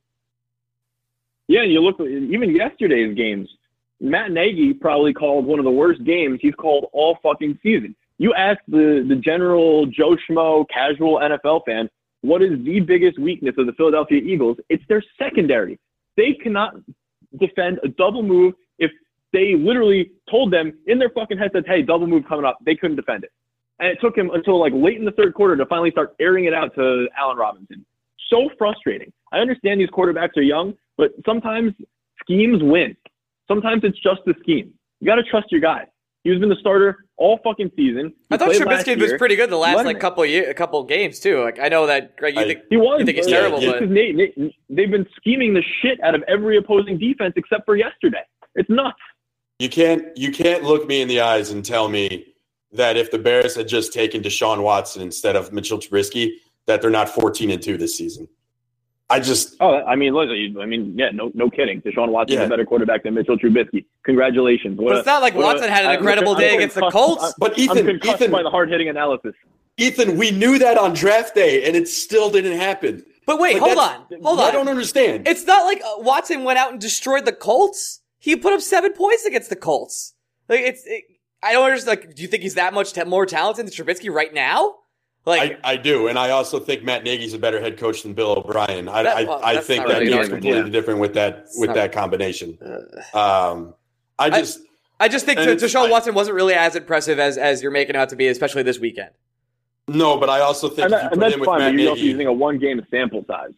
yeah, 1.48 1.62
and 1.62 1.72
you 1.72 1.82
look 1.82 2.00
even 2.00 2.56
yesterday's 2.56 3.16
games. 3.16 3.50
Matt 4.00 4.32
Nagy 4.32 4.74
probably 4.74 5.14
called 5.14 5.46
one 5.46 5.60
of 5.60 5.66
the 5.66 5.72
worst 5.72 6.04
games 6.04 6.40
he's 6.42 6.56
called 6.56 6.88
all 6.94 7.18
fucking 7.24 7.60
season. 7.64 7.96
You 8.18 8.34
ask 8.34 8.60
the 8.68 9.06
the 9.08 9.16
general 9.16 9.86
Joe 9.86 10.18
Schmo 10.28 10.66
casual 10.70 11.20
NFL 11.20 11.66
fan, 11.66 11.90
what 12.22 12.42
is 12.42 12.64
the 12.64 12.80
biggest 12.80 13.20
weakness 13.20 13.56
of 13.58 13.66
the 13.66 13.74
Philadelphia 13.74 14.22
Eagles? 14.22 14.58
It's 14.70 14.84
their 14.88 15.04
secondary. 15.18 15.80
They 16.16 16.34
cannot 16.34 16.76
defend 17.40 17.80
a 17.84 17.88
double 17.88 18.24
move 18.24 18.54
if 18.80 18.92
they 19.32 19.56
literally 19.56 20.12
told 20.30 20.52
them 20.52 20.74
in 20.88 21.00
their 21.00 21.10
fucking 21.10 21.38
headsets, 21.38 21.68
"Hey, 21.68 21.82
double 21.82 22.08
move 22.08 22.26
coming 22.26 22.46
up." 22.46 22.60
They 22.66 22.76
couldn't 22.76 22.96
defend 22.98 23.24
it, 23.24 23.32
and 23.80 23.90
it 23.90 24.00
took 24.00 24.18
him 24.18 24.32
until 24.32 24.60
like 24.60 24.74
late 24.74 24.98
in 24.98 25.06
the 25.06 25.12
third 25.12 25.34
quarter 25.34 25.56
to 25.58 25.66
finally 25.66 25.92
start 25.92 26.16
airing 26.20 26.46
it 26.46 26.54
out 26.54 26.74
to 26.76 27.08
Allen 27.18 27.38
Robinson 27.38 27.86
so 28.34 28.50
frustrating. 28.58 29.12
I 29.32 29.40
understand 29.40 29.80
these 29.80 29.90
quarterbacks 29.90 30.36
are 30.38 30.42
young, 30.42 30.74
but 30.98 31.12
sometimes 31.26 31.74
schemes 32.22 32.62
win. 32.64 32.96
Sometimes 33.48 33.84
it's 33.84 34.00
just 34.00 34.22
the 34.26 34.34
scheme. 34.42 34.74
You 35.00 35.08
got 35.08 35.16
to 35.16 35.24
trust 35.24 35.52
your 35.52 35.62
guy. 35.62 35.86
He's 36.24 36.40
been 36.40 36.48
the 36.50 36.56
starter 36.62 37.06
all 37.18 37.38
fucking 37.44 37.72
season. 37.76 38.14
He 38.30 38.36
I 38.36 38.38
thought 38.38 38.48
played 38.48 38.66
last 38.66 38.86
Trubisky 38.88 39.02
was 39.02 39.14
pretty 39.18 39.36
good 39.36 39.50
the 39.50 39.58
last 39.58 39.76
Let 39.76 39.86
like 39.86 40.00
couple 40.00 40.26
year, 40.26 40.50
a 40.50 40.54
couple 40.54 40.82
games 40.86 41.20
too. 41.20 41.44
Like 41.44 41.60
I 41.60 41.68
know 41.68 41.86
that 41.88 42.16
Greg, 42.16 42.36
you 42.36 42.42
I- 42.42 42.46
think 42.46 42.60
He 42.70 42.78
was. 42.78 43.00
You 43.02 43.06
think 43.06 43.18
he's 43.18 43.26
but 43.26 43.32
terrible, 43.32 43.58
it's 43.58 43.66
but- 43.66 43.80
because 43.82 43.94
Nate- 43.94 44.16
Nate- 44.16 44.56
they've 44.70 44.90
been 44.90 45.06
scheming 45.18 45.54
the 45.54 45.62
shit 45.82 46.02
out 46.02 46.16
of 46.16 46.24
every 46.30 46.56
opposing 46.58 46.98
defense 46.98 47.34
except 47.36 47.66
for 47.66 47.76
yesterday. 47.76 48.24
It's 48.56 48.70
nuts. 48.70 48.98
you 49.60 49.68
can't 49.70 50.06
you 50.18 50.32
can't 50.32 50.64
look 50.64 50.88
me 50.88 51.02
in 51.02 51.08
the 51.10 51.20
eyes 51.20 51.52
and 51.52 51.64
tell 51.66 51.90
me 51.90 52.26
that 52.72 52.96
if 52.98 53.12
the 53.12 53.20
Bears 53.20 53.56
had 53.56 53.68
just 53.68 53.92
taken 53.94 54.22
Deshaun 54.22 54.64
Watson 54.64 55.02
instead 55.02 55.36
of 55.36 55.52
Mitchell 55.52 55.78
Trubisky, 55.78 56.32
that 56.66 56.82
they're 56.82 56.90
not 56.92 57.10
14 57.10 57.52
and 57.52 57.62
2 57.62 57.78
this 57.78 57.96
season. 57.96 58.28
I 59.10 59.20
just 59.20 59.56
Oh, 59.60 59.84
I 59.84 59.96
mean, 59.96 60.14
look, 60.14 60.30
I 60.30 60.66
mean, 60.66 60.94
yeah, 60.98 61.10
no, 61.14 61.30
no 61.36 61.50
kidding. 61.50 61.82
Deshaun 61.82 62.10
Watson's 62.10 62.40
Yeah. 62.40 62.46
a 62.46 62.50
better 62.50 62.66
quarterback 62.66 63.04
than 63.04 63.14
Mitchell 63.14 63.38
Trubisky. 63.38 63.86
Congratulations. 64.06 64.78
What 64.80 64.88
But 64.90 64.96
a- 64.96 65.00
it's 65.00 65.06
not 65.06 65.22
like 65.22 65.36
what 65.36 65.44
a- 65.44 65.46
Watson 65.46 65.70
had 65.70 65.84
an 65.84 65.90
I'm- 65.92 66.00
incredible 66.00 66.34
I'm 66.34 66.40
day 66.40 66.56
against 66.56 66.76
the 66.76 66.90
Colts. 66.90 67.34
but 67.38 67.54
I'm 67.54 67.60
Ethan 67.60 67.86
concussed 67.86 68.22
Ethan 68.22 68.32
by 68.32 68.42
the 68.44 68.50
hard 68.50 68.70
hitting 68.72 68.90
analysis. 68.90 69.34
Ethan, 69.78 70.18
we 70.18 70.32
knew 70.32 70.58
that 70.58 70.78
on 70.78 70.94
draft 70.94 71.36
day, 71.36 71.64
and 71.66 71.76
it 71.76 71.88
still 71.88 72.30
didn't 72.30 72.58
happen. 72.58 73.04
But 73.26 73.40
wait, 73.40 73.54
Like, 73.60 73.62
hold 73.64 73.78
on, 73.78 74.06
hold 74.24 74.40
on. 74.40 74.46
I 74.48 74.52
don't 74.52 74.68
understand. 74.68 75.28
It's 75.28 75.46
not 75.46 75.66
like 75.66 75.82
uh, 75.84 75.96
Watson 76.00 76.44
went 76.44 76.58
out 76.60 76.72
and 76.72 76.80
destroyed 76.82 77.26
the 77.26 77.32
Colts. 77.34 78.02
He 78.20 78.36
put 78.36 78.54
up 78.54 78.62
seven 78.62 78.94
points 78.94 79.26
against 79.26 79.50
the 79.50 79.56
Colts. 79.56 80.14
Like 80.50 80.62
it's, 80.62 80.86
it, 80.86 81.04
I 81.42 81.54
don't 81.54 81.66
understand. 81.66 82.00
Like, 82.02 82.16
do 82.16 82.22
you 82.22 82.28
think 82.28 82.44
he's 82.44 82.56
that 82.56 82.74
much 82.74 82.94
ta- 82.94 83.06
more 83.06 83.26
talented 83.26 83.66
than 83.68 83.74
Trubisky 83.74 84.12
right 84.14 84.34
now? 84.34 84.76
Like, 85.26 85.60
I, 85.64 85.74
I 85.74 85.78
do, 85.78 86.08
and 86.08 86.20
I 86.20 86.32
also 86.32 86.60
think 86.60 86.84
Matt 86.84 87.06
Nagy's 87.06 87.34
a 87.34 87.38
better 87.40 87.62
head 87.62 87.78
coach 87.78 88.04
than 88.04 88.14
Bill 88.14 88.32
O'Brien. 88.38 88.90
I, 88.90 89.04
That- 89.04 89.18
I, 89.18 89.24
well, 89.24 89.40
I 89.42 89.54
that's 89.56 89.68
think 89.68 89.88
that 89.88 90.00
really 90.00 90.12
an 90.12 90.30
completely 90.30 90.60
yeah. 90.64 90.68
different 90.70 91.00
with 91.00 91.14
that 91.14 91.44
It's 91.46 91.58
with 91.58 91.70
not- 91.70 91.76
that 91.76 91.92
combination. 91.94 92.58
uh, 93.14 93.18
Um, 93.52 93.74
I 94.20 94.26
I- 94.26 94.30
just 94.32 94.60
I 95.00 95.08
just 95.08 95.26
think 95.26 95.40
And 95.40 95.50
Deshaun. 95.60 95.90
Watson 95.90 96.14
wasn't 96.14 96.36
really 96.36 96.54
as 96.54 96.76
impressive 96.76 97.20
as 97.20 97.38
as 97.38 97.62
you're 97.62 97.72
making 97.72 97.96
out 97.96 98.10
to 98.10 98.16
be, 98.18 98.28
especially 98.28 98.64
this 98.64 98.80
weekend. 98.80 99.12
no, 99.88 100.18
but 100.18 100.30
I 100.30 100.40
also 100.42 100.68
think 100.70 100.86
And, 100.86 100.94
if 100.94 101.00
that, 101.00 101.04
you 101.04 101.10
and 101.10 101.12
put 101.14 101.20
that's 101.22 101.34
him 101.36 101.44
fine, 101.46 101.60
but 101.60 101.66
Matt 101.72 101.74
you're 101.80 101.90
also 101.90 102.00
Nagy, 102.02 102.10
using 102.12 102.28
a 102.28 102.34
one 102.34 102.58
game 102.60 102.86
sample 102.92 103.24
size. 103.26 103.54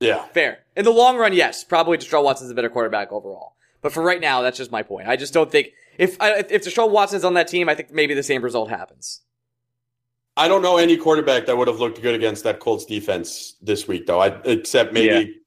yeah, 0.00 0.24
Fair. 0.32 0.60
In 0.76 0.84
the 0.84 0.90
long 0.92 1.16
run, 1.16 1.32
yes, 1.32 1.64
probably 1.64 1.98
Deshaun 1.98 2.22
Watson's 2.24 2.50
a 2.50 2.54
better 2.54 2.68
quarterback 2.70 3.10
overall. 3.12 3.54
But 3.82 3.92
for 3.92 4.02
right 4.02 4.20
now, 4.20 4.40
that's 4.42 4.56
just 4.58 4.70
my 4.72 4.82
point. 4.82 5.08
I 5.08 5.16
just 5.16 5.32
don't 5.34 5.50
think 5.50 5.72
if 5.98 6.16
if 6.20 6.64
Deshaun 6.64 6.90
Watson's 6.90 7.24
on 7.24 7.34
that 7.34 7.48
team, 7.48 7.68
I 7.68 7.74
think 7.74 7.90
maybe 7.92 8.14
the 8.14 8.22
same 8.22 8.42
result 8.42 8.70
happens. 8.70 9.20
I 10.38 10.46
don't 10.46 10.62
know 10.62 10.76
any 10.76 10.96
quarterback 10.96 11.46
that 11.46 11.58
would 11.58 11.66
have 11.66 11.80
looked 11.80 12.00
good 12.00 12.14
against 12.14 12.44
that 12.44 12.60
Colts 12.60 12.84
defense 12.84 13.56
this 13.60 13.88
week, 13.88 14.06
though. 14.06 14.20
I 14.20 14.28
except 14.44 14.92
maybe 14.92 15.40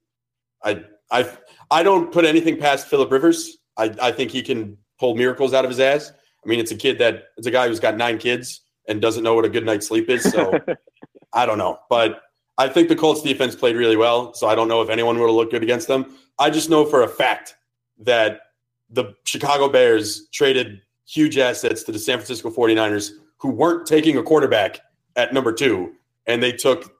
I 0.64 0.84
I 1.10 1.30
I 1.72 1.82
don't 1.82 2.12
put 2.12 2.26
anything 2.26 2.58
past 2.58 2.88
Philip 2.88 3.10
Rivers. 3.10 3.58
I, 3.78 3.96
I 4.02 4.12
think 4.12 4.32
he 4.32 4.42
can 4.42 4.78
pull 5.00 5.16
miracles 5.16 5.54
out 5.54 5.64
of 5.64 5.72
his 5.72 5.80
ass. 5.80 6.12
I 6.44 6.50
mean, 6.50 6.60
it's 6.60 6.72
a 6.72 6.76
kid 6.76 7.00
that 7.00 7.30
it's 7.38 7.48
a 7.48 7.52
guy 7.52 7.70
who's 7.70 7.80
got 7.80 7.96
nine 7.96 8.18
kids 8.18 8.62
and 8.88 9.02
doesn't 9.02 9.24
know 9.24 9.34
what 9.34 9.46
a 9.46 9.50
good 9.50 9.66
night's 9.66 9.88
sleep 9.88 10.10
is. 10.10 10.30
So 10.30 10.60
I 11.34 11.46
don't 11.46 11.58
know, 11.58 11.80
but 11.89 12.22
I 12.58 12.68
think 12.68 12.89
the 12.89 12.96
Colts 12.96 13.22
defense 13.22 13.56
played 13.56 13.78
really 13.78 13.96
well. 13.96 14.34
So 14.34 14.48
I 14.48 14.56
don't 14.56 14.68
know 14.68 14.82
if 14.82 14.89
anyone 14.89 15.18
would 15.20 15.28
have 15.28 15.36
looked 15.36 15.52
good 15.54 15.64
against 15.64 15.88
them. 15.88 16.18
I 16.38 16.50
just 16.50 16.70
know 16.70 16.86
for 16.86 17.04
a 17.04 17.08
fact 17.08 17.56
that 18.00 18.42
the 18.89 19.16
Chicago 19.24 19.70
Bears 19.70 20.28
traded 20.34 20.82
huge 21.08 21.38
assets 21.38 21.84
to 21.84 21.94
the 21.94 22.00
San 22.00 22.18
Francisco 22.18 22.50
49ers 22.50 23.12
who 23.42 23.50
weren't 23.50 23.88
taking 23.88 24.18
a 24.18 24.24
quarterback 24.24 24.80
at 25.16 25.34
number 25.34 25.52
two, 25.52 25.94
and 26.28 26.42
they 26.42 26.52
took 26.52 26.94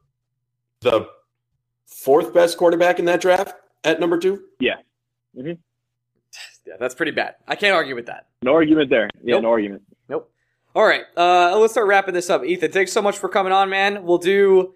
the 0.82 1.08
fourth 1.86 2.34
best 2.34 2.58
quarterback 2.58 3.00
in 3.00 3.06
that 3.06 3.22
draft 3.22 3.54
at 3.84 4.00
number 4.00 4.18
two. 4.18 4.44
Yeah. 4.60 4.76
Yeah, 5.34 6.74
that's 6.80 6.96
pretty 6.96 7.12
bad. 7.12 7.36
I 7.48 7.56
can't 7.56 7.74
argue 7.74 7.96
with 7.96 8.06
that. 8.08 8.28
No 8.44 8.54
argument 8.54 8.90
there. 8.90 9.10
Yeah, 9.24 9.36
Nope. 9.36 9.44
no 9.44 9.50
argument. 9.50 9.82
Nope. 10.10 10.32
All 10.76 10.84
right, 10.86 11.04
uh, 11.18 11.58
let's 11.58 11.74
start 11.74 11.88
wrapping 11.88 12.14
this 12.14 12.30
up. 12.30 12.44
Ethan, 12.46 12.72
thanks 12.72 12.92
so 12.92 13.02
much 13.02 13.18
for 13.18 13.28
coming 13.30 13.52
on, 13.52 13.70
man. 13.70 14.04
We'll 14.04 14.18
do. 14.20 14.74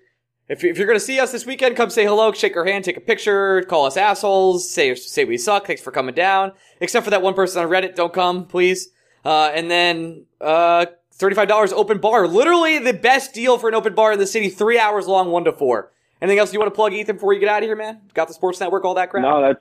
If, 0.49 0.61
you- 0.63 0.69
if 0.69 0.77
you're 0.77 0.87
going 0.87 0.99
to 0.99 1.03
see 1.05 1.19
us 1.19 1.31
this 1.31 1.45
weekend, 1.45 1.75
come 1.75 1.89
say 1.89 2.03
hello, 2.05 2.31
shake 2.31 2.55
our 2.57 2.65
hand, 2.65 2.83
take 2.85 2.97
a 2.97 3.01
picture, 3.01 3.63
call 3.63 3.85
us 3.85 3.97
assholes, 3.97 4.69
say 4.71 4.93
say 4.95 5.25
we 5.25 5.37
suck. 5.37 5.65
Thanks 5.67 5.81
for 5.81 5.91
coming 5.91 6.13
down. 6.13 6.51
Except 6.81 7.03
for 7.03 7.09
that 7.11 7.21
one 7.21 7.33
person 7.33 7.63
on 7.63 7.69
Reddit, 7.69 7.95
don't 7.95 8.13
come, 8.13 8.45
please. 8.45 8.89
Uh, 9.23 9.51
and 9.55 9.71
then 9.71 10.25
uh, 10.41 10.85
thirty-five 11.15 11.47
dollars 11.47 11.73
open 11.73 11.97
bar, 11.99 12.27
literally 12.27 12.79
the 12.79 12.93
best 12.93 13.33
deal 13.33 13.57
for 13.57 13.67
an 13.69 13.75
open 13.75 13.95
bar 13.95 14.13
in 14.13 14.19
the 14.19 14.27
city. 14.27 14.49
Three 14.49 14.79
hours 14.79 15.07
long, 15.07 15.31
one 15.31 15.43
to 15.45 15.51
four. 15.51 15.91
Anything 16.21 16.39
else 16.39 16.53
you 16.53 16.59
want 16.59 16.71
to 16.71 16.75
plug, 16.75 16.93
Ethan, 16.93 17.17
before 17.17 17.33
you 17.33 17.39
get 17.39 17.49
out 17.49 17.61
of 17.61 17.67
here, 17.67 17.75
man? 17.75 18.01
Gotham 18.13 18.33
Sports 18.33 18.59
Network, 18.59 18.85
all 18.85 18.93
that 18.95 19.09
crap. 19.09 19.23
No, 19.23 19.41
that's 19.41 19.59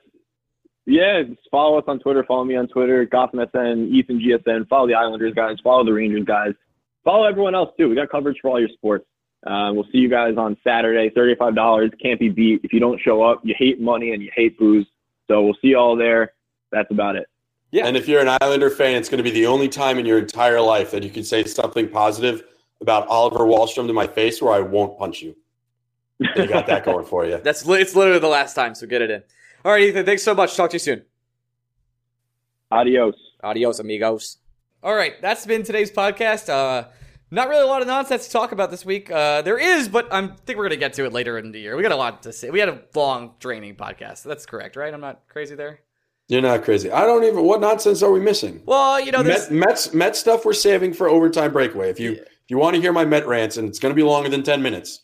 yeah. 0.86 1.22
Follow 1.50 1.78
us 1.78 1.84
on 1.88 1.98
Twitter. 1.98 2.24
Follow 2.24 2.44
me 2.44 2.56
on 2.56 2.68
Twitter. 2.68 3.04
Gotham 3.04 3.40
SN, 3.52 3.88
Ethan 3.92 4.20
GSN. 4.20 4.68
Follow 4.68 4.86
the 4.86 4.94
Islanders 4.94 5.34
guys. 5.34 5.56
Follow 5.62 5.84
the 5.84 5.92
Rangers 5.92 6.24
guys. 6.24 6.52
Follow 7.04 7.24
everyone 7.24 7.54
else 7.54 7.70
too. 7.78 7.88
We 7.88 7.94
got 7.94 8.10
coverage 8.10 8.38
for 8.40 8.50
all 8.50 8.60
your 8.60 8.68
sports. 8.70 9.06
Uh, 9.46 9.70
we'll 9.74 9.84
see 9.92 9.98
you 9.98 10.08
guys 10.08 10.36
on 10.38 10.56
Saturday. 10.64 11.10
Thirty-five 11.14 11.54
dollars 11.54 11.90
can't 12.02 12.18
be 12.18 12.28
beat. 12.30 12.60
If 12.64 12.72
you 12.72 12.80
don't 12.80 13.00
show 13.00 13.22
up, 13.22 13.40
you 13.44 13.54
hate 13.58 13.80
money 13.80 14.12
and 14.12 14.22
you 14.22 14.30
hate 14.34 14.58
booze. 14.58 14.86
So 15.28 15.42
we'll 15.42 15.56
see 15.60 15.68
you 15.68 15.78
all 15.78 15.96
there. 15.96 16.32
That's 16.72 16.90
about 16.90 17.16
it. 17.16 17.26
Yeah. 17.74 17.88
And 17.88 17.96
if 17.96 18.06
you're 18.06 18.20
an 18.20 18.38
Islander 18.40 18.70
fan, 18.70 18.94
it's 18.94 19.08
going 19.08 19.18
to 19.18 19.24
be 19.24 19.32
the 19.32 19.46
only 19.46 19.68
time 19.68 19.98
in 19.98 20.06
your 20.06 20.20
entire 20.20 20.60
life 20.60 20.92
that 20.92 21.02
you 21.02 21.10
can 21.10 21.24
say 21.24 21.42
something 21.42 21.88
positive 21.88 22.44
about 22.80 23.08
Oliver 23.08 23.40
Wahlstrom 23.40 23.88
to 23.88 23.92
my 23.92 24.06
face 24.06 24.40
where 24.40 24.52
I 24.52 24.60
won't 24.60 24.96
punch 24.96 25.22
you. 25.22 25.34
You 26.20 26.46
got 26.46 26.68
that 26.68 26.84
going 26.84 27.04
for 27.04 27.26
you. 27.26 27.38
That's 27.42 27.68
it's 27.68 27.96
literally 27.96 28.20
the 28.20 28.28
last 28.28 28.54
time, 28.54 28.76
so 28.76 28.86
get 28.86 29.02
it 29.02 29.10
in. 29.10 29.24
All 29.64 29.72
right, 29.72 29.82
Ethan, 29.82 30.06
thanks 30.06 30.22
so 30.22 30.36
much. 30.36 30.54
Talk 30.56 30.70
to 30.70 30.76
you 30.76 30.78
soon. 30.78 31.02
Adios. 32.70 33.16
Adios, 33.42 33.80
amigos. 33.80 34.38
All 34.80 34.94
right, 34.94 35.20
that's 35.20 35.44
been 35.44 35.64
today's 35.64 35.90
podcast. 35.90 36.48
Uh, 36.48 36.86
not 37.32 37.48
really 37.48 37.64
a 37.64 37.66
lot 37.66 37.82
of 37.82 37.88
nonsense 37.88 38.26
to 38.26 38.30
talk 38.30 38.52
about 38.52 38.70
this 38.70 38.84
week. 38.84 39.10
Uh, 39.10 39.42
there 39.42 39.58
is, 39.58 39.88
but 39.88 40.12
I 40.12 40.28
think 40.46 40.58
we're 40.58 40.66
gonna 40.66 40.76
get 40.76 40.92
to 40.92 41.06
it 41.06 41.12
later 41.12 41.38
in 41.38 41.50
the 41.50 41.58
year. 41.58 41.76
We 41.76 41.82
got 41.82 41.90
a 41.90 41.96
lot 41.96 42.22
to 42.22 42.32
say. 42.32 42.50
We 42.50 42.60
had 42.60 42.68
a 42.68 42.82
long, 42.94 43.34
draining 43.40 43.74
podcast. 43.74 44.22
That's 44.22 44.46
correct, 44.46 44.76
right? 44.76 44.94
I'm 44.94 45.00
not 45.00 45.22
crazy 45.26 45.56
there. 45.56 45.80
You're 46.28 46.42
not 46.42 46.64
crazy. 46.64 46.90
I 46.90 47.04
don't 47.04 47.24
even. 47.24 47.44
What 47.44 47.60
nonsense 47.60 48.02
are 48.02 48.10
we 48.10 48.20
missing? 48.20 48.62
Well, 48.64 48.98
you 48.98 49.12
know, 49.12 49.22
Met, 49.22 49.50
Mets 49.50 49.92
Met 49.92 50.16
stuff 50.16 50.44
we're 50.44 50.54
saving 50.54 50.94
for 50.94 51.08
overtime 51.08 51.52
breakaway. 51.52 51.90
If 51.90 52.00
you 52.00 52.12
Yeah. 52.12 52.20
if 52.22 52.48
you 52.50 52.56
want 52.58 52.76
to 52.76 52.80
hear 52.82 52.92
my 52.92 53.04
Met 53.04 53.26
rants, 53.26 53.56
and 53.58 53.68
it's 53.68 53.78
going 53.78 53.90
to 53.90 53.96
be 53.96 54.02
longer 54.02 54.30
than 54.30 54.42
ten 54.42 54.62
minutes, 54.62 55.02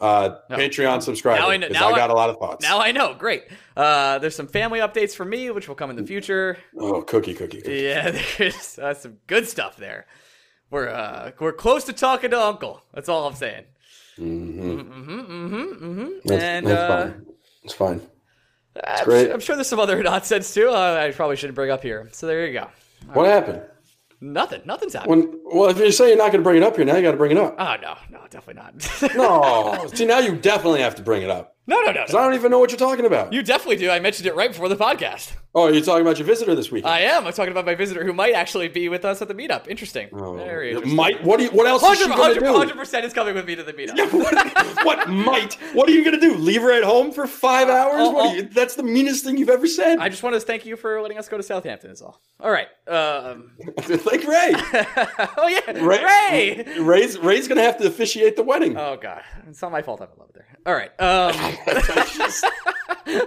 uh, 0.00 0.36
No. 0.48 0.56
Patreon 0.56 1.02
subscribe 1.02 1.38
Now 1.40 1.50
I 1.50 1.56
know- 1.58 1.68
because 1.68 1.80
now 1.82 1.88
I 1.90 1.92
I- 1.92 1.96
got 1.98 2.08
a 2.10 2.14
lot 2.14 2.30
of 2.30 2.38
thoughts. 2.38 2.62
now 2.66 2.80
I 2.80 2.90
know. 2.92 3.12
Great. 3.14 3.44
Uh, 3.76 4.18
there's 4.18 4.34
some 4.34 4.46
family 4.48 4.78
updates 4.80 5.14
for 5.14 5.26
me, 5.26 5.50
which 5.50 5.68
will 5.68 5.74
come 5.74 5.90
in 5.90 5.96
the 5.96 6.06
future. 6.06 6.56
oh, 6.78 7.02
cookie, 7.02 7.34
cookie, 7.34 7.60
cookie. 7.60 7.82
Yeah, 7.82 8.10
there's 8.38 8.78
uh, 8.78 8.94
some 8.94 9.18
good 9.26 9.46
stuff 9.48 9.76
there. 9.76 10.06
We're 10.70 10.88
uh, 10.88 11.32
we're 11.38 11.52
close 11.52 11.84
to 11.84 11.92
talking 11.92 12.30
to 12.30 12.40
Uncle. 12.40 12.80
That's 12.94 13.10
all 13.10 13.26
I'm 13.26 13.34
saying. 13.34 13.64
Mm-hmm. 14.18 14.70
Mm-hmm, 14.70 15.20
mm-hmm, 15.20 15.84
mm-hmm. 15.84 16.08
That's, 16.24 16.42
and 16.42 16.66
that's 16.66 16.80
uh, 16.80 17.02
fine. 17.12 17.26
It's 17.64 17.74
fine. 17.74 18.00
I'm, 18.84 19.04
great. 19.04 19.30
I'm 19.30 19.40
sure 19.40 19.56
there's 19.56 19.68
some 19.68 19.80
other 19.80 20.02
nonsense 20.02 20.52
too. 20.52 20.68
Uh, 20.68 21.06
I 21.08 21.12
probably 21.12 21.36
shouldn't 21.36 21.54
bring 21.54 21.70
up 21.70 21.82
here. 21.82 22.08
So 22.12 22.26
there 22.26 22.46
you 22.46 22.52
go. 22.52 22.68
What 23.12 23.26
happened? 23.26 23.62
Nothing. 24.20 24.62
Nothing's 24.64 24.94
happened. 24.94 25.10
When 25.10 25.40
well, 25.44 25.68
if 25.70 25.78
you're 25.78 25.90
saying 25.90 26.10
you're 26.10 26.18
not 26.18 26.30
going 26.30 26.42
to 26.42 26.44
bring 26.44 26.56
it 26.56 26.62
up 26.62 26.76
here, 26.76 26.84
now 26.84 26.96
you 26.96 27.02
got 27.02 27.10
to 27.10 27.16
bring 27.16 27.32
it 27.32 27.38
up. 27.38 27.56
Oh 27.58 27.76
no, 27.82 27.96
no, 28.10 28.26
definitely 28.30 28.62
not. 28.62 29.14
No, 29.16 29.88
see 29.92 30.06
now 30.06 30.20
you 30.20 30.36
definitely 30.36 30.80
have 30.80 30.94
to 30.94 31.02
bring 31.02 31.22
it 31.22 31.30
up 31.30 31.51
no, 31.66 31.80
no, 31.80 31.86
no, 31.86 31.92
because 31.92 32.12
no. 32.12 32.18
I 32.18 32.24
don't 32.24 32.34
even 32.34 32.50
know 32.50 32.58
what 32.58 32.70
you're 32.70 32.78
talking 32.78 33.06
about. 33.06 33.32
You 33.32 33.42
definitely 33.42 33.76
do. 33.76 33.90
I 33.90 34.00
mentioned 34.00 34.26
it 34.26 34.34
right 34.34 34.50
before 34.50 34.68
the 34.68 34.76
podcast. 34.76 35.32
oh, 35.54 35.68
you're 35.68 35.82
talking 35.84 36.02
about 36.02 36.18
your 36.18 36.26
visitor 36.26 36.54
this 36.54 36.70
week. 36.72 36.84
I 36.84 37.00
am. 37.02 37.26
I'm 37.26 37.32
talking 37.32 37.52
about 37.52 37.64
my 37.66 37.74
visitor 37.74 38.04
who 38.04 38.12
might 38.12 38.34
actually 38.34 38.68
be 38.68 38.88
with 38.88 39.04
us 39.04 39.22
at 39.22 39.28
the 39.28 39.34
meetup. 39.34 39.68
Interesting. 39.68 40.08
oh, 40.12 40.34
Very 40.34 40.70
interesting. 40.70 40.96
might 40.96 41.22
what 41.22 41.38
do 41.38 41.44
you, 41.44 41.50
what 41.50 41.66
else 41.66 41.82
is 41.84 41.98
she 41.98 42.08
going 42.08 42.34
to 42.34 42.40
do? 42.40 42.46
100 42.52 42.76
percent 42.76 43.04
is 43.04 43.12
coming 43.12 43.34
with 43.34 43.46
me 43.46 43.54
to 43.56 43.62
the 43.62 43.72
meetup. 43.72 43.96
Yeah, 43.96 44.06
what, 44.08 44.84
what 44.84 45.08
might? 45.08 45.54
What 45.74 45.88
are 45.88 45.92
you 45.92 46.02
going 46.04 46.18
to 46.18 46.20
do? 46.20 46.34
Leave 46.36 46.62
her 46.62 46.72
at 46.72 46.82
home 46.82 47.12
for 47.12 47.26
five 47.26 47.68
hours? 47.68 48.00
I'll- 48.00 48.12
What 48.14 48.32
are 48.32 48.36
you, 48.36 48.42
that's 48.42 48.74
the 48.74 48.82
meanest 48.82 49.24
thing 49.24 49.36
you've 49.36 49.48
ever 49.50 49.66
said. 49.66 49.98
I 49.98 50.08
just 50.08 50.22
want 50.22 50.34
to 50.34 50.40
thank 50.40 50.66
you 50.66 50.76
for 50.76 51.00
letting 51.00 51.18
us 51.18 51.28
go 51.28 51.36
to 51.36 51.42
Southampton. 51.42 51.90
Is 51.90 52.02
all. 52.02 52.20
All 52.40 52.50
right. 52.50 52.68
Um, 52.88 53.52
Thank 53.78 54.26
Ray. 54.26 54.52
oh 55.36 55.46
yeah, 55.48 55.70
Ray. 55.84 56.64
Ray. 56.64 56.80
Ray's 56.80 57.18
Ray's 57.18 57.46
going 57.46 57.56
to 57.58 57.62
have 57.62 57.78
to 57.78 57.86
officiate 57.86 58.34
the 58.36 58.42
wedding. 58.42 58.76
Oh 58.76 58.96
god, 59.00 59.22
it's 59.48 59.62
not 59.62 59.70
my 59.70 59.82
fault. 59.82 60.00
I'm 60.00 60.08
in 60.12 60.18
love 60.18 60.28
with 60.34 60.36
her. 60.42 60.51
All 60.64 60.74
right. 60.74 60.90
Um, 61.00 61.34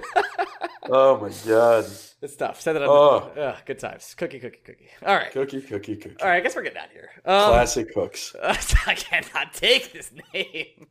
oh 0.90 1.20
my 1.22 1.30
god. 1.48 1.86
it's 2.22 2.36
tough. 2.38 2.62
Set 2.62 2.76
it 2.76 2.82
up. 2.82 2.90
Oh. 2.90 3.56
Good 3.66 3.80
times. 3.80 4.14
Cookie, 4.18 4.40
cookie, 4.40 4.60
cookie. 4.66 4.90
All 5.06 5.16
right. 5.16 5.32
Cookie, 5.32 5.62
cookie, 5.62 5.98
cookie. 5.98 6.16
All 6.22 6.28
right. 6.30 6.38
I 6.38 6.40
guess 6.40 6.56
we're 6.56 6.64
getting 6.64 6.78
out 6.78 6.86
of 6.88 6.92
here. 6.92 7.10
Um, 7.26 7.50
Classic 7.52 7.94
cooks. 7.94 8.36
I 8.44 8.96
cannot 8.96 9.54
take 9.54 9.92
this 9.92 10.12
name. 10.34 10.88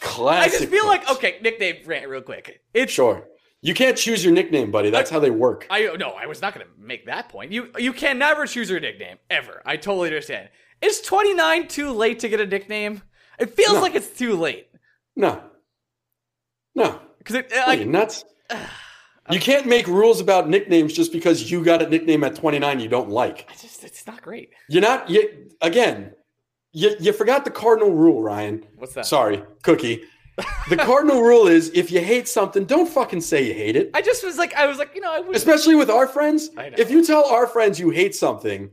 Classic. 0.00 0.52
I 0.54 0.58
just 0.58 0.68
feel 0.70 0.86
like 0.86 1.10
okay. 1.10 1.38
Nickname 1.42 1.76
rant 1.86 2.08
real 2.08 2.22
quick. 2.22 2.60
It's 2.74 2.92
Sure. 2.92 3.26
You 3.62 3.74
can't 3.74 3.96
choose 3.96 4.22
your 4.24 4.32
nickname, 4.34 4.70
buddy. 4.70 4.90
That's 4.90 5.10
how 5.10 5.18
they 5.18 5.30
work. 5.30 5.66
I 5.70 5.96
no, 5.98 6.10
I 6.10 6.26
was 6.26 6.40
not 6.42 6.54
going 6.54 6.64
to 6.64 6.72
make 6.78 7.06
that 7.06 7.28
point. 7.30 7.50
You 7.50 7.70
you 7.78 7.92
can 7.92 8.18
never 8.18 8.46
choose 8.46 8.70
your 8.70 8.78
nickname 8.78 9.16
ever. 9.30 9.62
I 9.66 9.76
totally 9.76 10.08
understand. 10.08 10.50
Is 10.82 11.00
29 11.00 11.66
too 11.68 11.90
late 11.90 12.20
to 12.20 12.28
get 12.28 12.38
a 12.40 12.46
nickname? 12.46 13.02
It 13.40 13.54
feels 13.56 13.74
No. 13.74 13.80
like 13.80 13.94
it's 13.94 14.16
too 14.16 14.36
late 14.36 14.68
No. 15.16 15.42
No. 16.76 17.00
because 17.18 17.34
it 17.34 17.52
Are 17.52 17.74
you 17.74 17.86
nuts? 17.86 18.24
You 19.30 19.40
can't 19.40 19.66
make 19.66 19.88
rules 19.88 20.20
about 20.20 20.48
nicknames 20.48 20.92
just 20.92 21.10
because 21.10 21.50
you 21.50 21.64
got 21.64 21.82
a 21.82 21.88
nickname 21.88 22.22
at 22.22 22.36
29 22.36 22.78
you 22.78 22.88
don't 22.88 23.10
like. 23.10 23.48
I 23.50 23.54
just 23.54 23.82
it's 23.82 24.06
not 24.06 24.22
great. 24.22 24.50
You're 24.68 24.82
not 24.82 25.10
you 25.10 25.50
again. 25.60 26.12
You 26.72 26.94
you 27.00 27.12
forgot 27.12 27.44
the 27.44 27.50
cardinal 27.50 27.92
rule, 27.92 28.22
Ryan. 28.22 28.64
What's 28.76 28.94
that? 28.94 29.06
Sorry, 29.06 29.42
Cookie. 29.62 30.04
The 30.68 30.76
cardinal 30.76 31.22
rule 31.22 31.46
is 31.46 31.70
if 31.74 31.90
you 31.90 32.00
hate 32.02 32.28
something, 32.28 32.66
don't 32.66 32.86
fucking 32.88 33.22
say 33.22 33.46
you 33.46 33.54
hate 33.54 33.74
it. 33.74 33.90
I 33.94 34.02
just 34.02 34.22
was 34.22 34.36
like 34.36 34.52
I 34.54 34.66
was 34.66 34.76
like 34.78 34.94
you 34.94 35.00
know 35.00 35.10
I 35.10 35.20
was 35.20 35.36
Especially 35.36 35.74
with 35.76 35.88
our 35.88 36.06
friends. 36.06 36.50
If 36.56 36.90
you 36.90 37.02
tell 37.04 37.24
our 37.24 37.46
friends 37.46 37.80
you 37.80 37.88
hate 37.88 38.14
something, 38.14 38.70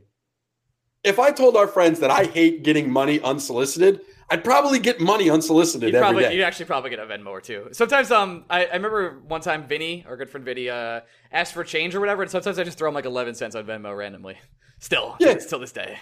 if 1.04 1.18
I 1.18 1.30
told 1.30 1.56
our 1.56 1.66
friends 1.66 2.00
that 2.00 2.10
I 2.10 2.24
hate 2.24 2.64
getting 2.64 2.90
money 2.90 3.18
unsolicited, 3.20 4.02
I'd 4.30 4.42
probably 4.44 4.78
get 4.78 5.00
money 5.00 5.28
unsolicited 5.30 5.88
You'd 5.88 5.94
every 5.96 6.04
probably 6.04 6.22
day. 6.24 6.34
you'd 6.36 6.44
actually 6.44 6.64
probably 6.66 6.90
get 6.90 6.98
a 6.98 7.06
Venmo 7.06 7.26
or 7.28 7.40
two. 7.40 7.68
Sometimes 7.72 8.10
um 8.10 8.44
I, 8.48 8.66
I 8.66 8.74
remember 8.74 9.20
one 9.26 9.40
time 9.40 9.66
Vinny, 9.66 10.04
our 10.08 10.16
good 10.16 10.30
friend 10.30 10.44
Vinny, 10.44 10.68
uh 10.70 11.00
asked 11.32 11.52
for 11.52 11.64
change 11.64 11.94
or 11.94 12.00
whatever, 12.00 12.22
and 12.22 12.30
sometimes 12.30 12.58
I 12.58 12.64
just 12.64 12.78
throw 12.78 12.88
him 12.88 12.94
like 12.94 13.04
eleven 13.04 13.34
cents 13.34 13.54
on 13.54 13.64
Venmo 13.66 13.96
randomly. 13.96 14.38
Still, 14.80 15.16
Yeah. 15.20 15.38
still 15.38 15.58
this 15.60 15.72
day. 15.72 15.98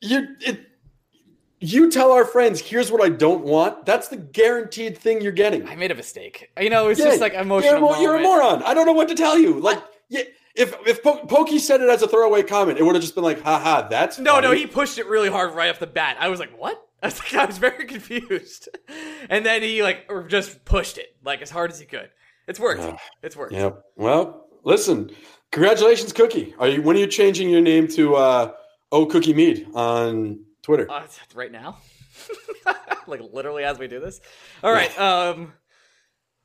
you 0.00 0.36
it, 0.40 0.66
you 1.62 1.90
tell 1.90 2.12
our 2.12 2.24
friends, 2.24 2.58
here's 2.60 2.90
what 2.90 3.02
I 3.02 3.10
don't 3.10 3.44
want. 3.44 3.84
That's 3.84 4.08
the 4.08 4.16
guaranteed 4.16 4.96
thing 4.96 5.20
you're 5.20 5.30
getting. 5.32 5.68
I 5.68 5.76
made 5.76 5.90
a 5.90 5.94
mistake. 5.94 6.50
You 6.58 6.70
know, 6.70 6.88
it's 6.88 6.98
Yeah, 6.98 7.06
just 7.06 7.20
like 7.20 7.34
emotional. 7.34 7.72
You're, 7.72 7.76
a 7.76 7.80
mo- 7.80 8.00
you're 8.00 8.16
a 8.16 8.22
moron. 8.22 8.62
I 8.62 8.72
don't 8.72 8.86
know 8.86 8.92
what 8.94 9.08
to 9.08 9.14
tell 9.14 9.38
you. 9.38 9.60
Like, 9.60 9.78
yeah, 10.08 10.22
if 10.54 10.74
if 10.86 11.02
po- 11.02 11.24
Pokey 11.26 11.58
said 11.58 11.82
it 11.82 11.90
as 11.90 12.00
a 12.02 12.08
throwaway 12.08 12.42
comment, 12.42 12.78
it 12.78 12.82
would 12.84 12.94
have 12.94 13.02
just 13.02 13.14
been 13.14 13.24
like, 13.24 13.42
haha, 13.42 13.88
that's 13.88 14.18
No, 14.18 14.40
no, 14.40 14.52
he 14.52 14.66
pushed 14.66 14.96
it 14.98 15.06
really 15.06 15.28
hard 15.30 15.54
right 15.54 15.68
off 15.68 15.78
the 15.78 15.86
bat. 15.86 16.16
I 16.18 16.28
was 16.28 16.40
like, 16.40 16.58
what? 16.58 16.82
I 17.02 17.06
was 17.06 17.18
like, 17.18 17.34
I 17.34 17.44
was 17.46 17.58
very 17.58 17.86
confused. 17.86 18.68
And 19.28 19.44
then 19.44 19.62
he 19.62 19.82
like 19.82 20.10
just 20.28 20.64
pushed 20.64 20.96
it 20.96 21.14
like 21.22 21.42
as 21.42 21.50
hard 21.50 21.70
as 21.70 21.78
he 21.78 21.84
could. 21.84 22.08
It's 22.48 22.58
worked. 22.58 22.80
Ugh. 22.80 22.98
It's 23.22 23.36
worked. 23.36 23.52
Yep. 23.52 23.82
Well, 23.94 24.46
listen, 24.64 25.10
congratulations, 25.52 26.12
Cookie. 26.12 26.54
Are 26.58 26.66
you 26.66 26.82
when 26.82 26.96
are 26.96 27.00
you 27.00 27.06
changing 27.06 27.50
your 27.50 27.60
name 27.60 27.86
to 27.88 28.16
uh, 28.16 28.52
Oh 28.90 29.06
Cookie 29.06 29.34
Mead 29.34 29.68
on 29.74 30.40
Twitter? 30.62 30.90
Uh, 30.90 31.06
right 31.34 31.52
now, 31.52 31.78
like 33.06 33.20
literally 33.30 33.62
as 33.62 33.78
we 33.78 33.86
do 33.86 34.00
this. 34.00 34.20
All 34.64 34.72
right. 34.72 34.98
Um. 34.98 35.52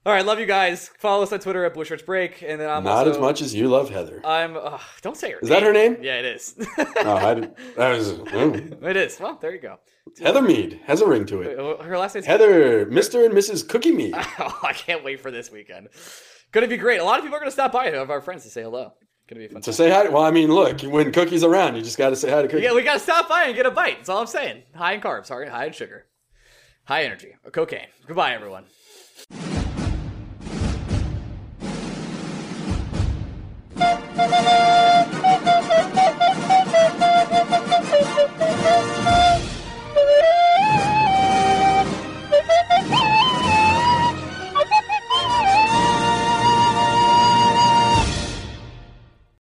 All 0.06 0.14
right. 0.14 0.24
Love 0.24 0.40
you 0.40 0.46
guys. 0.46 0.90
Follow 1.00 1.24
us 1.24 1.34
on 1.34 1.40
Twitter 1.40 1.66
at 1.66 1.74
Blue 1.74 1.84
Shirts 1.84 2.04
Break, 2.04 2.44
and 2.44 2.62
then 2.62 2.70
I'm 2.70 2.84
Not 2.84 3.08
also, 3.08 3.12
as 3.12 3.18
much 3.18 3.42
as 3.42 3.56
you 3.56 3.70
love 3.70 3.90
Heather. 3.90 4.22
I'm. 4.24 4.56
Uh, 4.56 4.78
don't 5.02 5.18
say 5.18 5.32
her. 5.32 5.40
Is 5.40 5.50
that 5.50 5.64
her 5.64 5.74
name? 5.74 5.98
Yeah, 6.00 6.20
it 6.20 6.26
is. 6.26 6.56
oh, 6.78 7.16
I 7.16 7.34
didn't, 7.34 7.58
that 7.76 7.90
was 7.90 8.14
mm. 8.14 8.84
it 8.84 8.98
is. 8.98 9.20
Well, 9.20 9.40
there 9.42 9.52
you 9.52 9.60
go. 9.60 9.80
Heather 10.22 10.44
Mead 10.44 10.80
has 10.86 11.02
a 11.02 11.08
ring 11.08 11.26
to 11.26 11.42
it. 11.42 11.58
Her 11.84 11.98
last 11.98 12.14
name's 12.14 12.28
Heather, 12.28 12.86
Mr. 12.86 13.26
and 13.26 13.34
Mrs. 13.34 13.68
Cookie 13.68 13.92
Mead. 13.92 14.16
Oh, 14.38 14.60
I 14.64 14.74
can't 14.74 15.04
wait 15.04 15.22
for 15.22 15.32
this 15.32 15.50
weekend. 15.52 15.90
Gonna 16.52 16.68
be 16.68 16.78
great. 16.78 17.00
A 17.00 17.04
lot 17.04 17.18
of 17.18 17.24
people 17.24 17.38
are 17.38 17.40
gonna 17.40 17.52
stop 17.52 17.72
by 17.72 17.90
to 17.90 17.98
have 17.98 18.12
our 18.12 18.22
friends 18.22 18.44
to 18.44 18.50
say 18.50 18.62
hello. 18.62 18.94
Gonna 19.28 19.42
be 19.42 19.48
fun. 19.48 19.62
To 19.64 19.74
say 19.74 19.90
hi. 19.90 20.08
Well, 20.10 20.24
I 20.24 20.30
mean, 20.30 20.52
look, 20.52 20.82
when 20.82 21.12
Cookie's 21.12 21.44
are 21.44 21.52
around, 21.52 21.76
you 21.76 21.82
just 21.82 21.98
got 21.98 22.12
to 22.12 22.16
say 22.16 22.30
hi 22.30 22.44
to 22.44 22.48
Cookie. 22.48 22.64
Yeah, 22.64 22.74
we 22.74 22.84
gotta 22.84 23.00
stop 23.00 23.28
by 23.28 23.46
and 23.46 23.56
get 23.56 23.66
a 23.66 23.72
bite. 23.72 23.98
That's 23.98 24.10
all 24.10 24.20
I'm 24.20 24.28
saying. 24.28 24.64
High 24.76 24.94
in 24.94 25.02
carbs, 25.02 25.30
high 25.30 25.50
high 25.50 25.66
in 25.66 25.74
sugar, 25.74 26.06
high 26.84 27.04
energy, 27.06 27.34
cocaine. 27.52 27.88
Goodbye, 28.06 28.36
everyone. 28.36 28.66
Woo! 34.18 34.24